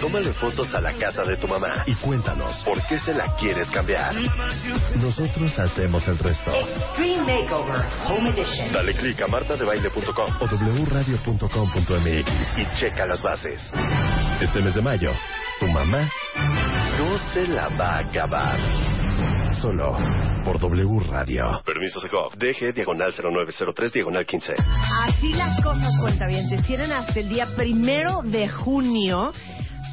Tómale 0.00 0.32
fotos 0.34 0.72
a 0.74 0.80
la 0.80 0.92
casa 0.92 1.22
de 1.22 1.36
tu 1.38 1.48
mamá 1.48 1.82
y 1.86 1.94
cuéntanos 1.94 2.54
por 2.64 2.80
qué 2.86 3.00
se 3.00 3.12
la 3.12 3.34
quieres 3.36 3.68
cambiar. 3.70 4.14
Nosotros 4.94 5.58
hacemos 5.58 6.06
el 6.06 6.18
resto. 6.18 6.54
Extreme 6.54 7.40
Makeover 7.42 7.84
Home 8.08 8.28
Edition. 8.28 8.72
Dale 8.72 8.94
click 8.94 9.22
a 9.22 9.26
martadebaile.com 9.26 10.34
o 10.40 10.46
wradio.com.mx 10.84 12.58
y 12.58 12.78
checa 12.78 13.06
las 13.06 13.20
bases. 13.22 13.60
Este 14.40 14.60
mes 14.62 14.74
de 14.74 14.82
mayo, 14.82 15.10
tu 15.58 15.66
mamá 15.66 16.08
no 16.98 17.18
se 17.32 17.48
la 17.48 17.68
va 17.70 17.96
a 17.96 17.98
acabar. 17.98 19.45
Solo 19.60 19.96
por 20.44 20.60
W 20.60 21.00
Radio. 21.08 21.44
Permiso 21.64 21.98
Segov. 22.00 22.36
DG 22.36 22.74
diagonal 22.74 23.12
0903 23.12 23.92
diagonal 23.92 24.26
15. 24.26 24.52
Así 25.06 25.32
las 25.32 25.62
cosas, 25.62 25.92
cuentavientes. 26.00 26.62
Tienen 26.66 26.92
hasta 26.92 27.18
el 27.18 27.28
día 27.28 27.46
primero 27.56 28.20
de 28.22 28.48
junio 28.48 29.32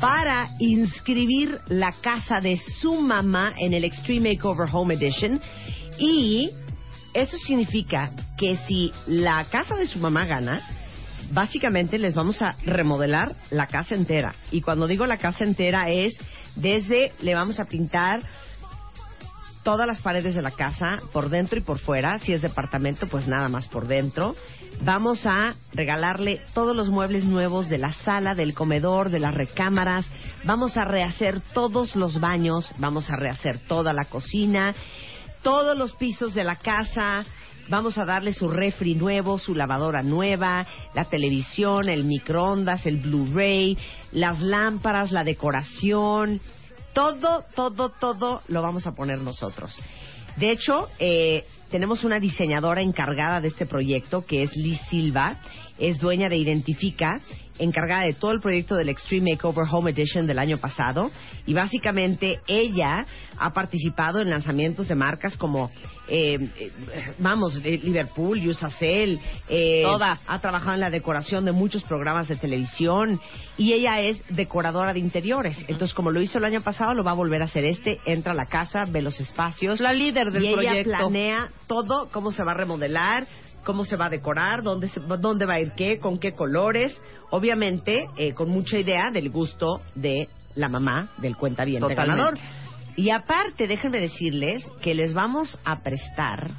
para 0.01 0.49
inscribir 0.59 1.59
la 1.67 1.93
casa 2.01 2.41
de 2.41 2.57
su 2.57 2.99
mamá 2.99 3.53
en 3.57 3.73
el 3.73 3.85
Extreme 3.85 4.33
Makeover 4.33 4.67
Home 4.71 4.95
Edition. 4.95 5.39
Y 5.97 6.51
eso 7.13 7.37
significa 7.37 8.11
que 8.37 8.57
si 8.67 8.91
la 9.07 9.45
casa 9.45 9.75
de 9.75 9.85
su 9.85 9.97
mamá 9.99 10.25
gana, 10.25 10.67
básicamente 11.31 11.97
les 11.97 12.13
vamos 12.13 12.41
a 12.41 12.57
remodelar 12.65 13.33
la 13.49 13.67
casa 13.67 13.95
entera. 13.95 14.35
Y 14.51 14.61
cuando 14.61 14.87
digo 14.87 15.05
la 15.05 15.17
casa 15.17 15.45
entera 15.45 15.89
es 15.89 16.13
desde 16.55 17.13
le 17.21 17.33
vamos 17.33 17.59
a 17.59 17.65
pintar 17.65 18.21
todas 19.63 19.87
las 19.87 20.01
paredes 20.01 20.35
de 20.35 20.41
la 20.41 20.51
casa, 20.51 21.01
por 21.11 21.29
dentro 21.29 21.57
y 21.57 21.61
por 21.63 21.79
fuera. 21.79 22.19
Si 22.19 22.33
es 22.33 22.41
departamento, 22.41 23.07
pues 23.07 23.27
nada 23.27 23.49
más 23.49 23.67
por 23.67 23.87
dentro. 23.87 24.35
Vamos 24.81 25.25
a 25.25 25.55
regalarle 25.73 26.41
todos 26.53 26.75
los 26.75 26.89
muebles 26.89 27.23
nuevos 27.23 27.69
de 27.69 27.77
la 27.77 27.93
sala, 27.93 28.35
del 28.35 28.53
comedor, 28.53 29.09
de 29.09 29.19
las 29.19 29.33
recámaras. 29.33 30.05
Vamos 30.43 30.77
a 30.77 30.83
rehacer 30.83 31.41
todos 31.53 31.95
los 31.95 32.19
baños, 32.19 32.69
vamos 32.77 33.09
a 33.09 33.15
rehacer 33.15 33.59
toda 33.67 33.93
la 33.93 34.05
cocina, 34.05 34.75
todos 35.41 35.77
los 35.77 35.93
pisos 35.93 36.33
de 36.33 36.43
la 36.43 36.57
casa. 36.57 37.23
Vamos 37.69 37.97
a 37.97 38.03
darle 38.03 38.33
su 38.33 38.49
refri 38.49 38.95
nuevo, 38.95 39.39
su 39.39 39.55
lavadora 39.55 40.01
nueva, 40.01 40.67
la 40.93 41.05
televisión, 41.05 41.87
el 41.87 42.03
microondas, 42.03 42.85
el 42.85 42.97
Blu-ray, 42.97 43.77
las 44.11 44.41
lámparas, 44.41 45.13
la 45.13 45.23
decoración, 45.23 46.41
todo, 46.93 47.43
todo, 47.55 47.89
todo 47.89 48.41
lo 48.47 48.61
vamos 48.61 48.87
a 48.87 48.93
poner 48.93 49.19
nosotros. 49.19 49.77
De 50.35 50.49
hecho, 50.49 50.89
eh, 50.97 51.45
tenemos 51.69 52.03
una 52.03 52.19
diseñadora 52.19 52.81
encargada 52.81 53.39
de 53.39 53.49
este 53.49 53.65
proyecto, 53.65 54.25
que 54.25 54.43
es 54.43 54.55
Liz 54.55 54.79
Silva, 54.89 55.37
es 55.83 55.99
dueña 55.99 56.29
de 56.29 56.37
Identifica, 56.37 57.19
encargada 57.59 58.03
de 58.03 58.13
todo 58.13 58.31
el 58.31 58.39
proyecto 58.39 58.75
del 58.75 58.89
Extreme 58.89 59.31
Makeover 59.31 59.65
Home 59.69 59.91
Edition 59.91 60.25
del 60.25 60.39
año 60.39 60.57
pasado, 60.57 61.11
y 61.45 61.53
básicamente 61.53 62.39
ella 62.47 63.05
ha 63.37 63.51
participado 63.51 64.21
en 64.21 64.29
lanzamientos 64.29 64.87
de 64.87 64.95
marcas 64.95 65.35
como, 65.35 65.69
eh, 66.07 66.37
eh, 66.57 66.71
vamos, 67.17 67.55
Liverpool, 67.55 68.47
Usacell, 68.47 69.19
eh, 69.49 69.81
Todas. 69.83 70.21
ha 70.25 70.39
trabajado 70.39 70.75
en 70.75 70.79
la 70.79 70.89
decoración 70.89 71.43
de 71.43 71.51
muchos 71.51 71.83
programas 71.83 72.27
de 72.27 72.37
televisión 72.37 73.19
y 73.57 73.73
ella 73.73 73.99
es 74.01 74.21
decoradora 74.29 74.93
de 74.93 74.99
interiores. 74.99 75.59
Entonces, 75.67 75.93
como 75.93 76.11
lo 76.11 76.21
hizo 76.21 76.37
el 76.37 76.45
año 76.45 76.61
pasado, 76.61 76.93
lo 76.93 77.03
va 77.03 77.11
a 77.11 77.15
volver 77.15 77.41
a 77.41 77.45
hacer 77.45 77.65
este. 77.65 77.99
Entra 78.05 78.31
a 78.31 78.35
la 78.35 78.45
casa, 78.45 78.85
ve 78.85 79.01
los 79.01 79.19
espacios. 79.19 79.79
La 79.79 79.93
líder 79.93 80.31
del 80.31 80.43
y 80.43 80.47
ella 80.47 80.55
proyecto. 80.55 80.91
planea 80.91 81.49
todo, 81.67 82.09
cómo 82.11 82.31
se 82.31 82.43
va 82.43 82.51
a 82.51 82.55
remodelar, 82.55 83.27
cómo 83.63 83.85
se 83.85 83.95
va 83.95 84.05
a 84.05 84.09
decorar, 84.09 84.61
dónde, 84.63 84.89
se- 84.89 84.99
dónde 84.99 85.45
va 85.45 85.53
a 85.55 85.59
ir 85.61 85.71
qué, 85.75 85.99
con 85.99 86.17
qué 86.19 86.33
colores. 86.33 86.99
Obviamente, 87.31 88.07
eh, 88.17 88.33
con 88.33 88.49
mucha 88.49 88.77
idea 88.77 89.09
del 89.11 89.29
gusto 89.29 89.81
de 89.95 90.29
la 90.55 90.69
mamá 90.69 91.09
del 91.17 91.35
cuentaviente 91.35 91.87
Totalmente. 91.87 92.17
ganador. 92.39 92.39
Y 92.95 93.09
aparte, 93.09 93.67
déjenme 93.67 93.99
decirles 93.99 94.63
que 94.81 94.93
les 94.93 95.13
vamos 95.13 95.57
a 95.65 95.81
prestar 95.81 96.51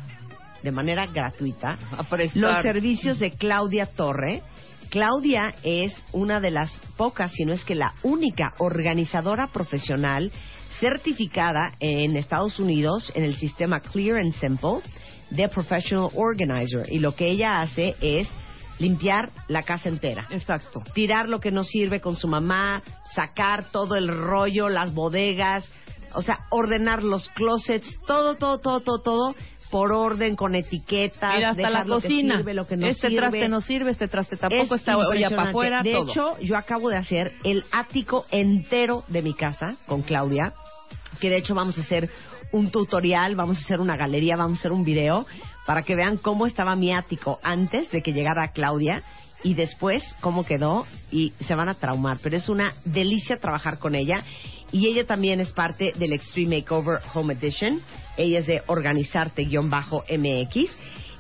de 0.65 0.73
manera 0.73 1.07
gratuita 1.07 1.79
los 2.35 2.63
servicios 2.63 3.19
de 3.21 3.31
Claudia 3.33 3.87
Torre. 3.87 4.43
Claudia 4.91 5.55
es 5.63 5.93
una 6.13 6.41
de 6.41 6.51
las 6.51 6.71
pocas, 6.97 7.31
si 7.33 7.45
no 7.45 7.53
es 7.53 7.65
que 7.65 7.75
la 7.75 7.95
única 8.03 8.55
organizadora 8.59 9.47
profesional 9.49 10.33
certificada 10.81 11.73
en 11.81 12.17
Estados 12.17 12.59
Unidos 12.59 13.13
en 13.15 13.25
el 13.25 13.37
sistema 13.37 13.81
Clear 13.81 14.19
and 14.19 14.35
Simple 14.35 14.81
de 15.35 15.49
Professional 15.49 16.09
Organizer. 16.15 16.93
Y 16.93 16.99
lo 16.99 17.15
que 17.15 17.29
ella 17.29 17.61
hace 17.63 17.97
es 18.01 18.29
limpiar 18.79 19.31
la 19.49 19.63
casa 19.63 19.89
entera. 19.89 20.27
Exacto. 20.31 20.83
Tirar 20.95 21.29
lo 21.29 21.41
que 21.41 21.51
no 21.51 21.65
sirve 21.65 22.01
con 22.01 22.17
su 22.17 22.29
mamá, 22.29 22.83
sacar 23.15 23.71
todo 23.71 23.95
el 23.97 24.09
rollo, 24.09 24.69
las 24.69 24.93
bodegas, 24.95 25.71
o 26.13 26.23
sea, 26.23 26.41
ordenar 26.51 27.03
los 27.03 27.29
closets, 27.31 27.99
todo, 28.07 28.37
todo, 28.37 28.59
todo, 28.59 28.81
todo, 28.81 29.03
todo 29.03 29.35
por 29.71 29.91
orden, 29.93 30.37
con 30.37 30.55
etiquetas, 30.55 31.35
Mira, 31.35 31.51
hasta 31.51 31.69
la 31.71 31.81
lo 31.85 31.97
que 32.01 32.03
cocina. 32.09 32.37
sirve, 32.37 32.55
lo 32.55 32.65
que 32.65 32.77
no 32.77 32.87
este 32.87 33.09
sirve. 33.09 33.17
traste 33.21 33.49
no 33.49 33.61
sirve, 33.61 33.91
este 33.91 34.07
traste 34.07 34.37
tampoco 34.37 34.75
Es 34.77 34.81
está 34.81 34.97
olla 34.97 35.31
para 35.31 35.49
afuera. 35.51 35.83
De 35.83 35.93
todo. 35.93 36.11
hecho, 36.11 36.39
yo 36.41 36.57
acabo 36.57 36.91
de 36.91 36.97
hacer 36.97 37.33
el 37.43 37.65
ático 37.73 38.25
entero 38.31 39.03
de 39.09 39.23
mi 39.23 39.35
casa 39.35 39.77
con 39.87 40.03
Claudia, 40.03 40.55
que 41.21 41.29
de 41.29 41.39
hecho 41.39 41.57
vamos 41.57 41.77
a 41.79 41.81
hacer 41.81 42.09
un 42.55 42.71
tutorial, 42.71 43.35
vamos 43.35 43.59
a 43.59 43.63
hacer 43.63 43.81
una 43.81 43.97
galería, 43.97 44.37
vamos 44.37 44.59
a 44.59 44.61
hacer 44.61 44.71
un 44.71 44.85
video 44.85 45.27
para 45.67 45.83
que 45.83 45.97
vean 45.97 46.19
cómo 46.19 46.47
estaba 46.47 46.77
mi 46.77 46.93
ático 46.93 47.41
antes 47.43 47.91
de 47.91 48.01
que 48.01 48.13
llegara 48.13 48.53
Claudia 48.53 49.03
y 49.43 49.55
después 49.55 50.05
cómo 50.21 50.45
quedó 50.45 50.87
y 51.11 51.33
se 51.41 51.57
van 51.57 51.69
a 51.69 51.75
traumar, 51.75 52.21
pero 52.23 52.37
es 52.37 52.49
una 52.49 52.73
delicia 52.85 53.41
trabajar 53.41 53.81
con 53.81 53.97
ella 53.97 54.23
y 54.71 54.87
ella 54.87 55.05
también 55.05 55.41
es 55.41 55.51
parte 55.51 55.95
del 55.99 56.13
Extreme 56.13 56.59
Makeover 56.59 57.01
Home 57.13 57.35
Edition. 57.35 57.81
Ella 58.17 58.39
es 58.39 58.47
de 58.47 58.63
organizarte-mx 58.69 60.71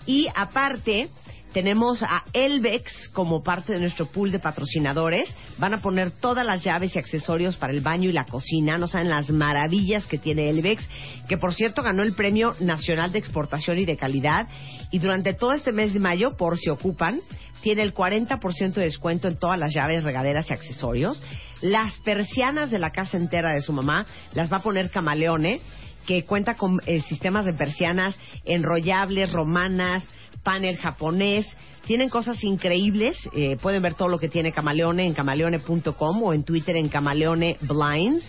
y 0.07 0.29
aparte 0.37 1.09
tenemos 1.55 2.03
a 2.03 2.25
Elvex 2.33 3.11
como 3.13 3.45
parte 3.45 3.73
de 3.73 3.81
nuestro 3.81 4.07
pool 4.07 4.33
de 4.33 4.41
patrocinadores. 4.41 5.33
Van 5.57 5.73
a 5.73 5.79
poner 5.79 6.11
todas 6.11 6.45
las 6.45 6.65
llaves 6.65 6.95
y 6.95 6.99
accesorios 6.99 7.57
para 7.57 7.73
el 7.73 7.81
baño 7.81 8.11
y 8.11 8.13
la 8.13 8.25
cocina. 8.25 8.77
No 8.77 8.89
saben 8.89 9.09
las 9.09 9.31
maravillas 9.31 10.05
que 10.07 10.19
tiene 10.19 10.51
Elvex, 10.51 10.87
que 11.29 11.39
por 11.39 11.55
cierto 11.55 11.83
ganó 11.83 12.03
el 12.03 12.15
Premio 12.15 12.55
Nacional 12.59 13.13
de 13.13 13.21
Exportación 13.21 13.79
y 13.79 13.85
de 13.85 13.97
Calidad. 13.97 14.49
Y 14.91 14.99
durante 14.99 15.33
todo 15.33 15.53
este 15.53 15.73
mes 15.73 15.95
de 15.95 16.01
mayo, 16.01 16.37
por 16.37 16.59
si 16.59 16.71
ocupan, 16.71 17.21
tiene 17.63 17.83
el 17.83 17.95
40% 17.95 18.75
de 18.75 18.83
descuento 18.83 19.29
en 19.29 19.39
todas 19.39 19.59
las 19.59 19.73
llaves, 19.73 20.03
regaderas 20.03 20.51
y 20.51 20.55
accesorios. 20.55 21.23
Las 21.63 21.97
persianas 21.99 22.71
de 22.73 22.81
la 22.81 22.91
casa 22.91 23.17
entera 23.17 23.53
de 23.53 23.61
su 23.61 23.73
mamá 23.73 24.07
las 24.35 24.53
va 24.53 24.57
a 24.57 24.63
poner 24.63 24.91
Camaleone, 24.91 25.61
que 26.05 26.25
cuenta 26.25 26.57
con 26.57 26.81
eh, 26.87 27.01
sistemas 27.03 27.47
de 27.47 27.55
persianas 27.55 28.19
enrollables, 28.45 29.33
romanas, 29.33 30.05
panel 30.45 30.77
japonés. 30.77 31.47
Tienen 31.87 32.09
cosas 32.09 32.43
increíbles. 32.45 33.17
eh, 33.35 33.57
pueden 33.61 33.83
ver 33.83 33.95
todo 33.95 34.09
lo 34.09 34.19
que 34.19 34.29
tiene 34.29 34.53
Camaleone 34.53 35.05
en 35.05 35.15
camaleone.com 35.15 36.23
o 36.23 36.33
en 36.33 36.45
Twitter 36.45 36.77
en 36.77 36.89
Camaleone 36.89 37.57
Blinds. 37.61 38.25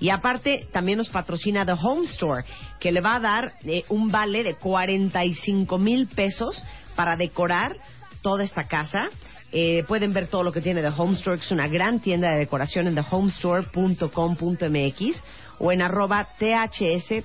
Y 0.00 0.10
aparte, 0.10 0.68
también 0.72 0.98
nos 0.98 1.08
patrocina 1.08 1.64
The 1.64 1.72
Home 1.72 2.04
Store, 2.06 2.44
que 2.78 2.92
le 2.92 3.00
va 3.00 3.16
a 3.16 3.20
dar 3.20 3.54
eh, 3.64 3.82
un 3.88 4.10
vale 4.10 4.44
de 4.44 4.54
45 4.54 5.78
mil 5.78 6.06
pesos 6.08 6.62
para 6.94 7.16
decorar 7.16 7.76
toda 8.22 8.44
esta 8.44 8.68
casa. 8.68 9.08
Eh, 9.50 9.82
pueden 9.88 10.12
ver 10.12 10.26
todo 10.26 10.42
lo 10.42 10.52
que 10.52 10.60
tiene 10.60 10.82
The 10.82 10.92
Home 10.96 11.14
Store, 11.14 11.38
que 11.38 11.44
es 11.44 11.50
una 11.50 11.68
gran 11.68 12.00
tienda 12.00 12.28
de 12.30 12.40
decoración 12.40 12.86
en 12.86 12.94
thehomestore.com.mx 12.94 15.22
o 15.58 15.72
en 15.72 15.80
arroba 15.82 16.28
ths.mx 16.38 17.24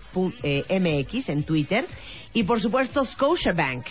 en 1.30 1.44
Twitter. 1.44 1.86
Y 2.34 2.44
por 2.44 2.62
supuesto, 2.62 3.06
Scotiabank. 3.06 3.86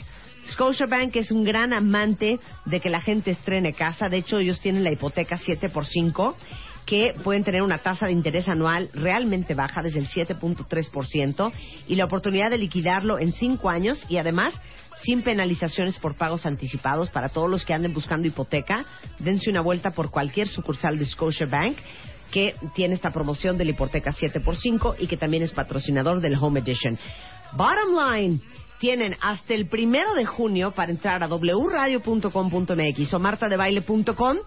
Scotiabank 0.47 1.17
es 1.17 1.31
un 1.31 1.45
gran 1.45 1.73
amante 1.73 2.41
de 2.65 2.81
que 2.81 2.91
la 2.91 3.01
gente 3.01 3.31
estrene 3.31 3.73
casa. 3.73 4.09
De 4.09 4.19
hecho, 4.19 4.39
ellos 4.39 4.61
tienen 4.61 4.85
la 4.85 4.93
hipoteca 4.93 5.39
7x5 5.39 6.35
que 6.87 7.15
pueden 7.23 7.45
tener 7.45 7.63
una 7.63 7.79
tasa 7.79 8.07
de 8.07 8.13
interés 8.13 8.49
anual 8.49 8.91
realmente 8.93 9.55
baja, 9.55 9.83
desde 9.83 10.01
el 10.01 10.09
7.3%, 10.09 11.53
y 11.87 11.95
la 11.95 12.05
oportunidad 12.05 12.51
de 12.51 12.59
liquidarlo 12.59 13.21
en 13.21 13.33
5 13.33 13.71
años 13.71 14.05
y 14.09 14.17
además 14.17 14.53
sin 15.03 15.23
penalizaciones 15.23 15.99
por 15.99 16.17
pagos 16.17 16.45
anticipados 16.45 17.11
para 17.11 17.29
todos 17.29 17.51
los 17.51 17.65
que 17.65 17.75
anden 17.75 17.95
buscando 17.95 18.29
hipoteca. 18.29 18.85
Dense 19.19 19.51
una 19.51 19.61
vuelta 19.61 19.93
por 19.93 20.11
cualquier 20.11 20.49
sucursal 20.49 20.99
de 20.99 21.07
Scotiabank 21.07 21.77
que 22.31 22.55
tiene 22.75 22.95
esta 22.95 23.11
promoción 23.11 23.59
de 23.59 23.65
la 23.65 23.73
hipoteca 23.73 24.11
7x5 24.13 24.97
y 24.99 25.07
que 25.07 25.17
también 25.17 25.43
es 25.43 25.53
patrocinador 25.53 26.21
del 26.21 26.37
Home 26.37 26.61
Edition. 26.61 26.99
Bottom 27.53 27.95
line, 27.95 28.41
tienen 28.83 29.17
hasta 29.21 29.55
el 29.55 29.69
primero 29.69 30.13
de 30.15 30.27
junio 30.27 30.73
para 30.73 30.91
entrar 30.91 31.23
a 31.23 31.29
wradio.com.mx 31.29 33.15
o 33.15 33.19
martadebaile.com 33.21 34.39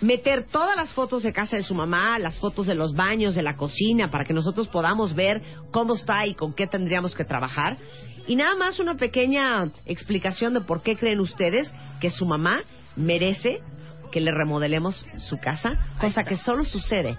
meter 0.00 0.44
todas 0.44 0.76
las 0.76 0.94
fotos 0.94 1.24
de 1.24 1.32
casa 1.32 1.56
de 1.56 1.64
su 1.64 1.74
mamá, 1.74 2.20
las 2.20 2.38
fotos 2.38 2.68
de 2.68 2.76
los 2.76 2.94
baños, 2.94 3.34
de 3.34 3.42
la 3.42 3.56
cocina, 3.56 4.08
para 4.08 4.24
que 4.24 4.32
nosotros 4.32 4.68
podamos 4.68 5.16
ver 5.16 5.42
cómo 5.72 5.94
está 5.94 6.28
y 6.28 6.36
con 6.36 6.52
qué 6.52 6.68
tendríamos 6.68 7.16
que 7.16 7.24
trabajar. 7.24 7.76
Y 8.28 8.36
nada 8.36 8.54
más 8.54 8.78
una 8.78 8.94
pequeña 8.94 9.68
explicación 9.84 10.54
de 10.54 10.60
por 10.60 10.82
qué 10.82 10.96
creen 10.96 11.18
ustedes 11.18 11.74
que 12.00 12.10
su 12.10 12.26
mamá 12.26 12.62
merece 12.94 13.62
que 14.12 14.20
le 14.20 14.30
remodelemos 14.30 15.04
su 15.28 15.38
casa, 15.38 15.76
cosa 16.00 16.22
que 16.22 16.36
solo 16.36 16.64
sucede 16.64 17.18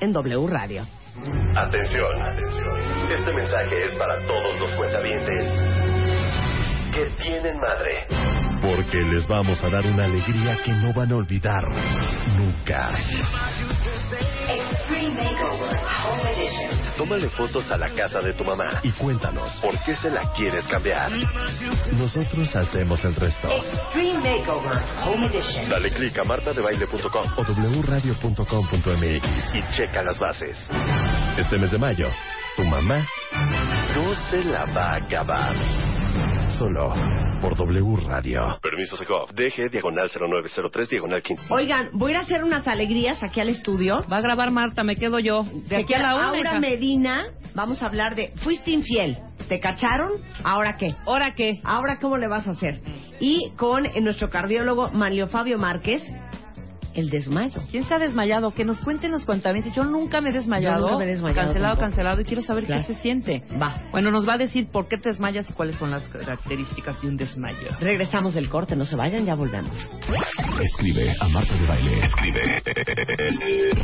en 0.00 0.14
W 0.14 0.46
Radio. 0.46 0.86
Atención, 1.14 2.22
atención. 2.22 3.10
Este 3.10 3.34
mensaje 3.34 3.84
es 3.84 3.94
para 3.98 4.16
todos 4.26 4.58
los 4.58 4.70
cuentavientes 4.76 5.46
que 6.94 7.04
tienen 7.22 7.58
madre. 7.60 8.06
Porque 8.62 8.98
les 8.98 9.26
vamos 9.28 9.62
a 9.62 9.68
dar 9.68 9.84
una 9.84 10.04
alegría 10.04 10.56
que 10.64 10.72
no 10.72 10.92
van 10.94 11.12
a 11.12 11.16
olvidar 11.16 11.64
nunca. 12.38 12.88
Tómale 17.02 17.28
fotos 17.30 17.68
a 17.68 17.76
la 17.76 17.88
casa 17.88 18.20
de 18.20 18.32
tu 18.32 18.44
mamá 18.44 18.80
y 18.84 18.92
cuéntanos 18.92 19.50
por 19.60 19.76
qué 19.82 19.96
se 19.96 20.08
la 20.08 20.32
quieres 20.34 20.64
cambiar. 20.66 21.10
Nosotros 21.98 22.54
hacemos 22.54 23.04
el 23.04 23.16
resto. 23.16 23.48
Extreme 23.50 24.38
Makeover 24.38 24.80
Home 25.04 25.26
Edition. 25.26 25.68
Dale 25.68 25.90
clic 25.90 26.16
a 26.20 26.22
martadebaile.com 26.22 27.26
o 27.36 27.42
wradio.com.mx 27.82 29.54
y 29.54 29.76
checa 29.76 30.04
las 30.04 30.16
bases. 30.20 30.56
Este 31.36 31.58
mes 31.58 31.72
de 31.72 31.78
mayo, 31.78 32.08
tu 32.56 32.62
mamá 32.62 33.04
no 33.96 34.14
se 34.30 34.44
la 34.44 34.64
va 34.66 34.92
a 34.92 34.96
acabar. 35.04 35.56
Solo 36.58 36.92
por 37.40 37.56
W 37.56 37.96
Radio. 38.06 38.58
Permiso 38.62 38.96
Segov. 38.96 39.32
DG 39.32 39.70
diagonal 39.70 40.10
0903 40.10 40.88
diagonal 40.88 41.22
15. 41.22 41.42
Oigan, 41.50 41.90
voy 41.92 42.12
a 42.12 42.14
ir 42.14 42.16
a 42.18 42.20
hacer 42.20 42.44
unas 42.44 42.66
alegrías 42.68 43.22
aquí 43.22 43.40
al 43.40 43.48
estudio. 43.48 44.00
Va 44.12 44.18
a 44.18 44.20
grabar 44.20 44.50
Marta, 44.50 44.84
me 44.84 44.96
quedo 44.96 45.18
yo. 45.18 45.44
De 45.68 45.76
aquí 45.76 45.94
a 45.94 45.98
la 45.98 46.16
una. 46.16 46.38
Hija. 46.38 46.60
Medina, 46.60 47.24
vamos 47.54 47.82
a 47.82 47.86
hablar 47.86 48.14
de 48.14 48.32
fuiste 48.42 48.70
infiel, 48.70 49.18
¿te 49.48 49.60
cacharon? 49.60 50.12
¿Ahora 50.44 50.76
qué? 50.76 50.94
¿Ahora 51.06 51.34
qué? 51.34 51.60
Ahora 51.64 51.98
cómo 51.98 52.18
le 52.18 52.28
vas 52.28 52.46
a 52.46 52.52
hacer? 52.52 52.80
Y 53.18 53.50
con 53.56 53.86
eh, 53.86 54.00
nuestro 54.00 54.28
cardiólogo 54.28 54.90
Manlio 54.90 55.28
Fabio 55.28 55.58
Márquez, 55.58 56.02
el 56.94 57.08
desmayo. 57.10 57.60
¿Quién 57.70 57.84
se 57.84 57.94
ha 57.94 57.98
desmayado? 57.98 58.50
Que 58.52 58.64
nos 58.64 58.80
cuenten 58.80 59.10
los 59.12 59.24
cuentamientos. 59.24 59.72
Yo 59.74 59.84
nunca 59.84 60.20
me 60.20 60.30
he 60.30 60.32
desmayado. 60.32 60.78
Yo 60.78 60.82
nunca 60.92 60.98
me 60.98 61.04
he 61.04 61.08
desmayado 61.08 61.46
Cancelado, 61.46 61.74
tampoco. 61.76 61.86
cancelado. 61.90 62.20
Y 62.20 62.24
quiero 62.24 62.42
saber 62.42 62.64
Claro. 62.64 62.84
qué 62.86 62.94
se 62.94 63.00
siente. 63.00 63.42
Va. 63.60 63.82
Bueno, 63.92 64.10
nos 64.10 64.26
va 64.28 64.34
a 64.34 64.38
decir 64.38 64.68
por 64.70 64.88
qué 64.88 64.96
te 64.98 65.08
desmayas 65.10 65.48
y 65.50 65.52
cuáles 65.52 65.76
son 65.76 65.90
las 65.90 66.06
características 66.08 67.00
de 67.00 67.08
un 67.08 67.16
desmayo. 67.16 67.68
Regresamos 67.80 68.34
del 68.34 68.48
corte, 68.48 68.76
no 68.76 68.84
se 68.84 68.96
vayan, 68.96 69.24
ya 69.26 69.34
volvemos. 69.34 69.72
Escribe 70.62 71.14
a 71.20 71.28
Marta 71.28 71.54
de 71.54 71.66
Baile. 71.66 72.04
Escribe 72.04 72.62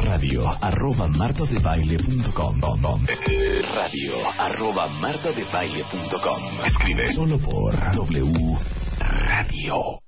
radio 0.04 0.44
arroba 0.60 1.08
martadebaile.com 1.08 2.60
radio 3.74 4.14
arroba 4.38 4.88
martadebaile.com 4.88 6.66
Escribe 6.66 7.12
solo 7.14 7.38
por 7.38 7.74
W 7.94 8.58
Radio. 8.98 10.07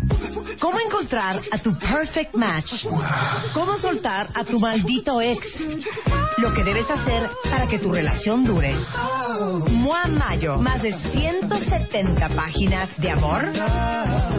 ¿Cómo 0.61 0.79
encontrar 0.79 1.41
a 1.51 1.57
tu 1.57 1.75
perfect 1.75 2.35
match? 2.35 2.85
¿Cómo 3.51 3.79
soltar 3.79 4.29
a 4.35 4.43
tu 4.43 4.59
maldito 4.59 5.19
ex? 5.19 5.39
Lo 6.37 6.53
que 6.53 6.63
debes 6.63 6.87
hacer 6.87 7.31
para 7.49 7.67
que 7.67 7.79
tu 7.79 7.91
relación 7.91 8.43
dure. 8.43 8.75
Mua 9.71 10.05
Mayo, 10.05 10.57
más 10.57 10.83
de 10.83 10.93
170 10.93 12.29
páginas 12.35 12.89
de 13.01 13.09
amor, 13.09 13.51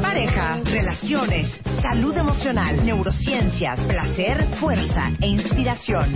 pareja, 0.00 0.60
relaciones, 0.64 1.50
salud 1.82 2.16
emocional, 2.16 2.86
neurociencias, 2.86 3.80
placer, 3.80 4.46
fuerza 4.60 5.10
e 5.20 5.26
inspiración. 5.26 6.14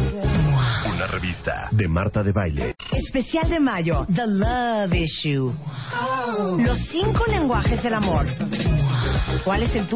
Una 0.95 1.09
revista 1.09 1.69
de 1.73 1.89
Marta 1.89 2.23
de 2.23 2.31
Baile. 2.31 2.77
Especial 2.93 3.51
de 3.51 3.59
mayo, 3.59 4.07
The 4.15 4.27
Love 4.27 4.95
Issue. 4.95 5.53
Los 6.59 6.79
cinco 6.91 7.25
lenguajes 7.27 7.83
del 7.83 7.95
amor. 7.95 8.27
¿Cuál 9.45 9.63
es 9.63 9.75
el 9.77 9.87
tuyo? 9.89 9.95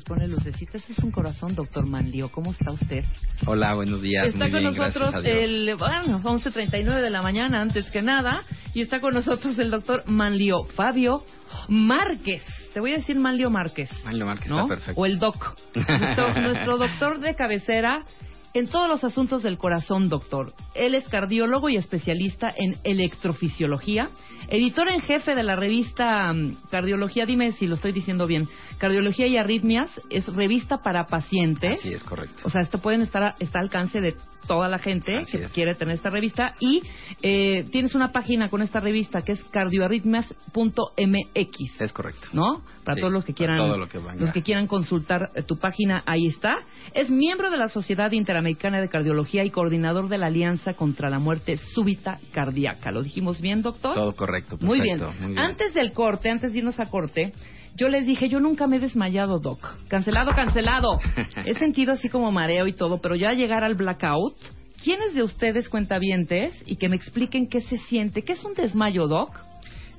nos 0.00 0.04
pone 0.04 0.28
Lucecita. 0.28 0.78
Este 0.78 0.92
es 0.92 0.98
un 1.00 1.10
corazón, 1.10 1.54
doctor 1.54 1.84
Manlio. 1.86 2.30
¿Cómo 2.30 2.52
está 2.52 2.70
usted? 2.70 3.04
Hola, 3.46 3.74
buenos 3.74 4.00
días. 4.00 4.28
Está 4.28 4.44
Muy 4.44 4.50
con 4.50 4.60
bien, 4.60 4.74
nosotros 4.74 5.10
gracias 5.12 5.34
a 5.34 5.38
Dios. 5.38 5.44
el, 5.44 5.76
bueno, 5.76 6.20
11.39 6.20 7.00
de 7.02 7.10
la 7.10 7.20
mañana, 7.22 7.60
antes 7.60 7.90
que 7.90 8.00
nada. 8.00 8.42
Y 8.72 8.80
está 8.80 9.00
con 9.00 9.12
nosotros 9.12 9.58
el 9.58 9.70
doctor 9.70 10.04
Manlio 10.06 10.64
Fabio 10.74 11.24
Márquez. 11.68 12.42
Te 12.72 12.80
voy 12.80 12.94
a 12.94 12.96
decir 12.96 13.18
Manlio 13.18 13.50
Márquez. 13.50 13.90
Manlio 14.04 14.24
Márquez 14.24 14.48
¿no? 14.48 14.62
está 14.62 14.68
perfecto. 14.68 15.00
O 15.00 15.04
el 15.04 15.18
doc. 15.18 15.58
Nuestro, 15.74 16.34
nuestro 16.40 16.78
doctor 16.78 17.20
de 17.20 17.34
cabecera 17.34 18.06
en 18.54 18.68
todos 18.68 18.88
los 18.88 19.04
asuntos 19.04 19.42
del 19.42 19.58
corazón, 19.58 20.08
doctor. 20.08 20.54
Él 20.74 20.94
es 20.94 21.06
cardiólogo 21.08 21.68
y 21.68 21.76
especialista 21.76 22.52
en 22.56 22.76
electrofisiología, 22.84 24.08
editor 24.48 24.88
en 24.88 25.00
jefe 25.00 25.34
de 25.34 25.42
la 25.42 25.56
revista 25.56 26.32
mm, 26.32 26.56
Cardiología, 26.70 27.26
dime 27.26 27.52
si 27.52 27.66
lo 27.66 27.74
estoy 27.76 27.92
diciendo 27.92 28.26
bien, 28.26 28.48
Cardiología 28.78 29.26
y 29.26 29.36
Arritmias, 29.36 29.90
es 30.10 30.26
revista 30.34 30.78
para 30.78 31.06
pacientes. 31.06 31.78
Así 31.78 31.92
es, 31.92 32.02
correcto. 32.02 32.40
O 32.44 32.50
sea, 32.50 32.62
esto 32.62 32.78
pueden 32.78 33.02
estar 33.02 33.22
a- 33.22 33.34
está 33.38 33.58
al 33.58 33.66
alcance 33.66 34.00
de 34.00 34.16
toda 34.46 34.68
la 34.68 34.78
gente 34.78 35.18
Así 35.18 35.36
que 35.36 35.44
es. 35.44 35.52
quiere 35.52 35.74
tener 35.76 35.94
esta 35.94 36.10
revista 36.10 36.54
y 36.58 36.82
eh, 37.22 37.66
tienes 37.70 37.94
una 37.94 38.10
página 38.10 38.48
con 38.48 38.62
esta 38.62 38.80
revista 38.80 39.22
que 39.22 39.32
es 39.32 39.44
cardioarritmias.mx. 39.44 41.80
Es 41.80 41.92
correcto. 41.92 42.26
¿no? 42.32 42.62
Para 42.84 42.94
Sí, 42.96 43.00
todos 43.00 43.12
los 43.12 43.24
que 43.24 43.34
quieran 43.34 43.58
lo 43.58 43.88
que 43.88 43.98
los 44.16 44.32
que 44.32 44.42
quieran 44.42 44.66
consultar 44.66 45.30
eh, 45.34 45.42
tu 45.42 45.58
página, 45.58 46.02
ahí 46.06 46.26
está. 46.26 46.54
Es 46.94 47.10
miembro 47.10 47.50
de 47.50 47.58
la 47.58 47.68
Sociedad 47.68 48.10
Interamericana 48.12 48.80
de 48.80 48.88
Cardiología 48.88 49.44
y 49.44 49.50
coordinador 49.50 50.08
de 50.08 50.18
la 50.18 50.26
Alianza 50.26 50.74
contra 50.74 51.10
la 51.10 51.18
Muerte 51.18 51.58
Súbita 51.74 52.18
Cardíaca. 52.32 52.90
¿Lo 52.90 53.02
dijimos 53.02 53.40
bien, 53.40 53.62
doctor? 53.62 53.94
Todo 53.94 54.12
correcto. 54.14 54.29
Muy 54.60 54.80
bien. 54.80 54.98
perfecto, 54.98 55.22
muy 55.24 55.34
bien. 55.34 55.38
Antes 55.44 55.74
del 55.74 55.92
corte, 55.92 56.30
antes 56.30 56.52
de 56.52 56.58
irnos 56.58 56.78
a 56.80 56.86
corte, 56.90 57.32
yo 57.76 57.88
les 57.88 58.06
dije, 58.06 58.28
yo 58.28 58.40
nunca 58.40 58.66
me 58.66 58.76
he 58.76 58.80
desmayado, 58.80 59.38
Doc. 59.38 59.60
Cancelado, 59.88 60.32
cancelado. 60.34 60.98
he 61.46 61.54
sentido 61.54 61.92
así 61.92 62.08
como 62.08 62.30
mareo 62.32 62.66
y 62.66 62.72
todo, 62.72 63.00
pero 63.00 63.14
ya 63.14 63.32
llegar 63.32 63.64
al 63.64 63.74
blackout. 63.74 64.34
¿Quiénes 64.82 65.14
de 65.14 65.22
ustedes 65.22 65.68
cuentavientes 65.68 66.54
y 66.66 66.76
que 66.76 66.88
me 66.88 66.96
expliquen 66.96 67.48
qué 67.48 67.60
se 67.60 67.76
siente? 67.76 68.22
¿Qué 68.22 68.32
es 68.32 68.44
un 68.44 68.54
desmayo, 68.54 69.06
Doc? 69.06 69.38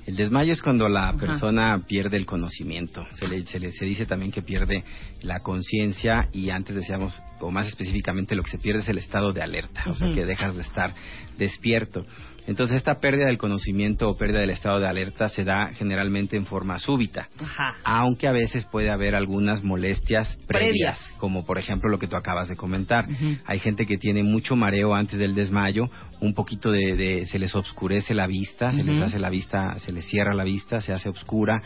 El 0.08 0.16
desmayo 0.16 0.52
es 0.54 0.64
cuando 0.64 0.90
la 0.90 1.10
Ajá. 1.10 1.18
persona 1.20 1.80
pierde 1.88 2.18
el 2.18 2.26
conocimiento. 2.26 3.06
Se 3.14 3.28
le, 3.28 3.46
se 3.46 3.60
le- 3.60 3.72
se 3.72 3.86
dice 3.86 4.08
también 4.08 4.32
que 4.32 4.42
pierde 4.42 4.84
la 5.22 5.42
conciencia 5.42 6.28
y 6.34 6.50
antes 6.50 6.76
decíamos, 6.76 7.22
o 7.40 7.52
más 7.52 7.68
específicamente, 7.68 8.34
lo 8.36 8.42
que 8.42 8.50
se 8.50 8.58
pierde 8.58 8.80
es 8.82 8.90
el 8.90 8.98
estado 8.98 9.32
de 9.32 9.44
alerta, 9.44 9.84
o 9.88 9.94
sea, 9.94 10.10
que 10.10 10.26
dejas 10.26 10.56
de 10.56 10.64
estar 10.64 10.92
despierto. 11.38 12.04
Entonces, 12.48 12.78
esta 12.78 13.00
pérdida 13.00 13.28
del 13.28 13.38
conocimiento 13.38 14.10
o 14.10 14.18
pérdida 14.18 14.40
del 14.40 14.50
estado 14.50 14.80
de 14.80 14.88
alerta 14.88 15.30
se 15.30 15.44
da 15.44 15.68
generalmente 15.74 16.38
en 16.38 16.46
forma 16.46 16.80
súbita. 16.80 17.30
Ajá. 17.40 17.76
aunque 17.84 18.28
a 18.28 18.32
veces 18.32 18.66
puede 18.66 18.90
haber 18.90 19.16
algunas 19.16 19.64
molestias 19.64 20.36
previas, 20.48 20.98
Previas. 20.98 21.18
como 21.20 21.46
por 21.46 21.58
ejemplo 21.60 21.90
lo 21.90 22.00
que 22.00 22.08
tú 22.08 22.16
acabas 22.16 22.50
de 22.50 22.56
comentar. 22.56 23.08
Hay 23.46 23.60
gente 23.60 23.86
que 23.86 23.98
tiene 23.98 24.24
mucho 24.24 24.56
mareo 24.56 24.94
antes 24.96 25.20
del 25.20 25.36
desmayo, 25.36 25.90
un 26.20 26.34
poquito 26.34 26.72
de, 26.72 26.96
de- 26.96 27.28
se 27.28 27.40
les 27.40 27.54
oscurece 27.56 28.14
la 28.14 28.28
vista, 28.28 28.74
se 28.74 28.84
les 28.84 29.02
hace 29.02 29.20
la 29.20 29.30
vista, 29.30 29.78
se 29.80 29.92
les 29.92 30.06
cierra 30.06 30.34
la 30.34 30.44
vista, 30.44 30.82
se 30.82 30.94
hace 30.94 31.10
oscura 31.10 31.62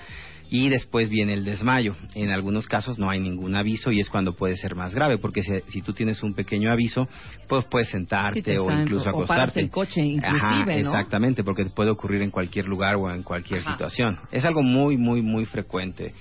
y 0.49 0.69
después 0.69 1.09
viene 1.09 1.33
el 1.33 1.43
desmayo. 1.43 1.95
En 2.13 2.29
algunos 2.29 2.67
casos 2.67 2.99
no 2.99 3.09
hay 3.09 3.19
ningún 3.19 3.55
aviso 3.55 3.91
y 3.91 3.99
es 3.99 4.09
cuando 4.09 4.33
puede 4.33 4.55
ser 4.55 4.75
más 4.75 4.93
grave, 4.93 5.17
porque 5.17 5.41
si, 5.43 5.51
si 5.69 5.81
tú 5.81 5.93
tienes 5.93 6.21
un 6.23 6.33
pequeño 6.33 6.71
aviso, 6.71 7.07
pues 7.47 7.65
puedes 7.65 7.89
sentarte 7.89 8.43
Sí, 8.43 8.57
o 8.57 8.71
incluso 8.71 9.03
o 9.09 9.25
paras 9.25 9.49
acostarte. 9.49 9.59
el 9.61 9.69
coche, 9.69 10.01
inclusive, 10.01 10.37
Ajá, 10.37 10.65
¿no? 10.65 10.71
exactamente, 10.71 11.43
porque 11.43 11.65
puede 11.65 11.89
ocurrir 11.89 12.21
en 12.21 12.31
cualquier 12.31 12.65
lugar 12.65 12.95
o 12.95 13.11
en 13.11 13.23
cualquier 13.23 13.61
Ajá. 13.61 13.71
situación. 13.71 14.19
Es 14.31 14.45
algo 14.45 14.61
muy, 14.63 14.97
muy, 14.97 15.21
muy 15.21 15.45
frecuente. 15.45 16.13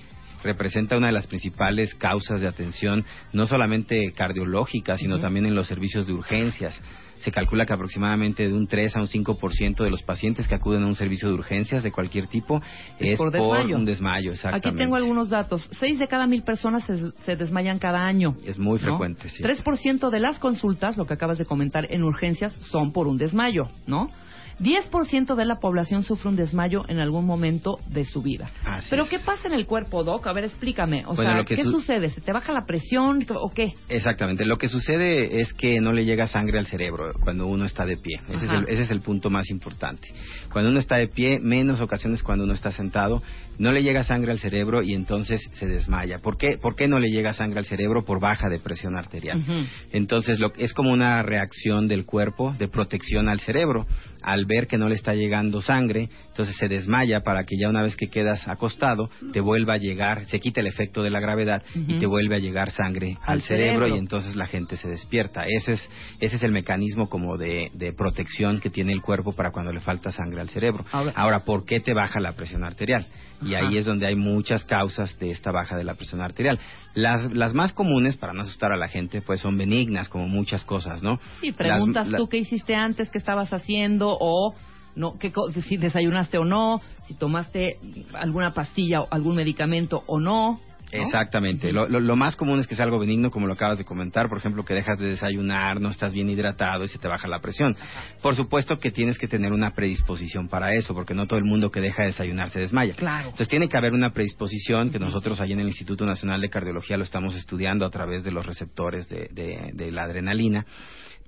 Representa 0.43 0.95
una 0.97 1.07
de 1.07 1.13
las 1.13 1.25
principales 1.27 1.95
causas 1.95 2.39
de 2.39 2.47
atención, 2.47 3.03
no 3.33 3.47
solamente 3.47 4.11
cardiológica, 4.13 4.95
sino 4.97 5.19
también 5.19 5.45
en 5.47 5.55
los 5.55 5.67
servicios 5.67 6.05
de 6.05 6.13
urgencias. 6.13 6.79
Se 7.25 7.31
calcula 7.31 7.65
que 7.65 7.73
aproximadamente 7.73 8.47
de 8.47 8.53
un 8.53 8.67
3 8.67 8.97
a 8.97 9.01
un 9.01 9.07
5% 9.07 9.83
de 9.83 9.89
los 9.89 10.03
pacientes 10.03 10.47
que 10.47 10.53
acuden 10.53 10.83
a 10.83 10.85
un 10.85 10.95
servicio 10.95 11.27
de 11.27 11.33
urgencias 11.33 11.81
de 11.81 11.91
cualquier 11.91 12.27
tipo 12.27 12.61
Es 12.99 13.13
es, 13.13 13.17
por 13.17 13.31
por, 13.31 13.41
desmayo. 13.41 13.75
un 13.77 13.85
desmayo. 13.85 14.31
Exactamente. 14.31 14.69
Aquí 14.69 14.77
tengo 14.77 14.95
algunos 14.95 15.29
datos. 15.31 15.67
Seis 15.79 15.97
de 15.97 16.07
cada 16.07 16.27
mil 16.27 16.43
personas 16.43 16.83
se, 16.85 17.11
se 17.25 17.35
desmayan 17.35 17.79
cada 17.79 18.05
año. 18.05 18.35
Es 18.45 18.59
muy 18.59 18.73
¿no? 18.73 18.85
frecuente, 18.85 19.27
sí. 19.29 19.41
3% 19.41 20.11
de 20.11 20.19
las 20.19 20.37
consultas, 20.37 20.97
lo 20.97 21.07
que 21.07 21.15
acabas 21.15 21.39
de 21.39 21.45
comentar, 21.45 21.87
en 21.89 22.03
urgencias 22.03 22.53
son 22.69 22.91
por 22.93 23.07
un 23.07 23.17
desmayo, 23.17 23.69
¿no? 23.87 24.11
10% 24.59 25.35
de 25.35 25.45
la 25.45 25.55
población 25.55 26.03
sufre 26.03 26.29
un 26.29 26.35
desmayo 26.35 26.83
en 26.87 26.99
algún 26.99 27.25
momento 27.25 27.79
de 27.87 28.05
su 28.05 28.21
vida. 28.21 28.49
Así 28.65 28.87
Pero 28.89 29.03
es. 29.03 29.09
¿qué 29.09 29.19
pasa 29.19 29.47
en 29.47 29.53
el 29.53 29.65
cuerpo, 29.65 30.03
Doc? 30.03 30.25
A 30.27 30.33
ver, 30.33 30.45
explícame. 30.45 31.03
O 31.05 31.13
Bueno, 31.15 31.31
sea, 31.33 31.43
¿qué 31.45 31.61
su- 31.63 31.71
sucede? 31.71 32.09
¿Se 32.09 32.21
te 32.21 32.31
baja 32.31 32.53
la 32.53 32.65
presión 32.65 33.25
o 33.29 33.49
qué? 33.49 33.73
Exactamente. 33.89 34.45
Lo 34.45 34.57
que 34.57 34.67
sucede 34.67 35.41
es 35.41 35.53
que 35.53 35.81
no 35.81 35.91
le 35.91 36.05
llega 36.05 36.27
sangre 36.27 36.59
al 36.59 36.67
cerebro 36.67 37.11
cuando 37.21 37.47
uno 37.47 37.65
está 37.65 37.85
de 37.85 37.97
pie. 37.97 38.21
Ese 38.29 38.45
es, 38.45 38.51
el, 38.51 38.63
ese 38.67 38.83
es 38.83 38.91
el 38.91 39.01
punto 39.01 39.29
más 39.29 39.49
importante. 39.49 40.07
Cuando 40.51 40.69
uno 40.71 40.79
está 40.79 40.95
de 40.95 41.07
pie, 41.07 41.39
menos 41.39 41.81
ocasiones 41.81 42.23
cuando 42.23 42.43
uno 42.45 42.53
está 42.53 42.71
sentado, 42.71 43.21
no 43.57 43.71
le 43.71 43.83
llega 43.83 44.03
sangre 44.03 44.31
al 44.31 44.39
cerebro 44.39 44.81
y 44.81 44.93
entonces 44.93 45.41
se 45.53 45.67
desmaya. 45.67 46.19
¿Por 46.19 46.37
qué, 46.37 46.57
¿Por 46.57 46.75
qué 46.75 46.87
no 46.87 46.99
le 46.99 47.09
llega 47.09 47.33
sangre 47.33 47.59
al 47.59 47.65
cerebro? 47.65 48.03
Por 48.03 48.19
baja 48.19 48.49
de 48.49 48.59
presión 48.59 48.97
arterial. 48.97 49.43
Entonces 49.91 50.39
lo, 50.39 50.51
es 50.57 50.73
como 50.73 50.91
una 50.91 51.21
reacción 51.23 51.87
del 51.87 52.05
cuerpo 52.05 52.55
de 52.57 52.67
protección 52.67 53.29
al 53.29 53.39
cerebro. 53.39 53.85
Al 54.21 54.45
ver 54.45 54.67
que 54.67 54.77
no 54.77 54.89
le 54.89 54.95
está 54.95 55.13
llegando 55.13 55.61
sangre, 55.61 56.09
entonces 56.35 56.57
se 56.57 56.67
desmaya 56.67 57.21
para 57.21 57.43
que 57.45 57.55
ya 57.57 57.69
una 57.69 57.81
vez 57.81 57.95
que 57.95 58.09
quedas 58.09 58.45
acostado, 58.49 59.09
te 59.31 59.39
vuelva 59.39 59.75
a 59.75 59.77
llegar, 59.77 60.25
se 60.25 60.41
quita 60.41 60.59
el 60.59 60.67
efecto 60.67 61.01
de 61.01 61.09
la 61.09 61.21
gravedad 61.21 61.63
y 61.73 61.97
te 61.97 62.05
vuelve 62.05 62.35
a 62.35 62.39
llegar 62.39 62.71
sangre 62.71 63.17
al, 63.21 63.35
Al 63.35 63.41
cerebro, 63.43 63.85
cerebro. 63.85 63.95
y 63.95 63.97
entonces 63.99 64.35
la 64.35 64.45
gente 64.45 64.75
se 64.75 64.89
despierta. 64.89 65.43
Ese 65.47 65.73
es, 65.73 65.89
ese 66.19 66.35
es 66.35 66.43
el 66.43 66.51
mecanismo 66.51 67.07
como 67.07 67.37
de, 67.37 67.71
de 67.73 67.93
protección 67.93 68.59
que 68.59 68.69
tiene 68.69 68.91
el 68.91 69.01
cuerpo 69.01 69.31
para 69.31 69.51
cuando 69.51 69.71
le 69.71 69.79
falta 69.79 70.11
sangre 70.11 70.41
al 70.41 70.49
cerebro. 70.49 70.83
Ahora- 70.91 71.13
Ahora, 71.15 71.45
¿por 71.45 71.63
qué 71.63 71.79
te 71.79 71.93
baja 71.93 72.19
la 72.19 72.33
presión 72.33 72.65
arterial? 72.65 73.07
Y 73.41 73.53
Ajá. 73.53 73.67
ahí 73.69 73.77
es 73.77 73.85
donde 73.85 74.05
hay 74.05 74.17
muchas 74.17 74.65
causas 74.65 75.17
de 75.19 75.31
esta 75.31 75.51
baja 75.53 75.77
de 75.77 75.85
la 75.85 75.93
presión 75.93 76.19
arterial. 76.19 76.59
Las, 76.95 77.31
las 77.33 77.53
más 77.53 77.71
comunes, 77.71 78.17
para 78.17 78.33
no 78.33 78.41
asustar 78.41 78.73
a 78.73 78.77
la 78.77 78.89
gente, 78.89 79.21
pues 79.21 79.39
son 79.39 79.57
benignas, 79.57 80.09
como 80.09 80.27
muchas 80.27 80.65
cosas, 80.65 81.01
¿no? 81.01 81.17
Sí, 81.39 81.53
preguntas 81.53 82.07
Las- 82.07 82.11
la- 82.11 82.17
tú 82.17 82.27
qué 82.27 82.37
hiciste 82.39 82.75
antes, 82.75 83.09
qué 83.09 83.17
estabas 83.19 83.53
haciendo 83.53 84.17
o 84.19 84.53
no, 84.95 85.17
qué 85.19 85.31
si 85.67 85.77
desayunaste 85.77 86.37
o 86.37 86.45
no, 86.45 86.81
si 87.07 87.13
tomaste 87.13 87.77
alguna 88.13 88.53
pastilla 88.53 89.01
o 89.01 89.07
algún 89.11 89.35
medicamento 89.35 90.03
o 90.07 90.19
no. 90.19 90.59
¿no? 90.91 91.01
Exactamente. 91.03 91.73
Lo, 91.73 91.87
lo- 91.89 91.99
lo 91.99 92.15
más 92.15 92.35
común 92.35 92.59
es 92.59 92.67
que 92.67 92.75
es 92.75 92.79
algo 92.79 92.99
benigno, 92.99 93.29
como 93.31 93.47
lo 93.47 93.53
acabas 93.53 93.77
de 93.77 93.83
comentar. 93.83 94.29
Por 94.29 94.37
ejemplo, 94.37 94.63
que 94.63 94.73
dejas 94.73 94.97
de 94.97 95.07
desayunar, 95.09 95.81
no 95.81 95.89
estás 95.89 96.13
bien 96.13 96.29
hidratado 96.29 96.83
y 96.85 96.87
se 96.87 96.99
te 96.99 97.07
baja 97.07 97.27
la 97.27 97.41
presión. 97.41 97.75
Por 98.21 98.35
supuesto 98.35 98.79
que 98.79 98.91
tienes 98.91 99.17
que 99.17 99.27
tener 99.27 99.51
una 99.51 99.71
predisposición 99.73 100.47
para 100.47 100.73
eso, 100.73 100.93
porque 100.93 101.13
no 101.13 101.25
todo 101.27 101.37
el 101.39 101.43
mundo 101.45 101.69
que 101.71 101.81
deja 101.81 102.03
de 102.03 102.09
desayunar 102.09 102.49
se 102.49 102.59
desmaya. 102.59 102.93
Claro. 102.95 103.25
Entonces 103.25 103.49
tiene 103.49 103.67
que 103.67 103.75
haber 103.77 103.93
una 103.93 104.11
predisposición 104.13 104.89
que 104.91 104.99
nosotros 104.99 105.41
allí 105.41 105.53
en 105.53 105.59
el 105.61 105.67
Instituto 105.67 106.05
Nacional 106.05 106.39
de 106.39 106.49
Cardiología 106.49 106.97
lo 106.97 107.03
estamos 107.03 107.35
estudiando 107.35 107.85
a 107.85 107.89
través 107.89 108.23
de 108.23 108.31
los 108.31 108.45
receptores 108.45 109.09
de, 109.09 109.27
de- 109.33 109.71
de 109.73 109.91
la 109.91 110.03
adrenalina. 110.03 110.65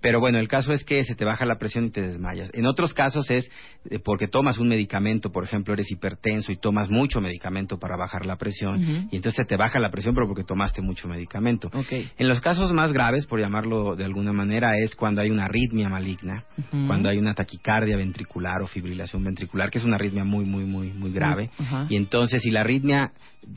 Pero 0.01 0.19
bueno, 0.19 0.37
el 0.37 0.47
caso 0.47 0.71
es 0.71 0.83
que 0.83 1.03
se 1.03 1.15
te 1.15 1.25
baja 1.25 1.45
la 1.45 1.57
presión 1.57 1.85
y 1.85 1.89
te 1.89 2.01
desmayas. 2.01 2.49
En 2.53 2.65
otros 2.65 2.93
casos 2.93 3.29
es 3.31 3.49
eh, 3.89 3.99
porque 3.99 4.27
tomas 4.27 4.57
un 4.57 4.67
medicamento, 4.67 5.31
por 5.31 5.43
ejemplo, 5.43 5.73
eres 5.73 5.91
hipertenso 5.91 6.51
y 6.51 6.57
tomas 6.57 6.89
mucho 6.89 7.21
medicamento 7.21 7.79
para 7.79 7.97
bajar 7.97 8.25
la 8.25 8.35
presión 8.37 9.07
y 9.11 9.15
entonces 9.15 9.35
se 9.35 9.45
te 9.45 9.57
baja 9.57 9.79
la 9.79 9.89
presión 9.89 10.13
pero 10.13 10.27
porque 10.27 10.43
tomaste 10.43 10.81
mucho 10.81 11.07
medicamento. 11.07 11.69
En 12.17 12.27
los 12.27 12.41
casos 12.41 12.71
más 12.71 12.93
graves, 12.93 13.25
por 13.25 13.39
llamarlo 13.39 13.95
de 13.95 14.05
alguna 14.05 14.33
manera, 14.33 14.77
es 14.77 14.95
cuando 14.95 15.21
hay 15.21 15.29
una 15.29 15.45
arritmia 15.45 15.89
maligna, 15.89 16.45
cuando 16.87 17.09
hay 17.09 17.17
una 17.17 17.33
taquicardia 17.33 17.97
ventricular 17.97 18.61
o 18.61 18.67
fibrilación 18.67 19.23
ventricular, 19.23 19.69
que 19.69 19.79
es 19.79 19.83
una 19.83 19.95
arritmia 19.95 20.23
muy, 20.23 20.45
muy, 20.45 20.63
muy, 20.63 20.91
muy 20.91 21.11
grave. 21.11 21.49
Y 21.89 21.95
entonces, 21.95 22.41
si 22.41 22.51
la 22.51 22.61
arritmia 22.61 23.11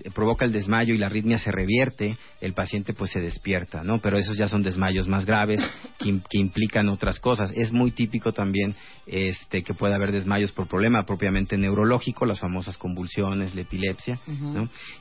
eh, 0.04 0.10
provoca 0.14 0.44
el 0.44 0.52
desmayo 0.52 0.94
y 0.94 0.98
la 0.98 1.06
arritmia 1.06 1.38
se 1.38 1.50
revierte, 1.50 2.16
el 2.40 2.54
paciente 2.54 2.92
pues 2.92 3.10
se 3.10 3.20
despierta, 3.20 3.82
¿no? 3.82 3.98
Pero 4.00 4.18
esos 4.18 4.36
ya 4.36 4.48
son 4.48 4.62
desmayos 4.62 5.08
más 5.08 5.26
graves 5.26 5.60
que, 5.98 6.29
que 6.30 6.38
implican 6.38 6.88
otras 6.88 7.18
cosas. 7.18 7.52
Es 7.54 7.72
muy 7.72 7.90
típico 7.90 8.32
también 8.32 8.76
este 9.06 9.62
que 9.62 9.74
pueda 9.74 9.96
haber 9.96 10.12
desmayos 10.12 10.52
por 10.52 10.68
problema 10.68 11.04
propiamente 11.04 11.58
neurológico, 11.58 12.24
las 12.24 12.40
famosas 12.40 12.78
convulsiones, 12.78 13.54
la 13.54 13.62
epilepsia. 13.62 14.20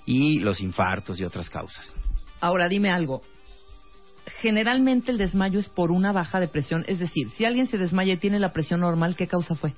Y 0.05 0.39
los 0.39 0.59
infartos 0.59 1.19
y 1.19 1.23
otras 1.23 1.49
causas. 1.49 1.93
Ahora 2.41 2.67
dime 2.67 2.89
algo. 2.89 3.21
Generalmente 4.41 5.11
el 5.11 5.17
desmayo 5.17 5.59
es 5.59 5.69
por 5.69 5.91
una 5.91 6.11
baja 6.11 6.39
de 6.39 6.47
presión, 6.47 6.83
es 6.87 6.99
decir, 6.99 7.29
si 7.31 7.45
alguien 7.45 7.67
se 7.67 7.77
desmaya 7.77 8.13
y 8.13 8.17
tiene 8.17 8.39
la 8.39 8.53
presión 8.53 8.81
normal, 8.81 9.15
¿qué 9.15 9.27
causa 9.27 9.55
fue? 9.55 9.73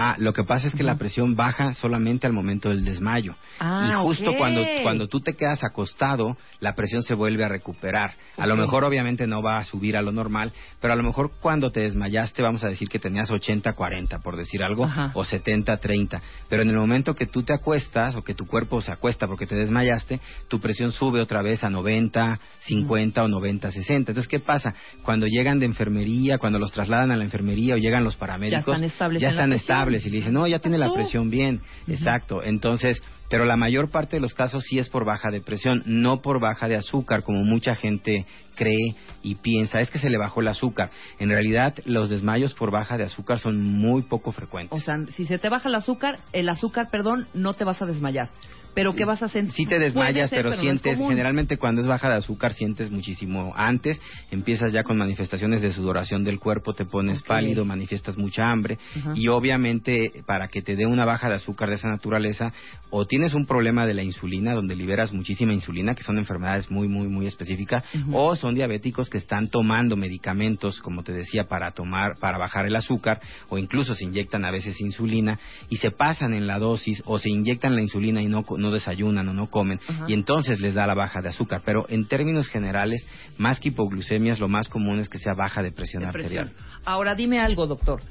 Ah, 0.00 0.14
lo 0.16 0.32
que 0.32 0.44
pasa 0.44 0.68
es 0.68 0.76
que 0.76 0.84
la 0.84 0.94
presión 0.94 1.34
baja 1.34 1.74
solamente 1.74 2.28
al 2.28 2.32
momento 2.32 2.68
del 2.68 2.84
desmayo. 2.84 3.34
Ah, 3.58 3.88
y 3.90 4.02
justo 4.04 4.32
cuando, 4.38 4.64
cuando 4.84 5.08
tú 5.08 5.18
te 5.18 5.34
quedas 5.34 5.64
acostado, 5.64 6.36
la 6.60 6.76
presión 6.76 7.02
se 7.02 7.14
vuelve 7.14 7.42
a 7.42 7.48
recuperar. 7.48 8.14
A 8.36 8.46
lo 8.46 8.54
mejor 8.54 8.84
obviamente 8.84 9.26
no 9.26 9.42
va 9.42 9.58
a 9.58 9.64
subir 9.64 9.96
a 9.96 10.02
lo 10.02 10.12
normal, 10.12 10.52
pero 10.80 10.92
a 10.92 10.96
lo 10.96 11.02
mejor 11.02 11.32
cuando 11.40 11.72
te 11.72 11.80
desmayaste 11.80 12.42
vamos 12.42 12.62
a 12.62 12.68
decir 12.68 12.88
que 12.88 13.00
tenías 13.00 13.28
80-40, 13.28 14.22
por 14.22 14.36
decir 14.36 14.62
algo, 14.62 14.84
Ajá. 14.84 15.10
o 15.14 15.24
70-30. 15.24 16.20
Pero 16.48 16.62
en 16.62 16.70
el 16.70 16.76
momento 16.76 17.16
que 17.16 17.26
tú 17.26 17.42
te 17.42 17.52
acuestas 17.52 18.14
o 18.14 18.22
que 18.22 18.34
tu 18.34 18.46
cuerpo 18.46 18.80
se 18.80 18.92
acuesta 18.92 19.26
porque 19.26 19.48
te 19.48 19.56
desmayaste, 19.56 20.20
tu 20.46 20.60
presión 20.60 20.92
sube 20.92 21.20
otra 21.20 21.42
vez 21.42 21.64
a 21.64 21.70
90, 21.70 22.38
50 22.60 23.24
o 23.24 23.26
90, 23.26 23.72
60. 23.72 24.12
Entonces, 24.12 24.28
¿qué 24.28 24.38
pasa? 24.38 24.76
Cuando 25.02 25.26
llegan 25.26 25.58
de 25.58 25.66
enfermería, 25.66 26.38
cuando 26.38 26.60
los 26.60 26.70
trasladan 26.70 27.10
a 27.10 27.16
la 27.16 27.24
enfermería 27.24 27.74
o 27.74 27.78
llegan 27.78 28.04
los 28.04 28.14
paramédicos, 28.14 28.76
están 28.76 28.84
estables 28.84 29.20
ya 29.20 29.30
están 29.30 29.50
presión. 29.50 29.87
Y 30.06 30.10
le 30.10 30.16
dicen, 30.18 30.34
no, 30.34 30.46
ya 30.46 30.58
tiene 30.58 30.78
la 30.78 30.92
presión 30.92 31.30
bien. 31.30 31.60
Exacto. 31.86 32.42
Entonces, 32.42 33.02
pero 33.28 33.44
la 33.44 33.56
mayor 33.56 33.90
parte 33.90 34.16
de 34.16 34.20
los 34.20 34.34
casos 34.34 34.64
sí 34.64 34.78
es 34.78 34.88
por 34.88 35.04
baja 35.04 35.30
de 35.30 35.40
presión, 35.40 35.82
no 35.86 36.22
por 36.22 36.40
baja 36.40 36.66
de 36.66 36.76
azúcar, 36.76 37.22
como 37.22 37.40
mucha 37.44 37.74
gente 37.74 38.26
cree 38.54 38.94
y 39.22 39.36
piensa. 39.36 39.80
Es 39.80 39.90
que 39.90 39.98
se 39.98 40.10
le 40.10 40.18
bajó 40.18 40.40
el 40.40 40.48
azúcar. 40.48 40.90
En 41.18 41.28
realidad, 41.28 41.74
los 41.84 42.08
desmayos 42.08 42.54
por 42.54 42.70
baja 42.70 42.96
de 42.96 43.04
azúcar 43.04 43.38
son 43.38 43.62
muy 43.62 44.02
poco 44.02 44.32
frecuentes. 44.32 44.78
O 44.78 44.82
sea, 44.82 44.96
si 45.14 45.26
se 45.26 45.38
te 45.38 45.48
baja 45.48 45.68
el 45.68 45.74
azúcar, 45.74 46.20
el 46.32 46.48
azúcar, 46.48 46.88
perdón, 46.90 47.28
no 47.34 47.54
te 47.54 47.64
vas 47.64 47.82
a 47.82 47.86
desmayar. 47.86 48.30
Pero 48.74 48.94
¿qué 48.94 49.04
vas 49.04 49.22
a 49.22 49.28
sentir? 49.28 49.54
Sí 49.54 49.66
te 49.66 49.78
desmayas, 49.78 50.30
pero, 50.30 50.52
sientes, 50.52 50.98
generalmente 50.98 51.56
cuando 51.56 51.80
es 51.80 51.86
baja 51.86 52.08
de 52.08 52.16
azúcar 52.16 52.52
sientes 52.52 52.90
muchísimo 52.90 53.52
antes, 53.56 54.00
empiezas 54.30 54.72
ya 54.72 54.82
con 54.82 54.98
manifestaciones 54.98 55.60
de 55.60 55.72
sudoración 55.72 56.24
del 56.24 56.38
cuerpo, 56.38 56.74
te 56.74 56.84
pones 56.84 57.22
pálido, 57.22 57.64
manifiestas 57.64 58.16
mucha 58.16 58.50
hambre 58.50 58.78
y 59.14 59.28
obviamente 59.28 60.22
para 60.26 60.48
que 60.48 60.62
te 60.62 60.76
dé 60.76 60.86
una 60.86 61.04
baja 61.04 61.28
de 61.28 61.36
azúcar 61.36 61.68
de 61.68 61.76
esa 61.76 61.88
naturaleza 61.88 62.52
o 62.90 63.06
tienes 63.06 63.34
un 63.34 63.46
problema 63.46 63.86
de 63.86 63.94
la 63.94 64.02
insulina 64.02 64.52
donde 64.52 64.76
liberas 64.76 65.12
muchísima 65.12 65.52
insulina, 65.52 65.94
que 65.94 66.02
son 66.02 66.18
enfermedades 66.18 66.70
muy 66.70 66.88
muy 66.88 67.08
muy 67.08 67.26
específicas, 67.26 67.84
o 68.12 68.36
son 68.36 68.54
diabéticos 68.54 69.10
que 69.10 69.18
están 69.18 69.48
tomando 69.48 69.96
medicamentos, 69.96 70.80
como 70.80 71.02
te 71.02 71.12
decía, 71.12 71.44
para 71.44 71.72
tomar 71.72 72.16
para 72.18 72.38
bajar 72.38 72.66
el 72.66 72.76
azúcar 72.76 73.20
o 73.48 73.58
incluso 73.58 73.94
se 73.94 74.04
inyectan 74.04 74.44
a 74.44 74.50
veces 74.50 74.80
insulina 74.80 75.38
y 75.68 75.76
se 75.76 75.90
pasan 75.90 76.32
en 76.32 76.46
la 76.46 76.58
dosis 76.58 77.02
o 77.06 77.18
se 77.18 77.30
inyectan 77.30 77.74
la 77.74 77.82
insulina 77.82 78.22
y 78.22 78.26
no 78.26 78.44
no 78.58 78.70
desayunan 78.70 79.28
o 79.28 79.32
no 79.34 79.48
comen 79.48 79.80
Ajá. 79.88 80.04
y 80.08 80.12
entonces 80.12 80.60
les 80.60 80.74
da 80.74 80.86
la 80.86 80.94
baja 80.94 81.20
de 81.20 81.28
azúcar, 81.30 81.62
pero 81.64 81.86
en 81.88 82.06
términos 82.06 82.48
generales, 82.48 83.06
más 83.38 83.60
que 83.60 83.68
hipoglucemias, 83.68 84.38
lo 84.38 84.48
más 84.48 84.68
común 84.68 84.98
es 85.00 85.08
que 85.08 85.18
sea 85.18 85.34
baja 85.34 85.62
de 85.62 85.72
presión 85.72 86.04
arterial. 86.04 86.52
Ahora 86.84 87.14
dime 87.14 87.40
algo, 87.40 87.66
doctor. 87.66 88.02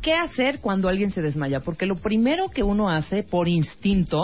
¿Qué 0.00 0.14
hacer 0.14 0.58
cuando 0.60 0.88
alguien 0.88 1.12
se 1.12 1.22
desmaya? 1.22 1.60
Porque 1.60 1.86
lo 1.86 1.94
primero 1.96 2.48
que 2.48 2.64
uno 2.64 2.90
hace 2.90 3.22
por 3.22 3.48
instinto 3.48 4.18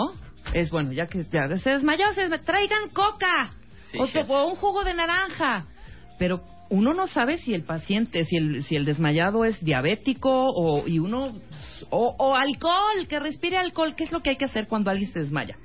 es, 0.53 0.69
bueno, 0.71 0.91
ya 0.91 1.07
que 1.07 1.23
ya 1.31 1.47
se 1.57 1.69
desmayó, 1.69 2.11
se 2.13 2.21
desmayó, 2.21 2.43
traigan 2.43 2.89
coca 2.89 3.51
Sí, 3.91 3.97
o, 3.99 4.07
sí. 4.07 4.19
o 4.27 4.47
un 4.47 4.55
jugo 4.55 4.83
de 4.83 4.93
naranja. 4.93 5.65
Pero 6.17 6.41
uno 6.69 6.93
no 6.93 7.07
sabe 7.07 7.37
si 7.39 7.53
el 7.53 7.63
paciente, 7.63 8.25
si 8.25 8.37
el, 8.37 8.63
si 8.63 8.75
el 8.75 8.85
desmayado 8.85 9.45
es 9.45 9.59
diabético 9.63 10.29
o, 10.31 10.87
y 10.87 10.99
uno, 10.99 11.33
o, 11.89 12.15
o 12.17 12.35
alcohol, 12.35 13.07
que 13.07 13.19
respire 13.19 13.57
alcohol. 13.57 13.95
¿Qué 13.95 14.03
es 14.03 14.11
lo 14.11 14.21
que 14.21 14.31
hay 14.31 14.35
que 14.37 14.45
hacer 14.45 14.67
cuando 14.67 14.91
alguien 14.91 15.11
se 15.11 15.19
desmaya? 15.19 15.55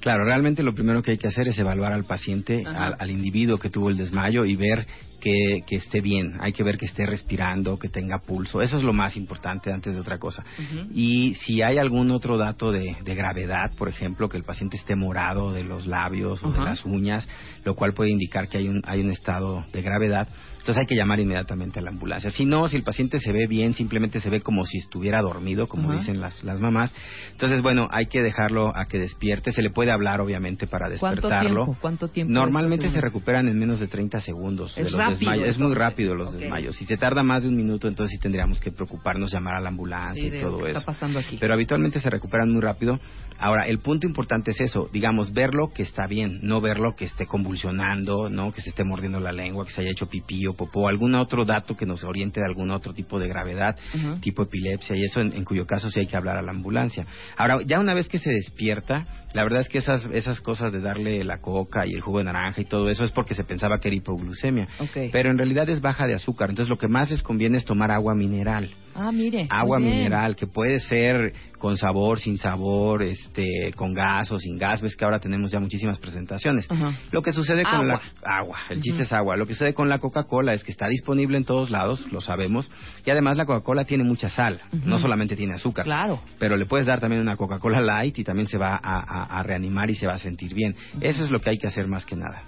Claro, 0.00 0.24
realmente 0.24 0.62
lo 0.62 0.74
primero 0.74 1.02
que 1.02 1.12
hay 1.12 1.18
que 1.18 1.26
hacer 1.26 1.48
es 1.48 1.58
evaluar 1.58 1.92
al 1.92 2.04
paciente, 2.04 2.64
al 2.64 3.10
individuo 3.10 3.58
que 3.58 3.70
tuvo 3.70 3.88
el 3.88 3.96
desmayo 3.96 4.44
y 4.44 4.54
ver 4.54 4.86
que, 5.26 5.62
que 5.66 5.76
esté 5.76 6.00
bien. 6.00 6.34
Hay 6.38 6.52
que 6.52 6.62
ver 6.62 6.78
que 6.78 6.86
esté 6.86 7.04
respirando, 7.04 7.80
que 7.80 7.88
tenga 7.88 8.20
pulso. 8.20 8.62
Eso 8.62 8.76
es 8.76 8.84
lo 8.84 8.92
más 8.92 9.16
importante 9.16 9.72
antes 9.72 9.92
de 9.92 10.00
otra 10.00 10.18
cosa. 10.18 10.44
Y 10.92 11.34
si 11.34 11.62
hay 11.62 11.78
algún 11.78 12.12
otro 12.12 12.36
dato 12.36 12.70
de, 12.70 12.96
de 13.02 13.14
gravedad, 13.16 13.72
por 13.76 13.88
ejemplo, 13.88 14.28
que 14.28 14.36
el 14.36 14.44
paciente 14.44 14.76
esté 14.76 14.94
morado 14.94 15.52
de 15.52 15.64
los 15.64 15.88
labios 15.88 16.44
o 16.44 16.52
de 16.52 16.60
las 16.60 16.84
uñas, 16.84 17.28
lo 17.64 17.74
cual 17.74 17.92
puede 17.92 18.10
indicar 18.10 18.48
que 18.48 18.58
hay 18.58 18.68
un, 18.68 18.82
hay 18.86 19.00
un 19.00 19.10
estado 19.10 19.66
de 19.72 19.82
gravedad, 19.82 20.28
entonces 20.66 20.80
hay 20.80 20.86
que 20.88 20.96
llamar 20.96 21.20
inmediatamente 21.20 21.78
a 21.78 21.82
la 21.82 21.90
ambulancia. 21.90 22.28
Si 22.30 22.44
no, 22.44 22.66
si 22.66 22.74
el 22.76 22.82
paciente 22.82 23.20
se 23.20 23.30
ve 23.32 23.46
bien, 23.46 23.72
simplemente 23.74 24.18
se 24.18 24.28
ve 24.30 24.40
como 24.40 24.64
si 24.66 24.78
estuviera 24.78 25.22
dormido, 25.22 25.68
como 25.68 25.92
dicen 25.92 26.20
las, 26.20 26.42
las 26.42 26.58
mamás, 26.58 26.92
entonces 27.30 27.62
bueno, 27.62 27.86
hay 27.92 28.06
que 28.06 28.20
dejarlo 28.20 28.76
a 28.76 28.86
que 28.86 28.98
despierte. 28.98 29.52
Se 29.52 29.62
le 29.62 29.70
puede 29.70 29.92
hablar, 29.92 30.20
obviamente, 30.20 30.66
para 30.66 30.88
¿Cuánto 30.98 31.28
despertarlo. 31.28 31.64
tiempo? 31.66 31.78
¿Cuánto 31.80 32.08
tiempo? 32.08 32.32
Normalmente 32.32 32.90
se 32.90 33.00
recuperan 33.00 33.46
en 33.46 33.56
menos 33.56 33.78
de 33.78 33.86
30 33.86 34.20
segundos 34.22 34.72
Es 34.76 34.86
de 34.86 34.90
los 34.90 34.98
rápido, 34.98 35.18
desmayos. 35.30 35.48
Es 35.48 35.58
muy 35.60 35.74
rápido 35.74 36.14
los 36.16 36.32
desmayos. 36.34 36.74
Si 36.74 36.84
se 36.84 36.96
tarda 36.96 37.22
más 37.22 37.44
de 37.44 37.48
un 37.48 37.54
minuto, 37.54 37.86
entonces 37.86 38.16
sí 38.16 38.18
tendríamos 38.20 38.58
que 38.58 38.72
preocuparnos, 38.72 39.32
llamar 39.32 39.54
a 39.54 39.60
la 39.60 39.68
ambulancia 39.68 40.20
Sí, 40.30 40.36
y 40.36 40.40
todo 40.40 40.58
que 40.64 40.70
eso. 40.70 40.78
está 40.80 40.92
pasando 40.92 41.20
aquí. 41.20 41.36
Pero 41.38 41.54
habitualmente 41.54 42.00
se 42.00 42.10
recuperan 42.10 42.50
muy 42.50 42.60
rápido. 42.60 42.98
Ahora, 43.38 43.68
el 43.68 43.78
punto 43.78 44.06
importante 44.06 44.50
es 44.50 44.60
eso, 44.60 44.88
digamos, 44.92 45.32
verlo 45.32 45.68
que 45.72 45.82
está 45.82 46.08
bien, 46.08 46.40
no 46.42 46.60
verlo 46.60 46.96
que 46.96 47.04
esté 47.04 47.26
convulsionando, 47.26 48.28
no 48.30 48.50
que 48.50 48.62
se 48.62 48.70
esté 48.70 48.82
mordiendo 48.82 49.20
la 49.20 49.30
lengua, 49.30 49.64
que 49.66 49.72
se 49.72 49.82
haya 49.82 49.90
hecho 49.90 50.08
pipí 50.08 50.46
o 50.46 50.54
popó, 50.56 50.88
algún 50.88 51.14
otro 51.14 51.44
dato 51.44 51.76
que 51.76 51.86
nos 51.86 52.04
oriente 52.04 52.40
de 52.40 52.46
algún 52.46 52.70
otro 52.70 52.92
tipo 52.92 53.18
de 53.18 53.28
gravedad, 53.28 53.76
tipo 54.20 54.42
epilepsia 54.42 54.96
y 54.96 55.04
eso, 55.04 55.20
en, 55.20 55.32
en 55.32 55.44
cuyo 55.44 55.66
caso 55.66 55.90
sí 55.90 56.00
hay 56.00 56.06
que 56.06 56.16
hablar 56.16 56.36
a 56.36 56.42
la 56.42 56.50
ambulancia. 56.50 57.06
Ahora, 57.36 57.58
ya 57.64 57.78
una 57.78 57.94
vez 57.94 58.08
que 58.08 58.18
se 58.18 58.30
despierta, 58.30 59.06
la 59.32 59.44
verdad 59.44 59.60
es 59.60 59.68
que 59.68 59.78
esas, 59.78 60.04
esas 60.12 60.40
cosas 60.40 60.72
de 60.72 60.80
darle 60.80 61.22
la 61.24 61.38
coca 61.38 61.86
y 61.86 61.92
el 61.92 62.00
jugo 62.00 62.18
de 62.18 62.24
naranja 62.24 62.60
y 62.60 62.64
todo 62.64 62.88
eso 62.90 63.04
es 63.04 63.12
porque 63.12 63.34
se 63.34 63.44
pensaba 63.44 63.78
que 63.78 63.88
era 63.88 63.96
hipoglucemia. 63.96 64.68
Pero 65.12 65.30
en 65.30 65.38
realidad 65.38 65.68
es 65.68 65.80
baja 65.80 66.06
de 66.06 66.14
azúcar, 66.14 66.50
entonces 66.50 66.70
lo 66.70 66.78
que 66.78 66.88
más 66.88 67.10
les 67.10 67.22
conviene 67.22 67.58
es 67.58 67.64
tomar 67.64 67.90
agua 67.90 68.14
mineral 68.14 68.70
Ah, 68.98 69.12
mire. 69.12 69.46
agua 69.50 69.78
mineral 69.78 70.36
que 70.36 70.46
puede 70.46 70.80
ser 70.80 71.32
con 71.58 71.76
sabor, 71.78 72.18
sin 72.20 72.36
sabor, 72.36 73.02
este, 73.02 73.72
con 73.76 73.94
gas 73.94 74.30
o 74.30 74.38
sin 74.38 74.58
gas. 74.58 74.80
Ves 74.82 74.94
que 74.94 75.04
ahora 75.04 75.18
tenemos 75.18 75.50
ya 75.50 75.58
muchísimas 75.60 75.98
presentaciones. 75.98 76.66
Lo 77.10 77.22
que 77.22 77.32
sucede 77.32 77.62
con 77.64 77.88
la 77.88 78.00
agua, 78.24 78.58
el 78.70 78.80
chiste 78.82 79.02
es 79.04 79.12
agua. 79.12 79.36
Lo 79.36 79.46
que 79.46 79.54
sucede 79.54 79.74
con 79.74 79.88
la 79.88 79.98
Coca-Cola 79.98 80.52
es 80.54 80.62
que 80.64 80.70
está 80.70 80.86
disponible 80.88 81.36
en 81.38 81.44
todos 81.44 81.70
lados, 81.70 82.10
lo 82.12 82.20
sabemos, 82.20 82.70
y 83.04 83.10
además 83.10 83.36
la 83.36 83.46
Coca-Cola 83.46 83.84
tiene 83.84 84.04
mucha 84.04 84.28
sal, 84.28 84.60
no 84.84 84.98
solamente 84.98 85.34
tiene 85.36 85.54
azúcar. 85.54 85.84
Claro. 85.84 86.20
Pero 86.38 86.56
le 86.56 86.66
puedes 86.66 86.86
dar 86.86 87.00
también 87.00 87.22
una 87.22 87.36
Coca-Cola 87.36 87.80
light 87.80 88.18
y 88.18 88.24
también 88.24 88.46
se 88.48 88.58
va 88.58 88.74
a, 88.74 89.00
a- 89.00 89.38
a 89.38 89.42
reanimar 89.42 89.88
y 89.90 89.94
se 89.94 90.06
va 90.06 90.14
a 90.14 90.18
sentir 90.18 90.54
bien. 90.54 90.74
Eso 91.00 91.24
es 91.24 91.30
lo 91.30 91.38
que 91.38 91.50
hay 91.50 91.58
que 91.58 91.66
hacer 91.66 91.86
más 91.88 92.04
que 92.04 92.16
nada. 92.16 92.42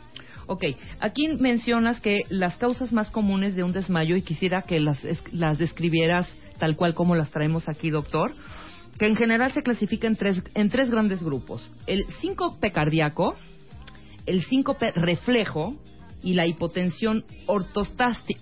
Ok, 0.48 0.64
aquí 0.98 1.28
mencionas 1.38 2.00
que 2.00 2.22
las 2.30 2.56
causas 2.56 2.92
más 2.92 3.10
comunes 3.10 3.54
de 3.54 3.62
un 3.62 3.72
desmayo, 3.72 4.16
y 4.16 4.22
quisiera 4.22 4.62
que 4.62 4.80
las, 4.80 5.04
es- 5.04 5.22
las 5.32 5.58
describieras 5.58 6.28
tal 6.58 6.74
cual 6.74 6.94
como 6.94 7.14
las 7.14 7.30
traemos 7.30 7.68
aquí, 7.68 7.90
doctor, 7.90 8.32
que 8.98 9.06
en 9.06 9.14
general 9.14 9.52
se 9.52 9.62
clasifica 9.62 10.08
en 10.08 10.16
tres, 10.16 10.42
en 10.54 10.70
tres 10.70 10.90
grandes 10.90 11.22
grupos. 11.22 11.62
El 11.86 12.04
síncope 12.20 12.72
cardíaco, 12.72 13.36
el 14.26 14.42
síncope 14.44 14.90
reflejo 14.92 15.76
y 16.22 16.34
la 16.34 16.46
hipotensión 16.46 17.24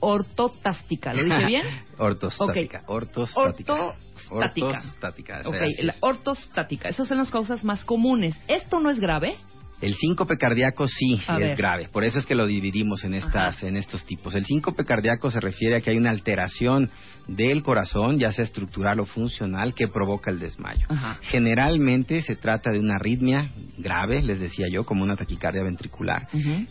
ortotástica. 0.00 1.12
¿Lo 1.12 1.24
dije 1.24 1.46
bien? 1.46 1.62
Ortostática. 1.98 2.82
Ortostática. 2.86 3.74
Ortostática. 3.74 4.66
Ortostática. 4.68 5.40
Ok, 5.44 5.54
así 5.56 5.82
la 5.82 5.94
ortostática. 6.00 6.88
Esas 6.88 7.08
son 7.08 7.18
las 7.18 7.30
causas 7.30 7.64
más 7.64 7.84
comunes. 7.84 8.34
¿Esto 8.48 8.80
no 8.80 8.90
es 8.90 8.98
grave? 8.98 9.36
El 9.80 9.94
síncope 9.94 10.38
cardíaco 10.38 10.88
sí 10.88 11.20
A 11.26 11.34
es 11.34 11.40
ver. 11.40 11.56
grave, 11.56 11.88
por 11.92 12.04
eso 12.04 12.18
es 12.18 12.26
que 12.26 12.34
lo 12.34 12.46
dividimos 12.46 13.04
en 13.04 13.14
estas 13.14 13.62
en 13.62 13.76
estos 13.76 14.04
tipos. 14.06 14.34
El 14.34 14.46
síncope 14.46 14.84
cardíaco 14.84 15.30
se 15.30 15.40
refiere 15.40 15.76
a 15.76 15.80
que 15.80 15.90
hay 15.90 15.98
una 15.98 16.10
alteración 16.10 16.90
del 17.28 17.62
corazón, 17.62 18.18
ya 18.18 18.32
sea 18.32 18.44
estructural 18.44 19.00
o 19.00 19.06
funcional, 19.06 19.74
que 19.74 19.88
provoca 19.88 20.30
el 20.30 20.38
desmayo. 20.38 20.86
Ajá. 20.88 21.18
Generalmente 21.22 22.22
se 22.22 22.36
trata 22.36 22.70
de 22.70 22.78
una 22.78 22.94
arritmia 22.96 23.50
grave, 23.78 24.22
les 24.22 24.40
decía 24.40 24.66
yo, 24.70 24.84
como 24.84 25.02
una 25.02 25.16
taquicardia 25.16 25.62
ventricular, 25.62 26.28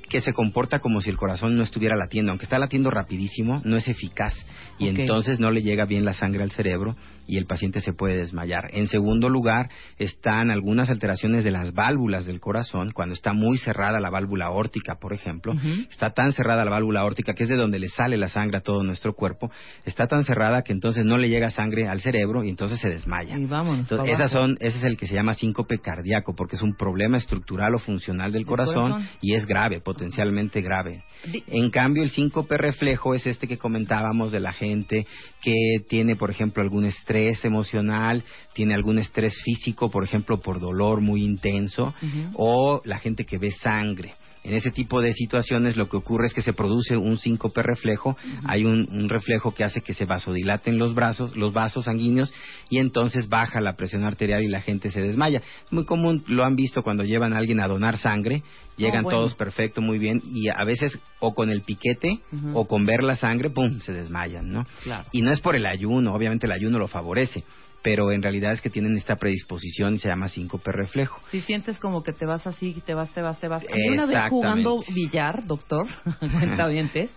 que 0.09 0.21
se 0.21 0.33
comporta 0.33 0.79
como 0.79 1.01
si 1.01 1.09
el 1.09 1.17
corazón 1.17 1.55
no 1.55 1.63
estuviera 1.63 1.95
latiendo, 1.95 2.31
aunque 2.31 2.45
está 2.45 2.57
latiendo 2.57 2.89
rapidísimo, 2.89 3.61
no 3.65 3.75
es 3.77 3.87
eficaz 3.87 4.33
y 4.79 4.87
entonces 4.87 5.39
no 5.39 5.51
le 5.51 5.61
llega 5.61 5.85
bien 5.85 6.05
la 6.05 6.13
sangre 6.13 6.43
al 6.43 6.51
cerebro 6.51 6.95
y 7.27 7.37
el 7.37 7.45
paciente 7.45 7.81
se 7.81 7.93
puede 7.93 8.17
desmayar. 8.17 8.69
En 8.73 8.87
segundo 8.87 9.29
lugar, 9.29 9.69
están 9.97 10.51
algunas 10.51 10.89
alteraciones 10.89 11.43
de 11.43 11.51
las 11.51 11.73
válvulas 11.73 12.25
del 12.25 12.39
corazón, 12.39 12.91
cuando 12.91 13.13
está 13.13 13.33
muy 13.33 13.57
cerrada 13.57 13.99
la 13.99 14.09
válvula 14.09 14.51
órtica, 14.51 14.95
por 14.95 15.13
ejemplo, 15.13 15.53
está 15.89 16.11
tan 16.11 16.33
cerrada 16.33 16.65
la 16.65 16.71
válvula 16.71 17.03
órtica 17.03 17.33
que 17.33 17.43
es 17.43 17.49
de 17.49 17.55
donde 17.55 17.79
le 17.79 17.89
sale 17.89 18.17
la 18.17 18.29
sangre 18.29 18.57
a 18.57 18.61
todo 18.61 18.83
nuestro 18.83 19.13
cuerpo, 19.13 19.51
está 19.85 20.07
tan 20.07 20.23
cerrada 20.23 20.61
que 20.61 20.73
entonces 20.73 21.05
no 21.05 21.17
le 21.17 21.29
llega 21.29 21.49
sangre 21.51 21.87
al 21.87 22.01
cerebro 22.01 22.43
y 22.43 22.49
entonces 22.49 22.79
se 22.79 22.89
desmaya. 22.89 23.37
Y 23.37 23.45
vámonos. 23.45 23.91
Entonces, 23.91 24.15
esas 24.15 24.31
son, 24.31 24.57
ese 24.59 24.77
es 24.77 24.83
el 24.83 24.97
que 24.97 25.07
se 25.07 25.15
llama 25.15 25.33
síncope 25.33 25.79
cardíaco, 25.79 26.35
porque 26.35 26.55
es 26.55 26.61
un 26.61 26.75
problema 26.75 27.17
estructural 27.17 27.75
o 27.75 27.79
funcional 27.79 28.31
del 28.31 28.45
corazón, 28.45 28.91
corazón. 28.91 29.09
y 29.21 29.33
es 29.33 29.45
grave, 29.45 29.81
potencialmente 29.81 30.61
grave. 30.61 31.03
En 31.47 31.69
cambio, 31.69 32.03
el 32.03 32.09
síncope 32.09 32.57
reflejo 32.57 33.13
es 33.13 33.25
este 33.25 33.47
que 33.47 33.57
comentábamos 33.57 34.31
de 34.31 34.39
la 34.39 34.53
gente 34.53 35.07
que 35.41 35.79
tiene, 35.87 36.15
por 36.15 36.29
ejemplo, 36.29 36.61
algún 36.61 36.85
estrés 36.85 37.14
emocional, 37.43 38.23
tiene 38.53 38.73
algún 38.73 38.99
estrés 38.99 39.33
físico, 39.43 39.89
por 39.89 40.03
ejemplo, 40.03 40.39
por 40.39 40.59
dolor 40.59 41.01
muy 41.01 41.23
intenso, 41.23 41.93
o 42.33 42.81
la 42.85 42.99
gente 42.99 43.25
que 43.25 43.37
ve 43.37 43.51
sangre. 43.51 44.13
En 44.45 44.53
ese 44.53 44.69
tipo 44.69 45.01
de 45.01 45.13
situaciones 45.13 45.75
lo 45.75 45.89
que 45.89 45.97
ocurre 45.97 46.27
es 46.27 46.33
que 46.33 46.43
se 46.43 46.53
produce 46.53 46.95
un 46.95 47.17
síncope 47.17 47.63
reflejo, 47.63 48.15
hay 48.45 48.63
un, 48.63 48.87
un 48.91 49.09
reflejo 49.09 49.55
que 49.55 49.63
hace 49.63 49.81
que 49.81 49.95
se 49.95 50.05
vasodilaten 50.05 50.77
los 50.77 50.93
brazos, 50.93 51.35
los 51.35 51.51
vasos 51.51 51.85
sanguíneos 51.85 52.31
y 52.69 52.77
entonces 52.77 53.27
baja 53.27 53.59
la 53.59 53.75
presión 53.75 54.03
arterial 54.03 54.43
y 54.43 54.47
la 54.47 54.61
gente 54.61 54.91
se 54.91 55.01
desmaya. 55.01 55.39
Es 55.39 55.71
muy 55.71 55.85
común, 55.85 56.23
lo 56.27 56.45
han 56.45 56.55
visto 56.55 56.83
cuando 56.83 57.03
llevan 57.03 57.33
a 57.33 57.39
alguien 57.39 57.59
a 57.59 57.67
donar 57.67 57.97
sangre, 57.97 58.43
llegan 58.77 59.03
bueno. 59.03 59.17
todos 59.17 59.35
perfecto, 59.35 59.81
muy 59.81 59.97
bien 59.97 60.21
y 60.23 60.49
a 60.49 60.63
veces 60.63 60.99
o 61.19 61.33
con 61.33 61.49
el 61.49 61.61
piquete 61.61 62.19
o 62.53 62.67
con 62.67 62.85
ver 62.85 63.03
la 63.03 63.15
sangre, 63.15 63.49
pum, 63.49 63.79
se 63.79 63.93
desmayan, 63.93 64.51
¿no? 64.51 64.67
Claro. 64.83 65.07
Y 65.11 65.23
no 65.23 65.31
es 65.31 65.41
por 65.41 65.55
el 65.55 65.65
ayuno, 65.65 66.13
obviamente 66.13 66.45
el 66.45 66.51
ayuno 66.51 66.77
lo 66.77 66.87
favorece, 66.87 67.43
pero 67.85 68.11
en 68.11 68.23
realidad 68.23 68.51
es 68.51 68.61
que 68.61 68.71
tienen 68.71 68.97
esta 68.97 69.17
predisposición 69.17 69.93
y 69.93 69.97
se 69.99 70.07
llama 70.07 70.27
síncope 70.27 70.71
reflejo. 70.71 71.21
Si 71.29 71.41
sientes 71.41 71.77
como 71.77 72.01
que 72.01 72.13
te 72.13 72.25
vas 72.25 72.47
así, 72.47 72.81
te 72.83 72.95
vas, 72.95 73.11
te 73.11 73.21
vas, 73.21 73.39
te 73.39 73.47
vas. 73.47 73.61
A 73.61 73.75
mí 73.75 73.89
una 73.89 74.07
vez 74.07 74.17
jugando 74.27 74.83
billar, 74.91 75.45
doctor, 75.45 75.85
cuentavientes, 76.19 77.11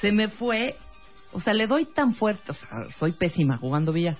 se 0.00 0.12
me 0.12 0.28
fue, 0.28 0.76
o 1.32 1.40
sea, 1.40 1.54
le 1.54 1.66
doy 1.66 1.86
tan 1.86 2.14
fuerte, 2.14 2.52
o 2.52 2.54
sea, 2.54 2.68
soy 2.96 3.12
pésima 3.12 3.58
jugando 3.58 3.92
billar. 3.92 4.16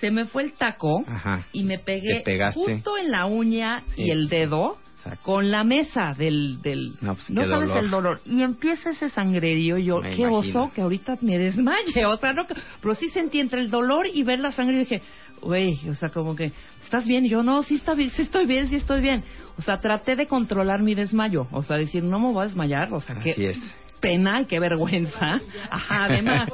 Se 0.00 0.10
me 0.10 0.24
fue 0.24 0.44
el 0.44 0.54
taco 0.54 1.04
Ajá. 1.06 1.46
y 1.52 1.64
me 1.64 1.78
pegué 1.78 2.24
justo 2.54 2.96
en 2.96 3.10
la 3.10 3.26
uña 3.26 3.82
Sí, 3.96 4.04
y 4.04 4.10
el 4.10 4.28
dedo 4.28 4.78
Exacto. 4.98 5.22
con 5.24 5.50
la 5.50 5.64
mesa 5.64 6.12
del... 6.16 6.60
del 6.62 6.96
No, 7.00 7.14
pues, 7.14 7.30
no 7.30 7.42
sabes 7.46 7.68
dolor. 7.68 7.84
el 7.84 7.90
dolor. 7.90 8.20
Y 8.26 8.42
empieza 8.42 8.90
ese 8.90 9.08
sangrerío, 9.10 9.78
yo, 9.78 10.00
Me 10.00 10.10
qué 10.16 10.22
imagino. 10.22 10.60
oso, 10.64 10.72
que 10.74 10.80
ahorita 10.82 11.16
me 11.20 11.38
desmaye. 11.38 12.04
O 12.06 12.16
sea, 12.16 12.32
no, 12.32 12.46
pero 12.80 12.94
sí 12.94 13.08
sentí 13.10 13.40
entre 13.40 13.60
el 13.60 13.70
dolor 13.70 14.06
y 14.12 14.22
ver 14.24 14.40
la 14.40 14.50
sangre 14.52 14.76
y 14.76 14.78
dije, 14.80 15.02
güey, 15.40 15.78
o 15.88 15.94
sea, 15.94 16.08
como 16.10 16.34
que, 16.34 16.52
¿estás 16.84 17.06
bien? 17.06 17.24
Y 17.26 17.28
yo, 17.28 17.42
no, 17.42 17.62
sí, 17.62 17.76
está 17.76 17.94
bien, 17.94 18.10
sí 18.10 18.22
estoy 18.22 18.46
bien, 18.46 18.66
sí 18.68 18.76
estoy 18.76 19.00
bien. 19.00 19.24
O 19.56 19.62
sea, 19.62 19.78
traté 19.78 20.16
de 20.16 20.26
controlar 20.26 20.82
mi 20.82 20.94
desmayo. 20.94 21.46
O 21.52 21.62
sea, 21.62 21.76
decir, 21.76 22.02
no 22.04 22.18
me 22.18 22.32
voy 22.32 22.42
a 22.42 22.46
desmayar. 22.46 22.92
O 22.92 23.00
sea, 23.00 23.16
Así 23.16 23.32
qué 23.34 23.50
es. 23.50 23.58
pena 24.00 24.44
qué 24.48 24.58
vergüenza. 24.60 25.40
Ajá, 25.70 26.04
además. 26.04 26.48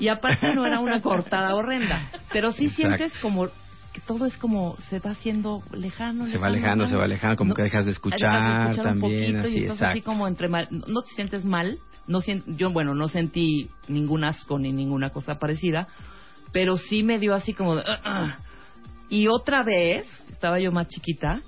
Y 0.00 0.08
aparte 0.08 0.52
no 0.54 0.66
era 0.66 0.80
una 0.80 1.00
cortada 1.00 1.54
horrenda. 1.54 2.10
Pero 2.32 2.50
sí 2.52 2.66
Exacto. 2.66 2.96
sientes 2.96 3.18
como 3.20 3.48
que 3.94 4.00
todo 4.00 4.26
es 4.26 4.36
como 4.38 4.76
se 4.90 4.98
va 4.98 5.12
haciendo 5.12 5.62
lejano. 5.72 6.26
Se 6.26 6.36
va 6.36 6.48
alejando, 6.48 6.86
se 6.86 6.96
va 6.96 7.04
alejando, 7.04 7.36
como 7.36 7.54
que 7.54 7.62
dejas 7.62 7.84
de 7.84 7.92
escuchar 7.92 8.70
un 8.70 8.76
también, 8.76 9.00
poquito 9.00 9.38
así, 9.38 9.54
y 9.54 9.62
estás 9.62 9.82
así 9.82 9.98
exacto. 9.98 10.04
como 10.04 10.26
entre 10.26 10.48
mal. 10.48 10.68
No 10.88 11.02
te 11.02 11.14
sientes 11.14 11.44
mal. 11.44 11.78
No 12.08 12.20
yo, 12.48 12.70
bueno, 12.70 12.94
no 12.94 13.06
sentí 13.06 13.70
ningún 13.88 14.24
asco 14.24 14.58
ni 14.58 14.72
ninguna 14.72 15.10
cosa 15.10 15.38
parecida. 15.38 15.86
Pero 16.52 16.76
sí 16.76 17.04
me 17.04 17.18
dio 17.18 17.34
así 17.34 17.54
como 17.54 17.76
de... 17.76 17.82
"Ah, 17.86 18.00
ah". 18.04 18.38
Y 19.08 19.28
otra 19.28 19.62
vez, 19.62 20.06
estaba 20.28 20.58
yo 20.58 20.72
más 20.72 20.88
chiquita. 20.88 21.40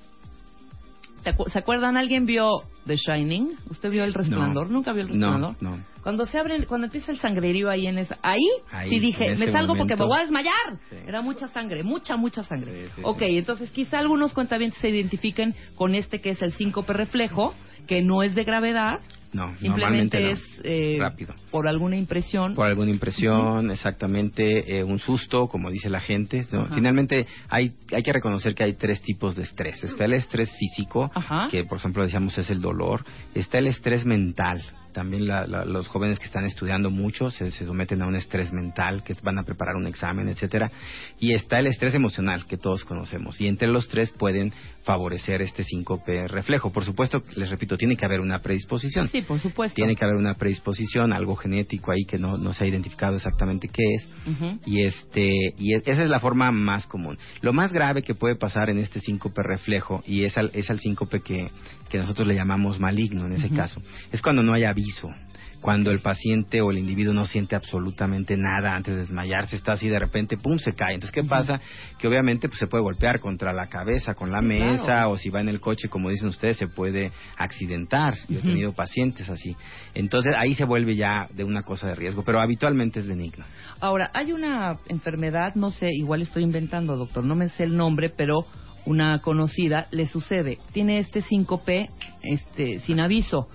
¿Te 1.27 1.36
acu- 1.36 1.51
¿Se 1.51 1.59
acuerdan? 1.59 1.97
¿Alguien 1.97 2.24
vio 2.24 2.48
The 2.86 2.94
Shining? 2.97 3.57
¿Usted 3.69 3.90
vio 3.90 4.05
El 4.05 4.15
Resplandor? 4.15 4.70
¿Nunca 4.70 4.93
vio 4.93 5.03
El 5.03 5.09
Resplandor? 5.09 5.57
No, 5.61 5.70
no. 5.77 5.85
Cuando 6.05 6.24
se 6.24 6.39
abren, 6.39 6.66
cuando 6.66 6.85
empieza 6.86 7.11
el 7.11 7.19
sangrerío 7.19 7.69
ahí 7.69 7.89
en 7.89 7.98
esa, 7.98 8.16
ahí, 8.23 8.47
Ahí, 8.70 8.90
sí 8.90 9.01
dije, 9.01 9.35
me 9.35 9.51
salgo 9.51 9.74
porque 9.74 9.97
me 9.97 10.05
voy 10.05 10.19
a 10.19 10.23
desmayar. 10.23 10.78
Sí. 10.89 10.97
Era 11.05 11.20
mucha 11.23 11.48
sangre, 11.48 11.82
mucha, 11.82 12.16
mucha 12.16 12.44
sangre. 12.44 12.90
Sí, 12.94 13.01
ok, 13.03 13.23
entonces 13.23 13.70
quizá 13.73 13.98
algunos 13.98 14.32
cuentavientes 14.32 14.78
se 14.81 14.89
identifiquen 14.89 15.57
con 15.74 15.97
este 15.97 16.20
que 16.20 16.31
es 16.31 16.43
el 16.43 16.53
síncope 16.53 16.93
reflejo, 16.93 17.55
que 17.89 18.03
no 18.03 18.23
es 18.23 18.36
de 18.36 18.44
gravedad, 18.44 19.01
No, 19.37 19.49
simplemente 19.59 19.69
normalmente 19.69 20.21
no. 20.21 20.29
es 20.31 20.41
eh, 20.65 20.97
Rápido. 20.99 21.35
por 21.51 21.69
alguna 21.69 21.97
impresión. 21.97 22.55
Por 22.55 22.67
alguna 22.67 22.91
impresión, 22.91 23.71
exactamente, 23.71 24.79
eh, 24.79 24.83
un 24.83 24.99
susto, 24.99 25.47
como 25.49 25.71
dice 25.71 25.91
la 25.91 26.01
gente. 26.01 26.47
Finalmente, 26.75 27.27
hay, 27.51 27.73
hay 27.93 28.03
que 28.03 28.13
reconocer 28.13 28.55
que 28.55 28.65
hay 28.65 28.73
tres 28.73 29.03
tipos 29.03 29.37
de 29.37 29.43
estrés. 29.43 29.85
Está 29.85 30.07
el 30.07 30.15
estrés 30.15 30.51
físico, 30.59 31.11
Ajá. 31.15 31.49
que 31.51 31.65
por 31.65 31.79
ejemplo 31.79 32.03
decíamos 32.03 32.39
es 32.39 32.49
el 32.49 32.63
dolor. 32.63 33.05
Está 33.35 33.59
el 33.59 33.67
estrés 33.67 34.07
mental. 34.07 34.63
También 34.97 35.27
la- 35.28 35.47
la- 35.47 35.66
los 35.66 35.89
jóvenes 35.89 36.18
que 36.18 36.24
están 36.24 36.47
estudiando 36.47 36.90
mucho 36.90 37.31
se, 37.31 37.51
se 37.51 37.66
someten 37.66 38.01
a 38.01 38.06
un 38.06 38.16
estrés 38.16 38.51
mental, 38.51 39.02
que 39.05 39.14
van 39.23 39.39
a 39.39 39.43
preparar 39.43 39.77
un 39.77 39.86
examen, 39.86 40.27
etcétera. 40.31 40.70
Y 41.20 41.32
está 41.35 41.59
el 41.59 41.66
estrés 41.66 41.94
emocional, 41.94 42.47
que 42.47 42.56
todos 42.56 42.82
conocemos. 42.82 43.39
Y 43.39 43.47
entre 43.47 43.68
los 43.68 43.89
tres 43.89 44.10
pueden 44.10 44.55
favorecer 44.85 45.43
este 45.43 45.64
síncope 45.64 46.28
reflejo. 46.28 46.73
Por 46.73 46.82
supuesto, 46.85 47.23
les 47.35 47.51
repito, 47.51 47.77
tiene 47.77 47.94
que 47.94 48.06
haber 48.06 48.20
una 48.20 48.39
predisposición. 48.40 49.09
Sí, 49.09 49.20
por 49.20 49.39
supuesto. 49.39 49.74
Tiene 49.74 49.97
que 49.97 50.05
haber 50.05 50.16
una 50.16 50.32
predisposición, 50.32 51.12
algo 51.12 51.36
genético 51.36 51.93
ahí 51.93 52.06
que 52.09 52.18
no, 52.18 52.39
no 52.39 52.55
se 52.55 52.64
ha 52.64 52.66
identificado 52.66 53.16
exactamente 53.16 53.68
qué 53.68 53.82
es. 53.97 54.09
Ujú. 54.27 54.59
Y 54.64 54.81
este 54.82 55.31
y 55.59 55.74
e- 55.74 55.82
esa 55.85 56.05
es 56.05 56.09
la 56.09 56.20
forma 56.20 56.51
más 56.52 56.86
común. 56.86 57.18
Lo 57.43 57.52
más 57.52 57.70
grave 57.70 58.02
que 58.02 58.14
puede 58.14 58.36
pasar 58.36 58.70
en 58.70 58.78
este 58.78 59.01
síncope 59.01 59.43
reflejo 59.43 60.02
y 60.06 60.24
es 60.24 60.39
al, 60.39 60.51
es 60.55 60.70
al 60.70 60.81
síncope 60.81 61.20
que, 61.20 61.51
que 61.89 61.99
nosotros 61.99 62.27
le 62.27 62.35
llamamos 62.35 62.81
maligno 62.81 63.27
en 63.27 63.33
ese 63.33 63.51
caso, 63.51 63.81
es 64.13 64.21
cuando 64.23 64.43
no 64.43 64.55
hay 64.55 64.65
aviso. 64.65 65.09
Cuando 65.61 65.91
el 65.91 66.01
paciente 66.01 66.61
o 66.61 66.71
el 66.71 66.79
individuo 66.79 67.15
no 67.15 67.25
siente 67.25 67.57
absolutamente 67.57 68.37
nada 68.37 68.77
antes 68.77 68.95
de 68.95 69.01
desmayarse, 69.01 69.57
está 69.57 69.73
así 69.73 69.89
de 69.89 69.99
repente, 69.99 70.37
pum, 70.37 70.59
se 70.59 70.75
cae. 70.75 70.95
Entonces, 70.95 71.13
¿qué 71.13 71.25
pasa? 71.25 71.61
Que 71.99 72.07
obviamente 72.07 72.49
pues, 72.49 72.61
se 72.61 72.67
puede 72.67 72.85
golpear 72.85 73.21
contra 73.21 73.53
la 73.53 73.67
cabeza, 73.67 74.15
con 74.15 74.31
la 74.31 74.43
mesa, 74.43 74.85
claro. 74.85 75.13
o 75.13 75.17
si 75.17 75.31
va 75.31 75.41
en 75.41 75.49
el 75.49 75.59
coche, 75.59 75.89
como 75.89 76.11
dicen 76.11 76.29
ustedes, 76.29 76.59
se 76.59 76.69
puede 76.69 77.11
accidentar. 77.37 78.17
Yo 78.29 78.39
he 78.39 78.43
tenido 78.43 78.75
pacientes 78.75 79.29
así. 79.29 79.57
Entonces, 79.95 80.35
ahí 80.37 80.55
se 80.55 80.65
vuelve 80.65 80.95
ya 80.95 81.27
de 81.35 81.43
una 81.43 81.63
cosa 81.63 81.89
de 81.89 81.95
riesgo, 81.95 82.23
pero 82.23 82.41
habitualmente 82.41 83.01
es 83.01 83.09
benigno. 83.09 83.45
Ahora, 83.81 84.11
hay 84.15 84.33
una 84.33 84.79
enfermedad, 84.89 85.55
no 85.55 85.71
sé, 85.71 85.89
igual 85.91 86.23
estoy 86.23 86.45
inventando, 86.45 86.97
doctor, 86.97 87.25
no 87.25 87.35
me 87.35 87.49
sé 87.49 87.65
el 87.65 87.77
nombre, 87.77 88.11
pero 88.11 88.47
una 88.87 89.21
conocida 89.21 89.89
le 89.91 90.07
sucede. 90.07 90.59
Tiene 90.73 90.99
este 90.99 91.21
síncope 91.23 91.91
este, 92.23 92.79
sin 92.81 93.01
aviso 93.01 93.49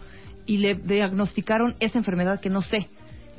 y 0.46 0.58
le 0.58 0.76
diagnosticaron 0.76 1.76
esa 1.80 1.98
enfermedad 1.98 2.40
que 2.40 2.50
no 2.50 2.62
sé. 2.62 2.88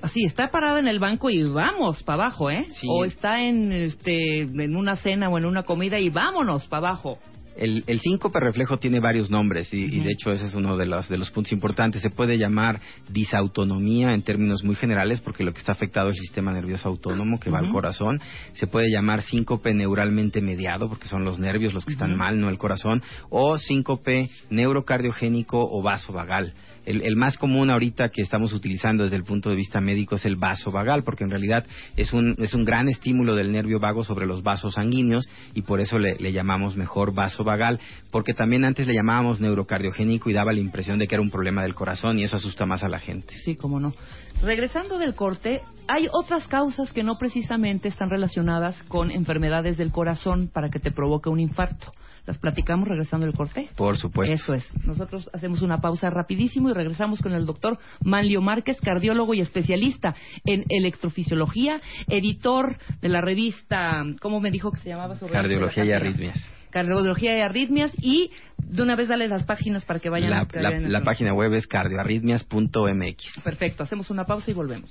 Así, 0.01 0.25
está 0.25 0.51
parada 0.51 0.81
en 0.81 0.89
el 0.89 0.99
banco 0.99 1.31
y 1.31 1.45
vamos 1.45 2.03
para 2.03 2.25
abajo, 2.25 2.51
¿eh? 2.51 2.67
Sí. 2.73 2.89
O 2.91 3.05
está 3.05 3.41
en, 3.41 3.71
este, 3.71 4.41
en 4.41 4.77
una 4.77 4.97
cena 4.97 5.29
o 5.29 5.39
en 5.39 5.45
una 5.45 5.63
comida 5.63 6.01
y 6.01 6.09
vámonos 6.09 6.67
para 6.67 6.89
abajo. 6.89 7.19
El, 7.57 7.85
el 7.87 8.01
síncope 8.01 8.41
reflejo 8.41 8.79
tiene 8.79 9.01
varios 9.01 9.31
nombres 9.31 9.73
y, 9.73 10.01
de 10.01 10.13
hecho 10.13 10.33
ese 10.33 10.47
es 10.47 10.55
uno 10.55 10.77
de 10.77 10.87
los, 10.87 11.09
de 11.09 11.19
los 11.19 11.31
puntos 11.31 11.53
importantes. 11.53 12.03
Se 12.03 12.11
puede 12.11 12.39
llamar 12.39 12.81
disautonomía 13.09 14.15
en 14.15 14.23
términos 14.23 14.65
muy 14.65 14.75
generales 14.75 15.21
porque 15.21 15.45
lo 15.45 15.53
que 15.53 15.61
está 15.61 15.73
afectado 15.73 16.11
es 16.11 16.17
el 16.17 16.23
sistema 16.23 16.53
nervioso 16.53 16.89
autónomo 16.89 17.39
que 17.39 17.51
va 17.51 17.59
al 17.59 17.71
corazón. 17.71 18.21
Se 18.55 18.67
puede 18.67 18.91
llamar 18.91 19.23
síncope 19.23 19.75
neuralmente 19.75 20.41
mediado 20.41 20.89
porque 20.89 21.09
son 21.09 21.25
los 21.25 21.39
nervios 21.39 21.75
los 21.75 21.85
que 21.85 21.93
están 21.93 22.17
mal, 22.17 22.41
no 22.41 22.49
el 22.49 22.59
corazón. 22.59 23.03
O 23.31 23.59
síncope 23.59 24.31
neurocardiogénico 24.51 25.59
o 25.61 25.83
vasovagal. 25.83 26.55
El, 26.85 27.17
más 27.17 27.37
común 27.37 27.71
ahorita 27.71 28.09
que 28.09 28.23
estamos 28.23 28.53
utilizando 28.53 29.05
desde 29.05 29.17
el 29.17 29.25
punto 29.25 29.51
de 29.51 29.57
vista 29.57 29.81
médico 29.81 30.17
es 30.17 30.25
el 30.25 30.37
vasovagal, 30.37 31.05
porque 31.05 31.25
en 31.25 31.31
realidad 31.31 31.65
es 31.97 32.13
un, 32.13 32.35
es 32.39 32.55
un 32.55 32.65
gran 32.65 32.89
estímulo 32.89 33.35
del 33.35 33.53
nervio 33.53 33.79
vago 33.79 34.05
sobre 34.05 34.27
los 34.27 34.43
vasos 34.43 34.75
sanguíneos 34.75 35.29
y 35.55 35.63
por 35.63 35.81
eso 35.81 35.99
le, 35.99 36.17
le 36.17 36.33
llamamos 36.33 36.77
mejor 36.77 37.15
vasovagal, 37.15 37.81
porque 38.11 38.35
también 38.35 38.65
antes 38.65 38.87
le 38.87 38.95
llamábamos 38.95 39.41
neurocardiogénico 39.41 40.31
y 40.31 40.33
daba 40.33 40.53
la 40.53 40.61
impresión 40.61 40.99
de 40.99 41.07
que 41.07 41.15
era 41.15 41.23
un 41.23 41.31
problema 41.31 41.63
del 41.63 41.75
corazón 41.75 42.19
y 42.19 42.25
eso 42.25 42.37
asusta 42.37 42.67
más 42.67 42.83
a 42.83 42.89
la 42.89 42.99
gente. 42.99 43.35
Sí, 43.45 43.55
cómo 43.55 43.79
no. 43.79 43.95
Regresando 44.43 44.99
del 44.99 45.15
corte, 45.15 45.63
hay 45.89 46.09
otras 46.13 46.49
causas 46.49 46.93
que 46.93 47.03
no 47.03 47.17
precisamente 47.19 47.89
están 47.89 48.11
relacionadas 48.11 48.83
con 48.85 49.11
enfermedades 49.11 49.77
del 49.77 49.93
corazón 49.93 50.51
para 50.53 50.69
que 50.69 50.81
te 50.81 50.91
provoque 50.91 51.29
un 51.29 51.41
infarto. 51.41 51.93
Las 52.27 52.39
platicamos 52.39 52.89
regresando 52.89 53.27
el 53.27 53.33
corte. 53.33 53.69
Por 53.77 53.97
supuesto. 53.97 54.33
Eso 54.35 54.55
es. 54.55 54.65
Nosotros 54.87 55.29
hacemos 55.33 55.63
una 55.63 55.81
pausa 55.81 56.09
rapidísimo 56.11 56.71
y 56.71 56.73
regresamos 56.73 57.21
con 57.21 57.33
el 57.33 57.47
doctor 57.47 57.79
Manlio 58.05 58.41
Márquez, 58.41 58.81
cardiólogo 58.81 59.35
y 59.35 59.41
especialista 59.41 60.15
en 60.45 60.65
electrofisiología, 60.69 61.81
editor 62.09 62.77
de 63.01 63.09
la 63.09 63.21
revista, 63.21 64.05
¿cómo 64.21 64.41
me 64.41 64.51
dijo 64.51 64.71
que 64.71 64.81
se 64.81 64.91
llamaba? 64.91 65.17
Sobre 65.17 65.33
Cardiología 65.33 65.85
y 65.85 65.93
arritmias. 65.93 66.39
Cardiología 66.71 67.37
y 67.37 67.41
arritmias 67.43 67.93
y 68.01 68.31
de 68.57 68.83
una 68.83 68.97
vez 68.97 69.09
dale 69.09 69.29
las 69.29 69.45
páginas 69.45 69.85
para 69.85 70.01
que 70.01 70.09
vayan 70.09 70.31
La, 70.31 70.39
a 70.41 70.47
la- 70.55 70.81
la 70.81 71.03
página 71.03 71.35
web 71.35 71.53
es 71.53 71.67
cardioarritmias.mx. 71.67 73.43
Perfecto, 73.45 73.83
hacemos 73.83 74.09
una 74.11 74.25
pausa 74.25 74.51
y 74.51 74.55
volvemos. 74.55 74.91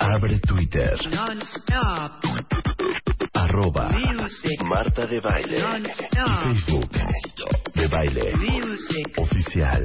Abre 0.00 0.40
Twitter. 0.40 0.94
Arroba 3.50 3.90
Marta 4.64 5.06
de 5.06 5.18
Baile. 5.18 5.56
Y 5.58 6.54
Facebook. 6.54 6.88
De 7.74 7.88
Baile. 7.88 8.32
Oficial. 9.16 9.84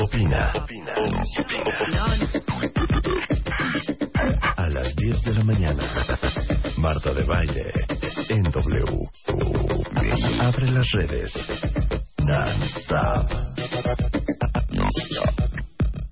Opina. 0.00 0.52
A 4.56 4.68
las 4.68 4.96
10 4.96 5.22
de 5.22 5.34
la 5.34 5.44
mañana. 5.44 5.84
Marta 6.78 7.14
de 7.14 7.22
Baile. 7.22 7.70
En 8.28 8.42
W. 8.42 9.08
Abre 10.40 10.70
las 10.72 10.90
redes. 10.90 11.32
Non-stop. 12.26 13.30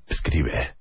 Escribe. 0.06 0.75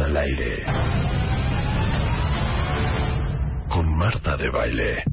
Al 0.00 0.16
aire. 0.16 0.64
Con 3.68 3.96
Marta 3.96 4.36
de 4.36 4.50
Baile. 4.50 5.04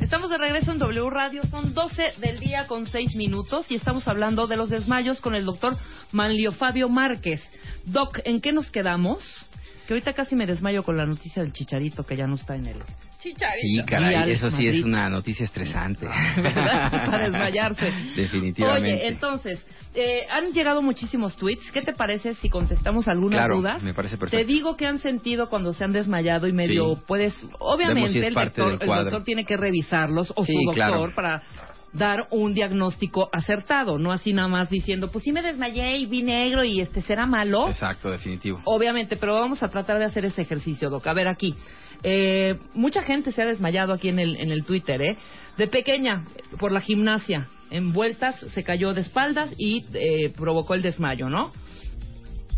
Estamos 0.00 0.28
de 0.28 0.38
regreso 0.38 0.72
en 0.72 0.78
W 0.78 1.10
Radio, 1.10 1.42
son 1.50 1.72
12 1.72 2.14
del 2.18 2.38
día 2.38 2.66
con 2.66 2.86
6 2.86 3.16
minutos 3.16 3.70
y 3.70 3.76
estamos 3.76 4.06
hablando 4.08 4.46
de 4.46 4.56
los 4.56 4.68
desmayos 4.68 5.20
con 5.20 5.34
el 5.34 5.46
doctor 5.46 5.76
Manlio 6.12 6.52
Fabio 6.52 6.88
Márquez. 6.88 7.42
Doc, 7.84 8.18
¿en 8.24 8.40
qué 8.40 8.52
nos 8.52 8.70
quedamos? 8.70 9.20
Que 9.92 9.96
ahorita 9.96 10.14
casi 10.14 10.34
me 10.34 10.46
desmayo 10.46 10.82
con 10.84 10.96
la 10.96 11.04
noticia 11.04 11.42
del 11.42 11.52
chicharito 11.52 12.02
que 12.02 12.16
ya 12.16 12.26
no 12.26 12.36
está 12.36 12.56
en 12.56 12.66
el... 12.66 12.76
Sí, 13.18 13.34
Real 13.38 13.84
caray, 13.86 14.30
eso 14.32 14.48
sí 14.48 14.54
Madrid. 14.54 14.78
es 14.78 14.84
una 14.84 15.08
noticia 15.10 15.44
estresante. 15.44 16.06
¿Verdad? 16.36 16.90
Para 17.10 17.18
desmayarse. 17.24 17.84
Definitivamente. 18.16 18.90
Oye, 18.94 19.08
entonces, 19.08 19.62
eh, 19.94 20.22
han 20.30 20.52
llegado 20.52 20.80
muchísimos 20.80 21.36
tweets. 21.36 21.70
¿Qué 21.72 21.82
te 21.82 21.92
parece 21.92 22.32
si 22.36 22.48
contestamos 22.48 23.06
algunas 23.06 23.36
Claro, 23.40 23.56
dudas? 23.56 23.82
me 23.82 23.92
parece 23.92 24.16
perfecto. 24.16 24.44
Te 24.46 24.50
digo 24.50 24.76
qué 24.78 24.86
han 24.86 24.98
sentido 24.98 25.50
cuando 25.50 25.74
se 25.74 25.84
han 25.84 25.92
desmayado 25.92 26.48
y 26.48 26.52
medio 26.52 26.94
Sí. 26.96 27.02
puedes... 27.06 27.34
Obviamente 27.58 28.12
si 28.12 28.18
el, 28.20 28.32
doctor, 28.32 28.78
el 28.80 28.88
doctor 28.88 29.24
tiene 29.24 29.44
que 29.44 29.58
revisarlos 29.58 30.32
o 30.34 30.44
Sí, 30.46 30.52
su 30.52 30.58
doctor 30.72 30.74
claro. 30.74 31.14
para 31.14 31.42
dar 31.92 32.26
un 32.30 32.54
diagnóstico 32.54 33.28
acertado, 33.32 33.98
no 33.98 34.12
así 34.12 34.32
nada 34.32 34.48
más 34.48 34.70
diciendo, 34.70 35.10
pues 35.10 35.24
sí 35.24 35.32
me 35.32 35.42
desmayé 35.42 35.98
y 35.98 36.06
vi 36.06 36.22
negro 36.22 36.64
y 36.64 36.80
este 36.80 37.02
será 37.02 37.26
malo. 37.26 37.68
Exacto, 37.68 38.10
definitivo. 38.10 38.60
Obviamente, 38.64 39.16
pero 39.16 39.34
vamos 39.34 39.62
a 39.62 39.68
tratar 39.68 39.98
de 39.98 40.06
hacer 40.06 40.24
ese 40.24 40.42
ejercicio, 40.42 40.90
Doc. 40.90 41.06
A 41.06 41.12
ver, 41.12 41.28
aquí. 41.28 41.54
Eh, 42.02 42.58
mucha 42.74 43.02
gente 43.02 43.30
se 43.30 43.42
ha 43.42 43.46
desmayado 43.46 43.92
aquí 43.92 44.08
en 44.08 44.18
el, 44.18 44.36
en 44.36 44.50
el 44.50 44.64
Twitter, 44.64 45.00
¿eh? 45.00 45.16
De 45.56 45.68
pequeña, 45.68 46.24
por 46.58 46.72
la 46.72 46.80
gimnasia. 46.80 47.48
En 47.70 47.92
vueltas 47.92 48.36
se 48.52 48.64
cayó 48.64 48.92
de 48.92 49.02
espaldas 49.02 49.54
y 49.56 49.84
eh, 49.94 50.30
provocó 50.36 50.74
el 50.74 50.82
desmayo, 50.82 51.28
¿no? 51.28 51.52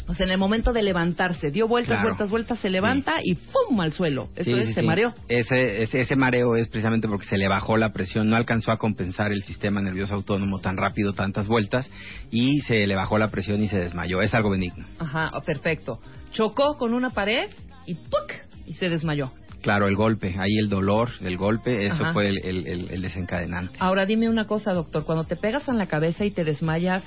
O 0.07 0.15
sea, 0.15 0.27
en 0.27 0.33
el 0.33 0.39
momento 0.39 0.73
de 0.75 0.83
levantarse, 0.83 1.51
dio 1.51 1.67
vueltas, 1.67 1.95
Claro. 1.97 2.09
vueltas, 2.11 2.31
vueltas, 2.31 2.59
se 2.59 2.69
levanta 2.69 3.15
y 3.23 3.35
¡pum! 3.37 3.81
al 3.81 3.93
suelo. 3.93 4.29
Eso 4.37 4.51
Sí, 4.51 4.53
es, 4.59 4.67
sí, 4.67 4.75
se 4.75 4.81
sí. 4.83 4.87
mareó. 4.87 5.15
Ese, 5.29 5.83
ese, 5.83 6.03
ese 6.03 6.17
mareo 6.17 6.57
es 6.57 6.69
precisamente 6.69 7.09
porque 7.09 7.25
se 7.27 7.39
le 7.39 7.49
bajó 7.49 7.77
la 7.79 7.93
presión, 7.93 8.29
no 8.29 8.37
alcanzó 8.37 8.71
a 8.71 8.77
compensar 8.77 9.33
el 9.33 9.43
sistema 9.45 9.81
nervioso 9.81 10.15
autónomo 10.15 10.59
tan 10.59 10.77
rápido, 10.77 11.15
tantas 11.15 11.49
vueltas, 11.49 11.91
y 12.31 12.61
se 12.67 12.87
le 12.87 12.95
bajó 12.95 13.17
la 13.19 13.31
presión 13.31 13.63
y 13.63 13.69
se 13.69 13.79
desmayó. 13.79 14.21
Es 14.21 14.35
algo 14.35 14.51
benigno. 14.51 14.85
Ajá, 14.99 15.31
perfecto. 15.47 16.01
Chocó 16.33 16.77
con 16.77 16.93
una 16.93 17.11
pared 17.11 17.49
y 17.87 17.95
¡puc! 17.95 18.33
Y 18.67 18.75
se 18.75 18.89
desmayó. 18.91 19.31
Claro, 19.65 19.89
el 19.89 19.97
golpe, 19.97 20.35
ahí 20.39 20.59
el 20.59 20.69
dolor, 20.69 21.09
el 21.23 21.39
golpe, 21.39 21.87
eso 21.87 22.05
Ajá. 22.05 22.13
fue 22.13 22.29
el, 22.29 22.39
el- 22.45 22.67
el- 22.67 22.91
el 22.91 23.01
desencadenante. 23.03 23.75
Ahora 23.81 24.05
dime 24.05 24.29
una 24.29 24.47
cosa, 24.47 24.73
doctor. 24.75 25.05
Cuando 25.07 25.25
te 25.25 25.37
pegas 25.37 25.67
en 25.69 25.79
la 25.79 25.87
cabeza 25.87 26.25
y 26.27 26.31
te 26.31 26.45
desmayas, 26.45 27.03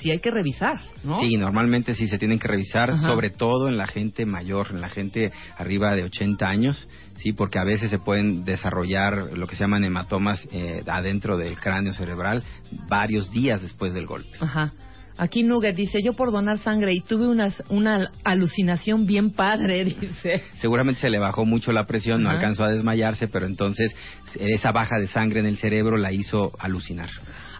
sí 0.00 0.10
hay 0.10 0.18
que 0.20 0.30
revisar, 0.30 0.78
¿no? 1.02 1.18
Sí, 1.20 1.38
normalmente 1.38 1.94
sí 1.94 2.06
se 2.06 2.18
tienen 2.18 2.38
que 2.38 2.46
revisar, 2.46 2.90
Ajá. 2.90 3.00
sobre 3.08 3.30
todo 3.30 3.68
en 3.68 3.78
la 3.78 3.86
gente 3.86 4.26
mayor, 4.26 4.66
en 4.70 4.82
la 4.82 4.90
gente 4.90 5.32
arriba 5.56 5.94
de 5.96 6.02
80 6.04 6.46
años, 6.46 6.86
sí, 7.22 7.32
porque 7.32 7.58
a 7.58 7.64
veces 7.64 7.88
se 7.90 7.98
pueden 7.98 8.44
desarrollar 8.44 9.30
lo 9.36 9.46
que 9.46 9.56
se 9.56 9.62
llaman 9.64 9.84
hematomas 9.84 10.46
eh, 10.52 10.82
adentro 10.86 11.38
del 11.38 11.56
cráneo 11.58 11.94
cerebral 11.94 12.44
varios 12.86 13.30
días 13.30 13.62
después 13.62 13.94
del 13.94 14.04
golpe. 14.06 14.36
Ajá. 14.40 14.72
Aquí 15.16 15.44
Nugget 15.44 15.76
dice, 15.76 16.02
yo 16.02 16.14
por 16.14 16.32
donar 16.32 16.58
sangre 16.58 16.92
y 16.92 17.00
tuve 17.00 17.28
una, 17.28 17.52
una 17.68 18.10
alucinación 18.24 19.06
bien 19.06 19.30
padre, 19.30 19.84
dice. 20.00 20.42
Seguramente 20.56 21.00
se 21.00 21.10
le 21.10 21.18
bajó 21.18 21.44
mucho 21.44 21.72
la 21.72 21.86
presión, 21.86 22.22
no 22.22 22.30
alcanzó 22.30 22.64
a 22.64 22.70
desmayarse, 22.70 23.28
pero 23.28 23.46
entonces 23.46 23.94
esa 24.38 24.72
baja 24.72 24.98
de 24.98 25.06
sangre 25.06 25.40
en 25.40 25.46
el 25.46 25.56
cerebro 25.56 25.96
la 25.96 26.12
hizo 26.12 26.52
alucinar. 26.58 27.10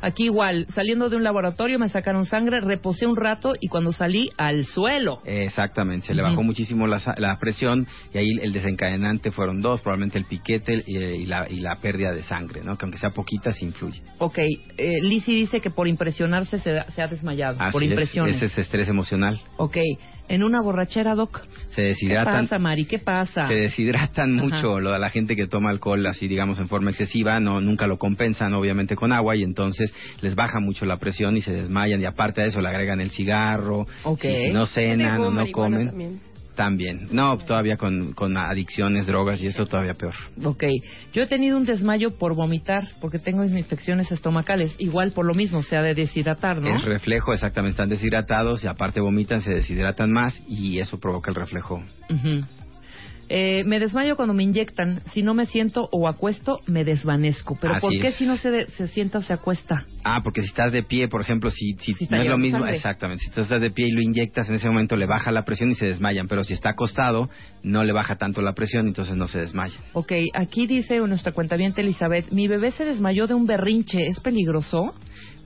Aquí 0.05 0.25
igual, 0.25 0.67
saliendo 0.75 1.09
de 1.09 1.17
un 1.17 1.23
laboratorio 1.25 1.79
me 1.79 1.89
sacaron 1.89 2.27
sangre, 2.27 2.61
reposé 2.61 3.07
un 3.07 3.17
rato 3.17 3.55
y 3.59 3.69
cuando 3.69 3.91
salí 3.91 4.31
al 4.37 4.67
suelo. 4.67 5.21
Exactamente, 5.25 6.09
se 6.09 6.15
le 6.15 6.21
bajó 6.21 6.43
muchísimo 6.43 6.87
la, 6.87 7.01
la 7.17 7.39
presión 7.39 7.87
y 8.13 8.19
ahí 8.19 8.29
el 8.43 8.53
desencadenante 8.53 9.31
fueron 9.31 9.63
dos, 9.63 9.81
probablemente 9.81 10.19
el 10.19 10.27
piquete 10.27 10.85
y, 10.87 10.99
y 10.99 11.25
la, 11.25 11.47
y 11.49 11.61
la 11.61 11.77
pérdida 11.77 12.13
de 12.13 12.23
sangre, 12.23 12.61
¿no? 12.63 12.77
que 12.77 12.85
aunque 12.85 12.99
sea 12.99 13.11
poquita, 13.11 13.53
sí 13.55 13.65
influye. 13.65 14.03
Ok, 14.19 14.39
eh, 14.77 15.01
Lizzie 15.03 15.37
dice 15.37 15.61
que 15.61 15.71
por 15.71 15.89
impresionarse 15.89 16.59
se, 16.59 16.83
se 16.95 17.01
ha 17.03 17.09
desmayado, 17.09 17.57
Así 17.59 17.73
por 17.73 17.83
es, 17.83 17.89
impresiones. 17.89 18.37
ese 18.37 18.47
es 18.47 18.59
estrés 18.59 18.89
emocional. 18.89 19.41
Ok, 19.57 19.79
en 20.29 20.43
una 20.43 20.61
borrachera, 20.61 21.15
Doc. 21.15 21.43
Se 21.71 21.83
¿Qué 21.83 21.89
deshidratan, 21.89 22.45
pasa, 22.47 22.59
Mari? 22.59 22.85
¿Qué 22.85 22.99
pasa? 22.99 23.49
se 23.49 23.55
deshidratan 23.55 24.39
Ajá. 24.39 24.45
mucho. 24.45 24.81
Lo, 24.81 24.97
la 24.97 25.11
gente 25.11 25.35
que 25.35 25.47
toma 25.47 25.71
alcohol 25.71 26.07
así, 26.07 26.29
digamos, 26.29 26.59
en 26.61 26.69
forma 26.69 26.91
excesiva, 26.91 27.41
no 27.41 27.61
nunca 27.61 27.87
lo 27.87 27.99
compensan, 27.99 28.55
obviamente, 28.55 28.97
con 28.97 29.13
agua 29.13 29.37
y 29.37 29.43
entonces 29.43 29.93
les 30.21 30.35
baja 30.35 30.61
mucho 30.61 30.85
la 30.87 30.99
presión 30.99 31.37
y 31.37 31.43
se 31.43 31.53
desmayan 31.53 32.01
y 32.01 32.05
aparte 32.05 32.43
de 32.43 32.49
eso 32.49 32.61
le 32.61 32.69
agregan 32.69 33.01
el 33.01 33.11
cigarro. 33.11 33.87
Ok. 34.05 34.25
Y 34.25 34.47
si 34.47 34.53
no 34.53 34.67
cenan 34.67 35.21
o 35.21 35.31
no 35.31 35.51
comen, 35.51 35.89
también. 35.89 36.21
También. 36.55 37.09
No, 37.11 37.37
todavía 37.39 37.77
con, 37.77 38.13
con 38.13 38.37
adicciones, 38.37 39.07
drogas 39.07 39.41
y 39.43 39.47
eso 39.47 39.67
todavía 39.67 39.95
peor. 39.95 40.15
Ok, 40.43 40.65
yo 41.13 41.23
he 41.23 41.27
tenido 41.27 41.57
un 41.57 41.65
desmayo 41.65 42.17
por 42.17 42.35
vomitar, 42.35 42.89
porque 43.01 43.19
tengo 43.19 43.45
infecciones 43.45 44.11
estomacales, 44.11 44.75
igual 44.79 45.13
por 45.13 45.27
lo 45.27 45.35
mismo, 45.35 45.63
se 45.63 45.77
ha 45.77 45.83
de 45.83 45.95
deshidratar, 45.95 46.61
¿no? 46.61 46.75
El 46.75 46.83
reflejo, 46.83 47.33
exactamente, 47.33 47.75
están 47.75 47.89
deshidratados 47.89 48.65
y 48.65 48.67
aparte 48.67 49.01
vomitan, 49.01 49.43
se 49.43 49.55
deshidratan 49.55 50.13
más 50.13 50.43
y 50.49 50.79
eso 50.79 50.99
provoca 50.99 51.31
el 51.31 51.37
reflejo. 51.37 51.83
Ujú. 52.11 52.45
Eh, 53.37 53.65
me 53.65 53.81
desmayo 53.81 54.15
cuando 54.15 54.33
me 54.33 54.45
inyectan. 54.45 55.01
Si 55.13 55.25
no 55.25 55.35
me 55.35 55.47
siento 55.47 55.89
o 55.91 56.07
acuesto, 56.07 56.61
me 56.67 56.85
desvanezco. 56.85 57.59
Pero 57.61 57.75
Así 57.75 57.81
¿por 57.81 57.91
qué 57.91 58.09
es. 58.09 58.15
si 58.15 58.27
no 58.27 58.37
se, 58.37 58.49
de- 58.49 58.67
se 58.71 58.87
sienta 58.87 59.19
o 59.19 59.23
se 59.23 59.33
acuesta? 59.33 59.83
Ah, 60.05 60.21
porque 60.23 60.41
si 60.43 60.47
estás 60.47 60.71
de 60.71 60.85
pie, 60.85 61.09
por 61.09 61.21
ejemplo, 61.21 61.51
si, 61.51 61.73
si, 61.81 61.97
no 62.11 62.19
es 62.19 62.29
lo 62.29 62.39
mismo, 62.39 62.61
sangre. 62.61 62.77
exactamente, 62.77 63.25
si 63.25 63.31
tú 63.33 63.41
estás 63.41 63.61
de 63.61 63.73
pie 63.73 63.89
y 63.89 63.91
lo 63.91 64.03
inyectas, 64.03 64.49
en 64.49 64.55
ese 64.55 64.69
momento 64.69 64.95
le 64.97 65.07
baja 65.07 65.33
la 65.33 65.45
presión 65.45 65.73
y 65.73 65.75
se 65.75 65.87
desmayan, 65.87 66.29
pero 66.29 66.45
si 66.45 66.53
está 66.53 66.71
acostado, 66.71 67.29
no 67.65 67.83
le 67.83 67.93
baja 67.93 68.15
tanto 68.15 68.41
la 68.41 68.53
presión, 68.53 68.87
entonces 68.87 69.17
no 69.17 69.27
se 69.27 69.41
desmaya. 69.41 69.81
Ok, 69.95 70.13
aquí 70.35 70.69
dice 70.69 71.01
nuestra 71.01 71.33
cuentaviente 71.33 71.81
Elizabeth, 71.81 72.31
mi 72.31 72.47
bebé 72.47 72.71
se 72.71 72.85
desmayó 72.85 73.27
de 73.27 73.35
un 73.35 73.47
berrinche, 73.47 74.07
¿es 74.07 74.21
peligroso? 74.21 74.95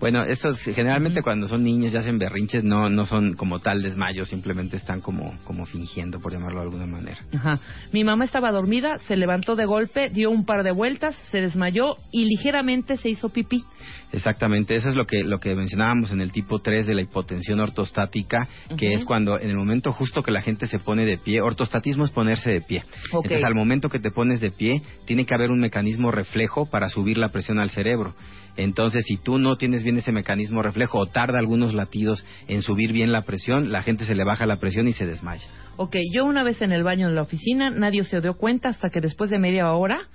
Bueno, 0.00 0.22
estos 0.22 0.60
generalmente 0.60 1.22
cuando 1.22 1.48
son 1.48 1.64
niños 1.64 1.92
y 1.92 1.96
hacen 1.96 2.18
berrinches 2.20 2.62
no, 2.62 2.88
no 2.88 3.04
son 3.06 3.34
como 3.34 3.58
tal 3.58 3.82
desmayo, 3.82 4.24
simplemente 4.24 4.76
están 4.76 5.00
como, 5.00 5.36
como 5.42 5.66
fingiendo, 5.66 6.20
por 6.20 6.32
llamarlo 6.32 6.60
de 6.60 6.64
alguna 6.66 6.86
manera. 6.86 7.18
Ajá. 7.34 7.58
Mi 7.92 8.04
mamá 8.04 8.24
estaba 8.24 8.52
dormida, 8.52 8.98
se 9.06 9.16
levantó 9.16 9.56
de 9.56 9.64
golpe, 9.64 10.10
dio 10.10 10.30
un 10.30 10.44
par 10.44 10.62
de 10.62 10.72
vueltas, 10.72 11.16
se 11.30 11.40
desmayó 11.40 11.96
y 12.10 12.24
ligeramente 12.24 12.96
se 12.96 13.08
hizo 13.08 13.28
pipí. 13.30 13.64
Exactamente, 14.12 14.76
eso 14.76 14.88
es 14.88 14.96
lo 14.96 15.06
que, 15.06 15.24
lo 15.24 15.38
que 15.40 15.54
mencionábamos 15.54 16.12
en 16.12 16.20
el 16.20 16.32
tipo 16.32 16.60
3 16.60 16.86
de 16.86 16.94
la 16.94 17.02
hipotensión 17.02 17.60
ortostática, 17.60 18.48
que 18.76 18.94
es 18.94 19.04
cuando 19.04 19.38
en 19.38 19.50
el 19.50 19.56
momento 19.56 19.92
justo 19.92 20.22
que 20.22 20.30
la 20.30 20.42
gente 20.42 20.66
se 20.66 20.78
pone 20.78 21.04
de 21.04 21.18
pie, 21.18 21.40
ortostatismo 21.40 22.04
es 22.04 22.10
ponerse 22.10 22.50
de 22.50 22.60
pie. 22.60 22.84
Ok. 23.12 23.24
Entonces 23.24 23.44
al 23.44 23.54
momento 23.54 23.88
que 23.88 23.98
te 23.98 24.10
pones 24.10 24.40
de 24.40 24.50
pie, 24.50 24.82
tiene 25.04 25.26
que 25.26 25.34
haber 25.34 25.50
un 25.50 25.60
mecanismo 25.60 26.10
reflejo 26.10 26.66
para 26.66 26.88
subir 26.88 27.18
la 27.18 27.30
presión 27.30 27.58
al 27.58 27.70
cerebro. 27.70 28.14
Entonces, 28.58 29.04
si 29.06 29.16
tú 29.16 29.38
no 29.38 29.56
tienes 29.56 29.84
bien 29.84 29.98
ese 29.98 30.10
mecanismo 30.10 30.62
reflejo 30.62 30.98
o 30.98 31.06
tarda 31.06 31.38
algunos 31.38 31.74
latidos 31.74 32.24
en 32.48 32.60
subir 32.60 32.92
bien 32.92 33.12
la 33.12 33.22
presión, 33.22 33.70
la 33.70 33.84
gente 33.84 34.04
se 34.04 34.16
le 34.16 34.24
baja 34.24 34.46
la 34.46 34.56
presión 34.56 34.88
y 34.88 34.92
se 34.92 35.06
desmaya. 35.06 35.46
Ok, 35.80 35.94
yo 36.12 36.24
una 36.24 36.42
vez 36.42 36.60
en 36.60 36.72
el 36.72 36.82
baño 36.82 37.06
de 37.06 37.14
la 37.14 37.22
oficina, 37.22 37.70
nadie 37.70 38.02
se 38.02 38.20
dio 38.20 38.36
cuenta 38.36 38.68
hasta 38.68 38.90
que 38.90 39.00
después 39.00 39.30
de 39.30 39.38
media 39.38 39.70
hora 39.70 40.08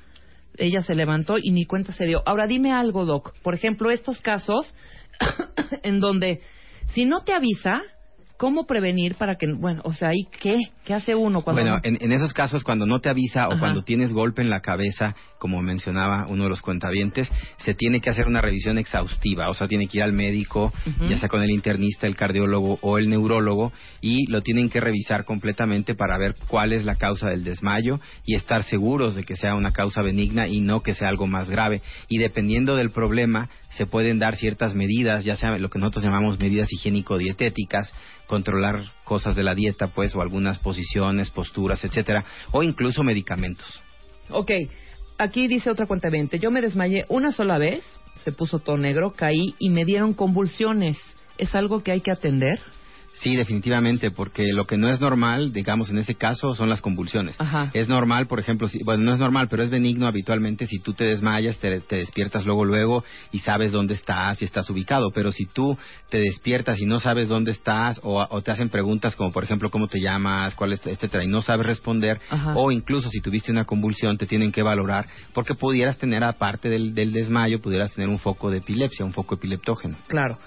ella 0.57 0.81
se 0.81 0.93
levantó 0.93 1.37
y 1.41 1.51
ni 1.51 1.63
cuenta 1.63 1.93
se 1.93 2.03
dio. 2.03 2.21
Ahora 2.25 2.47
dime 2.47 2.73
algo, 2.73 3.05
Doc. 3.05 3.33
Por 3.41 3.53
ejemplo, 3.53 3.89
estos 3.89 4.19
casos 4.19 4.75
en 5.83 6.01
donde 6.01 6.41
si 6.93 7.05
no 7.05 7.21
te 7.21 7.31
avisa, 7.31 7.81
¿cómo 8.37 8.65
prevenir 8.65 9.15
para 9.15 9.35
que, 9.35 9.51
bueno, 9.53 9.81
o 9.85 9.93
sea, 9.93 10.13
¿y 10.13 10.25
qué? 10.25 10.57
¿Qué 10.83 10.93
hace 10.93 11.15
uno 11.15 11.43
cuando... 11.43 11.61
Bueno, 11.61 11.79
en, 11.83 11.97
en 12.01 12.11
esos 12.11 12.33
casos, 12.33 12.63
cuando 12.63 12.85
no 12.85 12.99
te 12.99 13.09
avisa 13.09 13.47
o 13.47 13.57
cuando 13.57 13.83
tienes 13.83 14.11
golpe 14.11 14.41
en 14.41 14.49
la 14.49 14.59
cabeza, 14.59 15.15
como 15.39 15.61
mencionaba 15.61 16.27
uno 16.29 16.43
de 16.43 16.49
los 16.49 16.61
cuentavientes, 16.61 17.29
se 17.57 17.73
tiene 17.73 18.01
que 18.01 18.09
hacer 18.09 18.27
una 18.27 18.41
revisión 18.41 18.77
exhaustiva, 18.77 19.49
o 19.49 19.53
sea, 19.53 19.67
tiene 19.67 19.87
que 19.87 19.99
ir 19.99 20.03
al 20.03 20.13
médico, 20.13 20.73
ya 21.09 21.17
sea 21.17 21.29
con 21.29 21.41
el 21.41 21.51
internista, 21.51 22.07
el 22.07 22.15
cardiólogo 22.15 22.79
o 22.81 22.97
el 22.97 23.09
neurólogo, 23.09 23.71
y 24.01 24.29
lo 24.29 24.41
tienen 24.41 24.69
que 24.69 24.81
revisar 24.81 25.25
completamente 25.25 25.95
para 25.95 26.17
ver 26.17 26.35
cuál 26.47 26.73
es 26.73 26.83
la 26.83 26.95
causa 26.95 27.29
del 27.29 27.43
desmayo 27.43 27.99
y 28.25 28.35
estar 28.35 28.63
seguros 28.63 29.15
de 29.15 29.23
que 29.23 29.35
sea 29.35 29.55
una 29.55 29.71
causa 29.71 30.01
benigna 30.01 30.47
y 30.47 30.59
no 30.59 30.81
que 30.81 30.95
sea 30.95 31.07
algo 31.07 31.27
más 31.27 31.49
grave. 31.49 31.81
Y 32.09 32.17
dependiendo 32.17 32.75
del 32.75 32.91
problema, 32.91 33.49
se 33.69 33.85
pueden 33.85 34.19
dar 34.19 34.35
ciertas 34.35 34.75
medidas, 34.75 35.23
ya 35.23 35.35
sea 35.35 35.57
lo 35.57 35.69
que 35.69 35.79
nosotros 35.79 36.03
llamamos 36.03 36.39
medidas 36.39 36.69
higiénico-dietéticas, 36.71 37.91
controlar 38.27 38.81
cosas 39.03 39.35
de 39.35 39.43
la 39.43 39.55
dieta, 39.55 39.87
pues, 39.87 40.15
o 40.15 40.21
algunas 40.21 40.59
posiciones, 40.59 41.29
posturas, 41.29 41.83
etcétera, 41.83 42.25
o 42.51 42.63
incluso 42.63 43.03
medicamentos. 43.03 43.81
Ok, 44.29 44.51
aquí 45.17 45.47
dice 45.47 45.69
otra 45.69 45.85
cuenta 45.85 46.09
Yo 46.39 46.51
me 46.51 46.61
desmayé 46.61 47.05
una 47.09 47.31
sola 47.31 47.57
vez, 47.57 47.83
se 48.23 48.31
puso 48.31 48.59
todo 48.59 48.77
negro, 48.77 49.11
caí 49.11 49.55
y 49.59 49.69
me 49.69 49.85
dieron 49.85 50.13
convulsiones. 50.13 50.97
¿Es 51.37 51.53
algo 51.55 51.83
que 51.83 51.91
hay 51.91 52.01
que 52.01 52.11
atender? 52.11 52.59
Sí, 53.13 53.35
definitivamente, 53.35 54.11
porque 54.11 54.51
lo 54.53 54.65
que 54.65 54.77
no 54.77 54.89
es 54.89 54.99
normal, 54.99 55.53
digamos 55.53 55.89
en 55.89 55.99
ese 55.99 56.15
caso, 56.15 56.55
son 56.55 56.69
las 56.69 56.81
convulsiones. 56.81 57.39
Ajá. 57.39 57.69
Es 57.73 57.87
normal, 57.87 58.27
por 58.27 58.39
ejemplo, 58.39 58.67
si, 58.67 58.83
bueno, 58.83 59.03
no 59.03 59.13
es 59.13 59.19
normal, 59.19 59.47
pero 59.49 59.63
es 59.63 59.69
benigno 59.69 60.07
habitualmente 60.07 60.65
si 60.65 60.79
tú 60.79 60.93
te 60.93 61.05
desmayas, 61.05 61.57
te, 61.59 61.79
te 61.81 61.97
despiertas 61.97 62.45
luego, 62.45 62.65
luego 62.65 63.03
y 63.31 63.39
sabes 63.39 63.71
dónde 63.71 63.93
estás 63.93 64.41
y 64.41 64.45
estás 64.45 64.69
ubicado. 64.69 65.11
Pero 65.13 65.31
si 65.31 65.45
tú 65.45 65.77
te 66.09 66.19
despiertas 66.19 66.79
y 66.81 66.85
no 66.85 66.99
sabes 66.99 67.27
dónde 67.29 67.51
estás 67.51 67.99
o, 68.03 68.25
o 68.27 68.41
te 68.41 68.51
hacen 68.51 68.69
preguntas 68.69 69.15
como, 69.15 69.31
por 69.31 69.43
ejemplo, 69.43 69.69
cómo 69.69 69.87
te 69.87 70.01
llamas, 70.01 70.55
cuál 70.55 70.73
es, 70.73 70.85
etcétera, 70.85 71.23
y 71.23 71.27
no 71.27 71.41
sabes 71.41 71.65
responder, 71.65 72.19
Ajá. 72.29 72.55
o 72.55 72.71
incluso 72.71 73.09
si 73.09 73.21
tuviste 73.21 73.51
una 73.51 73.65
convulsión, 73.65 74.17
te 74.17 74.25
tienen 74.25 74.51
que 74.51 74.63
valorar 74.63 75.07
porque 75.33 75.55
pudieras 75.55 75.97
tener, 75.97 76.23
aparte 76.23 76.69
del, 76.69 76.93
del 76.93 77.13
desmayo, 77.13 77.61
pudieras 77.61 77.93
tener 77.93 78.09
un 78.09 78.19
foco 78.19 78.49
de 78.49 78.57
epilepsia, 78.57 79.05
un 79.05 79.13
foco 79.13 79.35
epileptógeno. 79.35 79.97
Claro. 80.07 80.37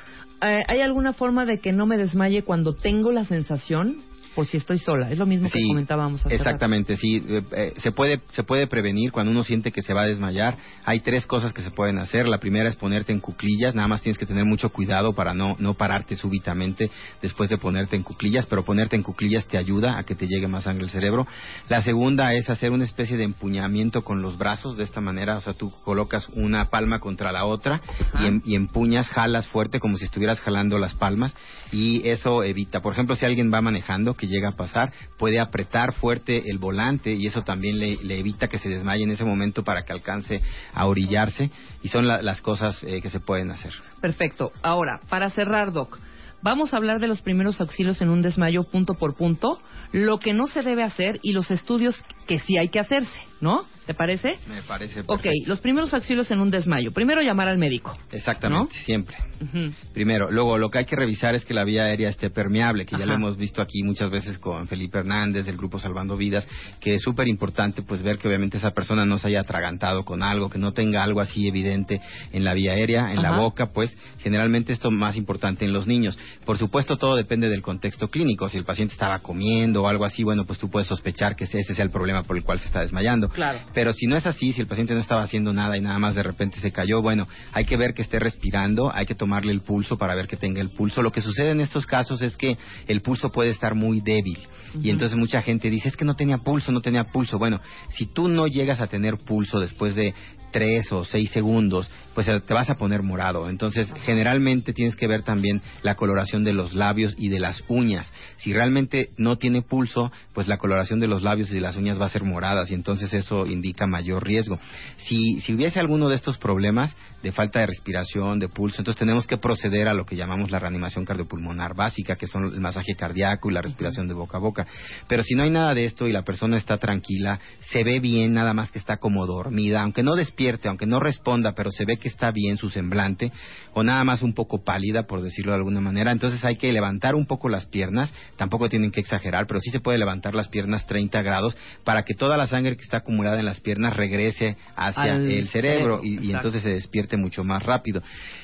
Eh, 0.42 0.62
¿Hay 0.68 0.80
alguna 0.80 1.12
forma 1.12 1.46
de 1.46 1.60
que 1.60 1.72
no 1.72 1.86
me 1.86 1.96
desmaye 1.96 2.42
cuando 2.42 2.74
tengo 2.74 3.10
la 3.12 3.24
sensación? 3.24 4.02
Por 4.36 4.46
si 4.46 4.58
estoy 4.58 4.78
sola. 4.78 5.10
Es 5.10 5.18
lo 5.18 5.24
mismo 5.24 5.48
que 5.50 5.60
comentábamos 5.66 6.20
hace 6.20 6.28
rato. 6.28 6.34
Exactamente, 6.34 6.96
sí. 6.98 7.24
Eh, 7.26 7.42
eh, 7.52 7.74
se, 7.78 7.90
puede, 7.90 8.20
se 8.30 8.44
puede 8.44 8.66
prevenir 8.66 9.10
cuando 9.10 9.32
uno 9.32 9.42
siente 9.42 9.72
que 9.72 9.80
se 9.80 9.94
va 9.94 10.02
a 10.02 10.06
desmayar. 10.06 10.58
Hay 10.84 11.00
tres 11.00 11.24
cosas 11.24 11.54
que 11.54 11.62
se 11.62 11.70
pueden 11.70 11.98
hacer. 11.98 12.28
La 12.28 12.36
primera 12.38 12.68
es 12.68 12.76
ponerte 12.76 13.12
en 13.12 13.20
cuclillas. 13.20 13.74
Nada 13.74 13.88
más 13.88 14.02
tienes 14.02 14.18
que 14.18 14.26
tener 14.26 14.44
mucho 14.44 14.68
cuidado 14.68 15.14
para 15.14 15.32
no, 15.32 15.56
no 15.58 15.72
pararte 15.72 16.16
súbitamente 16.16 16.90
después 17.22 17.48
de 17.48 17.56
ponerte 17.56 17.96
en 17.96 18.02
cuclillas, 18.02 18.44
pero 18.44 18.62
ponerte 18.62 18.94
en 18.94 19.02
cuclillas 19.02 19.46
te 19.46 19.56
ayuda 19.56 19.98
a 19.98 20.04
que 20.04 20.14
te 20.14 20.26
llegue 20.28 20.46
más 20.48 20.64
sangre 20.64 20.84
al 20.84 20.90
cerebro. 20.90 21.26
La 21.70 21.80
segunda 21.80 22.34
es 22.34 22.50
hacer 22.50 22.72
una 22.72 22.84
especie 22.84 23.16
de 23.16 23.24
empuñamiento 23.24 24.04
con 24.04 24.20
los 24.20 24.36
brazos 24.36 24.76
de 24.76 24.84
esta 24.84 25.00
manera. 25.00 25.38
O 25.38 25.40
sea, 25.40 25.54
tú 25.54 25.72
colocas 25.82 26.28
una 26.34 26.66
palma 26.66 27.00
contra 27.00 27.32
la 27.32 27.46
otra 27.46 27.80
y, 28.20 28.26
em- 28.26 28.42
y 28.44 28.54
empuñas, 28.54 29.08
jalas 29.08 29.46
fuerte 29.46 29.80
como 29.80 29.96
si 29.96 30.04
estuvieras 30.04 30.40
jalando 30.40 30.78
las 30.78 30.92
palmas 30.94 31.34
y 31.72 32.06
eso 32.06 32.44
evita. 32.44 32.82
Por 32.82 32.92
ejemplo, 32.92 33.16
si 33.16 33.24
alguien 33.24 33.50
va 33.52 33.62
manejando 33.62 34.14
que 34.14 34.25
llega 34.28 34.48
a 34.48 34.56
pasar, 34.56 34.92
puede 35.18 35.40
apretar 35.40 35.92
fuerte 35.94 36.50
el 36.50 36.58
volante 36.58 37.12
y 37.12 37.26
eso 37.26 37.42
también 37.42 37.78
le, 37.78 37.96
le 38.02 38.18
evita 38.18 38.48
que 38.48 38.58
se 38.58 38.68
desmaye 38.68 39.04
en 39.04 39.10
ese 39.10 39.24
momento 39.24 39.64
para 39.64 39.84
que 39.84 39.92
alcance 39.92 40.40
a 40.74 40.86
orillarse 40.86 41.50
y 41.82 41.88
son 41.88 42.06
la- 42.06 42.22
las 42.22 42.40
cosas 42.40 42.82
eh, 42.84 43.00
que 43.00 43.10
se 43.10 43.20
pueden 43.20 43.50
hacer. 43.50 43.72
Perfecto. 44.00 44.52
Ahora, 44.62 45.00
para 45.08 45.30
cerrar, 45.30 45.72
Doc, 45.72 45.98
vamos 46.42 46.72
a 46.72 46.76
hablar 46.76 47.00
de 47.00 47.08
los 47.08 47.22
primeros 47.22 47.60
auxilios 47.60 48.00
en 48.02 48.08
un 48.10 48.22
desmayo 48.22 48.64
punto 48.64 48.94
por 48.94 49.16
punto, 49.16 49.60
lo 49.92 50.18
que 50.18 50.34
no 50.34 50.46
se 50.46 50.62
debe 50.62 50.82
hacer 50.82 51.18
y 51.22 51.32
los 51.32 51.50
estudios 51.50 51.94
que 52.26 52.38
sí 52.40 52.58
hay 52.58 52.68
que 52.68 52.80
hacerse, 52.80 53.20
¿no? 53.40 53.64
¿Te 53.86 53.94
parece? 53.94 54.38
Me 54.48 54.62
parece 54.62 55.00
Ok, 55.00 55.22
perfecto. 55.22 55.48
los 55.48 55.60
primeros 55.60 55.94
auxilios 55.94 56.28
en 56.32 56.40
un 56.40 56.50
desmayo. 56.50 56.90
Primero 56.92 57.22
llamar 57.22 57.46
al 57.46 57.56
médico. 57.56 57.92
Exactamente, 58.10 58.74
siempre. 58.84 59.16
Ujú. 59.40 59.72
Primero, 59.94 60.28
luego 60.30 60.58
lo 60.58 60.70
que 60.70 60.78
hay 60.78 60.84
que 60.86 60.96
revisar 60.96 61.36
es 61.36 61.44
que 61.44 61.54
la 61.54 61.62
vía 61.62 61.84
aérea 61.84 62.08
esté 62.08 62.30
permeable, 62.30 62.84
que 62.84 62.98
ya 62.98 63.06
lo 63.06 63.14
hemos 63.14 63.36
visto 63.36 63.62
aquí 63.62 63.84
muchas 63.84 64.10
veces 64.10 64.38
con 64.38 64.66
Felipe 64.66 64.98
Hernández 64.98 65.46
del 65.46 65.56
grupo 65.56 65.78
Salvando 65.78 66.16
Vidas, 66.16 66.48
que 66.80 66.94
es 66.94 67.02
súper 67.02 67.28
importante 67.28 67.82
pues 67.82 68.02
ver 68.02 68.18
que 68.18 68.26
obviamente 68.26 68.56
esa 68.56 68.72
persona 68.72 69.06
no 69.06 69.18
se 69.18 69.28
haya 69.28 69.40
atragantado 69.40 70.04
con 70.04 70.24
algo, 70.24 70.50
que 70.50 70.58
no 70.58 70.72
tenga 70.72 71.04
algo 71.04 71.20
así 71.20 71.46
evidente 71.46 72.00
en 72.32 72.42
la 72.42 72.54
vía 72.54 72.72
aérea, 72.72 73.12
en 73.12 73.22
la 73.22 73.38
boca, 73.38 73.66
pues 73.66 73.96
generalmente 74.18 74.72
esto 74.72 74.90
más 74.90 75.16
importante 75.16 75.64
en 75.64 75.72
los 75.72 75.86
niños. 75.86 76.18
Por 76.44 76.58
supuesto 76.58 76.96
todo 76.96 77.14
depende 77.14 77.48
del 77.48 77.62
contexto 77.62 78.08
clínico, 78.08 78.48
si 78.48 78.58
el 78.58 78.64
paciente 78.64 78.94
estaba 78.94 79.20
comiendo 79.20 79.84
o 79.84 79.88
algo 79.88 80.04
así, 80.04 80.24
bueno 80.24 80.44
pues 80.44 80.58
tú 80.58 80.68
puedes 80.70 80.88
sospechar 80.88 81.36
que 81.36 81.44
ese 81.44 81.62
sea 81.62 81.84
el 81.84 81.90
problema 81.90 82.24
por 82.24 82.36
el 82.36 82.42
cual 82.42 82.58
se 82.58 82.66
está 82.66 82.80
desmayando. 82.80 83.25
Claro. 83.28 83.60
Pero 83.74 83.92
si 83.92 84.06
no 84.06 84.16
es 84.16 84.26
así, 84.26 84.52
si 84.52 84.60
el 84.60 84.66
paciente 84.66 84.94
no 84.94 85.00
estaba 85.00 85.22
haciendo 85.22 85.52
nada 85.52 85.76
y 85.76 85.80
nada 85.80 85.98
más 85.98 86.14
de 86.14 86.22
repente 86.22 86.60
se 86.60 86.72
cayó, 86.72 87.02
bueno, 87.02 87.28
hay 87.52 87.64
que 87.64 87.76
ver 87.76 87.94
que 87.94 88.02
esté 88.02 88.18
respirando, 88.18 88.92
hay 88.94 89.06
que 89.06 89.14
tomarle 89.14 89.52
el 89.52 89.60
pulso 89.60 89.96
para 89.96 90.14
ver 90.14 90.26
que 90.26 90.36
tenga 90.36 90.60
el 90.60 90.70
pulso. 90.70 91.02
Lo 91.02 91.10
que 91.10 91.20
sucede 91.20 91.50
en 91.50 91.60
estos 91.60 91.86
casos 91.86 92.22
es 92.22 92.36
que 92.36 92.56
el 92.86 93.02
pulso 93.02 93.30
puede 93.30 93.50
estar 93.50 93.74
muy 93.74 94.00
débil 94.00 94.38
y 94.82 94.90
entonces 94.90 95.16
mucha 95.16 95.42
gente 95.42 95.70
dice, 95.70 95.88
es 95.88 95.96
que 95.96 96.04
no 96.04 96.14
tenía 96.14 96.38
pulso, 96.38 96.72
no 96.72 96.80
tenía 96.80 97.04
pulso. 97.04 97.38
Bueno, 97.38 97.60
si 97.90 98.06
tú 98.06 98.28
no 98.28 98.46
llegas 98.46 98.80
a 98.80 98.86
tener 98.86 99.16
pulso 99.18 99.58
después 99.58 99.94
de 99.94 100.14
tres 100.50 100.90
o 100.92 101.04
seis 101.04 101.30
segundos, 101.30 101.90
pues 102.14 102.28
eh, 102.28 102.40
te 102.40 102.54
vas 102.54 102.70
a 102.70 102.76
poner 102.76 103.02
morado. 103.02 103.50
Entonces, 103.50 103.88
generalmente 104.04 104.72
tienes 104.72 104.96
que 104.96 105.06
ver 105.06 105.22
también 105.22 105.60
la 105.82 105.96
coloración 105.96 106.44
de 106.44 106.52
los 106.52 106.72
labios 106.72 107.14
y 107.18 107.28
de 107.28 107.40
las 107.40 107.62
uñas. 107.68 108.10
Si 108.38 108.52
realmente 108.52 109.10
no 109.18 109.36
tiene 109.36 109.62
pulso, 109.62 110.10
pues 110.32 110.48
la 110.48 110.56
coloración 110.56 111.00
de 111.00 111.08
los 111.08 111.22
labios 111.22 111.50
y 111.50 111.54
de 111.54 111.60
las 111.60 111.76
uñas 111.76 112.00
va 112.00 112.06
a 112.06 112.10
ser 112.10 112.22
moradas 112.22 112.70
y 112.70 112.74
entonces 112.74 113.12
eso 113.16 113.46
indica 113.46 113.86
mayor 113.86 114.24
riesgo. 114.24 114.58
Si, 114.98 115.40
si 115.40 115.54
hubiese 115.54 115.80
alguno 115.80 116.08
de 116.08 116.16
estos 116.16 116.38
problemas 116.38 116.96
de 117.22 117.32
falta 117.32 117.60
de 117.60 117.66
respiración, 117.66 118.38
de 118.38 118.48
pulso, 118.48 118.80
entonces 118.80 118.98
tenemos 118.98 119.26
que 119.26 119.38
proceder 119.38 119.88
a 119.88 119.94
lo 119.94 120.06
que 120.06 120.16
llamamos 120.16 120.50
la 120.50 120.58
reanimación 120.58 121.04
cardiopulmonar 121.04 121.74
básica, 121.74 122.16
que 122.16 122.26
son 122.26 122.44
el 122.44 122.60
masaje 122.60 122.94
cardíaco 122.94 123.50
y 123.50 123.54
la 123.54 123.62
respiración 123.62 124.06
de 124.06 124.14
boca 124.14 124.36
a 124.38 124.40
boca. 124.40 124.66
Pero 125.08 125.22
si 125.22 125.34
no 125.34 125.42
hay 125.42 125.50
nada 125.50 125.74
de 125.74 125.84
esto 125.84 126.06
y 126.06 126.12
la 126.12 126.22
persona 126.22 126.56
está 126.56 126.78
tranquila, 126.78 127.40
se 127.70 127.82
ve 127.82 128.00
bien, 128.00 128.34
nada 128.34 128.54
más 128.54 128.70
que 128.70 128.78
está 128.78 128.98
como 128.98 129.26
dormida, 129.26 129.82
aunque 129.82 130.02
no 130.02 130.14
despierte, 130.14 130.68
aunque 130.68 130.86
no 130.86 131.00
responda, 131.00 131.52
pero 131.54 131.70
se 131.70 131.84
ve 131.84 131.96
que 131.96 132.08
está 132.08 132.30
bien 132.30 132.56
su 132.56 132.70
semblante, 132.70 133.32
o 133.72 133.82
nada 133.82 134.04
más 134.04 134.22
un 134.22 134.34
poco 134.34 134.62
pálida, 134.62 135.04
por 135.04 135.22
decirlo 135.22 135.52
de 135.52 135.58
alguna 135.58 135.80
manera, 135.80 136.12
entonces 136.12 136.44
hay 136.44 136.56
que 136.56 136.72
levantar 136.72 137.14
un 137.14 137.26
poco 137.26 137.48
las 137.48 137.66
piernas, 137.66 138.12
tampoco 138.36 138.68
tienen 138.68 138.90
que 138.90 139.00
exagerar, 139.00 139.46
pero 139.46 139.60
sí 139.60 139.70
se 139.70 139.80
puede 139.80 139.98
levantar 139.98 140.34
las 140.34 140.48
piernas 140.48 140.86
30 140.86 141.22
grados 141.22 141.56
para 141.84 142.02
que 142.04 142.14
toda 142.14 142.36
la 142.36 142.46
sangre 142.46 142.76
que 142.76 142.82
está 142.82 143.00
acumulada 143.06 143.38
en 143.38 143.44
las 143.44 143.60
piernas 143.60 143.96
regrese 143.96 144.56
hacia 144.74 145.14
Al 145.14 145.30
el 145.30 145.48
cerebro, 145.48 146.00
cerebro, 146.00 146.00
y, 146.02 146.32
entonces 146.32 146.62
se 146.62 146.70
despierte 146.70 147.16
mucho 147.16 147.44
más 147.44 147.62
rápido. 147.62 148.02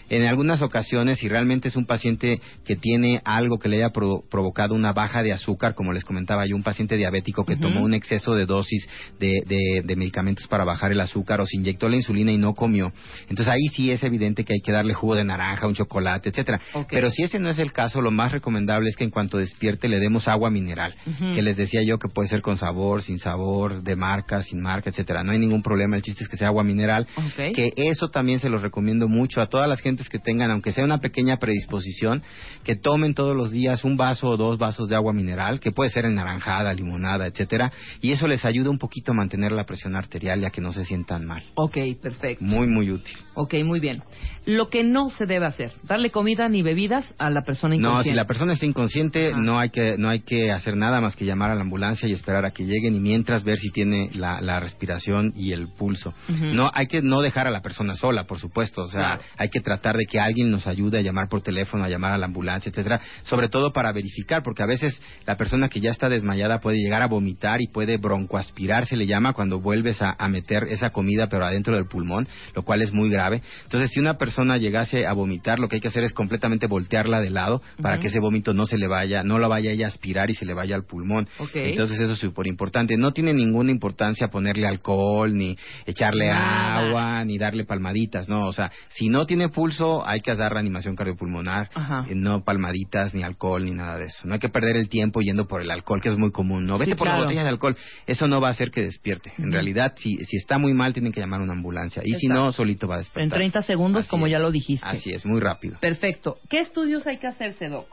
En 0.08 0.26
algunas 0.26 0.62
ocasiones, 0.62 1.18
si 1.18 1.28
realmente 1.28 1.68
es 1.68 1.76
un 1.76 1.86
paciente 1.86 2.40
que 2.64 2.76
tiene 2.76 3.20
algo 3.24 3.58
que 3.58 3.68
le 3.68 3.76
haya 3.78 3.90
pro- 3.90 4.22
provocado 4.30 4.74
una 4.74 4.92
baja 4.92 5.22
de 5.22 5.32
azúcar, 5.32 5.74
como 5.74 5.92
les 5.92 6.04
comentaba 6.04 6.46
yo, 6.46 6.54
un 6.54 6.62
paciente 6.62 6.96
diabético 6.96 7.44
que 7.44 7.56
tomó 7.56 7.80
un 7.82 7.94
exceso 7.94 8.34
de 8.34 8.46
dosis 8.46 8.86
de, 9.18 9.40
de- 9.46 9.82
de 9.84 9.96
medicamentos 9.96 10.46
para 10.46 10.64
bajar 10.64 10.92
el 10.92 11.00
azúcar 11.00 11.40
o 11.40 11.46
se 11.46 11.56
inyectó 11.56 11.88
la 11.88 11.96
insulina 11.96 12.30
y 12.30 12.38
no 12.38 12.54
comió, 12.54 12.92
entonces 13.22 13.48
ahí 13.48 13.68
sí 13.74 13.90
es 13.90 14.02
evidente 14.04 14.44
que 14.44 14.52
hay 14.54 14.60
que 14.60 14.70
darle 14.72 14.94
jugo 14.94 15.14
de 15.16 15.24
naranja, 15.24 15.66
un 15.66 15.74
chocolate, 15.74 16.28
etcétera. 16.28 16.60
Pero 16.90 17.10
si 17.10 17.22
ese 17.22 17.38
no 17.38 17.48
es 17.48 17.58
el 17.58 17.72
caso, 17.72 18.00
lo 18.00 18.10
más 18.10 18.32
recomendable 18.32 18.88
es 18.90 18.96
que 18.96 19.04
en 19.04 19.10
cuanto 19.10 19.38
despierte 19.38 19.88
le 19.88 19.98
demos 19.98 20.28
agua 20.28 20.50
mineral, 20.50 20.94
que 21.34 21.42
les 21.42 21.56
decía 21.56 21.82
yo 21.82 21.98
que 21.98 22.08
puede 22.08 22.28
ser 22.28 22.42
con 22.42 22.56
sabor, 22.58 23.02
sin 23.02 23.18
sabor, 23.18 23.82
de 23.82 23.96
marca, 23.96 24.42
sin 24.52 24.60
marca, 24.60 24.90
etcétera. 24.90 25.24
No 25.24 25.32
hay 25.32 25.38
ningún 25.38 25.62
problema, 25.62 25.96
el 25.96 26.02
chiste 26.02 26.24
es 26.24 26.28
que 26.28 26.36
sea 26.36 26.48
agua 26.48 26.62
mineral 26.62 27.06
que 27.54 27.72
eso 27.76 28.08
también 28.08 28.38
se 28.38 28.48
los 28.48 28.60
recomiendo 28.60 29.08
mucho 29.08 29.40
a 29.40 29.46
todas 29.46 29.68
las 29.68 29.80
gentes 29.80 30.08
que 30.08 30.18
tengan, 30.18 30.50
aunque 30.50 30.72
sea 30.72 30.84
una 30.84 30.98
pequeña 30.98 31.38
predisposición, 31.38 32.22
que 32.64 32.76
tomen 32.76 33.14
todos 33.14 33.34
los 33.34 33.50
días 33.50 33.84
un 33.84 33.96
vaso 33.96 34.28
o 34.28 34.36
dos 34.36 34.58
vasos 34.58 34.88
de 34.88 34.96
agua 34.96 35.12
mineral, 35.12 35.60
que 35.60 35.72
puede 35.72 35.90
ser 35.90 36.04
en 36.04 36.14
naranjada, 36.14 36.72
limonada, 36.72 37.26
etcétera, 37.26 37.72
y 38.00 38.12
eso 38.12 38.26
les 38.26 38.44
ayuda 38.44 38.70
un 38.70 38.78
poquito 38.78 39.12
a 39.12 39.14
mantener 39.14 39.52
la 39.52 39.64
presión 39.64 39.96
arterial 39.96 40.40
y 40.40 40.44
a 40.44 40.50
que 40.50 40.60
no 40.60 40.72
se 40.72 40.84
sientan 40.84 41.24
mal. 41.24 41.42
Ok, 41.54 41.78
perfecto. 42.00 42.44
Muy, 42.44 42.66
muy 42.66 42.90
útil. 42.90 43.16
Ok, 43.34 43.54
muy 43.64 43.80
bien. 43.80 44.02
Lo 44.44 44.68
que 44.68 44.82
no 44.82 45.08
se 45.10 45.24
debe 45.24 45.46
hacer, 45.46 45.72
darle 45.84 46.10
comida 46.10 46.48
ni 46.48 46.62
bebidas 46.62 47.14
a 47.18 47.30
la 47.30 47.42
persona 47.42 47.76
inconsciente. 47.76 48.08
No, 48.08 48.12
si 48.12 48.16
la 48.16 48.26
persona 48.26 48.52
está 48.54 48.66
inconsciente, 48.66 49.32
no 49.36 49.58
hay 49.58 49.70
que 49.70 49.96
no 49.96 50.08
hay 50.08 50.20
que 50.20 50.50
hacer 50.50 50.76
nada 50.76 51.00
más 51.00 51.14
que 51.14 51.24
llamar 51.24 51.50
a 51.50 51.54
la 51.54 51.60
ambulancia 51.60 52.08
y 52.08 52.12
esperar 52.12 52.44
a 52.44 52.50
que 52.50 52.64
lleguen 52.64 52.96
y 52.96 53.00
mientras 53.00 53.44
ver 53.44 53.58
si 53.58 53.70
tiene 53.70 54.10
la, 54.14 54.40
la 54.42 54.60
respiración 54.60 55.32
y 55.36 55.52
el 55.52 55.68
pulso. 55.68 56.12
No 56.28 56.70
hay 56.74 56.86
que 56.86 57.00
no 57.02 57.22
dejar 57.22 57.46
a 57.46 57.50
la 57.50 57.62
persona 57.62 57.94
sola, 57.94 58.24
por 58.24 58.38
supuesto, 58.38 58.82
o 58.82 58.88
sea, 58.88 59.00
Claro. 59.02 59.22
hay 59.38 59.48
que 59.48 59.60
tratar 59.60 59.96
de 59.96 60.04
que 60.06 60.18
alguien 60.20 60.50
nos 60.50 60.66
ayude 60.66 60.98
a 60.98 61.02
llamar 61.02 61.28
por 61.28 61.40
teléfono, 61.42 61.84
a 61.84 61.88
llamar 61.88 62.12
a 62.12 62.18
la 62.18 62.26
ambulancia, 62.26 62.70
etcétera, 62.70 63.00
sobre 63.22 63.48
todo 63.48 63.72
para 63.72 63.92
verificar, 63.92 64.42
porque 64.42 64.62
a 64.62 64.66
veces 64.66 65.00
la 65.26 65.36
persona 65.36 65.68
que 65.68 65.80
ya 65.80 65.90
está 65.90 66.08
desmayada 66.08 66.60
puede 66.60 66.78
llegar 66.78 67.02
a 67.02 67.06
vomitar 67.06 67.60
y 67.60 67.68
puede 67.68 67.98
broncoaspirar, 67.98 68.86
se 68.86 68.96
le 68.96 69.06
llama 69.06 69.32
cuando 69.32 69.60
vuelves 69.60 70.00
a, 70.02 70.14
a 70.18 70.28
meter 70.28 70.64
esa 70.70 70.90
comida 70.90 71.28
pero 71.28 71.44
adentro 71.46 71.74
del 71.74 71.86
pulmón, 71.86 72.26
lo 72.54 72.62
cual 72.62 72.82
es 72.82 72.92
muy 72.92 73.10
grave. 73.10 73.42
Entonces, 73.64 73.90
si 73.92 74.00
una 74.00 74.18
persona 74.18 74.56
llegase 74.58 75.06
a 75.06 75.12
vomitar, 75.12 75.58
lo 75.58 75.68
que 75.68 75.76
hay 75.76 75.80
que 75.80 75.88
hacer 75.88 76.04
es 76.04 76.12
completamente 76.12 76.66
voltearla 76.66 77.20
de 77.20 77.30
lado 77.30 77.62
para 77.80 77.98
que 77.98 78.08
ese 78.08 78.18
vómito 78.20 78.54
no 78.54 78.66
se 78.66 78.78
le 78.78 78.86
vaya, 78.88 79.22
no 79.22 79.38
lo 79.38 79.48
vaya 79.48 79.70
ella 79.70 79.86
a 79.86 79.88
aspirar 79.88 80.30
y 80.30 80.34
se 80.34 80.44
le 80.46 80.54
vaya 80.54 80.74
al 80.74 80.84
pulmón. 80.84 81.28
Entonces, 81.70 82.00
eso 82.00 82.12
es 82.14 82.18
súper 82.18 82.46
importante. 82.46 82.96
No 82.96 83.12
tiene 83.12 83.32
ninguna 83.34 83.70
importancia 83.70 84.28
ponerle 84.32 84.66
alcohol, 84.66 85.32
ni 85.36 85.56
echarle 85.86 86.26
Nada. 86.26 86.78
agua, 86.88 87.24
ni 87.24 87.38
darle 87.38 87.64
palmaditas, 87.64 88.28
¿no? 88.28 88.46
O 88.48 88.52
sea, 88.52 88.72
si 88.88 89.08
no 89.08 89.26
tiene 89.26 89.48
pulso, 89.48 90.04
hay 90.06 90.20
que 90.20 90.34
dar 90.34 90.52
reanimación 90.52 90.96
cardiopulmonar, 90.96 91.70
Ajá. 91.74 92.04
eh, 92.08 92.14
no 92.16 92.42
palmaditas, 92.42 93.14
ni 93.14 93.22
alcohol, 93.22 93.64
ni 93.64 93.70
nada 93.70 93.98
de 93.98 94.06
eso. 94.06 94.18
No 94.24 94.34
hay 94.34 94.40
que 94.40 94.48
perder 94.48 94.76
el 94.76 94.88
tiempo 94.88 95.20
yendo 95.20 95.46
por 95.46 95.62
el 95.62 95.70
alcohol, 95.70 96.00
que 96.00 96.08
es 96.08 96.16
muy 96.18 96.32
común, 96.32 96.66
¿no? 96.66 96.74
Sí, 96.78 96.80
Vete 96.86 96.96
por 96.96 97.06
claro. 97.06 97.20
la 97.20 97.26
botella 97.26 97.42
de 97.44 97.48
alcohol. 97.50 97.76
Eso 98.06 98.26
no 98.26 98.40
va 98.40 98.48
a 98.48 98.50
hacer 98.52 98.70
que 98.70 98.82
despierte. 98.82 99.32
En 99.38 99.52
realidad, 99.52 99.94
si, 99.98 100.16
si 100.24 100.36
está 100.38 100.58
muy 100.58 100.72
mal, 100.74 100.92
tienen 100.92 101.12
que 101.12 101.20
llamar 101.20 101.40
a 101.40 101.44
una 101.44 101.52
ambulancia. 101.52 102.02
Y 102.04 102.14
si 102.14 102.26
no, 102.26 102.50
solito 102.50 102.88
va 102.88 102.94
a 102.96 102.98
despertar. 102.98 103.22
En 103.22 103.30
30 103.30 103.62
segundos, 103.62 104.00
Así 104.00 104.08
como 104.08 104.26
es. 104.26 104.32
ya 104.32 104.38
lo 104.38 104.50
dijiste. 104.50 104.86
Así 104.88 105.10
es, 105.12 105.24
muy 105.26 105.38
rápido. 105.40 105.76
Perfecto. 105.80 106.38
¿Qué 106.48 106.60
estudios 106.60 107.06
hay 107.06 107.18
que 107.18 107.26
hacerse, 107.26 107.68
Doc? 107.68 107.86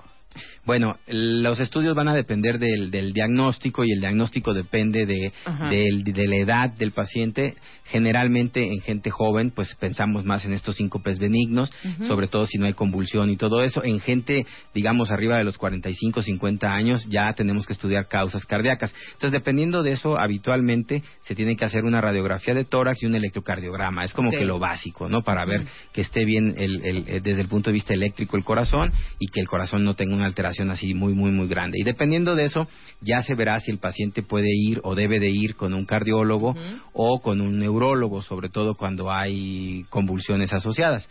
Bueno, 0.66 0.96
los 1.08 1.60
estudios 1.60 1.96
van 1.96 2.08
a 2.08 2.14
depender 2.14 2.60
del, 2.60 2.92
del 2.92 3.12
diagnóstico 3.14 3.84
y 3.84 3.92
el 3.92 4.00
diagnóstico 4.00 4.54
depende 4.54 5.06
de, 5.08 5.34
Ajá. 5.46 5.70
del- 5.70 6.04
de 6.04 6.28
la 6.28 6.36
edad 6.36 6.70
del 6.70 6.92
paciente. 6.92 7.56
Generalmente 7.86 8.64
en 8.72 8.80
gente 8.82 9.10
joven, 9.10 9.50
pues 9.50 9.74
pensamos 9.80 10.24
más 10.26 10.46
en 10.46 10.54
estos 10.54 10.76
síncopes 10.76 11.18
benignos, 11.18 11.72
sobre 12.08 12.28
todo 12.28 12.46
si 12.46 12.60
no 12.60 12.68
hay 12.68 12.74
convulsión 12.74 13.32
y 13.32 13.38
todo 13.38 13.62
eso. 13.64 13.84
En 13.84 14.00
gente, 14.00 14.46
digamos, 14.76 15.12
arriba 15.12 15.38
de 15.40 15.44
los 15.44 15.58
45, 15.58 16.22
50 16.22 16.72
años, 16.72 17.06
ya 17.10 17.34
tenemos 17.34 17.66
que 17.66 17.74
estudiar 17.74 18.08
causas 18.08 18.46
cardíacas. 18.46 18.94
Entonces, 19.14 19.32
dependiendo 19.32 19.82
de 19.82 19.94
eso, 19.94 20.20
habitualmente 20.20 21.02
se 21.22 21.34
tiene 21.34 21.56
que 21.56 21.66
hacer 21.66 21.84
una 21.84 22.00
radiografía 22.00 22.54
de 22.54 22.64
tórax 22.66 23.02
y 23.02 23.08
un 23.08 23.16
electrocardiograma. 23.16 24.06
Es 24.06 24.14
como 24.14 24.30
que 24.30 24.46
lo 24.46 24.60
básico, 24.60 25.10
¿no? 25.10 25.24
Para 25.24 25.44
ver 25.46 25.66
que 25.92 26.02
esté 26.02 26.24
bien 26.26 26.54
el- 26.58 26.86
el- 26.86 27.06
eh, 27.08 27.22
desde 27.24 27.42
el 27.42 27.48
punto 27.48 27.72
de 27.72 27.74
vista 27.74 27.96
eléctrico 27.96 28.38
el 28.38 28.44
corazón 28.44 28.94
y 29.18 29.28
que 29.28 29.40
el 29.42 29.48
corazón 29.48 29.84
no 29.84 29.96
tenga 29.96 30.19
una 30.20 30.28
alteración 30.28 30.70
así 30.70 30.94
muy, 30.94 31.14
muy, 31.14 31.32
muy 31.32 31.48
grande. 31.48 31.78
Y 31.80 31.84
dependiendo 31.84 32.36
de 32.36 32.46
eso, 32.46 32.68
ya 33.02 33.22
se 33.22 33.36
verá 33.36 33.60
si 33.60 33.72
el 33.72 33.80
paciente 33.80 34.22
puede 34.22 34.50
ir 34.54 34.80
o 34.84 34.96
debe 34.96 35.20
de 35.20 35.30
ir 35.30 35.56
con 35.56 35.74
un 35.74 35.86
cardiólogo 35.86 36.56
o 36.94 37.22
con 37.22 37.42
un 37.42 37.60
neurólogo, 37.60 38.22
sobre 38.22 38.50
todo 38.50 38.76
cuando 38.76 39.12
hay 39.12 39.86
convulsiones 39.90 40.54
asociadas. 40.54 41.10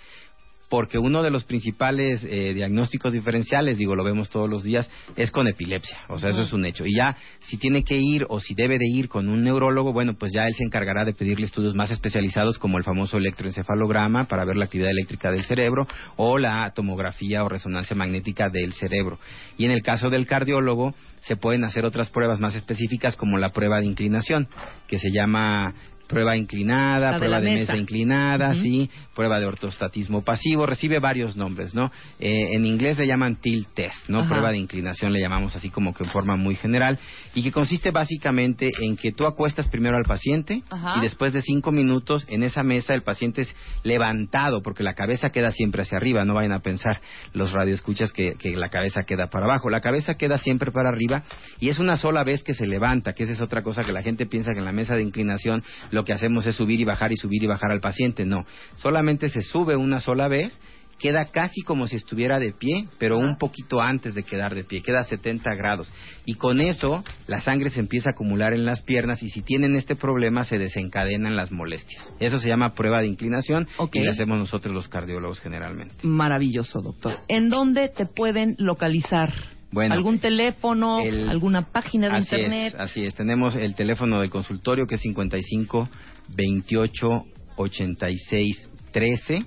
Porque 0.69 0.99
uno 0.99 1.23
de 1.23 1.31
los 1.31 1.45
principales 1.45 2.23
eh, 2.25 2.53
diagnósticos 2.55 3.13
diferenciales, 3.13 3.79
digo, 3.79 3.97
lo 3.97 4.05
vemos 4.05 4.29
todos 4.29 4.49
los 4.49 4.63
días, 4.63 4.89
es 5.17 5.31
con 5.31 5.49
epilepsia. 5.49 5.99
O 6.09 6.19
sea, 6.19 6.31
eso 6.31 6.43
es 6.43 6.53
un 6.53 6.65
hecho. 6.65 6.85
Y 6.87 6.95
ya, 6.95 7.17
si 7.41 7.57
tiene 7.57 7.85
que 7.85 7.97
ir 7.97 8.27
o 8.29 8.39
si 8.39 8.55
debe 8.55 8.79
de 8.79 8.87
ir 8.87 9.09
con 9.09 9.29
un 9.29 9.43
neurólogo, 9.45 9.93
bueno, 9.93 10.15
pues 10.15 10.33
ya 10.33 10.47
él 10.47 10.55
se 10.55 10.65
encargará 10.65 11.05
de 11.05 11.15
pedirle 11.15 11.47
estudios 11.47 11.75
más 11.75 11.91
especializados 11.91 12.59
como 12.59 12.77
el 12.77 12.85
famoso 12.85 13.17
electroencefalograma 13.17 14.25
para 14.25 14.45
ver 14.45 14.57
la 14.57 14.67
actividad 14.67 14.91
eléctrica 14.91 15.33
del 15.33 15.45
cerebro 15.45 15.87
o 16.17 16.39
la 16.39 16.71
tomografía 16.75 17.45
o 17.45 17.49
resonancia 17.49 17.97
magnética 17.97 18.51
del 18.51 18.75
cerebro. 18.75 19.19
Y 19.57 19.65
en 19.65 19.71
el 19.71 19.83
caso 19.83 20.11
del 20.11 20.27
cardiólogo, 20.27 20.95
se 21.23 21.37
pueden 21.37 21.65
hacer 21.65 21.85
otras 21.85 22.11
pruebas 22.11 22.41
más 22.41 22.55
específicas 22.55 23.17
como 23.17 23.39
la 23.39 23.53
prueba 23.53 23.81
de 23.81 23.87
inclinación, 23.87 24.49
que 24.87 24.99
se 24.99 25.11
llama 25.11 25.75
prueba 26.09 26.37
inclinada, 26.37 27.13
La 27.13 27.19
prueba 27.19 27.41
de, 27.41 27.51
mesa. 27.53 27.73
mesa 27.73 27.77
inclinada, 27.77 28.55
sí, 28.55 28.91
prueba 29.15 29.39
de 29.39 29.47
ortostatismo 29.47 30.23
pasivo, 30.23 30.67
recibe 30.67 30.99
varios 30.99 31.37
nombres, 31.37 31.75
¿no? 31.75 31.93
Eh, 32.19 32.55
en 32.55 32.65
inglés 32.67 32.99
le 32.99 33.07
llaman 33.07 33.37
tilt 33.37 33.69
test, 33.75 34.09
¿no? 34.09 34.21
Ajá. 34.21 34.29
Prueba 34.29 34.51
de 34.51 34.59
inclinación 34.59 35.13
le 35.13 35.21
llamamos 35.21 35.55
así 35.55 35.71
como 35.71 35.95
que 35.95 36.05
en 36.05 36.11
forma 36.11 36.37
muy 36.37 36.55
general 36.57 36.99
y 37.35 37.43
que 37.43 37.53
consiste 37.53 37.91
básicamente 37.91 38.71
en 38.81 38.97
que 38.97 39.13
tú 39.13 39.27
acuestas 39.27 39.69
primero 39.69 39.97
al 39.97 40.05
paciente 40.05 40.63
Ajá. 40.71 40.95
y 40.99 41.03
después 41.03 41.33
de 41.33 41.43
cinco 41.43 41.73
minutos 41.73 42.25
en 42.29 42.43
esa 42.43 42.63
mesa 42.63 42.95
el 42.95 43.03
paciente 43.03 43.43
es 43.43 43.55
levantado 43.85 44.63
porque 44.63 44.83
la 44.83 44.95
cabeza 44.95 45.31
queda 45.31 45.53
siempre 45.53 45.83
hacia 45.83 45.99
arriba, 45.99 46.25
no 46.25 46.35
vayan 46.35 46.53
a 46.53 46.61
pensar 46.61 47.01
los 47.33 47.53
radioescuchas 47.53 48.13
que, 48.13 48.35
que 48.35 48.57
la 48.57 48.71
cabeza 48.71 49.03
queda 49.05 49.29
para 49.29 49.45
abajo, 49.45 49.69
la 49.71 49.81
cabeza 49.81 50.15
queda 50.15 50.39
siempre 50.39 50.73
para 50.73 50.89
arriba 50.89 51.23
y 51.61 51.69
es 51.69 51.79
una 51.79 51.97
sola 51.97 52.25
vez 52.25 52.43
que 52.43 52.55
se 52.55 52.67
levanta, 52.67 53.13
que 53.13 53.25
esa 53.25 53.33
es 53.35 53.41
otra 53.41 53.63
cosa 53.63 53.85
que 53.85 53.93
la 53.93 54.03
gente 54.03 54.27
piensa 54.27 54.53
que 54.53 54.59
en 54.59 54.65
la 54.65 54.73
mesa 54.73 54.95
de 54.97 55.03
inclinación 55.03 55.63
lo 55.99 56.05
que 56.05 56.13
hacemos 56.13 56.47
es 56.47 56.55
subir 56.55 56.79
y 56.81 56.85
bajar 56.85 57.11
y 57.11 57.17
subir 57.17 57.43
y 57.43 57.49
bajar 57.49 57.73
al 57.73 57.81
paciente, 57.81 58.25
no, 58.25 58.47
solamente 58.77 59.31
se 59.31 59.43
sube 59.43 59.75
una 59.75 59.99
sola 59.99 60.29
vez 60.29 60.57
queda 61.01 61.27
casi 61.27 61.63
como 61.63 61.87
si 61.87 61.97
estuviera 61.97 62.39
de 62.39 62.53
pie, 62.53 62.89
pero 62.99 63.19
un 63.19 63.37
poquito 63.39 63.81
antes 63.81 64.15
de 64.15 64.25
quedar 64.25 64.55
de 64.55 64.65
pie, 64.65 64.83
queda 64.83 65.01
a 65.01 65.05
70 65.05 65.55
grados. 65.55 65.91
Y 66.25 66.35
con 66.35 66.61
eso 66.61 67.05
la 67.27 67.41
sangre 67.41 67.71
se 67.71 67.81
empieza 67.81 68.11
a 68.11 68.13
acumular 68.13 68.53
en 68.53 68.65
las 68.65 68.83
piernas 68.83 69.23
y 69.23 69.31
si 69.31 69.43
tienen 69.43 69.77
este 69.77 69.95
problema 69.95 70.45
se 70.45 70.59
desencadenan 70.59 71.37
las 71.37 71.53
molestias. 71.53 72.13
Eso 72.19 72.39
se 72.41 72.49
llama 72.49 72.75
prueba 72.75 72.99
de 73.01 73.07
inclinación 73.07 73.69
Ok. 73.77 73.95
y 73.97 74.01
la 74.03 74.11
hacemos 74.11 74.39
nosotros 74.39 74.75
los 74.75 74.89
cardiólogos 74.89 75.41
generalmente. 75.41 75.95
Maravilloso, 76.03 76.81
doctor. 76.81 77.21
¿En 77.29 77.49
dónde 77.49 77.89
te 77.89 78.07
pueden 78.07 78.57
localizar? 78.59 79.33
Bueno, 79.71 79.95
¿Algún 79.95 80.19
teléfono? 80.19 81.01
el- 81.01 81.29
¿Alguna 81.29 81.63
página 81.71 82.09
de 82.09 82.15
así 82.17 82.35
internet? 82.37 82.75
Es, 82.75 82.81
así 82.81 83.05
es. 83.05 83.15
Tenemos 83.15 83.55
el 83.55 83.75
teléfono 83.75 84.21
del 84.21 84.31
consultorio 84.31 84.87
que 84.87 84.95
es 84.95 85.01
55 85.03 85.89
28 86.29 87.25
86 87.57 88.69
13 88.93 89.45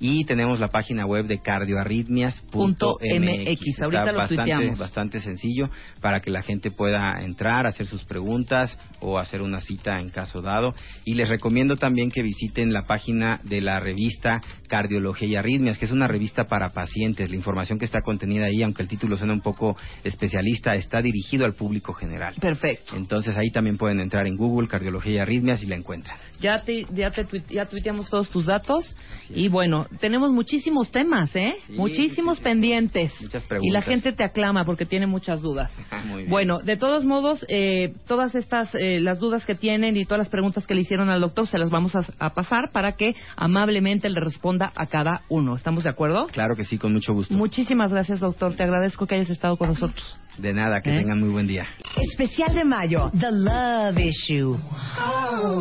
y 0.00 0.24
tenemos 0.24 0.58
la 0.58 0.68
página 0.68 1.04
web 1.04 1.26
de 1.26 1.40
cardioarritmias.mx. 1.40 2.50
MX. 2.50 3.82
Ahorita 3.82 4.00
Está 4.00 4.12
lo 4.12 4.18
bastante, 4.18 4.34
tuiteamos. 4.36 4.78
bastante 4.78 5.20
sencillo 5.20 5.68
para 6.00 6.20
que 6.20 6.30
la 6.30 6.42
gente 6.42 6.70
pueda 6.70 7.22
entrar, 7.22 7.66
hacer 7.66 7.86
sus 7.86 8.04
preguntas 8.04 8.76
o 9.00 9.18
hacer 9.18 9.42
una 9.42 9.60
cita 9.60 10.00
en 10.00 10.08
caso 10.08 10.40
dado. 10.40 10.74
Y 11.04 11.14
les 11.14 11.28
recomiendo 11.28 11.76
también 11.76 12.10
que 12.10 12.22
visiten 12.22 12.72
la 12.72 12.86
página 12.86 13.40
de 13.44 13.60
la 13.60 13.78
revista 13.78 14.40
Cardiología 14.68 15.28
y 15.28 15.36
Arritmias, 15.36 15.76
que 15.76 15.84
es 15.84 15.90
una 15.90 16.08
revista 16.08 16.44
para 16.44 16.70
pacientes. 16.70 17.28
La 17.28 17.36
información 17.36 17.78
que 17.78 17.84
está 17.84 18.00
contenida 18.00 18.46
ahí, 18.46 18.62
aunque 18.62 18.82
el 18.82 18.88
título 18.88 19.18
suena 19.18 19.34
un 19.34 19.42
poco 19.42 19.76
especialista, 20.02 20.74
está 20.76 21.02
dirigido 21.02 21.44
al 21.44 21.54
público 21.54 21.92
general. 21.92 22.34
Perfecto. 22.40 22.96
Entonces 22.96 23.36
ahí 23.36 23.50
también 23.50 23.76
pueden 23.76 24.00
entrar 24.00 24.26
en 24.26 24.36
Google, 24.36 24.66
Cardiología 24.66 25.12
y 25.12 25.18
Arritmias 25.18 25.62
y 25.62 25.66
la 25.66 25.76
encuentran. 25.76 26.18
Ya 26.40 26.62
te, 26.64 26.86
ya 26.94 27.10
te 27.10 27.26
ya 27.50 27.66
tuiteamos 27.66 28.08
todos 28.08 28.30
tus 28.30 28.46
datos 28.46 28.96
y 29.28 29.48
bueno, 29.48 29.86
tenemos 29.98 30.30
muchísimos 30.30 30.90
temas, 30.90 31.34
¿eh? 31.34 31.54
Sí, 31.66 31.72
muchísimos 31.72 32.38
sí, 32.38 32.42
sí. 32.44 32.48
pendientes. 32.48 33.12
Muchas 33.20 33.42
Y 33.42 33.44
la 33.44 33.48
preguntas. 33.48 33.84
gente 33.84 34.12
te 34.12 34.24
aclama 34.24 34.64
porque 34.64 34.86
tiene 34.86 35.06
muchas 35.06 35.40
dudas. 35.40 35.72
Muy 36.06 36.18
bien. 36.22 36.30
Bueno, 36.30 36.60
de 36.60 36.76
todos 36.76 37.04
modos, 37.04 37.44
eh, 37.48 37.94
todas 38.06 38.34
estas, 38.34 38.74
eh, 38.74 39.00
las 39.00 39.18
dudas 39.18 39.44
que 39.44 39.54
tienen 39.54 39.96
y 39.96 40.04
todas 40.04 40.18
las 40.18 40.28
preguntas 40.28 40.66
que 40.66 40.74
le 40.74 40.82
hicieron 40.82 41.10
al 41.10 41.20
doctor 41.20 41.46
se 41.46 41.58
las 41.58 41.70
vamos 41.70 41.94
a, 41.96 42.04
a 42.18 42.30
pasar 42.34 42.70
para 42.72 42.92
que 42.92 43.14
amablemente 43.36 44.08
le 44.08 44.20
responda 44.20 44.72
a 44.76 44.86
cada 44.86 45.22
uno. 45.28 45.56
¿Estamos 45.56 45.84
de 45.84 45.90
acuerdo? 45.90 46.26
Claro 46.28 46.54
que 46.56 46.64
sí, 46.64 46.78
con 46.78 46.92
mucho 46.92 47.12
gusto. 47.12 47.34
Muchísimas 47.34 47.92
gracias, 47.92 48.20
doctor. 48.20 48.54
Te 48.54 48.62
agradezco 48.62 49.06
que 49.06 49.16
hayas 49.16 49.30
estado 49.30 49.56
con 49.56 49.68
nosotros. 49.68 50.18
De 50.38 50.54
nada, 50.54 50.80
que 50.80 50.90
¿Eh? 50.90 50.98
tengan 50.98 51.20
muy 51.20 51.28
buen 51.30 51.46
día. 51.46 51.66
Especial 52.12 52.54
de 52.54 52.64
mayo, 52.64 53.10
The 53.18 53.30
Love 53.30 53.98
Issue. 53.98 54.58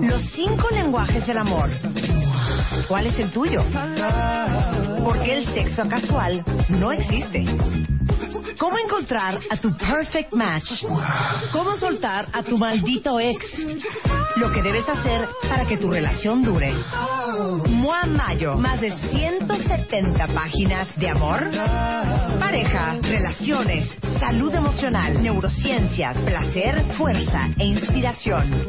Los 0.07 0.21
cinco 0.31 0.67
lenguajes 0.71 1.25
del 1.27 1.37
amor. 1.37 1.69
¿Cuál 2.87 3.07
es 3.07 3.19
el 3.19 3.31
tuyo? 3.31 3.61
Porque 5.03 5.37
el 5.37 5.45
sexo 5.53 5.87
casual 5.87 6.43
no 6.69 6.91
existe. 6.91 7.45
¿Cómo 8.59 8.77
encontrar 8.77 9.39
a 9.49 9.57
tu 9.57 9.75
perfect 9.77 10.33
match? 10.33 10.83
¿Cómo 11.53 11.77
soltar 11.77 12.27
a 12.33 12.43
tu 12.43 12.57
maldito 12.57 13.19
ex? 13.19 13.37
Lo 14.35 14.51
que 14.51 14.61
debes 14.61 14.87
hacer 14.87 15.29
para 15.47 15.65
que 15.65 15.77
tu 15.77 15.89
relación 15.89 16.43
dure. 16.43 16.73
Mua 17.67 18.05
Mayo, 18.05 18.57
más 18.57 18.81
de 18.81 18.91
170 18.91 20.27
páginas 20.27 20.87
de 20.99 21.09
amor, 21.09 21.49
pareja, 22.39 22.97
relaciones, 23.01 23.89
salud 24.19 24.53
emocional, 24.53 25.21
neurociencias, 25.21 26.17
placer, 26.17 26.83
fuerza 26.97 27.47
e 27.57 27.65
inspiración. 27.65 28.67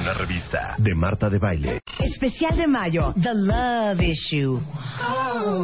Una 0.00 0.14
revista 0.14 0.74
de 0.78 0.94
Marta 0.94 1.28
de 1.28 1.38
Baile. 1.38 1.80
Especial 1.98 2.56
de 2.56 2.66
mayo, 2.66 3.14
The 3.20 3.34
Love 3.34 4.00
Issue. 4.00 4.61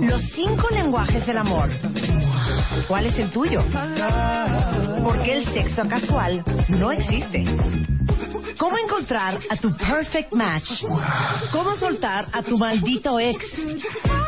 Los 0.03 0.23
cinco 0.35 0.69
lenguajes 0.71 1.27
del 1.27 1.39
amor. 1.39 1.71
¿Cuál 2.87 3.07
es 3.07 3.19
el 3.19 3.31
tuyo? 3.31 3.61
Porque 5.05 5.39
el 5.39 5.45
sexo 5.53 5.87
casual 5.89 6.45
no 6.69 6.93
existe. 6.93 7.45
¿Cómo 8.59 8.77
encontrar 8.79 9.39
a 9.49 9.57
tu 9.57 9.75
perfect 9.77 10.33
match? 10.33 10.69
¿Cómo 11.53 11.77
soltar 11.77 12.29
a 12.33 12.43
tu 12.43 12.57
maldito 12.57 13.19
ex? 13.19 13.37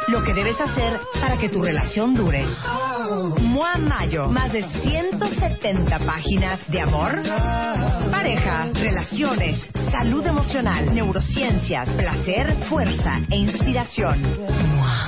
Lo 0.08 0.22
que 0.22 0.32
debes 0.34 0.60
hacer 0.60 1.00
para 1.20 1.38
que 1.38 1.48
tu 1.48 1.62
relación 1.62 2.14
dure. 2.14 2.46
Mua 3.40 3.76
Mayo, 3.76 4.26
más 4.28 4.52
de 4.52 4.62
170 4.62 5.98
páginas 6.00 6.60
de 6.70 6.80
amor, 6.80 7.22
pareja, 8.10 8.70
relaciones, 8.72 9.60
salud 9.90 10.26
emocional, 10.26 10.94
neurociencias, 10.94 11.88
placer, 11.90 12.54
fuerza 12.68 13.20
e 13.30 13.36
inspiración. 13.36 14.22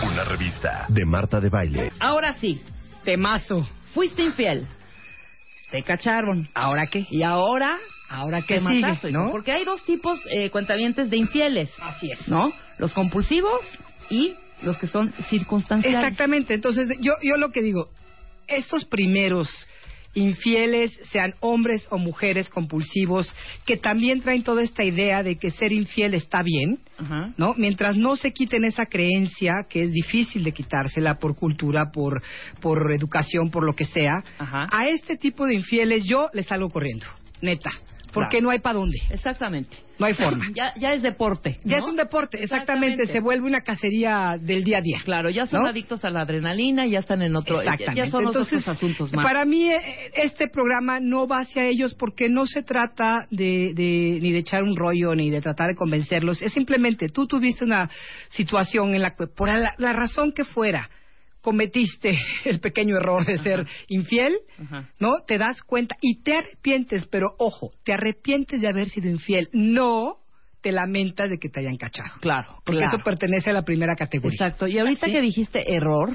Una 0.04 0.24
revista 0.24 0.86
de 0.88 1.04
Marta 1.04 1.40
de 1.40 1.48
Baile. 1.48 1.92
Ahora 2.00 2.32
sí, 2.34 2.62
temazo. 3.04 3.66
Fuiste 3.94 4.22
infiel. 4.22 4.66
Te 5.70 5.82
cacharon. 5.82 6.48
¿Ahora 6.54 6.86
qué? 6.86 7.06
Y 7.10 7.22
ahora, 7.22 7.78
¿Ahora 8.12 8.42
qué 8.42 8.60
matazo, 8.60 9.10
¿no? 9.10 9.30
Porque 9.30 9.52
hay 9.52 9.64
dos 9.64 9.82
tipos 9.84 10.20
eh, 10.30 10.50
cuentavientes 10.50 11.08
de 11.08 11.16
infieles, 11.16 11.70
Así 11.80 12.10
es. 12.10 12.28
¿no? 12.28 12.52
Los 12.78 12.92
compulsivos 12.92 13.60
y 14.10 14.34
los 14.62 14.78
que 14.78 14.86
son 14.86 15.12
circunstanciales. 15.30 15.98
Exactamente. 15.98 16.54
Entonces, 16.54 16.88
yo, 17.00 17.12
yo 17.22 17.36
lo 17.36 17.50
que 17.50 17.62
digo, 17.62 17.88
estos 18.46 18.84
primeros 18.84 19.48
infieles, 20.14 20.92
sean 21.10 21.34
hombres 21.40 21.86
o 21.90 21.98
mujeres 21.98 22.48
compulsivos, 22.48 23.34
que 23.64 23.76
también 23.76 24.20
traen 24.20 24.42
toda 24.42 24.62
esta 24.62 24.84
idea 24.84 25.22
de 25.22 25.36
que 25.36 25.50
ser 25.50 25.72
infiel 25.72 26.14
está 26.14 26.42
bien, 26.42 26.80
Ajá. 26.98 27.32
¿no? 27.36 27.54
Mientras 27.56 27.96
no 27.96 28.16
se 28.16 28.32
quiten 28.32 28.64
esa 28.64 28.86
creencia, 28.86 29.66
que 29.68 29.84
es 29.84 29.92
difícil 29.92 30.44
de 30.44 30.52
quitársela 30.52 31.18
por 31.18 31.34
cultura, 31.34 31.90
por, 31.92 32.22
por 32.60 32.92
educación, 32.92 33.50
por 33.50 33.64
lo 33.64 33.74
que 33.74 33.84
sea, 33.86 34.22
Ajá. 34.38 34.68
a 34.70 34.84
este 34.88 35.16
tipo 35.16 35.46
de 35.46 35.54
infieles 35.54 36.04
yo 36.04 36.28
les 36.34 36.46
salgo 36.46 36.68
corriendo, 36.68 37.06
neta. 37.40 37.70
Porque 38.12 38.38
Claro. 38.38 38.44
no 38.44 38.50
hay 38.50 38.58
para 38.60 38.78
dónde. 38.78 38.98
Exactamente. 39.10 39.76
No 39.98 40.06
hay 40.06 40.14
forma. 40.14 40.44
Ya, 40.54 40.72
ya 40.76 40.92
es 40.94 41.02
deporte. 41.02 41.58
Ya 41.64 41.78
es 41.78 41.84
un 41.84 41.96
deporte, 41.96 42.42
exactamente. 42.42 43.06
Se 43.06 43.20
vuelve 43.20 43.46
una 43.46 43.60
cacería 43.60 44.36
del 44.40 44.64
día 44.64 44.78
a 44.78 44.80
día. 44.80 44.98
Claro, 45.04 45.30
ya 45.30 45.46
son 45.46 45.62
¿no? 45.62 45.68
adictos 45.68 46.04
a 46.04 46.10
la 46.10 46.22
adrenalina 46.22 46.86
ya 46.86 46.98
están 46.98 47.22
en 47.22 47.36
otro. 47.36 47.60
Exactamente. 47.60 48.00
Ya 48.00 48.10
son 48.10 48.24
Entonces, 48.26 48.58
otros 48.58 48.76
asuntos 48.76 49.12
más. 49.12 49.24
Para 49.24 49.44
mí, 49.44 49.68
eh, 49.70 49.78
este 50.14 50.48
programa 50.48 50.98
no 51.00 51.26
va 51.28 51.40
hacia 51.40 51.64
ellos 51.66 51.94
porque 51.94 52.28
no 52.28 52.46
se 52.46 52.62
trata 52.62 53.26
de, 53.30 53.72
de- 53.74 54.18
ni 54.20 54.32
de 54.32 54.38
echar 54.38 54.62
un 54.62 54.76
rollo 54.76 55.14
ni 55.14 55.30
de 55.30 55.40
tratar 55.40 55.68
de 55.68 55.74
convencerlos. 55.76 56.42
Es 56.42 56.52
simplemente 56.52 57.08
tú 57.08 57.26
tuviste 57.26 57.64
una 57.64 57.88
situación 58.30 58.94
en 58.94 59.02
la 59.02 59.14
que, 59.14 59.26
por 59.26 59.48
la, 59.52 59.74
la 59.78 59.92
razón 59.92 60.32
que 60.32 60.44
fuera, 60.44 60.90
cometiste 61.42 62.18
el 62.44 62.60
pequeño 62.60 62.96
error 62.96 63.26
de 63.26 63.38
ser 63.38 63.66
infiel, 63.88 64.34
Ajá. 64.64 64.88
¿no? 64.98 65.10
Te 65.26 65.36
das 65.36 65.62
cuenta 65.62 65.96
y 66.00 66.22
te 66.22 66.36
arrepientes, 66.36 67.06
pero 67.06 67.34
ojo, 67.38 67.72
te 67.84 67.92
arrepientes 67.92 68.60
de 68.60 68.68
haber 68.68 68.88
sido 68.88 69.10
infiel. 69.10 69.50
No 69.52 70.16
te 70.62 70.72
lamentas 70.72 71.28
de 71.28 71.38
que 71.38 71.48
te 71.48 71.60
hayan 71.60 71.76
cachado. 71.76 72.14
Claro, 72.20 72.62
Porque 72.64 72.78
claro. 72.78 72.96
eso 72.96 73.04
pertenece 73.04 73.50
a 73.50 73.52
la 73.52 73.62
primera 73.62 73.96
categoría. 73.96 74.36
Exacto. 74.36 74.66
Y 74.68 74.78
ahorita 74.78 75.06
¿Sí? 75.06 75.12
que 75.12 75.20
dijiste 75.20 75.74
error, 75.74 76.10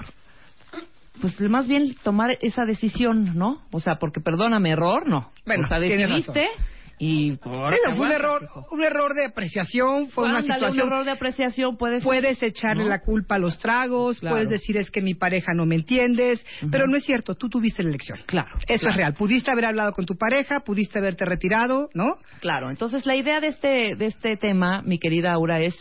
pues 1.20 1.40
más 1.41 1.68
bien 1.68 1.95
tomar 2.02 2.38
esa 2.41 2.64
decisión, 2.64 3.38
¿no? 3.38 3.64
O 3.72 3.80
sea, 3.80 3.95
porque 3.95 4.22
perdóname, 4.22 4.70
error, 4.72 5.08
no. 5.08 5.32
Bueno, 5.45 5.66
o 5.66 5.68
sea, 5.68 5.80
y... 6.99 7.34
Sí, 7.34 7.40
no, 7.44 7.95
fue 7.95 8.06
un 8.07 8.11
error, 8.11 8.49
un 8.72 8.84
error 8.84 9.14
de 9.14 9.26
apreciación, 9.26 10.10
fue 10.10 10.26
una 10.26 10.41
situación. 10.41 10.88
un 10.88 10.94
error 10.94 11.06
de 11.06 11.11
apreciación 11.11 11.78
puede 11.78 11.98
ser. 11.98 12.03
Puedes 12.03 12.41
echarle 12.41 12.84
¿no? 12.84 12.90
la 12.90 12.99
culpa 12.99 13.36
a 13.36 13.40
los 13.40 13.57
tragos, 13.60 14.19
Claro. 14.19 14.36
puedes 14.36 14.49
decir 14.49 14.78
es 14.78 14.90
que 14.90 15.02
mi 15.02 15.14
pareja 15.14 15.53
no 15.53 15.65
me 15.65 15.76
entiendes, 15.76 16.44
pero 16.72 16.88
no 16.88 16.98
es 16.98 17.03
cierto, 17.03 17.36
tú 17.36 17.49
tuviste 17.49 17.84
la 17.84 17.90
elección. 17.90 18.19
Claro. 18.26 18.49
Eso 18.68 18.82
claro. 18.82 18.91
es 18.91 18.98
real. 18.98 19.14
Pudiste 19.14 19.52
haber 19.52 19.65
hablado 19.65 19.91
con 19.94 20.06
tu 20.06 20.15
pareja, 20.15 20.61
pudiste 20.61 20.99
haberte 20.99 21.26
retirado, 21.26 21.90
¿no? 21.94 22.18
Claro, 22.40 22.69
entonces 22.69 23.06
la 23.06 23.15
idea 23.15 23.40
de 23.40 23.48
este, 23.48 23.95
de 23.95 24.06
este 24.07 24.36
tema, 24.38 24.82
mi 24.82 24.99
querida 24.99 25.34
Aura, 25.34 25.60
es 25.60 25.76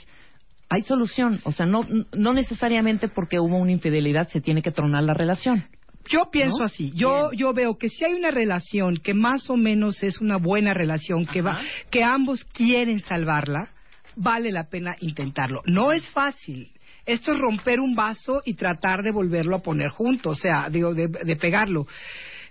hay 0.68 0.82
solución. 0.82 1.40
O 1.44 1.52
sea, 1.52 1.66
no, 1.66 1.86
no 2.12 2.32
necesariamente 2.32 3.08
porque 3.08 3.38
hubo 3.38 3.56
una 3.56 3.72
infidelidad 3.72 4.28
se 4.28 4.40
tiene 4.40 4.62
que 4.62 4.72
tronar 4.72 5.04
la 5.04 5.14
relación. 5.14 5.64
Yo 6.08 6.30
pienso 6.30 6.58
¿No? 6.58 6.64
así. 6.64 6.92
Yo 6.94 7.32
yo 7.32 7.52
veo 7.52 7.76
que 7.78 7.88
si 7.88 8.04
hay 8.04 8.14
una 8.14 8.30
relación 8.30 8.96
que 8.98 9.14
más 9.14 9.50
o 9.50 9.56
menos 9.56 10.02
es 10.02 10.20
una 10.20 10.36
buena 10.36 10.74
relación 10.74 11.26
que 11.26 11.42
va 11.42 11.58
que 11.90 12.04
ambos 12.04 12.44
quieren 12.44 13.00
salvarla, 13.00 13.70
vale 14.16 14.50
la 14.52 14.68
pena 14.68 14.96
intentarlo. 15.00 15.62
No 15.66 15.92
es 15.92 16.08
fácil. 16.10 16.70
Esto 17.04 17.32
es 17.32 17.38
romper 17.38 17.78
un 17.78 17.94
vaso 17.94 18.42
y 18.44 18.54
tratar 18.54 19.02
de 19.04 19.12
volverlo 19.12 19.56
a 19.56 19.62
poner 19.62 19.90
junto, 19.90 20.30
o 20.30 20.34
sea, 20.34 20.68
digo 20.70 20.92
de, 20.92 21.06
de 21.06 21.36
pegarlo. 21.36 21.86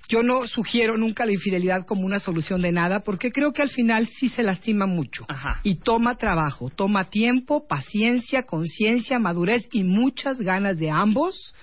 Yo 0.07 0.21
no 0.21 0.45
sugiero 0.45 0.97
nunca 0.97 1.25
la 1.25 1.33
infidelidad 1.33 1.85
como 1.85 2.05
una 2.05 2.19
solución 2.19 2.61
de 2.61 2.71
nada 2.71 2.99
porque 2.99 3.31
creo 3.31 3.51
que 3.51 3.63
al 3.63 3.71
final 3.71 4.07
sí 4.07 4.29
se 4.29 4.43
lastima 4.43 4.85
mucho 4.85 5.25
Ajá. 5.27 5.59
y 5.63 5.75
toma 5.75 6.15
trabajo, 6.15 6.69
toma 6.69 7.09
tiempo, 7.09 7.67
paciencia, 7.67 8.43
conciencia, 8.43 9.17
madurez 9.17 9.67
y 9.71 9.83
muchas 9.83 10.39
ganas 10.39 10.77
de 10.77 10.91
ambos 10.91 11.55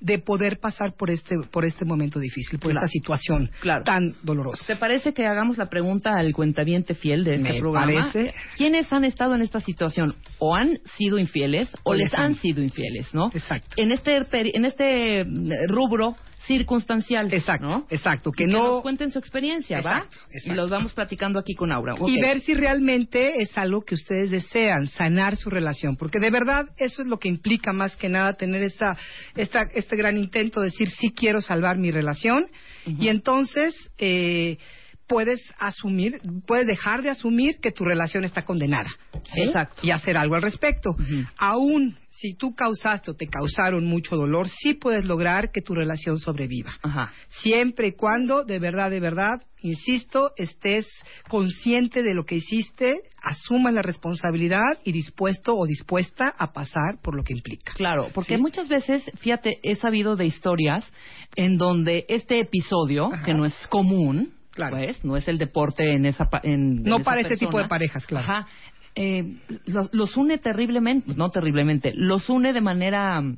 de 0.00 0.18
poder 0.18 0.58
pasar 0.58 0.92
por 0.94 1.10
este 1.10 1.36
por 1.50 1.64
este 1.64 1.84
momento 1.84 2.18
difícil, 2.18 2.58
por 2.58 2.70
Claro. 2.72 2.86
esta 2.86 2.92
situación 2.92 3.50
Claro. 3.60 3.84
tan 3.84 4.14
dolorosa. 4.22 4.64
¿Te 4.66 4.76
parece 4.76 5.14
que 5.14 5.26
hagamos 5.26 5.56
la 5.58 5.66
pregunta 5.66 6.10
al 6.16 6.32
cuentaviente 6.32 6.94
fiel 6.94 7.24
de 7.24 7.36
este 7.36 7.52
Me 7.52 7.58
programa? 7.60 8.10
parece. 8.12 8.34
¿Quiénes 8.56 8.92
han 8.92 9.04
estado 9.04 9.34
en 9.34 9.42
esta 9.42 9.60
situación? 9.60 10.14
¿O 10.38 10.54
han 10.54 10.78
sido 10.96 11.18
infieles 11.18 11.68
o, 11.82 11.94
les 11.94 12.12
han 12.14 12.34
sido 12.36 12.62
infieles, 12.62 13.12
no? 13.14 13.30
Exacto. 13.34 13.68
En 13.76 13.90
este, 13.92 14.18
en 14.32 14.64
este 14.64 15.20
eh, 15.20 15.26
rubro 15.68 16.16
circunstancial, 16.46 17.32
Exacto, 17.32 17.66
¿no? 17.66 17.86
exacto, 17.90 18.32
que 18.32 18.44
Y 18.44 18.46
no 18.46 18.64
nos 18.64 18.82
cuenten 18.82 19.10
su 19.10 19.18
experiencia, 19.18 19.80
¿va? 19.80 19.98
Exacto, 19.98 20.16
exacto. 20.30 20.52
Y 20.52 20.56
los 20.56 20.70
vamos 20.70 20.92
platicando 20.92 21.38
aquí 21.38 21.54
con 21.54 21.72
Aura. 21.72 21.94
Y 22.06 22.20
ver 22.20 22.40
si 22.40 22.54
realmente 22.54 23.40
es 23.42 23.56
algo 23.58 23.82
que 23.82 23.94
ustedes 23.94 24.30
desean, 24.30 24.88
sanar 24.88 25.36
su 25.36 25.50
relación, 25.50 25.96
porque 25.96 26.18
de 26.20 26.30
verdad 26.30 26.66
eso 26.76 27.02
es 27.02 27.08
lo 27.08 27.18
que 27.18 27.28
implica 27.28 27.72
más 27.72 27.96
que 27.96 28.08
nada 28.08 28.34
tener 28.34 28.62
esta, 28.62 28.96
esta 29.34 29.62
este 29.74 29.96
gran 29.96 30.16
intento 30.16 30.60
de 30.60 30.66
decir 30.66 30.88
sí 30.88 31.10
quiero 31.10 31.40
salvar 31.40 31.78
mi 31.78 31.90
relación 31.90 32.46
y 32.86 33.08
entonces 33.08 33.74
eh, 33.98 34.58
puedes 35.06 35.40
asumir, 35.58 36.20
puedes 36.46 36.66
dejar 36.66 37.02
de 37.02 37.10
asumir 37.10 37.58
que 37.60 37.72
tu 37.72 37.84
relación 37.84 38.24
está 38.24 38.44
condenada, 38.44 38.90
¿sí? 39.34 39.42
Exacto. 39.42 39.82
y 39.82 39.90
hacer 39.90 40.16
algo 40.16 40.34
al 40.34 40.42
respecto. 40.42 40.90
Ujú. 40.90 41.24
Aún 41.36 41.96
si 42.18 42.34
tú 42.34 42.54
causaste 42.54 43.10
o 43.10 43.14
te 43.14 43.26
causaron 43.26 43.84
mucho 43.84 44.16
dolor, 44.16 44.48
sí 44.48 44.74
puedes 44.74 45.04
lograr 45.04 45.50
que 45.52 45.60
tu 45.60 45.74
relación 45.74 46.18
sobreviva. 46.18 46.72
Ajá. 46.82 47.12
Siempre 47.42 47.88
y 47.88 47.92
cuando, 47.92 48.44
de 48.44 48.58
verdad, 48.58 48.90
de 48.90 49.00
verdad, 49.00 49.40
insisto, 49.60 50.32
estés 50.36 50.86
consciente 51.28 52.02
de 52.02 52.14
lo 52.14 52.24
que 52.24 52.36
hiciste, 52.36 53.00
asumas 53.22 53.74
la 53.74 53.82
responsabilidad 53.82 54.78
y 54.84 54.92
dispuesto 54.92 55.56
o 55.56 55.66
dispuesta 55.66 56.34
a 56.38 56.52
pasar 56.52 56.98
por 57.02 57.14
lo 57.16 57.22
que 57.22 57.34
implica. 57.34 57.72
Claro, 57.74 58.08
porque 58.14 58.36
Sí. 58.36 58.40
muchas 58.40 58.68
veces, 58.68 59.04
fíjate, 59.18 59.58
he 59.62 59.76
sabido 59.76 60.16
de 60.16 60.26
historias 60.26 60.84
en 61.34 61.56
donde 61.58 62.06
este 62.08 62.40
episodio, 62.40 63.12
Ajá. 63.12 63.24
que 63.24 63.34
no 63.34 63.44
es 63.44 63.54
común, 63.68 64.32
Claro. 64.52 64.78
pues, 64.78 65.04
no 65.04 65.18
es 65.18 65.28
el 65.28 65.36
deporte 65.36 65.94
en 65.94 66.06
esa 66.06 66.26
en, 66.42 66.76
No 66.82 66.94
en 66.96 67.00
esa 67.02 67.04
para 67.04 67.20
este 67.20 67.34
tipo 67.36 67.50
persona. 67.50 67.64
de 67.64 67.68
parejas, 67.68 68.06
claro. 68.06 68.24
Ajá. 68.24 68.48
Eh, 68.96 69.36
los, 69.66 69.88
los 69.92 70.16
une 70.16 70.38
terriblemente, 70.38 71.12
no 71.14 71.28
terriblemente, 71.30 71.92
los 71.94 72.28
une 72.30 72.52
de 72.54 72.60
manera 72.62 73.20
mm, 73.20 73.36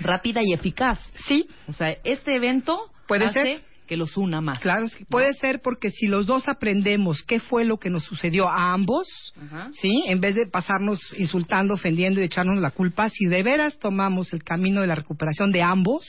rápida 0.00 0.40
y 0.42 0.52
eficaz. 0.52 0.98
Sí, 1.28 1.46
O 1.68 1.72
sea, 1.72 1.96
este 2.04 2.34
evento 2.34 2.90
Puede 3.06 3.26
hace 3.26 3.42
ser. 3.42 3.60
que 3.86 3.96
los 3.96 4.16
una 4.16 4.40
más. 4.40 4.58
claro, 4.58 4.86
puede 5.08 5.34
ser 5.34 5.60
porque 5.62 5.90
si 5.90 6.06
los 6.06 6.26
dos 6.26 6.48
aprendemos 6.48 7.22
qué 7.24 7.38
fue 7.40 7.64
lo 7.64 7.76
que 7.78 7.90
nos 7.90 8.02
sucedió 8.04 8.48
a 8.48 8.72
ambos, 8.72 9.06
Ajá. 9.40 9.68
¿sí? 9.72 10.02
En 10.06 10.20
vez 10.20 10.34
de 10.34 10.46
pasarnos 10.50 10.98
insultando, 11.18 11.74
ofendiendo 11.74 12.20
y 12.20 12.24
echarnos 12.24 12.58
la 12.60 12.70
culpa, 12.70 13.08
si 13.10 13.26
de 13.26 13.42
veras 13.44 13.78
tomamos 13.78 14.32
el 14.32 14.42
camino 14.42 14.80
de 14.80 14.86
la 14.88 14.94
recuperación 14.96 15.52
de 15.52 15.62
ambos, 15.62 16.04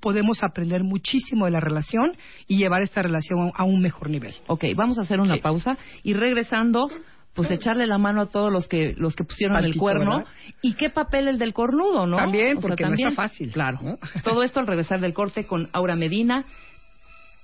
podemos 0.00 0.42
aprender 0.42 0.84
muchísimo 0.84 1.44
de 1.46 1.50
la 1.50 1.60
relación 1.60 2.16
y 2.46 2.56
llevar 2.58 2.80
esta 2.82 3.02
relación 3.02 3.50
a 3.54 3.64
un 3.64 3.80
mejor 3.82 4.08
nivel. 4.08 4.34
Ok, 4.46 4.64
vamos 4.74 4.96
a 4.98 5.02
hacer 5.02 5.20
una 5.20 5.34
Sí. 5.34 5.40
pausa 5.40 5.76
y 6.04 6.14
regresando, 6.14 6.88
pues 7.36 7.50
echarle 7.50 7.86
la 7.86 7.98
mano 7.98 8.22
a 8.22 8.26
todos 8.26 8.50
los 8.52 8.66
que 8.66 8.94
los 8.96 9.14
que 9.14 9.22
pusieron 9.22 9.56
el 9.58 9.62
Tantito, 9.64 9.80
cuerno. 9.80 10.10
¿verdad? 10.18 10.26
¿Y 10.62 10.72
qué 10.74 10.90
papel 10.90 11.28
el 11.28 11.38
del 11.38 11.52
cornudo, 11.52 12.06
no? 12.06 12.16
También, 12.16 12.56
O 12.56 12.60
sea, 12.60 12.68
porque 12.70 12.82
no 12.84 12.88
también. 12.90 13.08
está 13.10 13.22
fácil, 13.22 13.52
Claro. 13.52 13.78
¿no? 13.82 13.98
Todo 14.24 14.42
esto 14.42 14.58
al 14.58 14.66
regresar 14.66 15.00
del 15.00 15.12
corte 15.14 15.46
con 15.46 15.68
Aura 15.72 15.94
Medina. 15.94 16.44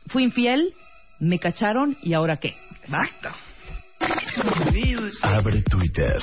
Fui 0.09 0.25
infiel, 0.25 0.75
me 1.21 1.39
cacharon 1.39 1.97
y 2.03 2.15
ahora 2.15 2.39
qué. 2.39 2.57
Exacto. 2.83 3.29
Abre 5.23 5.63
Twitter. 5.63 6.19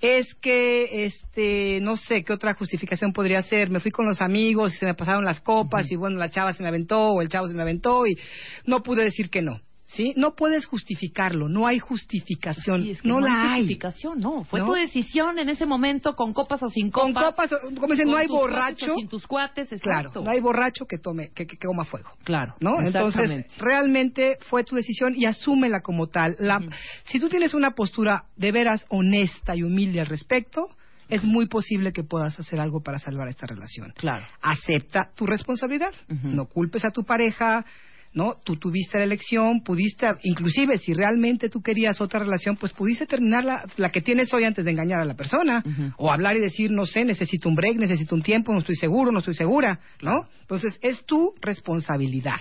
es 0.01 0.35
que, 0.35 1.05
este, 1.07 1.79
no 1.81 1.97
sé, 1.97 2.23
qué 2.25 2.33
otra 2.33 2.55
justificación 2.55 3.13
podría 3.13 3.43
ser, 3.43 3.71
me 3.71 3.81
fui 3.81 3.91
con 3.91 4.07
los 4.07 4.21
amigos 4.21 4.75
y 4.75 4.79
se 4.79 4.87
me 4.87 4.95
pasaron 4.95 5.25
las 5.25 5.41
copas 5.41 5.91
y 5.91 5.97
bueno, 5.97 6.19
la 6.19 6.31
chava 6.31 6.53
se 6.53 6.63
me 6.63 6.69
aventó 6.69 7.11
o 7.11 7.23
el 7.23 7.29
chavo 7.29 7.49
se 7.49 7.55
me 7.55 7.63
aventó 7.63 8.07
y 8.07 8.19
no 8.67 8.83
pude 8.83 9.05
decir 9.05 9.31
que 9.31 9.43
no. 9.43 9.61
¿Sí? 9.95 10.15
No 10.17 10.35
puedes 10.35 10.65
justificarlo, 10.67 11.49
no 11.49 11.67
hay 11.67 11.79
justificación, 11.79 12.87
es 12.87 13.03
que 13.03 13.09
no, 13.09 13.19
hay 13.19 13.23
la 13.25 13.43
hay. 13.43 13.61
justificación, 13.61 14.19
no. 14.21 14.45
Fue 14.45 14.61
¿No? 14.61 14.67
tu 14.67 14.73
decisión 14.73 15.39
en 15.39 15.49
ese 15.49 15.67
momento, 15.67 16.15
con 16.17 16.33
copas 16.33 16.63
o 16.63 16.71
sin 16.71 16.91
Con 16.91 17.13
copas. 17.13 17.31
copas, 17.33 17.53
o- 17.53 17.75
como 17.75 17.89
dicen, 17.95 18.07
no 18.07 18.13
con 18.13 18.21
hay 18.21 18.27
borracho. 18.29 18.95
o 18.95 18.97
sin 18.97 19.09
tus 19.09 19.27
cuates, 19.27 19.69
Claro, 19.81 19.99
exacto. 20.09 20.23
no 20.23 20.31
hay 20.31 20.41
borracho 20.41 20.87
que 20.87 20.99
tome, 20.99 21.31
que, 21.35 21.47
que, 21.47 21.57
coma 21.59 21.85
fuego. 21.85 22.11
Claro, 22.25 22.55
¿no? 22.61 22.81
Entonces, 22.81 23.47
realmente 23.59 24.39
fue 24.49 24.65
tu 24.65 24.77
decisión 24.77 25.15
y 25.17 25.27
asúmela 25.27 25.81
como 25.81 26.07
tal. 26.09 26.37
La-. 26.39 26.61
Si 27.05 27.21
tú 27.21 27.29
tienes 27.29 27.53
una 27.55 27.73
postura 27.73 28.25
de 28.37 28.53
veras 28.53 28.87
honesta 28.89 29.55
y 29.57 29.63
humilde 29.63 30.01
al 30.01 30.07
respecto, 30.07 30.69
es 31.09 31.23
muy 31.25 31.47
posible 31.47 31.93
que 31.93 32.03
puedas 32.05 32.39
hacer 32.41 32.61
algo 32.61 32.81
para 32.83 32.99
salvar 32.99 33.29
esta 33.29 33.47
relación. 33.47 33.93
Claro. 33.97 34.25
Acepta 34.41 35.11
tu 35.15 35.27
responsabilidad. 35.27 35.93
No 36.23 36.47
culpes 36.47 36.85
a 36.87 36.91
tu 36.91 37.05
pareja. 37.05 37.67
¿No? 38.15 38.35
Tú 38.45 38.57
tuviste 38.57 38.99
la 38.99 39.05
elección, 39.05 39.63
pudiste, 39.63 40.07
inclusive 40.23 40.77
si 40.77 40.93
realmente 40.93 41.49
tú 41.49 41.63
querías 41.63 42.01
otra 42.01 42.21
relación, 42.21 42.57
pues 42.57 42.73
pudiste 42.73 43.07
terminar 43.07 43.45
la, 43.45 43.65
la 43.79 43.91
que 43.91 44.03
tienes 44.03 44.33
hoy 44.35 44.45
antes 44.45 44.65
de 44.65 44.71
engañar 44.71 45.01
a 45.01 45.07
la 45.07 45.15
persona. 45.15 45.63
O 45.97 46.13
hablar 46.13 46.37
y 46.37 46.41
decir, 46.41 46.71
no 46.71 46.85
sé, 46.85 47.05
necesito 47.05 47.49
un 47.49 47.55
break, 47.55 47.79
necesito 47.79 48.15
un 48.15 48.23
tiempo, 48.23 48.53
no 48.53 48.59
estoy 48.59 48.77
seguro, 48.77 49.13
no 49.13 49.21
estoy 49.21 49.35
segura, 49.35 49.81
¿no? 50.03 50.29
Entonces, 50.43 50.79
es 50.83 51.05
tu 51.07 51.33
responsabilidad 51.41 52.41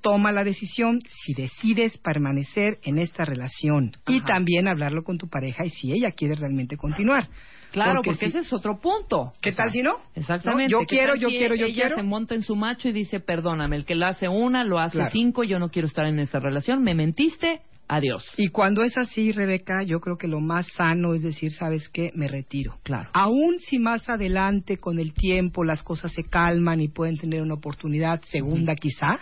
toma 0.00 0.32
la 0.32 0.44
decisión 0.44 1.00
si 1.24 1.34
decides 1.34 1.98
permanecer 1.98 2.78
en 2.84 2.98
esta 2.98 3.24
relación 3.24 3.92
y 4.06 4.20
también 4.22 4.68
hablarlo 4.68 5.02
con 5.02 5.18
tu 5.18 5.28
pareja 5.28 5.64
y 5.64 5.70
si 5.70 5.92
ella 5.92 6.12
quiere 6.12 6.34
realmente 6.34 6.76
continuar. 6.76 7.28
Claro, 7.72 8.02
porque, 8.02 8.18
si- 8.18 8.26
ese 8.26 8.38
es 8.40 8.52
otro 8.52 8.80
punto. 8.80 9.32
¿Qué 9.40 9.52
tal 9.52 9.70
si 9.70 9.82
no? 9.82 9.92
Exactamente. 10.14 10.72
¿No? 10.72 10.80
Yo 10.80 10.86
¿Qué 10.86 10.96
quiero, 10.96 11.14
yo 11.16 11.28
quiero, 11.28 11.54
yo 11.54 11.66
ella 11.66 11.74
quiero. 11.74 11.96
se 11.96 12.02
monta 12.02 12.34
en 12.34 12.42
su 12.42 12.56
macho 12.56 12.88
y 12.88 12.92
dice, 12.92 13.20
perdóname, 13.20 13.76
el 13.76 13.84
que 13.84 13.94
la 13.94 14.08
hace 14.08 14.28
una, 14.28 14.64
lo 14.64 14.78
hace 14.78 14.98
Claro. 14.98 15.10
cinco, 15.12 15.44
yo 15.44 15.58
no 15.58 15.68
quiero 15.70 15.86
estar 15.88 16.06
en 16.06 16.18
esta 16.18 16.40
relación, 16.40 16.82
me 16.82 16.94
mentiste, 16.94 17.60
adiós. 17.88 18.24
Y 18.36 18.48
cuando 18.48 18.82
es 18.82 18.96
así, 18.98 19.32
Rebeca, 19.32 19.82
yo 19.84 20.00
creo 20.00 20.16
que 20.16 20.28
lo 20.28 20.40
más 20.40 20.66
sano 20.76 21.14
es 21.14 21.22
decir, 21.22 21.52
¿sabes 21.52 21.88
qué? 21.88 22.10
Me 22.14 22.28
retiro. 22.28 22.76
Claro. 22.82 23.10
Aún 23.14 23.58
si 23.60 23.78
más 23.78 24.08
adelante, 24.08 24.78
con 24.78 24.98
el 24.98 25.12
tiempo, 25.12 25.64
las 25.64 25.82
cosas 25.82 26.12
se 26.12 26.22
calman 26.24 26.80
y 26.80 26.88
pueden 26.88 27.16
tener 27.16 27.42
una 27.42 27.54
oportunidad 27.54 28.20
segunda 28.22 28.74
quizá, 28.74 29.18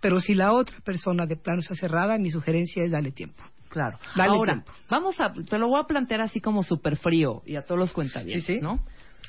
pero 0.00 0.20
si 0.20 0.34
la 0.34 0.52
otra 0.52 0.76
persona 0.84 1.24
de 1.26 1.36
plano 1.36 1.60
está 1.60 1.74
cerrada, 1.74 2.18
mi 2.18 2.30
sugerencia 2.30 2.84
es 2.84 2.90
darle 2.90 3.10
tiempo. 3.10 3.42
Claro. 3.74 3.98
Dale 4.16 4.30
Ahora, 4.30 4.52
tiempo. 4.54 4.72
vamos 4.88 5.20
a, 5.20 5.30
te 5.32 5.58
lo 5.58 5.68
voy 5.68 5.80
a 5.82 5.86
plantear 5.86 6.22
así 6.22 6.40
como 6.40 6.62
súper 6.62 6.96
frío 6.96 7.42
y 7.44 7.56
a 7.56 7.62
todos 7.62 7.78
los 7.78 7.92
cuentavientes, 7.92 8.46
Sí, 8.46 8.54
sí. 8.54 8.60
¿no? 8.62 8.78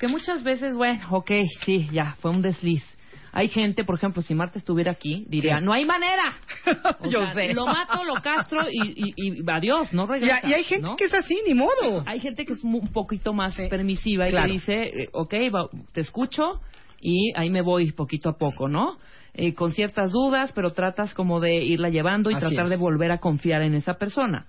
Que 0.00 0.08
muchas 0.08 0.42
veces, 0.42 0.74
bueno, 0.74 1.04
ok, 1.10 1.30
sí, 1.64 1.88
ya, 1.92 2.16
fue 2.20 2.30
un 2.30 2.40
desliz. 2.42 2.82
Hay 3.32 3.48
gente, 3.48 3.84
por 3.84 3.96
ejemplo, 3.96 4.22
si 4.22 4.34
Marta 4.34 4.58
estuviera 4.58 4.92
aquí, 4.92 5.26
diría, 5.28 5.58
Sí. 5.58 5.64
no 5.64 5.72
hay 5.72 5.84
manera. 5.84 6.36
O 7.00 7.10
Yo 7.10 7.22
sea, 7.22 7.34
sé. 7.34 7.52
Lo 7.54 7.66
mato, 7.66 8.02
lo 8.04 8.14
castro 8.22 8.60
y, 8.70 8.92
y, 8.94 9.12
y 9.16 9.44
adiós, 9.50 9.92
no 9.92 10.04
Y, 10.04 10.08
regresa. 10.20 10.48
y 10.48 10.54
hay 10.54 10.64
gente 10.64 10.86
¿no? 10.88 10.96
que 10.96 11.04
es 11.04 11.12
así, 11.14 11.38
ni 11.46 11.52
modo. 11.52 12.02
Hay 12.06 12.20
gente 12.20 12.46
que 12.46 12.54
es 12.54 12.64
un 12.64 12.88
poquito 12.92 13.34
más 13.34 13.54
permisiva 13.68 14.26
y 14.28 14.30
Claro. 14.30 14.46
que 14.46 14.52
dice, 14.52 14.74
eh, 15.02 15.08
ok, 15.12 15.34
va- 15.54 15.68
te 15.92 16.00
escucho 16.00 16.60
y 17.00 17.32
ahí 17.36 17.50
me 17.50 17.60
voy 17.60 17.92
poquito 17.92 18.30
a 18.30 18.38
poco, 18.38 18.68
¿no? 18.68 18.96
Eh, 19.38 19.52
con 19.52 19.72
ciertas 19.72 20.12
dudas, 20.12 20.50
pero 20.54 20.70
tratas 20.70 21.12
como 21.12 21.40
de 21.40 21.56
irla 21.56 21.90
llevando 21.90 22.30
y 22.30 22.34
Así 22.34 22.40
tratar 22.40 22.64
es. 22.64 22.70
de 22.70 22.76
volver 22.76 23.12
a 23.12 23.18
confiar 23.18 23.60
en 23.60 23.74
esa 23.74 23.94
persona. 23.94 24.46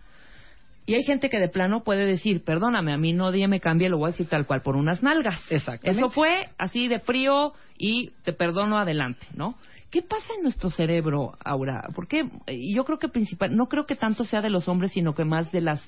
Y 0.85 0.95
hay 0.95 1.03
gente 1.03 1.29
que 1.29 1.39
de 1.39 1.49
plano 1.49 1.83
puede 1.83 2.05
decir, 2.05 2.45
perdóname, 2.45 2.93
a 2.93 2.97
mí 2.97 3.11
no 3.11 3.33
día 3.33 3.49
me 3.49 3.59
cambie, 3.59 3.89
lo 3.89 3.97
voy 3.97 4.07
a 4.07 4.11
decir 4.11 4.27
tal 4.27 4.45
cual, 4.45 4.61
por 4.61 4.77
unas 4.77 5.03
nalgas. 5.03 5.41
Exactamente. 5.49 5.99
Eso 5.99 6.09
fue 6.09 6.47
así 6.57 6.87
de 6.87 6.99
frío 6.99 7.51
y 7.77 8.11
te 8.23 8.31
perdono 8.31 8.77
adelante, 8.77 9.27
¿no? 9.35 9.55
¿Qué 9.91 10.01
pasa 10.01 10.27
en 10.37 10.43
nuestro 10.43 10.69
cerebro, 10.69 11.33
Aura? 11.43 11.89
Porque 11.93 12.29
yo 12.73 12.85
creo 12.85 12.97
que 12.97 13.09
principal, 13.09 13.53
no 13.57 13.65
creo 13.65 13.85
que 13.85 13.97
tanto 13.97 14.23
sea 14.23 14.41
de 14.41 14.49
los 14.49 14.69
hombres, 14.69 14.93
sino 14.93 15.13
que 15.13 15.25
más 15.25 15.51
de 15.51 15.59
las 15.59 15.85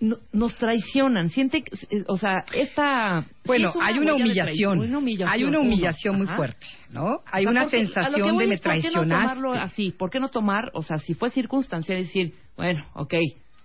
no- 0.00 0.16
nos 0.32 0.54
traicionan. 0.56 1.30
Siente, 1.30 1.64
eh, 1.90 2.04
o 2.08 2.16
sea, 2.18 2.44
esta 2.54 3.22
sí 3.22 3.28
Bueno, 3.46 3.72
hay 3.80 3.98
una 3.98 4.14
humillación. 4.14 4.44
traición, 4.46 4.78
una 4.80 4.98
humillación, 4.98 5.30
Hay 5.32 5.44
una 5.44 5.58
uno. 5.60 5.68
humillación 5.68 6.16
muy 6.16 6.26
Ajá. 6.26 6.36
fuerte, 6.36 6.66
¿no? 6.90 7.20
Hay 7.26 7.44
O 7.46 7.48
sea, 7.48 7.50
una 7.50 7.62
porque- 7.62 7.78
sensación 7.86 8.36
de 8.38 8.46
me 8.46 8.54
es, 8.54 8.60
¿por 8.60 8.72
qué 8.72 8.76
no 8.76 8.82
traicionaste. 8.82 9.14
tomarlo 9.14 9.52
así? 9.54 9.90
¿Por 9.92 10.10
qué 10.10 10.20
no 10.20 10.28
tomar, 10.28 10.70
o 10.74 10.82
sea, 10.82 10.98
si 10.98 11.14
fue 11.14 11.30
circunstancial, 11.30 11.98
decir, 11.98 12.34
bueno, 12.56 12.84
ok, 12.94 13.14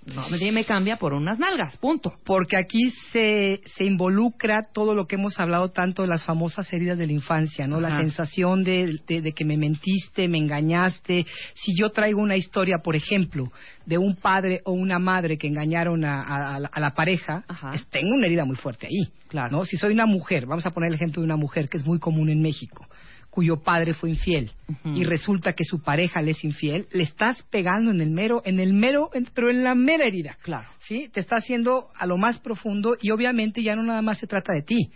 no, 0.06 0.28
me, 0.30 0.66
cambia 0.66 0.98
por 0.98 1.14
unas 1.14 1.38
nalgas, 1.38 1.78
punto. 1.78 2.14
Porque 2.26 2.58
aquí 2.58 2.90
se, 3.12 3.62
se 3.76 3.84
involucra 3.84 4.62
todo 4.74 4.96
lo 4.96 5.06
que 5.06 5.16
hemos 5.16 5.40
hablado 5.40 5.70
tanto 5.70 6.02
de 6.02 6.08
las 6.08 6.24
famosas 6.24 6.72
heridas 6.74 6.98
de 6.98 7.06
la 7.06 7.14
infancia, 7.14 7.68
¿no? 7.68 7.80
La 7.80 7.98
sensación 7.98 8.64
de, 8.64 9.00
de- 9.08 9.22
de 9.22 9.32
que 9.34 9.46
me 9.46 9.58
mentiste, 9.58 10.28
me 10.28 10.40
engañaste. 10.40 11.26
Si 11.54 11.76
yo 11.76 11.92
traigo 11.92 12.20
una 12.20 12.36
historia, 12.36 12.78
por 12.84 12.96
ejemplo, 12.96 13.52
de 13.86 13.98
un 14.00 14.16
padre 14.16 14.62
o 14.66 14.72
una 14.72 14.98
madre 14.98 15.38
que 15.38 15.48
engañaron 15.48 16.04
a, 16.04 16.22
a- 16.22 16.56
a 16.56 16.60
la, 16.60 16.70
a 16.72 16.80
la 16.80 16.94
pareja, 16.96 17.44
tengo 17.92 18.16
una 18.16 18.26
herida 18.26 18.44
muy 18.46 18.56
fuerte 18.56 18.88
ahí. 18.88 19.08
Claro. 19.28 19.52
¿no? 19.58 19.66
Si 19.66 19.78
soy 19.78 19.94
una 19.94 20.06
mujer, 20.08 20.46
vamos 20.46 20.66
a 20.66 20.72
poner 20.72 20.90
el 20.90 20.96
ejemplo 20.96 21.22
de 21.22 21.26
una 21.26 21.38
mujer 21.38 21.70
que 21.70 21.78
es 21.78 21.86
muy 21.86 22.00
común 22.00 22.30
en 22.30 22.42
México, 22.42 22.86
cuyo 23.32 23.62
padre 23.64 23.94
fue 23.96 24.10
infiel 24.12 24.52
y 24.84 25.04
resulta 25.06 25.54
que 25.54 25.64
su 25.64 25.82
pareja 25.82 26.22
le 26.22 26.32
es 26.32 26.44
infiel, 26.44 26.86
le 26.92 27.04
estás 27.04 27.42
pegando 27.50 27.90
en 27.90 28.02
el 28.02 28.12
mero, 28.12 28.42
en 28.46 28.60
el 28.60 28.74
mero, 28.74 29.10
en- 29.14 29.28
pero 29.34 29.50
en 29.50 29.64
la 29.64 29.74
mera 29.74 30.06
herida. 30.06 30.38
Claro. 30.44 30.68
¿sí? 30.80 31.10
Te 31.12 31.22
está 31.22 31.38
haciendo 31.38 31.88
a 31.96 32.06
lo 32.06 32.18
más 32.18 32.38
profundo 32.40 32.98
y 33.02 33.10
obviamente 33.12 33.64
ya 33.64 33.76
no 33.76 33.84
nada 33.84 34.02
más 34.02 34.20
se 34.20 34.28
trata 34.28 34.54
de 34.54 34.62
ti. 34.64 34.92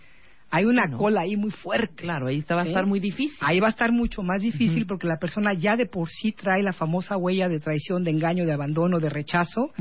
Hay 0.55 0.63
una 0.65 0.85
No. 0.85 0.97
cola 0.97 1.21
ahí 1.21 1.35
muy 1.35 1.51
fuerte. 1.51 2.03
Claro, 2.03 2.27
ahí 2.27 2.41
va 2.49 2.61
a 2.61 2.65
estar 2.65 2.85
muy 2.85 3.01
difícil. 3.01 3.37
Ahí 3.41 3.59
va 3.59 3.67
a 3.67 3.71
estar 3.71 3.91
mucho 3.91 4.21
más 4.23 4.41
difícil 4.41 4.85
porque 4.87 5.05
la 5.05 5.17
persona 5.17 5.53
ya 5.53 5.75
de 5.75 5.85
por 5.85 6.07
sí 6.09 6.31
trae 6.31 6.63
la 6.63 6.71
famosa 6.71 7.17
huella 7.17 7.49
de 7.49 7.59
traición, 7.59 8.05
de 8.05 8.11
engaño, 8.11 8.45
de 8.45 8.53
abandono, 8.53 8.99
de 8.99 9.09
rechazo 9.09 9.73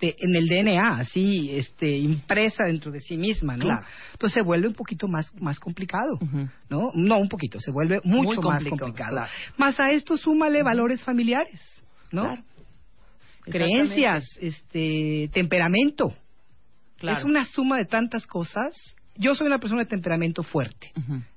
de- 0.00 0.14
en 0.18 0.36
el 0.36 0.46
DNA, 0.48 0.98
así 0.98 1.50
este, 1.56 1.96
impresa 1.96 2.64
dentro 2.64 2.92
de 2.92 3.00
sí 3.00 3.16
misma, 3.16 3.56
¿no? 3.56 3.64
Claro. 3.64 3.86
Entonces 4.12 4.34
se 4.34 4.42
vuelve 4.42 4.68
un 4.68 4.74
poquito 4.74 5.08
más, 5.08 5.32
más 5.40 5.58
complicado. 5.58 6.18
¿no? 6.68 6.90
No 6.94 7.18
un 7.18 7.28
poquito, 7.28 7.58
se 7.58 7.70
vuelve 7.72 8.00
mucho 8.04 8.22
Muy 8.22 8.36
más 8.36 8.44
complicado, 8.62 8.78
complicado. 8.78 9.10
claro. 9.12 9.30
Más 9.56 9.80
a 9.80 9.90
esto 9.92 10.16
súmale 10.18 10.62
valores 10.62 11.02
familiares, 11.02 11.60
¿no? 12.12 12.22
Claro. 12.24 12.42
Creencias, 13.44 14.24
este, 14.40 15.30
temperamento. 15.32 16.12
Claro. 16.98 17.18
Es 17.18 17.24
una 17.24 17.44
suma 17.46 17.78
de 17.78 17.84
tantas 17.86 18.26
cosas. 18.26 18.74
Yo 19.18 19.34
soy 19.34 19.46
una 19.46 19.58
persona 19.58 19.82
de 19.82 19.88
temperamento 19.90 20.42
fuerte. 20.42 20.92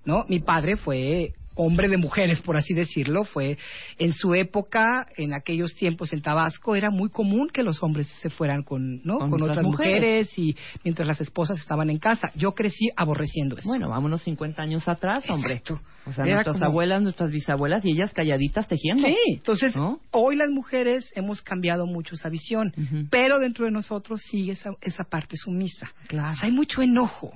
¿no? 0.05 0.25
Mi 0.29 0.39
padre 0.39 0.77
fue 0.77 1.33
hombre 1.55 1.89
de 1.89 1.97
mujeres, 1.97 2.41
por 2.41 2.57
así 2.57 2.73
decirlo, 2.73 3.23
fue 3.23 3.57
en 3.97 4.13
su 4.13 4.33
época, 4.33 5.05
en 5.17 5.33
aquellos 5.33 5.75
tiempos 5.75 6.13
en 6.13 6.21
Tabasco, 6.21 6.75
era 6.75 6.89
muy 6.89 7.09
común 7.09 7.49
que 7.51 7.63
los 7.63 7.83
hombres 7.83 8.07
se 8.21 8.29
fueran 8.29 8.63
con, 8.63 9.01
¿no? 9.03 9.19
Con 9.19 9.31
con 9.31 9.41
otras 9.43 9.57
otras 9.57 9.65
mujeres. 9.65 10.29
mujeres 10.29 10.39
y 10.39 10.55
mientras 10.83 11.07
las 11.07 11.21
esposas 11.21 11.59
estaban 11.59 11.89
en 11.89 11.97
casa. 11.97 12.31
Yo 12.35 12.53
crecí 12.53 12.89
aborreciendo 12.95 13.57
eso. 13.57 13.67
Bueno, 13.67 13.89
vámonos 13.89 14.21
50 14.23 14.61
años 14.61 14.87
atrás, 14.87 15.29
hombre. 15.29 15.55
Exacto. 15.55 15.81
O 16.06 16.14
sea, 16.14 16.26
Era 16.26 16.36
nuestras 16.36 16.56
como- 16.56 16.65
abuelas, 16.65 17.02
nuestras 17.03 17.30
bisabuelas 17.32 17.86
y 17.86 17.91
ellas 17.91 18.11
calladitas 18.11 18.68
tejiendo. 18.68 19.07
Sí, 19.07 19.15
entonces 19.28 19.76
¿No? 19.76 19.99
hoy 20.11 20.36
las 20.36 20.49
mujeres 20.49 21.06
hemos 21.15 21.41
cambiado 21.44 21.86
mucho 21.86 22.15
esa 22.15 22.28
visión, 22.30 22.73
pero 23.11 23.38
dentro 23.40 23.65
de 23.65 23.72
nosotros 23.72 24.22
sigue 24.30 24.53
esa, 24.53 24.72
esa 24.82 25.03
parte 25.03 25.38
sumisa. 25.38 25.91
Claro. 26.07 26.32
O 26.32 26.34
sea, 26.36 26.48
hay 26.49 26.56
mucho 26.56 26.82
enojo. 26.82 27.32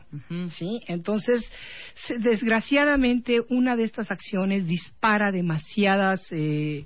¿sí? 0.58 0.82
Entonces, 0.88 1.44
desgraciadamente, 2.20 3.42
una 3.50 3.76
de 3.76 3.84
estas 3.84 4.12
acciones 4.12 4.66
dispara 4.68 5.32
demasiadas... 5.32 6.22
eh, 6.32 6.86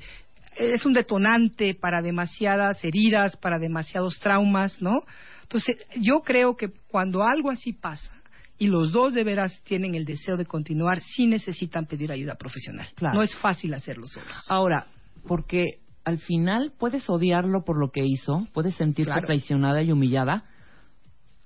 es 0.58 0.86
un 0.86 0.92
detonante 0.92 1.74
para 1.74 2.02
demasiadas 2.02 2.84
heridas, 2.84 3.38
para 3.38 3.60
demasiados 3.60 4.20
traumas, 4.20 4.82
¿no? 4.82 5.04
Entonces, 5.44 5.78
yo 5.96 6.20
creo 6.20 6.58
que 6.58 6.68
cuando 6.90 7.24
algo 7.24 7.50
así 7.50 7.72
pasa 7.72 8.12
y 8.60 8.68
los 8.68 8.92
dos 8.92 9.14
de 9.14 9.24
veras 9.24 9.60
tienen 9.64 9.96
el 9.96 10.06
deseo 10.06 10.38
de 10.38 10.46
continuar, 10.46 11.02
sí 11.02 11.26
necesitan 11.26 11.86
pedir 11.88 12.12
ayuda 12.12 12.36
profesional. 12.36 12.88
Claro. 12.96 13.16
No 13.16 13.24
es 13.24 13.34
fácil 13.38 13.74
hacerlo 13.74 14.06
solos. 14.08 14.46
Ahora, 14.50 14.86
porque 15.28 15.80
al 16.04 16.18
final 16.20 16.74
puedes 16.78 17.10
odiarlo 17.10 17.64
por 17.66 17.80
lo 17.80 17.90
que 17.92 18.06
hizo, 18.06 18.48
puedes 18.54 18.76
sentirte 18.76 19.12
Claro. 19.12 19.26
traicionada 19.26 19.82
y 19.82 19.92
humillada, 19.92 20.44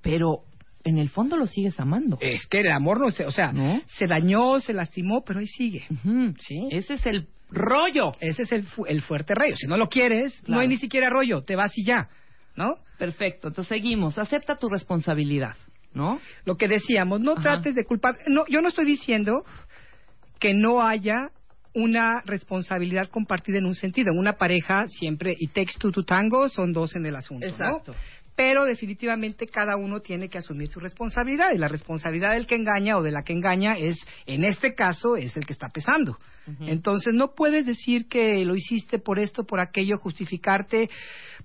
pero 0.02 0.40
en 0.84 0.98
el 0.98 1.10
fondo 1.10 1.38
lo 1.38 1.48
sigues 1.48 1.80
amando. 1.80 2.18
Es 2.20 2.46
que 2.48 2.60
el 2.60 2.72
amor 2.72 3.00
no 3.00 3.10
se, 3.12 3.26
o 3.26 3.32
sea, 3.32 3.52
¿No? 3.54 3.82
se 3.98 4.06
dañó, 4.06 4.60
se 4.60 4.74
lastimó, 4.74 5.24
pero 5.24 5.40
ahí 5.40 5.48
sigue. 5.48 5.86
Ujú. 5.90 6.34
¿Sí? 6.40 6.68
Ese 6.72 6.96
es 6.96 7.06
el 7.06 7.28
rollo. 7.50 8.12
Ese 8.20 8.44
es 8.44 8.52
el, 8.52 8.64
fu- 8.64 8.86
el 8.86 9.02
fuerte 9.02 9.34
rayo. 9.36 9.56
Si 9.56 9.68
no 9.68 9.78
lo 9.78 9.88
quieres, 9.88 10.34
no 10.48 10.60
hay 10.60 10.68
ni 10.68 10.78
siquiera 10.78 11.10
rollo, 11.10 11.44
te 11.44 11.56
vas 11.56 11.72
y 11.78 11.86
ya, 11.86 12.10
¿no? 12.56 12.76
Perfecto. 12.98 13.48
Entonces 13.50 13.70
seguimos. 13.70 14.18
Acepta 14.18 14.56
tu 14.58 14.68
responsabilidad, 14.70 15.56
¿no? 15.94 16.20
Lo 16.46 16.56
que 16.56 16.68
decíamos, 16.68 17.22
no 17.22 17.32
Ajá. 17.34 17.42
trates 17.42 17.76
de 17.76 17.86
culpar. 17.86 18.18
No, 18.28 18.46
yo 18.48 18.62
no 18.62 18.70
estoy 18.70 18.86
diciendo 18.86 19.44
que 20.40 20.54
no 20.54 20.82
haya 20.82 21.30
una 21.74 22.22
responsabilidad 22.26 23.10
compartida 23.10 23.58
en 23.58 23.66
un 23.66 23.76
sentido. 23.76 24.12
En 24.12 24.20
una 24.20 24.34
pareja 24.34 24.88
siempre, 24.88 25.36
y 25.38 25.48
two 25.48 25.92
to 25.92 26.04
tango, 26.04 26.50
son 26.50 26.74
dos 26.74 26.96
en 26.96 27.06
el 27.06 27.16
asunto, 27.16 27.48
¿no? 27.58 27.82
Pero 28.36 28.66
definitivamente 28.66 29.46
cada 29.46 29.76
uno 29.78 30.00
tiene 30.00 30.28
que 30.28 30.40
asumir 30.40 30.68
su 30.68 30.80
responsabilidad 30.80 31.52
y 31.54 31.60
la 31.60 31.68
responsabilidad 31.68 32.34
del 32.34 32.48
que 32.48 32.56
engaña 32.56 32.98
o 32.98 33.04
de 33.04 33.12
la 33.12 33.24
que 33.24 33.34
engaña 33.34 33.78
es, 33.78 33.98
en 34.26 34.44
este 34.44 34.74
caso, 34.74 35.16
es 35.16 35.38
el 35.38 35.46
que 35.46 35.54
está 35.54 35.70
pesando. 35.70 36.18
Entonces 36.68 37.14
no 37.14 37.34
puedes 37.36 37.66
decir 37.66 38.08
que 38.08 38.44
lo 38.44 38.56
hiciste 38.56 39.00
por 39.00 39.18
esto, 39.20 39.46
por 39.46 39.60
aquello, 39.60 39.98
justificarte, 39.98 40.90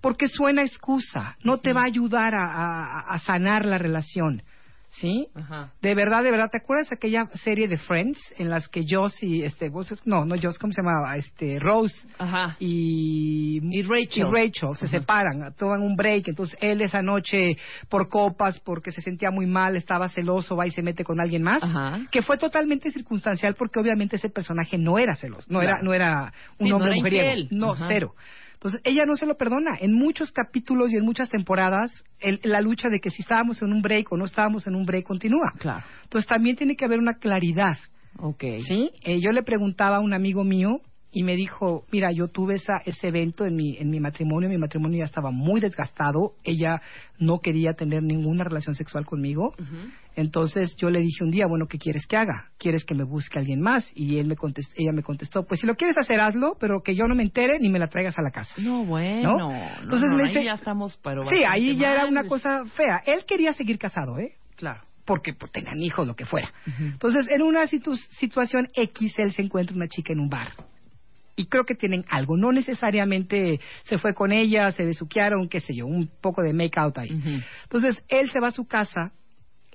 porque 0.01 0.29
suena 0.29 0.63
excusa. 0.63 1.37
No 1.45 1.59
te 1.61 1.73
va 1.73 1.83
a 1.83 1.87
ayudar 1.87 2.35
a, 2.35 2.45
a- 2.47 3.01
a 3.15 3.19
sanar 3.21 3.65
la 3.65 3.79
relación. 3.79 4.43
¿Sí? 4.91 5.29
Ajá. 5.35 5.73
De 5.83 5.95
verdad, 5.95 6.25
de 6.25 6.31
verdad, 6.31 6.51
¿te 6.51 6.59
acuerdas 6.59 6.89
de 6.89 6.97
aquella 6.97 7.27
serie 7.35 7.69
de 7.69 7.77
Friends 7.77 8.19
en 8.39 8.49
las 8.49 8.69
que 8.69 8.85
Joss 8.89 9.23
y 9.23 9.43
este, 9.43 9.71
no, 10.07 10.25
no 10.25 10.35
Joss, 10.41 10.59
¿cómo 10.59 10.73
se 10.73 10.81
llamaba? 10.83 11.17
Este, 11.17 11.59
Rose 11.61 11.95
Ajá. 12.19 12.57
y, 12.59 13.61
Y 13.71 13.83
Rachel. 13.83 14.27
y 14.27 14.31
Rachel 14.31 14.77
se 14.79 14.89
separan, 14.89 15.53
toman 15.59 15.83
un 15.83 15.95
break, 15.95 16.29
entonces 16.29 16.57
él 16.61 16.81
esa 16.81 17.03
noche 17.03 17.57
por 17.91 18.09
copas, 18.09 18.59
porque 18.61 18.91
se 18.91 19.03
sentía 19.03 19.31
muy 19.31 19.47
mal, 19.47 19.77
estaba 19.77 20.09
celoso, 20.09 20.57
va 20.57 20.67
y 20.67 20.71
se 20.71 20.83
mete 20.83 21.05
con 21.05 21.21
alguien 21.21 21.43
más, 21.43 21.63
Ajá. 21.63 22.01
que 22.11 22.23
fue 22.23 22.39
totalmente 22.39 22.91
circunstancial 22.91 23.55
porque 23.55 23.81
obviamente 23.81 24.17
ese 24.17 24.31
personaje 24.31 24.79
no 24.79 24.99
era 24.99 25.15
celoso, 25.17 25.47
no 25.51 25.61
era, 25.61 25.81
no 25.83 25.93
era 25.93 26.33
un 26.59 26.67
Sí, 26.67 26.71
no 26.71 26.77
hombre 26.77 26.93
era 26.93 26.97
mujeriego, 27.03 27.49
no, 27.51 27.77
cero. 27.89 28.15
Entonces, 28.59 28.81
ella 28.83 29.07
no 29.07 29.15
se 29.15 29.25
lo 29.25 29.37
perdona. 29.37 29.77
En 29.81 29.93
muchos 29.93 30.33
capítulos 30.33 30.93
y 30.93 30.97
en 30.97 31.05
muchas 31.05 31.29
temporadas, 31.29 31.93
el- 32.19 32.41
la 32.43 32.61
lucha 32.61 32.89
de 32.89 32.99
que 32.99 33.09
si 33.11 33.23
estábamos 33.23 33.63
en 33.63 33.73
un 33.73 33.81
break 33.81 34.11
o 34.13 34.17
no 34.17 34.25
estábamos 34.25 34.67
en 34.67 34.75
un 34.75 34.85
break 34.85 35.05
continúa. 35.07 35.53
Claro. 35.59 35.85
Entonces, 36.03 36.29
también 36.29 36.57
tiene 36.57 36.75
que 36.75 36.85
haber 36.85 36.99
una 36.99 37.15
claridad. 37.15 37.79
Ok. 38.19 38.43
¿Sí? 38.67 38.91
Eh, 39.05 39.21
yo 39.21 39.31
le 39.31 39.45
preguntaba 39.45 39.99
a 39.99 40.01
un 40.01 40.13
amigo 40.13 40.43
mío 40.43 40.81
y 41.11 41.23
me 41.23 41.37
dijo, 41.37 41.85
mira, 41.91 42.13
yo 42.13 42.29
tuve 42.29 42.57
esa, 42.57 42.83
ese 42.85 43.09
evento 43.09 43.47
en 43.47 43.57
mi, 43.57 43.77
en 43.79 43.89
mi 43.91 43.99
matrimonio, 43.99 44.49
mi 44.49 44.59
matrimonio 44.59 44.99
ya 44.99 45.05
estaba 45.05 45.31
muy 45.31 45.61
desgastado, 45.61 46.35
ella 46.45 46.83
no 47.19 47.39
quería 47.39 47.73
tener 47.73 48.03
ninguna 48.03 48.45
relación 48.45 48.75
sexual 48.75 49.07
conmigo, 49.07 49.55
entonces 50.17 50.75
yo 50.77 50.91
le 50.91 51.01
dije 51.01 51.23
un 51.25 51.31
día, 51.31 51.47
bueno, 51.47 51.67
¿qué 51.67 51.79
quieres 51.79 52.07
que 52.07 52.17
haga? 52.17 52.51
¿Quieres 52.59 52.85
que 52.85 52.95
me 52.95 53.05
busque 53.05 53.39
alguien 53.39 53.61
más? 53.61 53.91
Y 53.95 54.19
él 54.19 54.27
me 54.27 54.35
ella 54.77 54.93
me 54.93 55.03
contestó, 55.03 55.45
pues 55.47 55.61
si 55.61 55.67
lo 55.67 55.77
quieres 55.77 55.97
hacer, 55.97 56.19
hazlo, 56.21 56.57
pero 56.59 56.83
que 56.83 56.95
yo 56.95 57.05
no 57.07 57.15
me 57.15 57.23
entere 57.23 57.59
ni 57.61 57.69
me 57.69 57.79
la 57.79 57.87
traigas 57.89 58.19
a 58.19 58.23
la 58.23 58.31
casa. 58.31 58.53
No, 58.59 58.85
bueno. 58.85 59.39
¿No? 59.39 59.51
no, 59.51 59.69
Entonces 59.83 60.11
no, 60.11 60.19
ahí 60.19 60.29
dice- 60.29 60.45
ya 60.45 60.55
estamos, 60.55 60.99
pero 61.03 61.25
Sí, 61.29 61.43
ahí 61.47 61.77
ya 61.77 61.93
era 61.93 62.07
una 62.07 62.25
cosa 62.25 62.65
fea. 62.75 63.03
Él 63.07 63.25
quería 63.27 63.53
seguir 63.53 63.79
casado, 63.79 64.19
¿eh? 64.19 64.33
Claro. 64.57 64.83
porque 65.05 65.33
pues, 65.33 65.51
tenían 65.53 65.81
hijos, 65.83 66.07
lo 66.07 66.15
que 66.15 66.27
fuera. 66.27 66.53
Entonces, 66.79 67.29
en 67.31 67.41
una 67.41 67.67
situ- 67.67 67.97
situación 68.19 68.69
X, 68.75 69.15
él 69.19 69.33
se 69.33 69.41
encuentra 69.41 69.75
una 69.75 69.89
chica 69.89 70.13
en 70.13 70.21
un 70.21 70.29
bar. 70.29 70.53
Y 71.39 71.47
creo 71.47 71.65
que 71.65 71.75
tienen 71.75 72.05
algo. 72.11 72.37
No 72.37 72.51
necesariamente 72.53 73.61
se 73.85 73.97
fue 73.97 74.13
con 74.13 74.33
ella, 74.33 74.73
se 74.73 74.85
besuquearon, 74.85 75.49
qué 75.49 75.61
sé 75.61 75.75
yo, 75.75 75.87
un 75.87 76.09
poco 76.21 76.43
de 76.43 76.53
make 76.53 76.79
out 76.79 76.99
ahí. 76.99 77.11
Entonces, 77.63 78.03
él 78.09 78.29
se 78.31 78.41
va 78.41 78.49
a 78.49 78.51
su 78.51 78.67
casa 78.67 79.13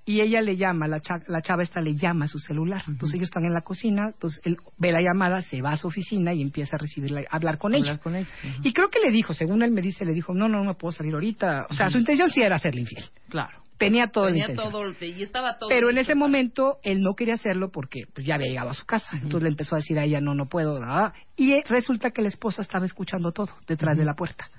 y 0.06 0.19
ella 0.19 0.41
le 0.41 0.57
llama, 0.57 0.85
la, 0.90 0.99
cha- 0.99 1.23
la 1.27 1.41
chava 1.41 1.64
esta 1.64 1.80
le 1.80 1.95
llama 1.95 2.26
a 2.26 2.27
su 2.27 2.38
celular. 2.38 2.84
Entonces, 2.88 3.15
ellos 3.15 3.30
están 3.30 3.45
en 3.45 3.53
la 3.53 3.61
cocina, 3.61 4.07
entonces 4.14 4.41
él 4.44 4.57
ve 4.77 4.91
la 4.91 5.02
llamada, 5.02 5.41
se 5.41 5.61
va 5.61 5.72
a 5.72 5.77
su 5.77 5.88
oficina 5.88 6.34
y 6.34 6.41
empieza 6.41 6.76
a 6.76 6.80
recibirla, 6.80 7.22
a 7.30 7.35
hablar 7.38 7.57
con 7.57 7.73
Hablar 7.73 7.94
ella. 7.94 8.03
con 8.03 8.15
ella. 8.18 8.27
Ujú. 8.44 8.68
Y 8.68 8.73
creo 8.73 8.90
que 8.90 8.99
le 8.99 9.11
dijo, 9.14 9.34
según 9.34 9.64
él 9.64 9.72
me 9.72 9.81
dice, 9.81 10.03
le 10.03 10.11
dijo, 10.11 10.34
no, 10.34 10.49
no, 10.49 10.57
no 10.60 10.65
me 10.65 10.73
puedo 10.76 10.91
salir 10.91 11.14
ahorita. 11.14 11.68
O 11.69 11.73
sea, 11.73 11.90
su 11.90 11.98
intención 11.98 12.30
sí 12.30 12.41
era 12.41 12.57
hacerle 12.57 12.81
infiel. 12.81 13.06
Claro. 13.30 13.62
Tenía 13.77 14.07
toda 14.07 14.27
Tenía 14.27 14.47
la 14.47 14.53
intención. 14.53 14.71
todo, 14.71 15.07
y 15.07 15.23
estaba 15.23 15.57
todo. 15.57 15.69
Pero 15.69 15.89
en 15.89 15.97
ese 15.97 16.15
momento 16.15 16.77
él 16.83 17.01
no 17.01 17.15
quería 17.15 17.33
hacerlo 17.33 17.69
porque 17.71 18.03
pues, 18.13 18.25
ya 18.25 18.35
había 18.35 18.47
llegado 18.47 18.69
a 18.69 18.73
su 18.73 18.85
casa. 18.85 19.09
Entonces 19.13 19.43
le 19.43 19.49
empezó 19.49 19.75
a 19.75 19.79
decir 19.79 19.97
a 19.99 20.03
ella, 20.05 20.21
no, 20.21 20.33
no 20.35 20.45
puedo. 20.45 20.79
nada. 20.79 21.13
Y 21.35 21.53
eh, 21.53 21.63
resulta 21.67 22.11
que 22.11 22.21
la 22.21 22.29
esposa 22.29 22.61
estaba 22.61 22.85
escuchando 22.85 23.31
todo 23.31 23.49
detrás 23.67 23.97
de 23.97 24.05
la 24.05 24.13
puerta. 24.13 24.49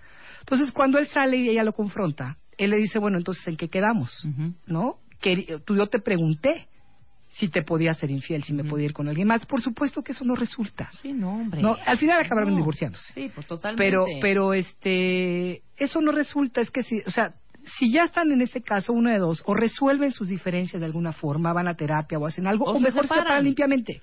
Entonces 0.40 0.72
cuando 0.72 0.98
él 0.98 1.06
sale 1.06 1.36
y 1.38 1.48
ella 1.48 1.64
lo 1.64 1.72
confronta, 1.72 2.36
él 2.58 2.70
le 2.70 2.76
dice, 2.76 2.98
bueno, 2.98 3.16
entonces 3.18 3.46
¿en 3.48 3.56
qué 3.56 3.68
quedamos? 3.68 4.24
Ujú. 4.24 4.52
¿No? 4.66 4.98
Que 5.20 5.58
tú 5.64 5.74
yo 5.76 5.86
te 5.86 6.00
pregunté 6.00 6.68
si 7.30 7.48
te 7.48 7.62
podía 7.62 7.92
ser 7.94 8.10
infiel, 8.12 8.44
si 8.44 8.52
me 8.52 8.62
podía 8.62 8.86
ir 8.86 8.92
con 8.92 9.08
alguien 9.08 9.26
más. 9.26 9.44
Por 9.46 9.60
supuesto 9.60 10.02
que 10.02 10.12
eso 10.12 10.24
no 10.24 10.36
resulta. 10.36 10.90
Sí, 11.02 11.12
no, 11.12 11.32
hombre. 11.34 11.62
No, 11.62 11.76
al 11.84 11.98
final 11.98 12.20
acabaron 12.20 12.50
No. 12.50 12.56
divorciándose. 12.58 13.12
Sí, 13.12 13.30
pues 13.34 13.46
totalmente. 13.46 13.82
Pero, 13.84 14.04
pero 14.20 14.54
este, 14.54 15.62
eso 15.76 16.00
no 16.00 16.12
resulta, 16.12 16.60
es 16.60 16.70
que 16.70 16.82
si, 16.84 17.00
o 17.06 17.10
sea, 17.10 17.34
si 17.78 17.90
ya 17.90 18.04
están 18.04 18.30
en 18.32 18.42
ese 18.42 18.62
caso, 18.62 18.92
uno 18.92 19.10
de 19.10 19.18
dos, 19.18 19.42
o 19.46 19.54
resuelven 19.54 20.12
sus 20.12 20.28
diferencias 20.28 20.80
de 20.80 20.86
alguna 20.86 21.12
forma, 21.12 21.52
van 21.52 21.68
a 21.68 21.74
terapia 21.74 22.18
o 22.18 22.26
hacen 22.26 22.46
algo, 22.46 22.64
O 22.64 22.70
o, 22.70 22.74
se 22.74 22.80
mejor 22.80 23.02
se 23.02 23.08
separan. 23.08 23.24
separan 23.24 23.44
limpiamente. 23.44 24.02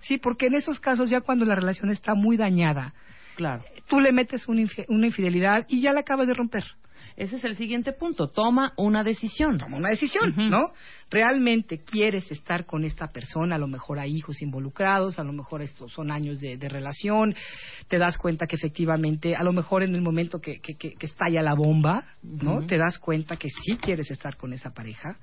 Sí, 0.00 0.18
porque 0.18 0.46
en 0.46 0.54
esos 0.54 0.78
casos, 0.80 1.10
ya 1.10 1.20
cuando 1.20 1.44
la 1.44 1.54
relación 1.54 1.90
está 1.90 2.14
muy 2.14 2.36
dañada, 2.36 2.94
Claro. 3.36 3.64
tú 3.88 4.00
le 4.00 4.12
metes 4.12 4.46
una 4.48 5.06
infidelidad 5.06 5.66
y 5.68 5.80
ya 5.80 5.92
la 5.92 6.00
acabas 6.00 6.26
de 6.26 6.34
romper. 6.34 6.64
Ese 7.16 7.36
es 7.36 7.44
el 7.44 7.56
siguiente 7.56 7.92
punto. 7.92 8.28
Toma 8.28 8.72
una 8.76 9.02
decisión. 9.02 9.56
Toma 9.58 9.78
una 9.78 9.88
decisión. 9.90 10.34
¿no? 10.50 10.72
Realmente 11.10 11.78
quieres 11.82 12.30
estar 12.30 12.66
con 12.66 12.84
esta 12.84 13.06
persona, 13.08 13.54
a 13.54 13.58
lo 13.58 13.68
mejor 13.68 13.98
hay 13.98 14.12
hijos 14.14 14.42
involucrados, 14.42 15.18
a 15.18 15.24
lo 15.24 15.32
mejor 15.32 15.62
estos 15.62 15.92
son 15.92 16.10
años 16.10 16.40
de, 16.40 16.56
de 16.58 16.68
relación, 16.68 17.34
te 17.88 17.96
das 17.98 18.18
cuenta 18.18 18.46
que 18.46 18.56
efectivamente, 18.56 19.34
a 19.34 19.42
lo 19.44 19.52
mejor 19.52 19.82
en 19.82 19.94
el 19.94 20.02
momento 20.02 20.40
que, 20.40 20.60
que, 20.60 20.74
que- 20.74 20.94
que 20.94 21.06
estalla 21.06 21.42
la 21.42 21.54
bomba, 21.54 22.04
¿no? 22.22 22.66
Te 22.66 22.76
das 22.76 22.98
cuenta 22.98 23.36
que 23.36 23.48
sí 23.48 23.76
quieres 23.80 24.10
estar 24.10 24.36
con 24.36 24.52
esa 24.52 24.70
pareja 24.70 25.16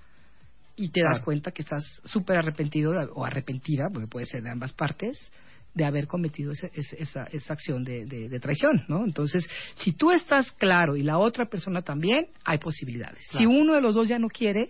y 0.76 0.90
te 0.90 1.02
das 1.02 1.15
Claro. 1.18 1.26
cuenta 1.26 1.52
que 1.52 1.61
estás 1.61 1.84
súper 2.06 2.38
arrepentido 2.38 2.94
o 3.14 3.24
arrepentida, 3.26 3.86
porque 3.94 4.07
puede 4.07 4.26
ser 4.26 4.41
de 4.41 4.49
ambas 4.52 4.74
partes, 4.74 5.32
de 5.74 5.86
haber 5.86 6.08
cometido 6.08 6.52
ese- 6.52 6.72
esa, 6.76 7.24
esa 7.32 7.54
acción 7.54 7.84
de, 7.84 8.06
de- 8.06 8.30
de 8.30 8.40
traición, 8.40 8.84
¿no? 8.88 9.04
Entonces, 9.04 9.48
si 9.76 9.91
tú 9.94 10.12
estás 10.12 10.52
claro 10.54 10.95
y 10.95 11.04
la 11.04 11.18
otra 11.18 11.45
persona 11.48 11.82
también, 11.82 12.28
hay 12.45 12.60
posibilidades. 12.60 13.20
Si 13.38 13.45
uno 13.45 13.74
de 13.74 13.82
los 13.82 13.95
dos 13.95 14.08
ya 14.08 14.20
no 14.20 14.28
quiere... 14.28 14.70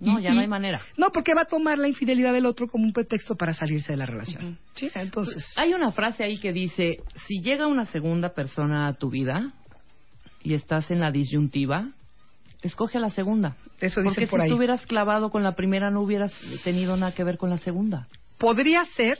No, 0.00 0.18
y- 0.18 0.22
ya 0.24 0.32
no 0.34 0.40
hay 0.40 0.48
manera. 0.48 0.82
No, 0.96 1.10
porque 1.10 1.34
va 1.34 1.42
a 1.42 1.44
tomar 1.46 1.78
la 1.78 1.86
infidelidad 1.88 2.32
del 2.32 2.46
otro 2.46 2.66
como 2.68 2.84
un 2.84 2.92
pretexto 2.92 3.36
para 3.36 3.54
salirse 3.54 3.92
de 3.92 3.96
la 3.96 4.06
relación. 4.06 4.58
Sí, 4.74 4.90
entonces... 4.94 5.44
Hay 5.56 5.72
una 5.72 5.92
frase 5.92 6.24
ahí 6.24 6.38
que 6.38 6.52
dice, 6.52 6.98
si 7.26 7.40
llega 7.40 7.66
una 7.68 7.84
segunda 7.84 8.34
persona 8.34 8.88
a 8.88 8.94
tu 8.94 9.08
vida 9.10 9.52
y 10.42 10.54
estás 10.54 10.90
en 10.90 10.98
la 11.00 11.10
disyuntiva, 11.12 11.90
escoge 12.62 12.98
a 12.98 13.00
la 13.00 13.10
segunda. 13.10 13.56
Eso 13.80 14.00
dicen 14.00 14.04
Porque 14.14 14.26
por 14.26 14.40
si 14.40 14.44
ahí. 14.44 14.50
estuvieras 14.50 14.84
clavado 14.86 15.30
con 15.30 15.42
la 15.44 15.54
primera 15.54 15.90
no 15.90 16.02
hubieras 16.02 16.32
tenido 16.64 16.96
nada 16.96 17.12
que 17.14 17.22
ver 17.24 17.38
con 17.38 17.50
la 17.50 17.58
segunda. 17.58 18.08
Podría 18.44 18.84
ser... 18.84 19.18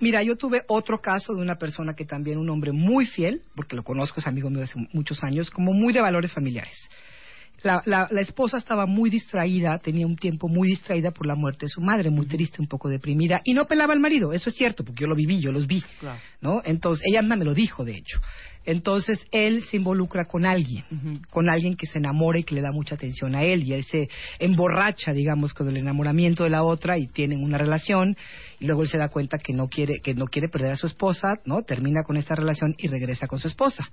Mira, 0.00 0.22
yo 0.22 0.36
tuve 0.36 0.62
otro 0.68 1.02
caso 1.02 1.34
de 1.34 1.42
una 1.42 1.56
persona 1.56 1.92
que 1.94 2.06
también, 2.06 2.38
un 2.38 2.48
hombre 2.48 2.72
muy 2.72 3.04
fiel, 3.04 3.42
porque 3.54 3.76
lo 3.76 3.82
conozco, 3.82 4.20
es 4.20 4.26
amigo 4.26 4.48
mío 4.48 4.60
de 4.60 4.64
hace 4.64 4.88
muchos 4.94 5.22
años, 5.22 5.50
como 5.50 5.74
muy 5.74 5.92
de 5.92 6.00
valores 6.00 6.32
familiares. 6.32 6.88
La, 7.62 7.82
la, 7.84 8.08
la 8.10 8.20
esposa 8.22 8.56
estaba 8.56 8.86
muy 8.86 9.10
distraída, 9.10 9.78
tenía 9.78 10.06
un 10.06 10.16
tiempo 10.16 10.48
muy 10.48 10.68
distraída 10.68 11.10
por 11.10 11.26
la 11.26 11.34
muerte 11.34 11.66
de 11.66 11.68
su 11.68 11.82
madre, 11.82 12.08
muy 12.08 12.24
triste, 12.26 12.62
un 12.62 12.68
poco 12.68 12.88
deprimida, 12.88 13.42
y 13.44 13.52
no 13.52 13.66
pelaba 13.66 13.92
al 13.92 14.00
marido, 14.00 14.32
eso 14.32 14.48
es 14.48 14.56
cierto, 14.56 14.82
porque 14.84 15.02
yo 15.02 15.08
lo 15.08 15.16
viví, 15.16 15.40
yo 15.40 15.52
los 15.52 15.66
vi, 15.66 15.82
Claro. 16.00 16.20
¿no? 16.40 16.62
Entonces, 16.64 17.04
ella 17.06 17.20
misma 17.20 17.36
me 17.36 17.44
lo 17.44 17.52
dijo, 17.52 17.84
de 17.84 17.96
hecho. 17.96 18.18
Entonces, 18.64 19.18
él 19.32 19.64
se 19.64 19.78
involucra 19.78 20.26
con 20.26 20.44
alguien, 20.44 20.84
con 21.30 21.48
alguien 21.48 21.74
que 21.74 21.86
se 21.86 21.98
enamora 21.98 22.38
y 22.38 22.44
que 22.44 22.54
le 22.54 22.60
da 22.60 22.70
mucha 22.70 22.96
atención 22.96 23.34
a 23.34 23.42
él, 23.42 23.64
y 23.64 23.72
él 23.72 23.84
se 23.84 24.10
emborracha, 24.38 25.12
digamos, 25.12 25.54
con 25.54 25.68
el 25.68 25.78
enamoramiento 25.78 26.44
de 26.44 26.50
la 26.50 26.62
otra, 26.62 26.98
y 26.98 27.06
tienen 27.06 27.42
una 27.42 27.56
relación, 27.56 28.16
y 28.60 28.66
luego 28.66 28.82
él 28.82 28.88
se 28.88 28.98
da 28.98 29.08
cuenta 29.08 29.38
que 29.38 29.52
no 29.52 29.68
quiere, 29.68 30.00
que 30.00 30.14
no 30.14 30.26
quiere 30.26 30.48
perder 30.48 30.72
a 30.72 30.76
su 30.76 30.86
esposa, 30.86 31.40
¿no? 31.46 31.62
Termina 31.62 32.02
con 32.02 32.16
esta 32.16 32.34
relación 32.34 32.74
y 32.76 32.88
regresa 32.88 33.26
con 33.26 33.38
su 33.38 33.48
esposa. 33.48 33.88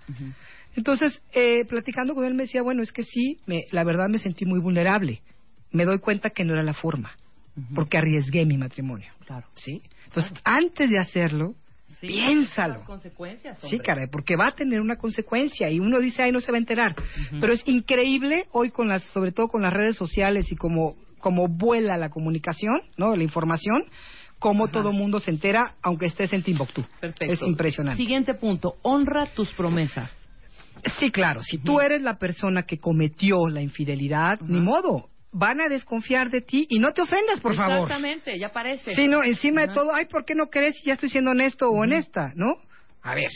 Entonces, 0.76 1.22
eh, 1.34 1.64
platicando 1.66 2.14
con 2.14 2.26
él 2.26 2.34
me 2.34 2.44
decía, 2.44 2.62
bueno, 2.62 2.84
es 2.84 2.92
que 2.92 3.04
sí, 3.04 3.40
me, 3.46 3.66
la 3.72 3.84
verdad 3.84 4.10
me 4.10 4.18
sentí 4.18 4.46
muy 4.46 4.60
vulnerable. 4.60 5.22
Me 5.72 5.86
doy 5.86 6.00
cuenta 6.00 6.30
que 6.30 6.44
no 6.44 6.54
era 6.54 6.64
la 6.64 6.74
forma, 6.74 7.12
porque 7.74 7.98
arriesgué 7.98 8.46
mi 8.46 8.58
matrimonio. 8.58 9.08
Claro. 9.26 9.48
¿Sí? 9.56 9.82
Entonces, 10.06 10.34
antes 10.44 10.90
de 10.90 11.00
hacerlo, 11.00 11.56
Sí, 11.99 12.07
piénsalo. 12.07 12.76
las 12.76 12.84
consecuencias, 12.84 13.59
Sí, 13.69 13.80
caray, 13.80 14.07
porque 14.07 14.35
va 14.35 14.47
a 14.47 14.51
tener 14.55 14.81
una 14.81 14.97
consecuencia 14.97 15.69
y 15.69 15.80
uno 15.80 15.99
dice, 15.99 16.23
ay, 16.23 16.31
no 16.31 16.41
se 16.41 16.51
va 16.51 16.57
a 16.57 16.59
enterar. 16.59 16.95
Pero 17.39 17.53
es 17.53 17.61
increíble 17.65 18.45
hoy 18.51 18.72
con 18.72 18.88
las, 18.88 19.03
sobre 19.03 19.31
todo 19.31 19.47
con 19.47 19.61
las 19.61 19.73
redes 19.73 19.95
sociales 19.95 20.51
y 20.51 20.55
como, 20.55 20.95
como 21.19 21.47
vuela 21.47 21.97
la 21.97 22.09
comunicación, 22.09 22.81
¿no? 22.97 23.15
La 23.15 23.23
información, 23.23 23.84
cómo 24.39 24.67
todo 24.67 24.91
mundo 24.91 25.19
se 25.19 25.31
entera, 25.31 25.76
aunque 25.81 26.05
estés 26.05 26.34
en 26.34 26.43
Timbuktu. 26.43 26.84
Perfecto. 26.99 27.34
Es 27.34 27.41
impresionante. 27.41 28.01
Siguiente 28.01 28.34
punto. 28.34 28.76
Honra 28.81 29.26
tus 29.27 29.51
promesas. 29.53 30.11
Sí, 30.99 31.11
claro. 31.11 31.41
Si 31.43 31.57
tú 31.57 31.80
eres 31.80 32.01
la 32.01 32.19
persona 32.19 32.63
que 32.63 32.77
cometió 32.77 33.47
la 33.47 33.61
infidelidad, 33.61 34.39
ni 34.41 34.59
modo. 34.59 35.09
Van 35.38 35.60
a 35.60 35.68
desconfiar 35.68 36.30
de 36.30 36.40
ti 36.40 36.66
y 36.70 36.80
no 36.80 36.94
te 36.94 37.02
ofendas, 37.02 37.41
por 37.41 37.56
favor. 37.56 37.82
Exactamente, 37.84 38.40
ya 38.40 38.53
parece. 38.53 38.95
Sí, 38.95 39.10
no, 39.10 39.22
encima 39.22 39.68
de 39.68 39.74
todo, 39.74 39.94
ay, 39.94 40.06
¿por 40.06 40.24
qué 40.24 40.34
no 40.34 40.48
crees 40.48 40.78
si 40.78 40.86
ya 40.88 40.94
estoy 40.94 41.10
siendo 41.10 41.32
honesto 41.32 41.70
o 41.70 41.74
honesta, 41.82 42.32
no? 42.36 42.56
A 43.02 43.16
ver. 43.16 43.30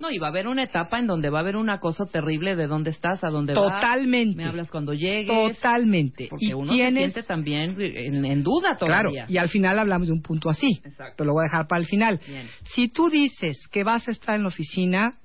No, 0.00 0.10
y 0.10 0.18
va 0.18 0.28
a 0.28 0.30
haber 0.30 0.48
una 0.48 0.64
etapa 0.64 0.98
en 0.98 1.06
donde 1.06 1.28
va 1.30 1.38
a 1.38 1.42
haber 1.42 1.56
un 1.56 1.68
acoso 1.70 2.06
terrible 2.06 2.56
de 2.56 2.66
dónde 2.66 2.90
estás, 2.90 3.22
a 3.22 3.28
dónde 3.28 3.52
vas. 3.54 3.64
Totalmente. 3.64 4.36
Me 4.36 4.46
hablas 4.46 4.70
cuando 4.70 4.94
llegues. 4.94 5.28
Totalmente. 5.56 6.26
Porque 6.30 6.46
y 6.46 6.52
uno 6.54 6.72
tienes... 6.72 6.94
se 6.94 6.98
siente 7.12 7.22
también 7.22 7.76
en, 7.78 8.24
en 8.24 8.40
duda 8.42 8.70
Claro, 8.78 9.10
todavía. 9.10 9.26
y 9.28 9.36
al 9.36 9.48
final 9.50 9.78
hablamos 9.78 10.08
de 10.08 10.14
un 10.14 10.22
punto 10.22 10.48
así. 10.50 10.80
Exacto. 10.84 11.16
Te 11.18 11.24
lo 11.24 11.34
voy 11.34 11.42
a 11.42 11.48
dejar 11.50 11.68
para 11.68 11.82
el 11.82 11.86
final. 11.86 12.18
Bien. 12.26 12.48
Si 12.64 12.88
tú 12.88 13.10
dices 13.10 13.68
que 13.70 13.84
vas 13.84 14.08
a 14.08 14.10
estar 14.10 14.34
en 14.34 14.42
la 14.42 14.48
oficina 14.48 15.18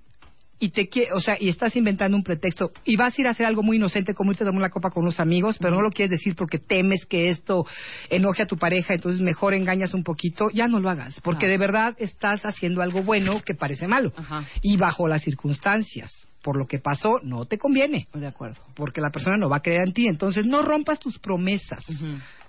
y 0.59 0.69
te 0.69 0.89
o 1.13 1.19
sea, 1.19 1.37
y 1.39 1.49
estás 1.49 1.75
inventando 1.75 2.17
un 2.17 2.23
pretexto 2.23 2.71
y 2.83 2.95
vas 2.95 3.17
a 3.17 3.21
ir 3.21 3.27
a 3.27 3.31
hacer 3.31 3.45
algo 3.45 3.61
muy 3.61 3.77
inocente 3.77 4.13
como 4.15 4.31
irte 4.31 4.43
a 4.43 4.47
tomar 4.47 4.59
una 4.61 4.69
copa 4.69 4.89
con 4.89 5.03
unos 5.03 5.19
amigos, 5.19 5.57
pero 5.59 5.75
no 5.75 5.81
lo 5.81 5.89
quieres 5.91 6.11
decir 6.11 6.35
porque 6.35 6.57
temes 6.57 7.05
que 7.05 7.29
esto 7.29 7.65
enoje 8.09 8.43
a 8.43 8.47
tu 8.47 8.57
pareja, 8.57 8.93
entonces 8.95 9.21
mejor 9.21 9.53
engañas 9.53 9.93
un 9.93 10.03
poquito, 10.03 10.49
ya 10.51 10.67
no 10.67 10.79
lo 10.79 10.89
hagas, 10.89 11.21
porque 11.21 11.41
Claro. 11.41 11.51
de 11.51 11.57
verdad 11.59 11.95
estás 11.99 12.41
haciendo 12.43 12.81
algo 12.81 13.03
bueno 13.03 13.41
que 13.45 13.53
parece 13.53 13.87
malo. 13.87 14.11
Ajá. 14.17 14.47
Y 14.63 14.77
bajo 14.77 15.07
las 15.07 15.21
circunstancias, 15.23 16.11
por 16.41 16.57
lo 16.57 16.65
que 16.65 16.79
pasó, 16.79 17.19
no 17.23 17.45
te 17.45 17.57
conviene, 17.57 18.07
De 18.13 18.25
acuerdo. 18.27 18.61
porque 18.75 19.01
la 19.01 19.09
persona 19.11 19.37
no 19.37 19.49
va 19.49 19.57
a 19.57 19.61
creer 19.61 19.81
en 19.85 19.93
ti, 19.93 20.07
entonces 20.07 20.45
no 20.45 20.61
rompas 20.63 20.99
tus 20.99 21.19
promesas. 21.19 21.83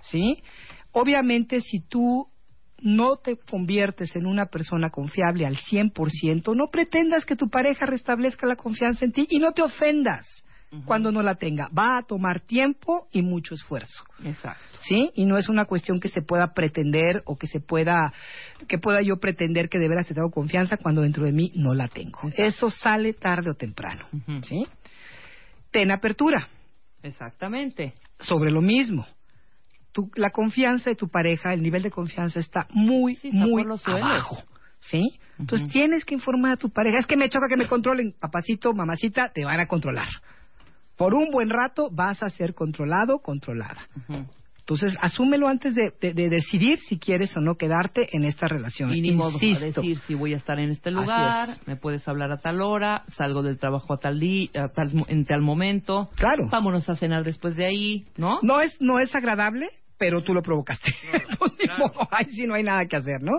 ¿sí? 0.01 0.41
Obviamente, 0.93 1.61
si 1.61 1.81
tú 1.81 2.27
no 2.81 3.17
te 3.17 3.37
conviertes 3.37 4.15
en 4.15 4.25
una 4.25 4.45
persona 4.45 4.89
confiable 4.89 5.45
al 5.45 5.57
100%, 5.57 6.55
no 6.55 6.67
pretendas 6.67 7.25
que 7.25 7.35
tu 7.35 7.49
pareja 7.49 7.85
restablezca 7.85 8.47
la 8.47 8.55
confianza 8.55 9.05
en 9.05 9.11
ti 9.11 9.27
y 9.29 9.39
no 9.39 9.51
te 9.51 9.61
ofendas 9.61 10.25
cuando 10.85 11.11
no 11.11 11.23
la 11.23 11.35
tenga. 11.35 11.67
Va 11.77 11.97
a 11.97 12.03
tomar 12.03 12.41
tiempo 12.41 13.07
y 13.11 13.21
mucho 13.21 13.55
esfuerzo. 13.55 14.03
Exacto. 14.23 14.65
¿Sí? 14.81 15.11
Y 15.15 15.25
no 15.25 15.37
es 15.37 15.49
una 15.49 15.65
cuestión 15.65 15.99
que 15.99 16.09
se 16.09 16.21
pueda 16.21 16.53
pretender 16.53 17.23
o 17.25 17.37
que 17.37 17.47
se 17.47 17.59
pueda 17.59 18.13
que 18.67 18.77
pueda 18.77 19.01
yo 19.01 19.17
pretender 19.17 19.67
que 19.69 19.79
de 19.79 19.87
veras 19.87 20.07
te 20.07 20.13
tengo 20.13 20.29
confianza 20.29 20.77
cuando 20.77 21.01
dentro 21.01 21.25
de 21.25 21.31
mí 21.31 21.51
no 21.55 21.73
la 21.73 21.87
tengo. 21.87 22.19
Eso 22.37 22.69
sale 22.69 23.13
tarde 23.13 23.49
o 23.51 23.55
temprano. 23.55 24.05
¿sí? 24.43 24.67
Ten 25.71 25.91
apertura 25.91 26.47
Exactamente. 27.01 27.93
sobre 28.19 28.51
lo 28.51 28.61
mismo. 28.61 29.07
Tu- 29.91 30.11
la 30.15 30.29
confianza 30.29 30.89
de 30.89 30.95
tu 30.95 31.09
pareja, 31.09 31.53
el 31.53 31.63
nivel 31.63 31.81
de 31.83 31.91
confianza 31.91 32.39
está 32.39 32.67
muy, 32.71 33.15
Sí, 33.15 33.29
está 33.29 33.39
muy 33.45 33.63
los 33.63 33.87
abajo. 33.87 34.37
¿Sí? 34.81 35.19
Entonces 35.37 35.67
tienes 35.69 36.05
que 36.05 36.15
informar 36.15 36.53
a 36.53 36.57
tu 36.57 36.69
pareja. 36.69 36.99
Es 36.99 37.05
que 37.07 37.17
me 37.17 37.29
choca 37.29 37.47
que 37.49 37.57
me 37.57 37.67
controlen. 37.67 38.13
Papacito, 38.19 38.73
mamacita, 38.73 39.31
te 39.33 39.43
van 39.45 39.59
a 39.59 39.67
controlar. 39.67 40.07
Por 40.95 41.13
un 41.13 41.31
buen 41.31 41.49
rato 41.49 41.89
vas 41.91 42.21
a 42.23 42.29
ser 42.29 42.53
controlado, 42.53 43.19
controlada. 43.19 43.87
Entonces, 44.69 44.95
asúmelo 45.01 45.47
antes 45.47 45.73
de, 45.73 45.91
de- 45.99 46.13
de 46.13 46.29
decidir 46.29 46.77
si 46.87 46.99
quieres 46.99 47.35
o 47.35 47.39
no 47.41 47.55
quedarte 47.55 48.15
en 48.15 48.23
esta 48.23 48.47
relación. 48.47 48.93
Y 48.95 49.01
ni 49.01 49.13
modo 49.13 49.39
a 49.39 49.43
Insisto. 49.43 49.81
decir 49.81 49.97
si 50.05 50.13
voy 50.13 50.35
a 50.35 50.37
estar 50.37 50.59
en 50.59 50.69
este 50.69 50.91
lugar, 50.91 51.49
es. 51.49 51.67
me 51.67 51.75
puedes 51.75 52.07
hablar 52.07 52.31
a 52.31 52.37
tal 52.37 52.61
hora, 52.61 53.03
salgo 53.17 53.41
del 53.41 53.57
trabajo 53.57 53.93
a 53.95 53.97
tal 53.97 54.19
día, 54.19 54.49
a 54.53 54.67
tal, 54.67 54.91
en 55.07 55.25
tal 55.25 55.41
momento. 55.41 56.11
Claro. 56.15 56.47
Vámonos 56.51 56.87
a 56.87 56.95
cenar 56.95 57.23
después 57.23 57.55
de 57.55 57.65
ahí, 57.65 58.05
¿no? 58.15 58.37
No 58.43 58.61
es, 58.61 58.79
no 58.79 58.99
es 58.99 59.15
agradable, 59.15 59.69
pero 59.97 60.21
tú 60.23 60.35
lo 60.35 60.43
provocaste. 60.43 60.93
Entonces, 61.13 61.67
ni 61.67 61.77
modo, 61.79 62.07
ahí 62.11 62.25
sí 62.31 62.45
no 62.45 62.53
hay 62.53 62.61
nada 62.61 62.85
que 62.85 62.95
hacer, 62.95 63.23
¿no? 63.23 63.31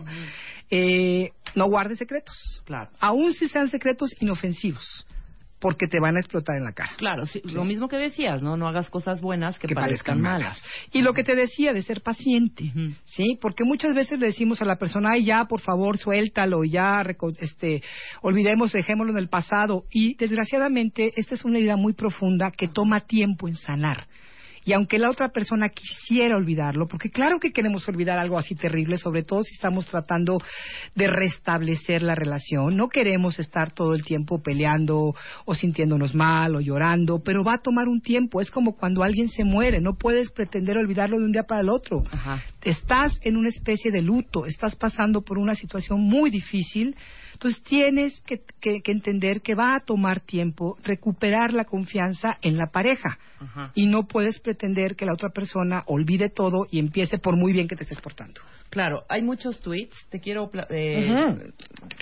Eh, 0.68 1.30
no 1.54 1.66
guardes 1.68 1.98
secretos. 1.98 2.60
Claro. 2.64 2.90
Aún 2.98 3.34
si 3.34 3.48
sean 3.48 3.68
secretos 3.68 4.10
inofensivos, 4.20 5.06
porque 5.60 5.86
te 5.86 6.00
van 6.00 6.16
a 6.16 6.20
explotar 6.20 6.56
en 6.56 6.64
la 6.64 6.72
cara. 6.72 6.90
Claro, 6.96 7.26
sí, 7.26 7.42
lo 7.44 7.64
mismo 7.64 7.88
que 7.88 7.96
decías, 7.96 8.42
¿no? 8.42 8.56
No 8.56 8.66
hagas 8.66 8.88
cosas 8.88 9.20
buenas 9.20 9.58
que, 9.58 9.68
que 9.68 9.74
parezcan, 9.74 10.20
malas. 10.20 10.60
Y 10.92 11.02
lo 11.02 11.12
que 11.12 11.22
te 11.22 11.36
decía 11.36 11.72
de 11.72 11.82
ser 11.82 12.00
paciente. 12.00 12.72
¿sí? 13.04 13.38
Porque 13.40 13.64
muchas 13.64 13.94
veces 13.94 14.18
le 14.18 14.26
decimos 14.26 14.62
a 14.62 14.64
la 14.64 14.76
persona, 14.76 15.10
ay, 15.12 15.24
ya, 15.24 15.44
por 15.44 15.60
favor, 15.60 15.98
suéltalo, 15.98 16.64
ya, 16.64 17.04
este, 17.38 17.82
olvidemos, 18.22 18.72
dejémoslo 18.72 19.12
en 19.12 19.18
el 19.18 19.28
pasado. 19.28 19.84
Y 19.90 20.14
desgraciadamente, 20.16 21.12
esta 21.16 21.34
es 21.34 21.44
una 21.44 21.58
herida 21.58 21.76
muy 21.76 21.92
profunda 21.92 22.50
que 22.50 22.68
toma 22.68 23.00
tiempo 23.00 23.46
en 23.46 23.56
sanar. 23.56 24.06
Y 24.64 24.72
aunque 24.72 24.98
la 24.98 25.10
otra 25.10 25.30
persona 25.30 25.68
quisiera 25.68 26.36
olvidarlo, 26.36 26.86
porque 26.86 27.10
claro 27.10 27.38
que 27.40 27.52
queremos 27.52 27.88
olvidar 27.88 28.18
algo 28.18 28.38
así 28.38 28.54
terrible, 28.54 28.98
sobre 28.98 29.22
todo 29.22 29.42
si 29.42 29.54
estamos 29.54 29.86
tratando 29.86 30.38
de 30.94 31.06
restablecer 31.06 32.02
la 32.02 32.14
relación, 32.14 32.76
no 32.76 32.88
queremos 32.88 33.38
estar 33.38 33.72
todo 33.72 33.94
el 33.94 34.02
tiempo 34.02 34.42
peleando 34.42 35.14
o 35.44 35.54
sintiéndonos 35.54 36.14
mal 36.14 36.54
o 36.54 36.60
llorando, 36.60 37.22
pero 37.22 37.42
va 37.42 37.54
a 37.54 37.62
tomar 37.62 37.88
un 37.88 38.00
tiempo, 38.00 38.40
es 38.40 38.50
como 38.50 38.76
cuando 38.76 39.02
alguien 39.02 39.28
se 39.28 39.44
muere, 39.44 39.80
no 39.80 39.94
puedes 39.94 40.30
pretender 40.30 40.76
olvidarlo 40.76 41.18
de 41.18 41.24
un 41.24 41.32
día 41.32 41.44
para 41.44 41.62
el 41.62 41.70
otro. 41.70 42.04
Ajá. 42.10 42.42
Estás 42.62 43.18
en 43.22 43.36
una 43.36 43.48
especie 43.48 43.90
de 43.90 44.02
luto, 44.02 44.46
estás 44.46 44.76
pasando 44.76 45.22
por 45.22 45.38
una 45.38 45.54
situación 45.54 46.00
muy 46.00 46.30
difícil, 46.30 46.96
entonces 47.40 47.62
tienes 47.62 48.20
que, 48.26 48.42
que- 48.60 48.82
que 48.82 48.92
entender 48.92 49.40
que 49.40 49.54
va 49.54 49.74
a 49.74 49.80
tomar 49.80 50.20
tiempo 50.20 50.76
recuperar 50.82 51.54
la 51.54 51.64
confianza 51.64 52.36
en 52.42 52.58
la 52.58 52.66
pareja 52.66 53.18
Ajá. 53.38 53.72
y 53.74 53.86
no 53.86 54.06
puedes 54.06 54.38
pretender 54.40 54.94
que 54.94 55.06
la 55.06 55.14
otra 55.14 55.30
persona 55.30 55.82
olvide 55.86 56.28
todo 56.28 56.66
y 56.70 56.78
empiece 56.78 57.16
por 57.16 57.36
muy 57.36 57.54
bien 57.54 57.66
que 57.66 57.76
te 57.76 57.84
estés 57.84 57.98
portando. 58.02 58.42
Claro, 58.68 59.04
hay 59.08 59.22
muchos 59.22 59.58
tweets. 59.62 59.96
Te 60.10 60.20
quiero 60.20 60.50
eh, 60.68 61.06
Ujú. 61.06 61.38
leer 61.38 61.54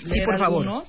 Sí, 0.03 0.21
por 0.25 0.37
favor. 0.39 0.83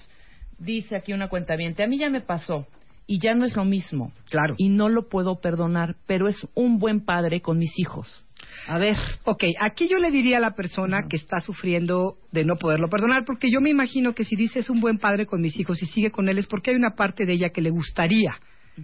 Dice 0.59 0.97
aquí 0.97 1.13
una 1.13 1.29
cuenta 1.29 1.55
A 1.55 1.87
mí 1.87 1.97
ya 1.97 2.11
me 2.11 2.21
pasó 2.21 2.67
y 3.07 3.21
ya 3.21 3.35
no 3.35 3.45
es 3.47 3.55
lo 3.55 3.65
mismo. 3.65 4.11
Claro. 4.31 4.55
Y 4.59 4.69
no 4.69 4.89
lo 4.89 5.09
puedo 5.09 5.41
perdonar, 5.41 5.95
pero 6.07 6.27
es 6.27 6.45
un 6.55 6.81
buen 6.81 7.05
padre 7.05 7.41
con 7.41 7.57
mis 7.57 7.71
hijos. 7.79 8.27
A 8.71 8.79
ver. 8.79 8.97
Ok, 9.25 9.43
aquí 9.59 9.89
yo 9.89 9.99
le 9.99 10.13
diría 10.13 10.37
a 10.37 10.41
la 10.41 10.55
persona 10.55 11.09
que 11.09 11.17
está 11.17 11.41
sufriendo 11.41 12.19
de 12.31 12.45
no 12.45 12.55
poderlo 12.55 12.89
perdonar, 12.89 13.25
porque 13.25 13.51
yo 13.51 13.61
me 13.61 13.69
imagino 13.69 14.15
que 14.15 14.25
si 14.25 14.37
dice 14.37 14.61
es 14.61 14.71
un 14.71 14.81
buen 14.81 14.99
padre 14.99 15.27
con 15.27 15.41
mis 15.41 15.59
hijos 15.59 15.83
y 15.83 15.87
sigue 15.87 16.13
con 16.13 16.29
él 16.29 16.39
es 16.39 16.47
porque 16.47 16.71
hay 16.71 16.77
una 16.77 16.95
parte 16.95 17.27
de 17.27 17.33
ella 17.33 17.49
que 17.49 17.63
le 17.63 17.71
gustaría, 17.71 18.39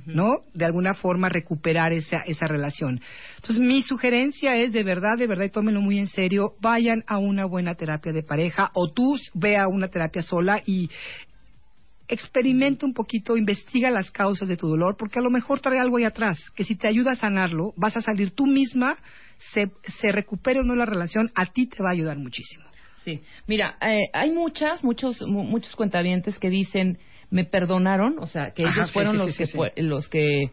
¿no? 0.06 0.40
De 0.54 0.64
alguna 0.64 0.94
forma 0.94 1.28
recuperar 1.28 1.92
esa, 1.92 2.22
esa 2.26 2.48
relación. 2.48 3.00
Entonces, 3.36 3.64
mi 3.64 3.82
sugerencia 3.82 4.56
es 4.56 4.72
de 4.72 4.82
verdad, 4.82 5.16
de 5.16 5.28
verdad, 5.28 5.44
y 5.44 5.50
tómenlo 5.50 5.80
muy 5.80 6.00
en 6.00 6.08
serio, 6.08 6.54
vayan 6.60 7.04
a 7.06 7.18
una 7.18 7.44
buena 7.44 7.76
terapia 7.76 8.12
de 8.12 8.24
pareja 8.24 8.72
o 8.74 8.90
tú 8.90 9.16
ve 9.34 9.56
a 9.56 9.68
una 9.68 9.86
terapia 9.86 10.22
sola 10.22 10.60
y 10.66 10.90
experimenta 12.08 12.86
un 12.86 12.92
poquito, 12.94 13.36
investiga 13.36 13.90
las 13.90 14.10
causas 14.10 14.48
de 14.48 14.56
tu 14.56 14.68
dolor, 14.68 14.96
porque 14.96 15.18
a 15.18 15.22
lo 15.22 15.30
mejor 15.30 15.60
trae 15.60 15.78
algo 15.78 15.96
ahí 15.96 16.04
atrás, 16.04 16.38
que 16.54 16.64
si 16.64 16.74
te 16.76 16.88
ayuda 16.88 17.12
a 17.12 17.16
sanarlo, 17.16 17.72
vas 17.76 17.96
a 17.96 18.00
salir 18.00 18.30
tú 18.32 18.46
misma, 18.46 18.96
se, 19.52 19.70
se 20.00 20.12
recupere 20.12 20.60
o 20.60 20.62
no 20.62 20.74
la 20.74 20.86
relación, 20.86 21.30
a 21.34 21.46
ti 21.46 21.66
te 21.66 21.82
va 21.82 21.90
a 21.90 21.92
ayudar 21.92 22.18
muchísimo. 22.18 22.64
Sí, 23.04 23.20
mira, 23.46 23.76
eh, 23.80 24.08
hay 24.12 24.30
muchas, 24.30 24.82
muchos, 24.82 25.20
mu- 25.22 25.44
muchos 25.44 25.74
cuentavientes 25.76 26.38
que 26.38 26.50
dicen 26.50 26.98
me 27.30 27.44
perdonaron, 27.44 28.18
o 28.18 28.26
sea, 28.26 28.50
que 28.52 28.64
Ajá, 28.64 28.74
ellos 28.74 28.86
sí, 28.88 28.92
fueron 28.94 29.12
sí, 29.12 29.18
los 29.18 29.30
sí, 29.32 29.38
que 29.38 29.46
fue- 29.46 29.72
los 29.76 30.08
que 30.08 30.50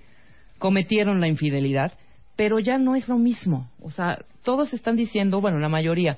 cometieron 0.60 1.20
la 1.20 1.28
infidelidad, 1.28 1.94
pero 2.36 2.60
ya 2.60 2.78
no 2.78 2.96
es 2.96 3.08
lo 3.08 3.18
mismo. 3.18 3.70
O 3.82 3.92
sea, 3.92 4.20
todos 4.44 4.74
están 4.74 4.96
diciendo, 4.96 5.42
bueno, 5.42 5.60
la 5.60 5.70
mayoría, 5.70 6.18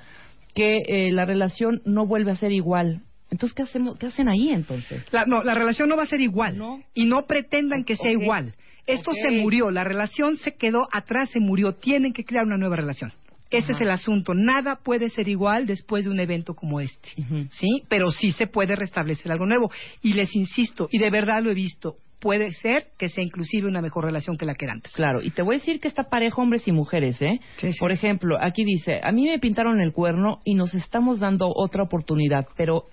que 0.53 0.77
eh, 0.87 1.11
la 1.11 1.25
relación 1.25 1.81
no 1.85 2.05
vuelve 2.05 2.31
a 2.31 2.35
ser 2.37 2.51
igual. 2.51 3.01
Entonces, 3.31 3.55
¿qué 3.55 3.63
hacemos? 3.63 3.97
¿Qué 3.97 4.07
hacen 4.07 4.29
ahí 4.29 4.49
entonces? 4.49 5.03
La, 5.11 5.25
no, 5.25 5.43
la 5.43 5.53
relación 5.53 5.89
no 5.89 5.97
va 5.97 6.03
a 6.03 6.07
ser 6.07 6.21
igual. 6.21 6.57
No. 6.57 6.81
Y 6.93 7.05
no 7.05 7.25
pretendan 7.27 7.83
que 7.83 7.95
sea 7.95 8.11
igual. 8.11 8.55
Esto 8.87 9.13
se 9.13 9.31
murió, 9.31 9.71
la 9.71 9.83
relación 9.83 10.35
se 10.37 10.55
quedó 10.55 10.87
atrás, 10.91 11.29
se 11.31 11.39
murió. 11.39 11.73
Tienen 11.73 12.13
que 12.13 12.23
crear 12.23 12.45
una 12.45 12.57
nueva 12.57 12.75
relación. 12.75 13.11
Ese 13.49 13.71
es 13.71 13.81
el 13.81 13.89
asunto. 13.89 14.33
Nada 14.33 14.79
puede 14.83 15.09
ser 15.09 15.27
igual 15.29 15.65
después 15.65 16.05
de 16.05 16.11
un 16.11 16.19
evento 16.19 16.55
como 16.55 16.81
este. 16.81 17.09
¿Sí? 17.51 17.83
Pero 17.87 18.11
sí 18.11 18.31
se 18.31 18.47
puede 18.47 18.75
restablecer 18.75 19.31
algo 19.31 19.45
nuevo. 19.45 19.71
Y 20.01 20.13
les 20.13 20.35
insisto, 20.35 20.87
y 20.91 20.99
de 20.99 21.09
verdad 21.09 21.41
lo 21.41 21.51
he 21.51 21.53
visto, 21.53 21.95
puede 22.19 22.51
ser 22.51 22.87
que 22.97 23.09
sea 23.09 23.23
inclusive 23.23 23.67
una 23.67 23.81
mejor 23.81 24.05
relación 24.05 24.37
que 24.37 24.45
la 24.45 24.55
que 24.55 24.65
era 24.65 24.73
antes. 24.73 24.91
Claro, 24.93 25.21
y 25.21 25.29
te 25.29 25.41
voy 25.41 25.55
a 25.55 25.59
decir 25.59 25.79
que 25.79 25.87
está 25.87 26.03
parejo 26.03 26.41
hombres 26.41 26.67
y 26.67 26.71
mujeres, 26.71 27.21
¿eh? 27.21 27.39
Por 27.79 27.91
ejemplo, 27.91 28.37
aquí 28.41 28.63
dice, 28.63 28.99
a 29.03 29.11
mí 29.11 29.25
me 29.25 29.39
pintaron 29.39 29.79
el 29.79 29.93
cuerno 29.93 30.41
y 30.43 30.55
nos 30.55 30.73
estamos 30.73 31.19
dando 31.19 31.51
otra 31.53 31.83
oportunidad, 31.83 32.47
pero 32.57 32.85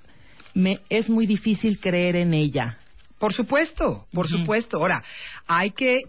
me 0.55 0.81
es 0.89 1.09
muy 1.09 1.27
difícil 1.27 1.79
creer 1.81 2.17
en 2.17 2.35
ella. 2.35 2.79
Por 3.19 3.33
supuesto, 3.35 4.07
por 4.13 4.27
supuesto. 4.29 4.79
Ahora, 4.79 5.03
hay 5.47 5.71
que... 5.73 6.01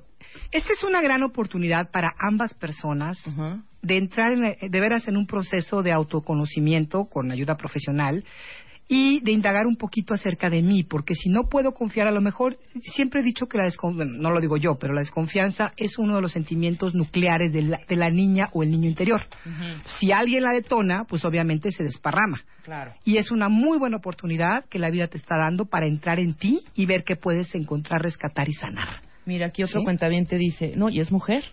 Esta 0.52 0.74
es 0.74 0.84
una 0.84 1.00
gran 1.02 1.22
oportunidad 1.22 1.92
para 1.92 2.12
ambas 2.18 2.56
personas 2.56 3.20
de 3.84 3.98
entrar 3.98 4.32
en- 4.34 4.72
de 4.72 4.80
veras 4.80 5.08
en 5.08 5.16
un 5.18 5.28
proceso 5.28 5.84
de 5.84 5.92
autoconocimiento 5.92 7.06
con 7.06 7.30
ayuda 7.32 7.56
profesional 7.56 8.24
y 8.88 9.22
de 9.22 9.32
indagar 9.32 9.66
un 9.66 9.76
poquito 9.76 10.14
acerca 10.14 10.50
de 10.50 10.62
mí, 10.62 10.84
porque 10.84 11.16
si 11.16 11.30
no 11.30 11.44
puedo 11.50 11.74
confiar, 11.74 12.08
a 12.08 12.12
lo 12.12 12.22
mejor 12.22 12.58
siempre 12.82 13.22
he 13.22 13.24
dicho 13.24 13.48
que 13.48 13.58
la 13.58 13.64
desconfianza, 13.64 14.14
no 14.20 14.32
lo 14.32 14.42
digo 14.42 14.58
yo, 14.58 14.76
pero 14.76 14.94
la 14.94 15.02
desconfianza 15.02 15.74
es 15.78 15.98
uno 15.98 16.16
de 16.16 16.22
los 16.22 16.32
sentimientos 16.32 16.94
nucleares 16.94 17.54
de 17.54 17.62
la, 17.62 17.80
de 17.88 17.96
la 17.96 18.10
niña 18.10 18.50
o 18.54 18.64
el 18.64 18.72
niño 18.72 18.90
interior. 18.90 19.22
Si 20.00 20.12
alguien 20.12 20.44
la 20.44 20.52
detona, 20.52 21.06
pues 21.08 21.24
obviamente 21.26 21.72
se 21.72 21.84
desparrama. 21.84 22.42
Claro. 22.64 22.94
Y 23.04 23.18
es 23.18 23.32
una 23.32 23.50
muy 23.50 23.78
buena 23.78 23.98
oportunidad 23.98 24.66
que 24.66 24.80
la 24.80 24.90
vida 24.90 25.08
te 25.08 25.18
está 25.18 25.38
dando 25.38 25.66
para 25.66 25.88
entrar 25.88 26.20
en 26.20 26.34
ti 26.34 26.64
y 26.76 26.86
ver 26.86 27.04
qué 27.06 27.16
puedes 27.16 27.54
encontrar, 27.56 28.02
rescatar 28.02 28.48
y 28.50 28.54
sanar. 28.54 29.02
Mira, 29.26 29.48
aquí 29.48 29.64
otro 29.64 29.80
¿Sí? 29.80 29.86
cuentaviente 29.86 30.38
dice, 30.38 30.74
no, 30.76 30.90
y 30.90 31.00
es 31.00 31.12
mujer. 31.12 31.44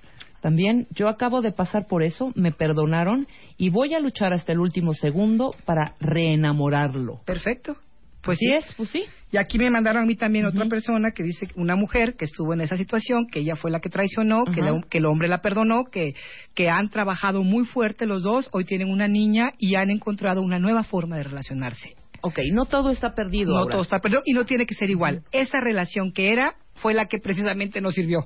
También 0.40 0.86
yo 0.94 1.08
acabo 1.08 1.42
de 1.42 1.52
pasar 1.52 1.86
por 1.86 2.02
eso, 2.02 2.32
me 2.34 2.52
perdonaron 2.52 3.26
y 3.58 3.70
voy 3.70 3.94
a 3.94 4.00
luchar 4.00 4.32
hasta 4.32 4.52
el 4.52 4.58
último 4.60 4.94
segundo 4.94 5.54
para 5.66 5.94
reenamorarlo. 6.00 7.20
Perfecto. 7.24 7.76
Pues 8.22 8.38
sí. 8.38 8.52
es, 8.52 8.74
pues 8.76 8.90
sí. 8.90 9.04
Y 9.32 9.38
aquí 9.38 9.58
me 9.58 9.70
mandaron 9.70 10.02
a 10.02 10.06
mí 10.06 10.14
también 10.14 10.44
otra 10.44 10.66
persona 10.66 11.12
que 11.12 11.22
dice, 11.22 11.48
una 11.56 11.74
mujer 11.74 12.16
que 12.18 12.26
estuvo 12.26 12.52
en 12.52 12.60
esa 12.60 12.76
situación, 12.76 13.26
que 13.32 13.40
ella 13.40 13.56
fue 13.56 13.70
la 13.70 13.80
que 13.80 13.88
traicionó, 13.88 14.44
que, 14.44 14.60
la- 14.60 14.82
que 14.90 14.98
el 14.98 15.06
hombre 15.06 15.26
la 15.28 15.40
perdonó, 15.40 15.84
que, 15.84 16.14
que 16.54 16.68
han 16.68 16.90
trabajado 16.90 17.42
muy 17.42 17.64
fuerte 17.64 18.04
los 18.04 18.22
dos, 18.22 18.50
hoy 18.52 18.64
tienen 18.64 18.90
una 18.90 19.08
niña 19.08 19.52
y 19.58 19.74
han 19.76 19.88
encontrado 19.88 20.42
una 20.42 20.58
nueva 20.58 20.82
forma 20.84 21.16
de 21.16 21.22
relacionarse. 21.22 21.94
Ok, 22.20 22.40
no 22.52 22.66
todo 22.66 22.90
está 22.90 23.14
perdido. 23.14 23.52
No 23.52 23.58
ahora. 23.60 23.72
todo 23.72 23.82
está 23.82 24.00
perdido 24.00 24.20
y 24.26 24.34
no 24.34 24.44
tiene 24.44 24.66
que 24.66 24.74
ser 24.74 24.90
igual. 24.90 25.22
Esa 25.32 25.58
relación 25.60 26.12
que 26.12 26.30
era 26.30 26.54
fue 26.74 26.92
la 26.92 27.06
que 27.06 27.18
precisamente 27.18 27.80
nos 27.80 27.94
sirvió. 27.94 28.18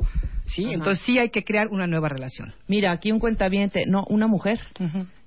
¿Sí? 0.47 0.65
Ajá. 0.65 0.75
Entonces 0.75 1.05
sí 1.05 1.19
hay 1.19 1.31
que 1.31 1.45
crear 1.45 1.69
una 1.69 1.87
nueva 1.87 2.09
relación. 2.09 2.55
Mira, 2.69 2.93
aquí 2.93 3.13
un 3.13 3.21
cuentaviente, 3.21 3.85
no, 3.87 4.05
una 4.09 4.27
mujer. 4.27 4.61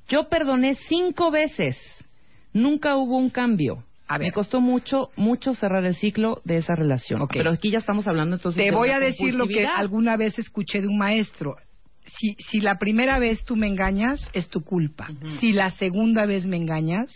Yo 0.08 0.30
perdoné 0.30 0.76
cinco 0.88 1.32
veces. 1.32 1.78
Nunca 2.54 2.96
hubo 2.96 3.18
un 3.18 3.30
cambio. 3.30 3.84
Me 4.20 4.32
costó 4.32 4.62
mucho, 4.62 5.10
mucho 5.18 5.54
cerrar 5.54 5.84
el 5.84 5.96
ciclo 5.96 6.42
de 6.46 6.58
esa 6.58 6.76
relación. 6.76 7.28
Pero 7.28 7.52
aquí 7.52 7.72
ya 7.72 7.80
estamos 7.80 8.08
hablando 8.08 8.38
entonces 8.38 8.64
Te 8.64 8.70
de 8.70 8.76
voy 8.76 8.90
a 8.90 9.00
decir 9.00 9.34
lo 9.34 9.48
que 9.48 9.66
alguna 9.66 10.16
vez 10.16 10.40
escuché 10.40 10.82
de 10.82 10.88
un 10.88 10.98
maestro. 10.98 11.58
Si, 12.06 12.36
si 12.40 12.62
la 12.62 12.78
primera 12.78 13.20
vez 13.20 13.44
tú 13.44 13.58
me 13.58 13.68
engañas, 13.68 14.22
es 14.32 14.48
tu 14.48 14.62
culpa. 14.62 15.10
Si 15.42 15.52
la 15.52 15.72
segunda 15.72 16.26
vez 16.26 16.46
me 16.46 16.56
engañas, 16.56 17.12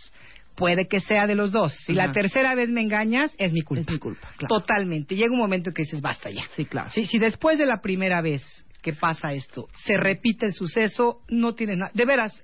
puede 0.61 0.87
que 0.87 0.99
sea 0.99 1.25
de 1.25 1.33
los 1.33 1.51
dos. 1.51 1.73
Si 1.85 1.93
la 1.93 2.11
tercera 2.11 2.53
vez 2.53 2.69
me 2.69 2.81
engañas, 2.81 3.33
es 3.39 3.51
mi 3.51 3.63
culpa. 3.63 3.81
Es 3.81 3.89
mi 3.89 3.97
culpa, 3.97 4.29
claro. 4.37 4.59
Totalmente. 4.59 5.15
Llega 5.15 5.33
un 5.33 5.39
momento 5.39 5.71
en 5.71 5.73
que 5.73 5.81
dices, 5.81 6.01
basta 6.01 6.29
ya. 6.29 6.43
Sí, 6.55 6.65
claro. 6.65 6.91
Sí, 6.91 7.05
si 7.05 7.17
después 7.17 7.57
de 7.57 7.65
la 7.65 7.81
primera 7.81 8.21
vez 8.21 8.43
que 8.83 8.93
pasa 8.93 9.33
esto, 9.33 9.67
se 9.85 9.97
repite 9.97 10.45
el 10.45 10.53
suceso, 10.53 11.21
no 11.29 11.55
tiene 11.55 11.77
nada. 11.77 11.91
De 11.95 12.05
veras, 12.05 12.43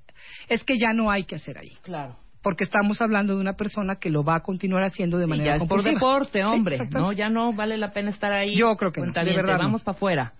es 0.49 0.63
que 0.63 0.79
ya 0.79 0.93
no 0.93 1.11
hay 1.11 1.25
que 1.25 1.35
hacer 1.35 1.59
ahí. 1.59 1.77
Claro. 1.83 2.17
Porque 2.41 2.63
estamos 2.63 3.01
hablando 3.03 3.35
de 3.35 3.41
una 3.41 3.53
persona 3.53 3.97
que 3.97 4.09
lo 4.09 4.23
va 4.23 4.37
a 4.37 4.39
continuar 4.39 4.83
haciendo 4.83 5.19
de 5.19 5.27
manera 5.27 5.57
ya 5.57 5.63
es 5.63 5.69
por 5.69 5.83
deporte, 5.83 6.43
hombre. 6.43 6.79
¿no? 6.89 7.11
Ya 7.11 7.29
no 7.29 7.53
vale 7.53 7.77
la 7.77 7.91
pena 7.91 8.09
estar 8.09 8.33
ahí. 8.33 8.55
Yo 8.55 8.75
creo 8.77 8.91
que 8.91 9.01
no, 9.01 9.13
de 9.13 9.35
verdad 9.35 9.57
no. 9.57 9.65
Vamos 9.65 9.83
para 9.83 9.95
afuera. 9.95 10.33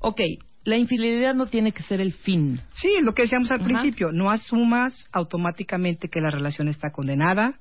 Ok, 0.00 0.20
la 0.66 0.76
infidelidad 0.76 1.34
no 1.34 1.46
tiene 1.46 1.70
que 1.70 1.84
ser 1.84 2.00
el 2.00 2.12
fin. 2.12 2.60
Sí, 2.74 2.96
lo 3.00 3.14
que 3.14 3.22
decíamos 3.22 3.50
al 3.52 3.60
Ajá. 3.60 3.64
principio, 3.64 4.10
no 4.10 4.30
asumas 4.32 5.06
automáticamente 5.12 6.08
que 6.08 6.20
la 6.20 6.28
relación 6.28 6.66
está 6.66 6.90
condenada. 6.90 7.54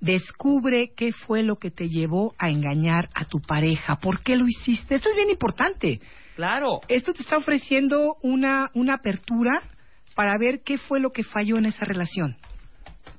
Descubre 0.00 0.92
qué 0.96 1.12
fue 1.12 1.42
lo 1.42 1.56
que 1.56 1.72
te 1.72 1.88
llevó 1.88 2.34
a 2.38 2.48
engañar 2.48 3.08
a 3.14 3.24
tu 3.24 3.40
pareja, 3.40 3.96
por 3.96 4.22
qué 4.22 4.36
lo 4.36 4.46
hiciste. 4.46 4.94
Esto 4.94 5.08
es 5.08 5.16
bien 5.16 5.30
importante. 5.30 6.00
Claro. 6.36 6.82
Esto 6.86 7.12
te 7.12 7.22
está 7.22 7.36
ofreciendo 7.36 8.14
una, 8.22 8.70
una 8.74 8.94
apertura 8.94 9.62
para 10.14 10.38
ver 10.38 10.60
qué 10.64 10.78
fue 10.78 11.00
lo 11.00 11.10
que 11.10 11.24
falló 11.24 11.58
en 11.58 11.66
esa 11.66 11.84
relación, 11.84 12.36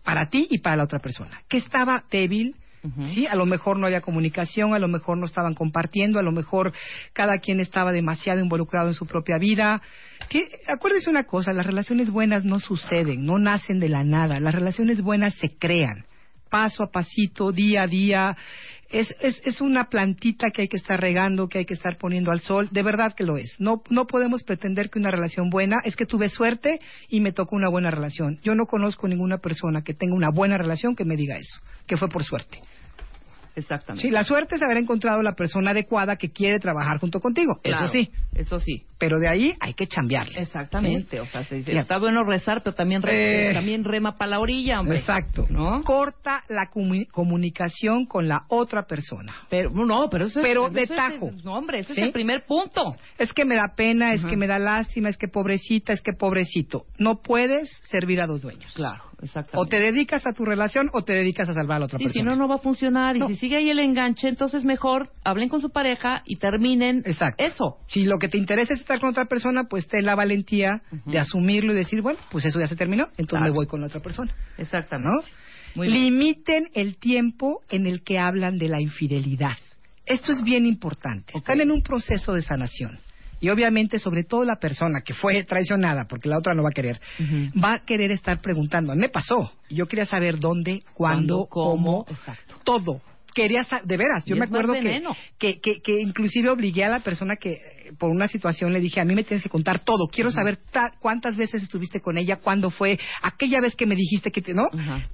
para 0.04 0.30
ti 0.30 0.48
y 0.50 0.60
para 0.60 0.78
la 0.78 0.84
otra 0.84 1.00
persona. 1.00 1.42
¿Qué 1.50 1.58
estaba 1.58 2.06
débil? 2.10 2.56
Sí, 3.14 3.28
a 3.28 3.36
lo 3.36 3.46
mejor 3.46 3.78
no 3.78 3.88
había 3.88 4.02
comunicación, 4.02 4.74
a 4.74 4.80
lo 4.80 4.88
mejor 4.88 5.18
no 5.18 5.26
estaban 5.26 5.54
compartiendo, 5.54 6.20
a 6.20 6.24
lo 6.24 6.32
mejor 6.32 6.74
cada 7.14 7.40
quien 7.40 7.60
estaba 7.60 7.92
demasiado 7.92 8.40
involucrado 8.40 8.88
en 8.88 8.94
su 8.94 9.06
propia 9.06 9.38
vida. 9.38 9.82
Que, 10.30 10.48
acuérdese 10.68 11.10
una 11.10 11.24
cosa, 11.24 11.54
las 11.54 11.66
relaciones 11.66 12.12
buenas 12.12 12.44
no 12.44 12.60
suceden, 12.60 13.26
no 13.26 13.40
nacen 13.40 13.80
de 13.80 13.90
la 13.90 14.04
nada, 14.04 14.40
las 14.40 14.54
relaciones 14.54 15.02
buenas 15.02 15.36
se 15.36 15.58
crean, 15.58 16.06
paso 16.50 16.84
a 16.84 16.92
pasito, 16.92 17.52
día 17.52 17.84
a 17.84 17.88
día. 17.88 18.38
Es, 18.90 19.14
es, 19.20 19.42
es 19.44 19.60
una 19.60 19.90
plantita 19.90 20.48
que 20.54 20.62
hay 20.62 20.68
que 20.70 20.78
estar 20.78 21.00
regando, 21.00 21.50
que 21.50 21.58
hay 21.58 21.66
que 21.66 21.74
estar 21.74 21.98
poniendo 21.98 22.32
al 22.32 22.40
sol, 22.40 22.70
de 22.72 22.84
verdad 22.84 23.14
que 23.14 23.26
lo 23.26 23.38
es. 23.38 23.54
No, 23.60 23.84
no 23.90 24.08
podemos 24.08 24.44
pretender 24.44 24.90
que 24.90 24.98
una 24.98 25.12
relación 25.12 25.50
buena 25.50 25.78
es 25.84 25.98
que 25.98 26.06
tuve 26.06 26.30
suerte 26.30 26.80
y 27.10 27.20
me 27.20 27.34
tocó 27.34 27.58
una 27.58 27.68
buena 27.68 27.92
relación. 27.92 28.40
Yo 28.44 28.56
no 28.56 28.66
conozco 28.66 29.08
ninguna 29.10 29.40
persona 29.40 29.82
que 29.82 29.94
tenga 29.94 30.16
una 30.16 30.30
buena 30.30 30.58
relación 30.58 30.96
que 30.96 31.04
me 31.04 31.18
diga 31.18 31.38
eso, 31.38 31.60
que 31.86 31.98
fue 31.98 32.08
por 32.08 32.24
suerte. 32.24 32.62
Exactamente. 33.58 34.08
Sí, 34.08 34.14
la 34.14 34.24
suerte 34.24 34.56
es 34.56 34.62
haber 34.62 34.78
encontrado 34.78 35.24
la 35.24 35.34
persona 35.34 35.72
adecuada 35.72 36.16
que 36.16 36.30
quiere 36.30 36.60
trabajar 36.60 37.00
junto 37.00 37.20
contigo. 37.20 37.60
Claro, 37.64 37.86
Eso 37.86 37.92
sí. 37.92 38.12
Eso 38.36 38.60
sí. 38.60 38.86
Pero 39.00 39.20
de 39.20 39.28
ahí 39.28 39.54
hay 39.60 39.74
que 39.74 39.88
chambearle. 39.88 40.40
Exactamente. 40.42 41.18
¿Sí? 41.18 41.20
O 41.20 41.26
sea, 41.28 41.44
se 41.44 41.56
dice, 41.56 41.78
está 41.78 41.98
bueno 42.00 42.24
rezar, 42.24 42.64
pero 42.64 42.76
también, 42.76 43.02
re- 43.04 43.52
Eh. 43.52 43.54
también 43.54 43.84
rema 43.84 44.18
para 44.18 44.32
la 44.32 44.40
orilla, 44.40 44.80
hombre. 44.80 45.00
Exacto. 45.00 45.46
¿No? 45.50 45.84
Corta 45.84 46.44
la 46.50 46.70
comu- 46.72 47.08
comunicación 47.12 48.06
con 48.06 48.28
la 48.28 48.46
otra 48.50 48.84
persona. 48.88 49.34
Pero, 49.50 49.70
no, 49.72 50.10
pero 50.10 50.26
eso 50.26 50.40
es... 50.40 50.46
Pero 50.46 50.66
eso 50.66 50.74
de 50.74 50.84
es- 50.84 50.90
tajo. 50.90 51.32
no, 51.44 51.54
hombre, 51.54 51.80
ese 51.80 51.94
¿Sí? 51.94 52.02
es 52.02 52.08
el 52.08 52.14
primer 52.14 52.46
punto. 52.46 52.96
Es 53.18 53.32
que 53.34 53.46
me 53.46 53.56
da 53.56 53.74
pena, 53.76 54.14
es 54.14 54.26
que 54.26 54.36
me 54.38 54.48
da 54.48 54.58
lástima, 54.60 55.10
es 55.10 55.18
que 55.18 55.28
pobrecita, 55.28 55.94
es 55.94 56.02
que 56.02 56.14
pobrecito. 56.14 56.86
No 56.98 57.22
puedes 57.22 57.70
servir 57.90 58.20
a 58.22 58.26
dos 58.28 58.42
dueños. 58.42 58.72
Claro, 58.74 59.04
exactamente. 59.22 59.58
O 59.58 59.66
te 59.68 59.80
dedicas 59.80 60.26
a 60.26 60.34
tu 60.34 60.44
relación 60.46 60.90
o 60.94 61.04
te 61.04 61.14
dedicas 61.14 61.48
a 61.50 61.54
salvar 61.54 61.78
a 61.78 61.80
la 61.80 61.86
otra 61.86 61.98
Sí, 62.00 62.06
si 62.06 62.10
persona. 62.20 62.32
no, 62.32 62.36
no 62.44 62.48
va 62.48 62.56
a 62.56 62.60
funcionar. 62.60 63.16
Y 63.16 63.22
si 63.28 63.36
sigue 63.36 63.58
ahí 63.58 63.70
el 63.70 63.80
enganche, 63.80 64.28
entonces 64.28 64.64
mejor 64.66 65.10
hablen 65.24 65.50
con 65.50 65.62
su 65.62 65.70
pareja 65.70 66.24
y 66.26 66.38
terminen 66.38 67.04
Exacto. 67.06 67.44
eso. 67.44 67.78
Si 67.88 68.06
lo 68.06 68.18
que 68.18 68.28
te 68.28 68.38
interesa 68.38 68.74
es 68.74 68.84
estar 68.88 69.00
con 69.02 69.10
otra 69.10 69.26
persona, 69.26 69.66
pues 69.66 69.88
ten 69.88 70.06
la 70.06 70.16
valentía 70.16 70.82
de 71.06 71.20
asumirlo 71.20 71.74
y 71.74 71.76
decir, 71.76 72.02
bueno, 72.02 72.20
pues 72.32 72.46
eso 72.46 72.58
ya 72.60 72.68
se 72.68 72.76
terminó, 72.78 73.04
entonces 73.18 73.30
Claro. 73.30 73.46
me 73.46 73.52
voy 73.52 73.68
con 73.68 73.84
otra 73.84 74.00
persona. 74.00 74.34
Exactamente. 74.58 75.10
¿no? 75.14 75.22
Muy 75.76 75.88
bien. 75.88 76.04
Limiten 76.06 76.70
el 76.74 76.96
tiempo 76.98 77.62
en 77.70 77.86
el 77.86 78.02
que 78.04 78.18
hablan 78.18 78.58
de 78.58 78.70
la 78.70 78.82
infidelidad. 78.82 79.58
Esto 80.06 80.32
es 80.32 80.42
bien 80.42 80.66
importante. 80.66 81.34
Están 81.36 81.60
en 81.60 81.70
un 81.70 81.82
proceso 81.84 82.34
de 82.34 82.42
sanación. 82.42 82.98
Y 83.40 83.50
obviamente, 83.50 84.00
sobre 84.00 84.24
todo 84.24 84.46
la 84.46 84.56
persona 84.56 85.02
que 85.06 85.14
fue 85.14 85.44
traicionada, 85.44 86.06
porque 86.08 86.30
la 86.30 86.40
otra 86.40 86.56
no 86.56 86.64
va 86.64 86.70
a 86.70 86.72
querer, 86.72 87.00
va 87.64 87.74
a 87.74 87.80
querer 87.80 88.12
estar 88.12 88.42
preguntando. 88.42 88.96
Me 88.96 89.10
pasó. 89.10 89.52
Yo 89.70 89.86
quería 89.88 90.06
saber 90.08 90.40
dónde, 90.40 90.82
cuándo, 90.94 91.46
¿Cuándo, 91.46 91.48
cómo? 91.50 92.06
cómo, 92.06 92.18
Exacto. 92.18 92.56
todo. 92.64 93.02
Quería 93.38 93.62
de 93.84 93.98
veras, 93.98 94.26
yo 94.26 94.36
me 94.36 94.46
acuerdo 94.58 94.74
que, 94.74 94.90
que, 95.38 95.60
que, 95.62 95.82
que 95.82 96.02
inclusive 96.02 96.50
obligué 96.50 96.84
a 96.86 96.90
la 96.90 97.02
persona 97.02 97.36
que 97.36 97.60
por 98.00 98.10
una 98.10 98.28
situación 98.28 98.74
le 98.74 98.80
dije, 98.80 99.00
a 99.00 99.06
mí 99.06 99.14
me 99.14 99.24
tienes 99.24 99.44
que 99.44 99.50
contar 99.50 99.80
todo, 99.86 100.08
quiero 100.08 100.32
saber 100.32 100.58
ta- 100.72 100.92
cuántas 101.00 101.38
veces 101.38 101.62
estuviste 101.62 102.02
con 102.02 102.18
ella, 102.18 102.38
cuándo 102.38 102.72
fue, 102.72 102.98
aquella 103.22 103.60
vez 103.62 103.76
que 103.76 103.86
me 103.86 103.96
dijiste 103.96 104.32
que 104.32 104.42
te, 104.42 104.54
¿no? 104.56 104.64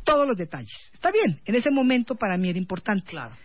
Todos 0.06 0.26
los 0.26 0.38
detalles. 0.38 0.72
Está 0.94 1.12
bien, 1.12 1.42
en 1.46 1.56
ese 1.56 1.70
momento 1.70 2.16
para 2.16 2.38
mí 2.38 2.50
era 2.50 2.58
importante. 2.58 3.12
Claro. 3.12 3.36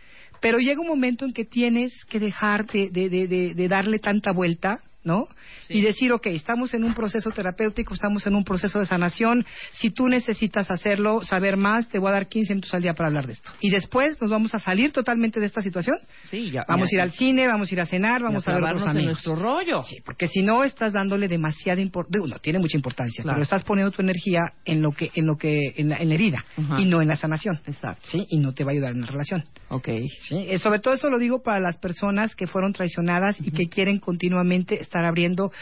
Pero 0.41 0.59
llega 0.59 0.81
un 0.81 0.87
momento 0.87 1.25
en 1.25 1.33
que 1.33 1.45
tienes 1.45 1.93
que 2.09 2.21
dejar 2.21 2.65
de, 2.67 2.91
de, 2.91 3.09
de, 3.09 3.27
de- 3.27 3.55
de 3.55 3.69
darle 3.69 3.99
tanta 3.99 4.31
vuelta, 4.31 4.79
¿no? 5.03 5.27
Y 5.69 5.81
decir, 5.81 6.13
ok, 6.13 6.27
estamos 6.29 6.75
en 6.75 6.85
un 6.85 6.95
proceso 6.95 7.31
terapéutico, 7.31 7.95
estamos 7.95 8.27
en 8.27 8.35
un 8.35 8.45
proceso 8.45 8.79
de 8.79 8.87
sanación, 8.87 9.45
si 9.73 9.91
tú 9.91 10.09
necesitas 10.09 10.71
hacerlo, 10.71 11.23
saber 11.25 11.57
más, 11.57 11.89
te 11.89 11.99
voy 11.99 12.09
a 12.11 12.13
dar 12.13 12.29
15 12.29 12.55
minutos 12.55 12.75
al 12.75 12.83
día 12.83 12.95
para 12.95 13.09
hablar 13.09 13.27
de 13.27 13.35
esto. 13.35 13.51
Y 13.61 13.71
después 13.71 14.21
nos 14.21 14.31
vamos 14.31 14.55
a 14.55 14.59
salir 14.59 14.93
totalmente 14.93 15.41
de 15.41 15.47
esta 15.47 15.63
situación. 15.63 15.97
Sí, 16.31 16.51
ya. 16.51 16.65
Vamos 16.69 16.89
a 16.93 16.95
ir 16.97 17.01
al 17.01 17.13
cine, 17.13 17.47
vamos 17.47 17.71
a 17.71 17.75
ir 17.75 17.81
a 17.81 17.87
cenar, 17.87 18.23
vamos 18.23 18.47
a 18.49 18.53
ver 18.53 18.63
en 18.65 18.69
amigos. 18.89 18.95
nuestro 19.25 19.37
rollo. 19.37 19.83
Sí, 19.83 19.97
porque 20.05 20.29
si 20.29 20.43
no 20.43 20.65
estás 20.65 20.93
dándole 20.93 21.29
demasiada 21.29 21.81
importancia, 21.81 22.35
no 22.35 22.39
tiene 22.41 22.59
mucha 22.59 22.77
importancia, 22.77 23.23
Claro. 23.23 23.37
pero 23.37 23.43
estás 23.43 23.65
poniendo 23.65 23.91
tu 23.91 24.03
energía 24.03 24.41
en 24.65 24.83
lo 24.83 24.93
que, 24.93 25.11
en 25.15 25.27
lo 25.27 25.37
que, 25.37 25.75
en 25.77 25.89
la, 25.91 25.97
en 25.97 26.09
la 26.09 26.15
herida 26.15 26.45
y 26.79 26.85
no 26.85 27.03
en 27.03 27.09
la 27.09 27.17
sanación. 27.17 27.61
Exacto. 27.67 28.05
Sí, 28.07 28.27
y 28.31 28.39
no 28.39 28.55
te 28.55 28.65
va 28.65 28.71
a 28.71 28.75
ayudar 28.75 28.93
en 28.93 29.01
la 29.03 29.07
relación. 29.07 29.45
Ok. 29.69 29.89
Sí, 30.29 30.47
eh, 30.49 30.59
sobre 30.59 30.79
todo 30.81 30.95
eso 30.95 31.11
lo 31.11 31.19
digo 31.19 31.43
para 31.43 31.61
las 31.61 31.77
personas 31.77 32.35
que 32.35 32.47
fueron 32.47 32.73
traicionadas 32.73 33.37
y 33.41 33.51
que 33.51 33.69
quieren 33.69 33.99
continuamente 33.99 34.81
estar 34.81 35.05
abriendo 35.05 35.53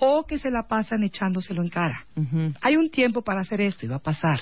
o 0.00 0.24
que 0.26 0.38
se 0.38 0.50
la 0.50 0.64
pasan 0.68 1.02
echándoselo 1.04 1.62
en 1.62 1.68
cara. 1.68 2.06
Hay 2.62 2.76
un 2.76 2.90
tiempo 2.90 3.22
para 3.22 3.40
hacer 3.42 3.60
esto 3.60 3.86
y 3.86 3.88
va 3.88 3.96
a 3.96 4.02
pasar, 4.02 4.40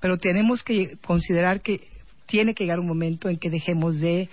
pero 0.00 0.16
tenemos 0.18 0.62
que 0.62 0.96
considerar 1.04 1.60
que 1.60 1.88
tiene 2.26 2.54
que 2.54 2.64
llegar 2.64 2.80
un 2.80 2.88
momento 2.88 3.28
en 3.28 3.38
que 3.38 3.50
dejemos 3.50 3.98
de 4.00 4.28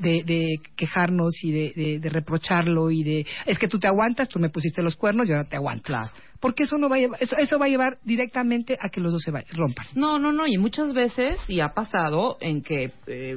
de, 0.00 0.22
de 0.24 0.46
quejarnos 0.74 1.32
y 1.44 1.52
de, 1.52 1.72
de- 1.76 1.98
de 1.98 2.08
reprocharlo 2.08 2.90
y 2.90 3.02
de 3.04 3.26
es 3.44 3.58
que 3.58 3.68
tú 3.68 3.78
te 3.78 3.86
aguantas, 3.88 4.28
tú 4.28 4.38
me 4.38 4.48
pusiste 4.48 4.82
los 4.82 4.96
cuernos 4.96 5.28
y 5.28 5.32
ahora 5.32 5.44
te 5.44 5.56
aguantas. 5.56 6.10
Porque 6.42 6.64
eso 6.64 6.76
no 6.76 6.88
va 6.88 6.96
a 6.96 6.98
llevar, 6.98 7.22
eso, 7.22 7.36
eso 7.36 7.56
va 7.56 7.66
a 7.66 7.68
llevar 7.68 7.98
directamente 8.04 8.76
a 8.80 8.88
que 8.88 9.00
los 9.00 9.12
dos 9.12 9.22
se 9.22 9.30
rompan. 9.30 9.86
No, 9.94 10.18
no, 10.18 10.32
no, 10.32 10.44
y 10.48 10.58
muchas 10.58 10.92
veces, 10.92 11.38
y 11.46 11.60
ha 11.60 11.68
pasado, 11.68 12.36
en 12.40 12.62
que, 12.62 12.90
eh, 13.06 13.36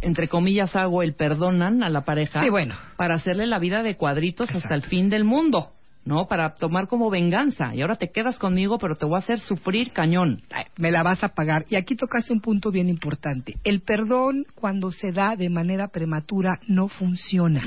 entre 0.00 0.28
comillas, 0.28 0.76
hago 0.76 1.02
el 1.02 1.14
perdonan 1.14 1.82
a 1.82 1.88
la 1.88 2.04
pareja 2.04 2.40
Sí, 2.40 2.48
bueno. 2.48 2.76
para 2.96 3.16
hacerle 3.16 3.46
la 3.46 3.58
vida 3.58 3.82
de 3.82 3.96
cuadritos 3.96 4.48
hasta 4.54 4.76
el 4.76 4.82
fin 4.84 5.10
del 5.10 5.24
mundo, 5.24 5.72
¿no? 6.04 6.28
Para 6.28 6.54
tomar 6.54 6.86
como 6.86 7.10
venganza. 7.10 7.74
Y 7.74 7.82
ahora 7.82 7.96
te 7.96 8.12
quedas 8.12 8.38
conmigo, 8.38 8.78
pero 8.78 8.94
te 8.94 9.04
voy 9.06 9.16
a 9.16 9.18
hacer 9.18 9.40
sufrir 9.40 9.90
cañón. 9.90 10.40
Me 10.78 10.92
la 10.92 11.02
vas 11.02 11.24
a 11.24 11.30
pagar. 11.30 11.66
Y 11.68 11.74
aquí 11.74 11.96
tocaste 11.96 12.32
un 12.32 12.40
punto 12.40 12.70
bien 12.70 12.88
importante. 12.88 13.56
El 13.64 13.80
perdón, 13.80 14.46
cuando 14.54 14.92
se 14.92 15.10
da 15.10 15.34
de 15.34 15.50
manera 15.50 15.88
prematura, 15.88 16.60
no 16.68 16.86
funciona 16.86 17.64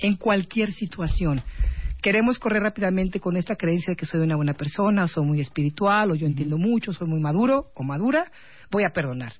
en 0.00 0.16
cualquier 0.16 0.72
situación. 0.72 1.42
Queremos 2.06 2.38
correr 2.38 2.62
rápidamente 2.62 3.18
con 3.18 3.36
esta 3.36 3.56
creencia 3.56 3.90
de 3.90 3.96
que 3.96 4.06
soy 4.06 4.20
una 4.20 4.36
buena 4.36 4.54
persona, 4.54 5.08
soy 5.08 5.26
muy 5.26 5.40
espiritual, 5.40 6.12
o 6.12 6.14
yo 6.14 6.28
entiendo 6.28 6.56
mucho, 6.56 6.92
soy 6.92 7.08
muy 7.08 7.18
maduro 7.18 7.72
o 7.74 7.82
madura, 7.82 8.30
voy 8.70 8.84
a 8.84 8.92
perdonar. 8.92 9.32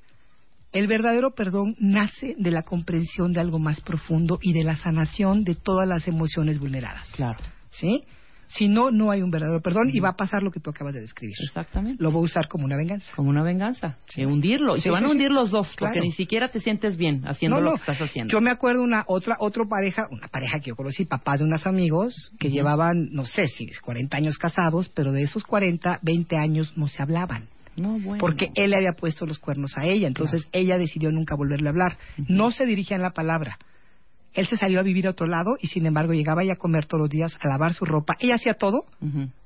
El 0.72 0.88
verdadero 0.88 1.32
perdón 1.32 1.76
nace 1.78 2.34
de 2.36 2.50
la 2.50 2.64
comprensión 2.64 3.32
de 3.32 3.38
algo 3.38 3.60
más 3.60 3.80
profundo 3.82 4.40
y 4.42 4.52
de 4.52 4.64
la 4.64 4.74
sanación 4.74 5.44
de 5.44 5.54
todas 5.54 5.86
las 5.86 6.08
emociones 6.08 6.58
vulneradas. 6.58 7.08
Claro. 7.12 7.38
¿Sí? 7.70 8.02
Si 8.48 8.68
no, 8.68 8.90
no 8.90 9.10
hay 9.10 9.22
un 9.22 9.30
verdadero 9.30 9.60
perdón 9.60 9.90
y 9.92 9.98
va 10.00 10.10
a 10.10 10.16
pasar 10.16 10.42
lo 10.42 10.50
que 10.50 10.60
tú 10.60 10.70
acabas 10.70 10.94
de 10.94 11.00
describir. 11.00 11.34
Exactamente. 11.42 12.02
Lo 12.02 12.10
voy 12.10 12.22
a 12.22 12.24
usar 12.24 12.48
como 12.48 12.64
una 12.64 12.76
venganza. 12.76 13.10
Como 13.16 13.30
una 13.30 13.42
venganza. 13.42 13.96
Hundirlo. 14.16 14.74
Y 14.76 14.80
Sí, 14.80 14.84
se 14.84 14.90
van 14.90 15.04
a 15.04 15.10
hundir 15.10 15.30
los 15.30 15.50
dos, 15.50 15.68
Claro. 15.76 15.92
porque 15.94 16.00
ni 16.06 16.12
siquiera 16.12 16.48
te 16.50 16.60
sientes 16.60 16.96
bien 16.96 17.22
haciendo 17.26 17.56
no, 17.58 17.62
lo 17.62 17.70
no. 17.70 17.76
que 17.76 17.80
estás 17.80 18.00
haciendo. 18.00 18.32
Yo 18.32 18.40
me 18.40 18.50
acuerdo 18.50 18.82
una 18.82 19.04
otra 19.08 19.36
otra 19.40 19.64
pareja, 19.64 20.06
una 20.10 20.28
pareja 20.28 20.60
que 20.60 20.68
yo 20.70 20.76
conocí, 20.76 21.04
papás 21.04 21.40
de 21.40 21.46
unos 21.46 21.66
amigos 21.66 22.32
que 22.38 22.50
llevaban, 22.50 23.08
no 23.12 23.24
sé 23.24 23.48
si 23.48 23.66
40 23.82 24.16
años 24.16 24.38
casados, 24.38 24.88
pero 24.90 25.12
de 25.12 25.22
esos 25.22 25.44
40, 25.44 25.98
20 26.02 26.36
años 26.36 26.72
no 26.76 26.88
se 26.88 27.02
hablaban. 27.02 27.48
No, 27.76 27.98
bueno. 27.98 28.18
Porque 28.20 28.48
él 28.54 28.70
le 28.70 28.76
había 28.76 28.92
puesto 28.92 29.26
los 29.26 29.38
cuernos 29.38 29.76
a 29.76 29.84
ella, 29.84 30.06
entonces 30.08 30.46
ella 30.52 30.78
decidió 30.78 31.10
nunca 31.10 31.34
volverle 31.36 31.68
a 31.68 31.70
hablar. 31.72 31.98
No 32.28 32.50
se 32.50 32.64
dirigían 32.64 33.02
la 33.02 33.10
palabra. 33.10 33.58
Él 34.36 34.46
se 34.46 34.56
salió 34.56 34.78
a 34.80 34.82
vivir 34.82 35.06
a 35.06 35.10
otro 35.10 35.26
lado 35.26 35.56
y 35.60 35.66
sin 35.68 35.86
embargo 35.86 36.12
llegaba 36.12 36.44
ya 36.44 36.52
a 36.52 36.56
comer 36.56 36.84
todos 36.86 37.00
los 37.00 37.10
días, 37.10 37.36
a 37.40 37.48
lavar 37.48 37.72
su 37.72 37.84
ropa. 37.84 38.14
Ella 38.20 38.34
hacía 38.36 38.54
todo 38.54 38.84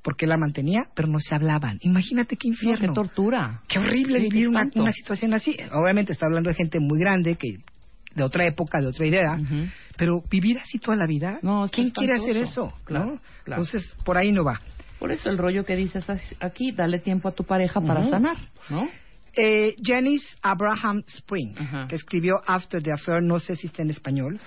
porque 0.02 0.24
él 0.24 0.30
la 0.30 0.36
mantenía, 0.36 0.80
pero 0.94 1.08
no 1.08 1.18
se 1.20 1.34
hablaban. 1.34 1.78
Imagínate 1.82 2.36
qué 2.36 2.48
No, 2.48 2.54
infierno. 2.54 2.88
qué 2.88 2.94
tortura. 2.94 3.60
Qué 3.68 3.78
horrible 3.78 4.18
Sí, 4.18 4.28
vivir 4.28 4.48
una, 4.48 4.68
situación 4.92 5.32
así. 5.32 5.56
Obviamente 5.72 6.12
está 6.12 6.26
hablando 6.26 6.50
de 6.50 6.54
gente 6.56 6.80
muy 6.80 6.98
grande, 6.98 7.36
que 7.36 7.58
de 8.14 8.24
otra 8.24 8.44
época, 8.46 8.80
de 8.80 8.88
otra 8.88 9.06
idea, 9.06 9.38
pero 9.96 10.22
vivir 10.28 10.58
así 10.58 10.78
toda 10.78 10.96
la 10.96 11.06
vida, 11.06 11.38
No, 11.42 11.68
¿quién 11.70 11.86
es 11.88 11.92
quiere 11.92 12.14
hacer 12.14 12.36
eso? 12.36 12.72
Claro, 12.84 13.06
¿no? 13.06 13.20
claro. 13.44 13.62
Entonces, 13.62 13.94
por 14.04 14.18
ahí 14.18 14.32
no 14.32 14.42
va. 14.42 14.60
Por 14.98 15.12
eso 15.12 15.30
el 15.30 15.38
rollo 15.38 15.64
que 15.64 15.76
dices 15.76 16.04
aquí, 16.40 16.72
dale 16.72 16.98
tiempo 16.98 17.28
a 17.28 17.32
tu 17.32 17.44
pareja 17.44 17.80
para 17.80 18.04
sanar, 18.10 18.36
¿no? 18.68 18.88
Eh, 19.36 19.76
Janice 19.82 20.26
Abraham 20.42 21.04
Spring, 21.06 21.54
que 21.88 21.94
escribió 21.94 22.40
After 22.46 22.82
the 22.82 22.92
Affair, 22.92 23.22
no 23.22 23.38
sé 23.38 23.56
si 23.56 23.68
está 23.68 23.82
en 23.82 23.90
español, 23.90 24.40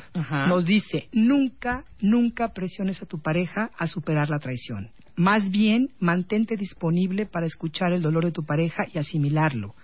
nos 0.47 0.65
dice, 0.65 1.07
nunca, 1.14 1.85
nunca 2.01 2.53
presiones 2.53 3.01
a 3.01 3.05
tu 3.05 3.22
pareja 3.22 3.72
a 3.77 3.88
superar 3.88 4.30
la 4.30 4.39
traición. 4.39 4.91
Más 5.15 5.49
bien, 5.51 5.89
mantente 5.99 6.57
disponible 6.57 7.26
para 7.26 7.45
escuchar 7.45 7.93
el 7.93 8.01
dolor 8.01 8.26
de 8.26 8.31
tu 8.31 8.43
pareja 8.43 8.84
y 8.93 8.97
asimilarlo. 8.97 9.76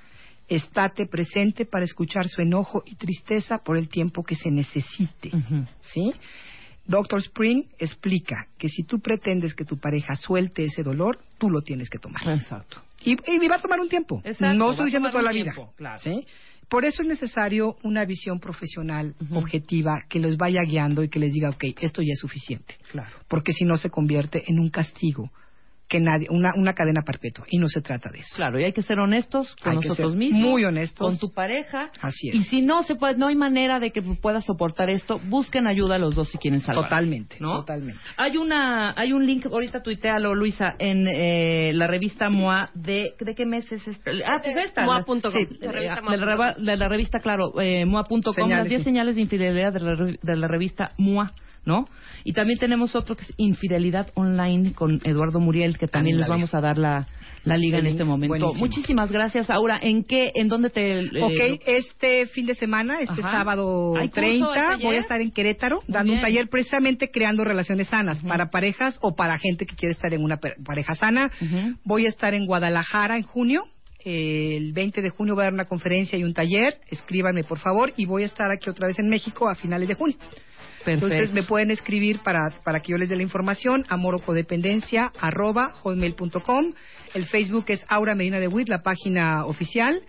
Estate 0.48 1.06
presente 1.06 1.66
para 1.66 1.86
escuchar 1.86 2.28
su 2.28 2.42
enojo 2.42 2.82
y 2.86 2.96
tristeza 2.96 3.60
por 3.60 3.78
el 3.78 3.88
tiempo 3.88 4.24
que 4.24 4.36
se 4.36 4.50
necesite. 4.50 5.30
¿Sí? 5.82 6.12
Doctor 6.90 7.20
Spring 7.20 7.66
explica 7.78 8.48
que 8.58 8.68
si 8.68 8.84
tú 8.84 9.00
pretendes 9.00 9.54
que 9.54 9.64
tu 9.64 9.78
pareja 9.78 10.16
suelte 10.16 10.66
ese 10.66 10.82
dolor, 10.82 11.20
tú 11.38 11.48
lo 11.48 11.62
tienes 11.62 11.88
que 11.88 12.00
tomar. 12.00 12.28
Exacto. 12.28 12.82
Y, 13.06 13.12
y 13.12 13.48
va 13.48 13.58
a 13.58 13.62
tomar 13.62 13.80
un 13.80 13.88
tiempo. 13.88 14.22
Exacto, 14.26 14.58
no 14.58 14.72
estoy 14.72 14.86
diciendo 14.86 15.12
toda 15.12 15.22
la 15.22 15.32
vida. 15.32 15.54
claro. 15.76 16.00
¿sí? 16.00 16.26
Por 16.68 16.86
eso 16.86 17.04
es 17.04 17.08
necesario 17.08 17.78
una 17.84 18.06
visión 18.06 18.40
profesional, 18.40 19.14
objetiva, 19.34 20.04
que 20.10 20.20
los 20.20 20.38
vaya 20.38 20.62
guiando 20.64 21.04
y 21.04 21.10
que 21.10 21.20
les 21.20 21.32
diga, 21.32 21.50
ok, 21.50 21.64
esto 21.80 22.02
ya 22.02 22.14
es 22.14 22.20
suficiente. 22.20 22.76
Claro. 22.92 23.16
Porque 23.28 23.54
si 23.54 23.66
no 23.66 23.78
se 23.78 23.92
convierte 23.92 24.44
en 24.48 24.60
un 24.60 24.70
castigo, 24.70 25.32
que 25.90 26.00
nadie, 26.00 26.28
una, 26.30 26.52
una 26.56 26.74
cadena 26.74 27.02
perpetua. 27.02 27.46
Y 27.50 27.58
no 27.58 27.68
se 27.68 27.82
trata 27.82 28.10
de 28.12 28.20
eso. 28.20 28.36
Claro, 28.36 28.60
y 28.60 28.64
hay 28.64 28.72
que 28.74 28.84
ser 28.84 29.00
honestos 29.00 29.56
con 29.62 29.74
Hay 29.74 29.80
que 29.80 29.88
nosotros 29.90 30.12
ser 30.12 30.20
mismos. 30.20 30.42
muy 30.42 30.64
honestos. 30.64 31.06
Con 31.06 31.18
tu 31.18 31.34
pareja. 31.34 31.90
Así 32.00 32.30
es. 32.30 32.36
Y 32.36 32.44
si 32.44 32.62
no 32.62 32.84
se 32.84 32.96
puede, 32.96 33.18
no 33.18 33.28
hay 33.28 33.36
manera 33.36 33.80
de 33.80 33.92
que 33.92 34.02
puedas 34.02 34.46
soportar 34.46 34.90
esto, 34.90 35.20
busquen 35.28 35.66
ayuda 35.68 35.96
a 35.96 35.98
los 36.00 36.14
dos 36.16 36.30
si 36.30 36.38
quieren 36.38 36.62
salvar. 36.62 36.84
Totalmente, 36.86 37.38
¿no? 37.40 37.56
totalmente. 37.58 38.00
Hay 38.18 38.38
una, 38.38 38.94
hay 38.96 39.12
un 39.14 39.26
link, 39.26 39.48
ahorita 39.48 39.82
tuitealo, 39.82 40.36
Luisa, 40.36 40.76
en 40.78 41.08
eh, 41.08 41.72
la 41.74 41.88
revista 41.88 42.30
MOA 42.30 42.70
de, 42.76 43.14
¿de 43.20 43.36
qué 43.36 43.46
mes 43.48 43.70
es 43.72 43.88
esta? 43.88 44.12
Ah, 44.28 44.40
pues 44.44 44.56
esta. 44.58 44.86
MOA.com, 44.86 45.20
Sí, 45.32 45.48
la 45.60 45.72
revista 45.72 46.02
de, 46.12 46.18
la, 46.18 46.26
reva- 46.26 46.56
de 46.56 46.78
la 46.78 46.88
revista, 46.88 47.20
claro, 47.20 47.60
eh, 47.60 47.86
MOA.com, 47.86 48.22
las 48.26 48.36
Señales, 48.36 48.70
10 48.70 48.80
sí. 48.82 48.84
señales 48.86 49.16
de 49.16 49.22
infidelidad 49.22 49.74
de 49.74 49.80
la, 49.80 49.96
re- 49.96 50.20
de 50.22 50.36
la 50.38 50.48
revista 50.48 50.92
MOA. 51.00 51.32
¿No? 51.66 51.86
Y 52.24 52.34
también 52.34 52.58
tenemos 52.58 52.96
otro 52.96 53.16
que 53.16 53.24
es 53.24 53.34
Infidelidad 53.38 54.10
Online 54.16 54.74
con 54.74 55.00
Eduardo 55.04 55.40
Muriel, 55.40 55.78
que 55.78 55.88
también 55.88 56.18
les 56.18 56.28
vamos 56.28 56.54
a 56.56 56.62
dar 56.62 56.78
la, 56.78 57.06
la 57.44 57.58
liga 57.58 57.78
en 57.80 57.86
este 57.88 58.04
momento. 58.06 58.30
buenísimo. 58.30 58.60
Muchísimas 58.66 59.12
gracias. 59.12 59.50
Ahora, 59.50 59.78
¿en 59.82 60.04
qué, 60.04 60.32
en 60.36 60.48
dónde 60.48 60.70
te... 60.70 61.00
eh, 61.02 61.10
Ok, 61.22 61.62
este 61.68 62.26
fin 62.28 62.46
de 62.46 62.56
semana, 62.56 63.02
este 63.02 63.22
Ajá. 63.22 63.32
sábado 63.32 63.94
¿Hay 63.98 64.08
curso, 64.08 64.22
30, 64.22 64.48
hay 64.54 64.62
taller? 64.72 64.86
voy 64.88 64.96
a 64.96 65.00
estar 65.00 65.22
en 65.22 65.32
Querétaro 65.32 65.78
Muy 65.88 65.94
dando 65.94 66.14
un 66.14 66.20
taller 66.22 66.48
precisamente 66.50 67.12
creando 67.12 67.44
relaciones 67.44 67.88
sanas 67.90 68.18
para 68.24 68.50
parejas 68.50 68.98
o 69.02 69.16
para 69.16 69.38
gente 69.38 69.66
que 69.66 69.76
quiere 69.76 69.92
estar 69.92 70.14
en 70.14 70.24
una 70.24 70.38
per- 70.38 70.56
pareja 70.66 70.96
sana. 70.96 71.30
Voy 71.84 72.06
a 72.06 72.10
estar 72.10 72.34
en 72.34 72.46
Guadalajara 72.46 73.18
en 73.18 73.24
junio. 73.24 73.64
El 74.04 74.72
20 74.72 75.02
de 75.02 75.10
junio 75.10 75.36
voy 75.36 75.42
a 75.42 75.46
dar 75.46 75.54
una 75.54 75.66
conferencia 75.66 76.18
y 76.18 76.24
un 76.24 76.34
taller. 76.34 76.80
Escríbanme, 76.90 77.44
por 77.44 77.60
favor. 77.60 77.92
Y 77.98 78.06
voy 78.06 78.24
a 78.24 78.28
estar 78.28 78.50
aquí 78.52 78.70
otra 78.70 78.88
vez 78.88 78.98
en 78.98 79.10
México 79.10 79.50
a 79.50 79.56
finales 79.56 79.88
de 79.90 79.96
junio. 79.96 80.16
Perfecto. 80.84 81.08
Entonces 81.08 81.34
me 81.34 81.44
pueden 81.44 81.72
escribir 81.72 82.20
para, 82.20 82.52
para 82.64 82.80
que 82.80 82.92
yo 82.92 82.98
les 82.98 83.10
dé 83.10 83.16
la 83.16 83.24
información 83.24 83.86
a 83.90 83.98
morocodependencia 83.98 85.12
arroba 85.20 85.72
hotmail.com. 85.72 86.74
El 87.14 87.26
Facebook 87.26 87.66
es 87.68 87.84
Aura 87.90 88.16
Medina 88.16 88.40
de 88.40 88.48
Witt, 88.48 88.70
la 88.70 88.82
página 88.82 89.46
oficial. 89.46 90.02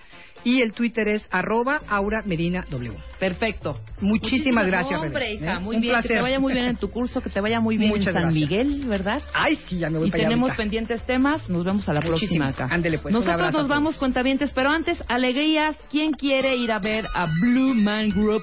Y 0.44 0.62
el 0.62 0.72
Twitter 0.72 1.08
es 1.08 1.26
arroba 1.30 1.80
Aura 1.88 2.22
Medina 2.24 2.64
W. 2.70 2.94
Perfecto. 3.18 3.78
Muchísimas 4.00 4.66
gracias, 4.66 5.00
Hombre, 5.00 5.34
hija, 5.34 5.54
¿eh? 5.54 5.60
muy 5.60 5.76
Un 5.76 5.82
bien. 5.82 5.94
Que 5.94 6.00
placer. 6.00 6.16
te 6.16 6.22
vaya 6.22 6.40
muy 6.40 6.52
bien 6.54 6.64
en 6.66 6.76
tu 6.76 6.90
curso, 6.90 7.20
que 7.20 7.28
te 7.30 7.40
vaya 7.40 7.60
muy 7.60 7.76
bien 7.76 7.90
Muchas 7.90 8.08
en 8.08 8.14
San 8.14 8.22
gracias. 8.22 8.50
Miguel, 8.50 8.84
¿verdad? 8.86 9.22
Ay, 9.34 9.58
sí, 9.68 9.78
ya 9.78 9.90
me 9.90 9.98
voy 9.98 10.08
Y 10.08 10.10
para 10.10 10.22
tenemos 10.24 10.52
pendientes 10.56 11.04
temas. 11.06 11.48
Nos 11.48 11.64
vemos 11.64 11.88
a 11.88 11.92
la 11.92 12.00
próxima 12.00 12.48
acá. 12.48 12.68
Ándele, 12.70 12.98
pues, 12.98 13.12
Nosotros 13.14 13.52
nos 13.52 13.68
vamos 13.68 13.96
cuentavientes, 13.96 14.50
pero 14.54 14.70
antes, 14.70 15.02
alegrías. 15.08 15.76
¿Quién 15.90 16.12
quiere 16.12 16.56
ir 16.56 16.72
a 16.72 16.78
ver 16.78 17.06
a 17.14 17.26
Blue 17.26 17.74
Man 17.74 18.10
Group? 18.10 18.42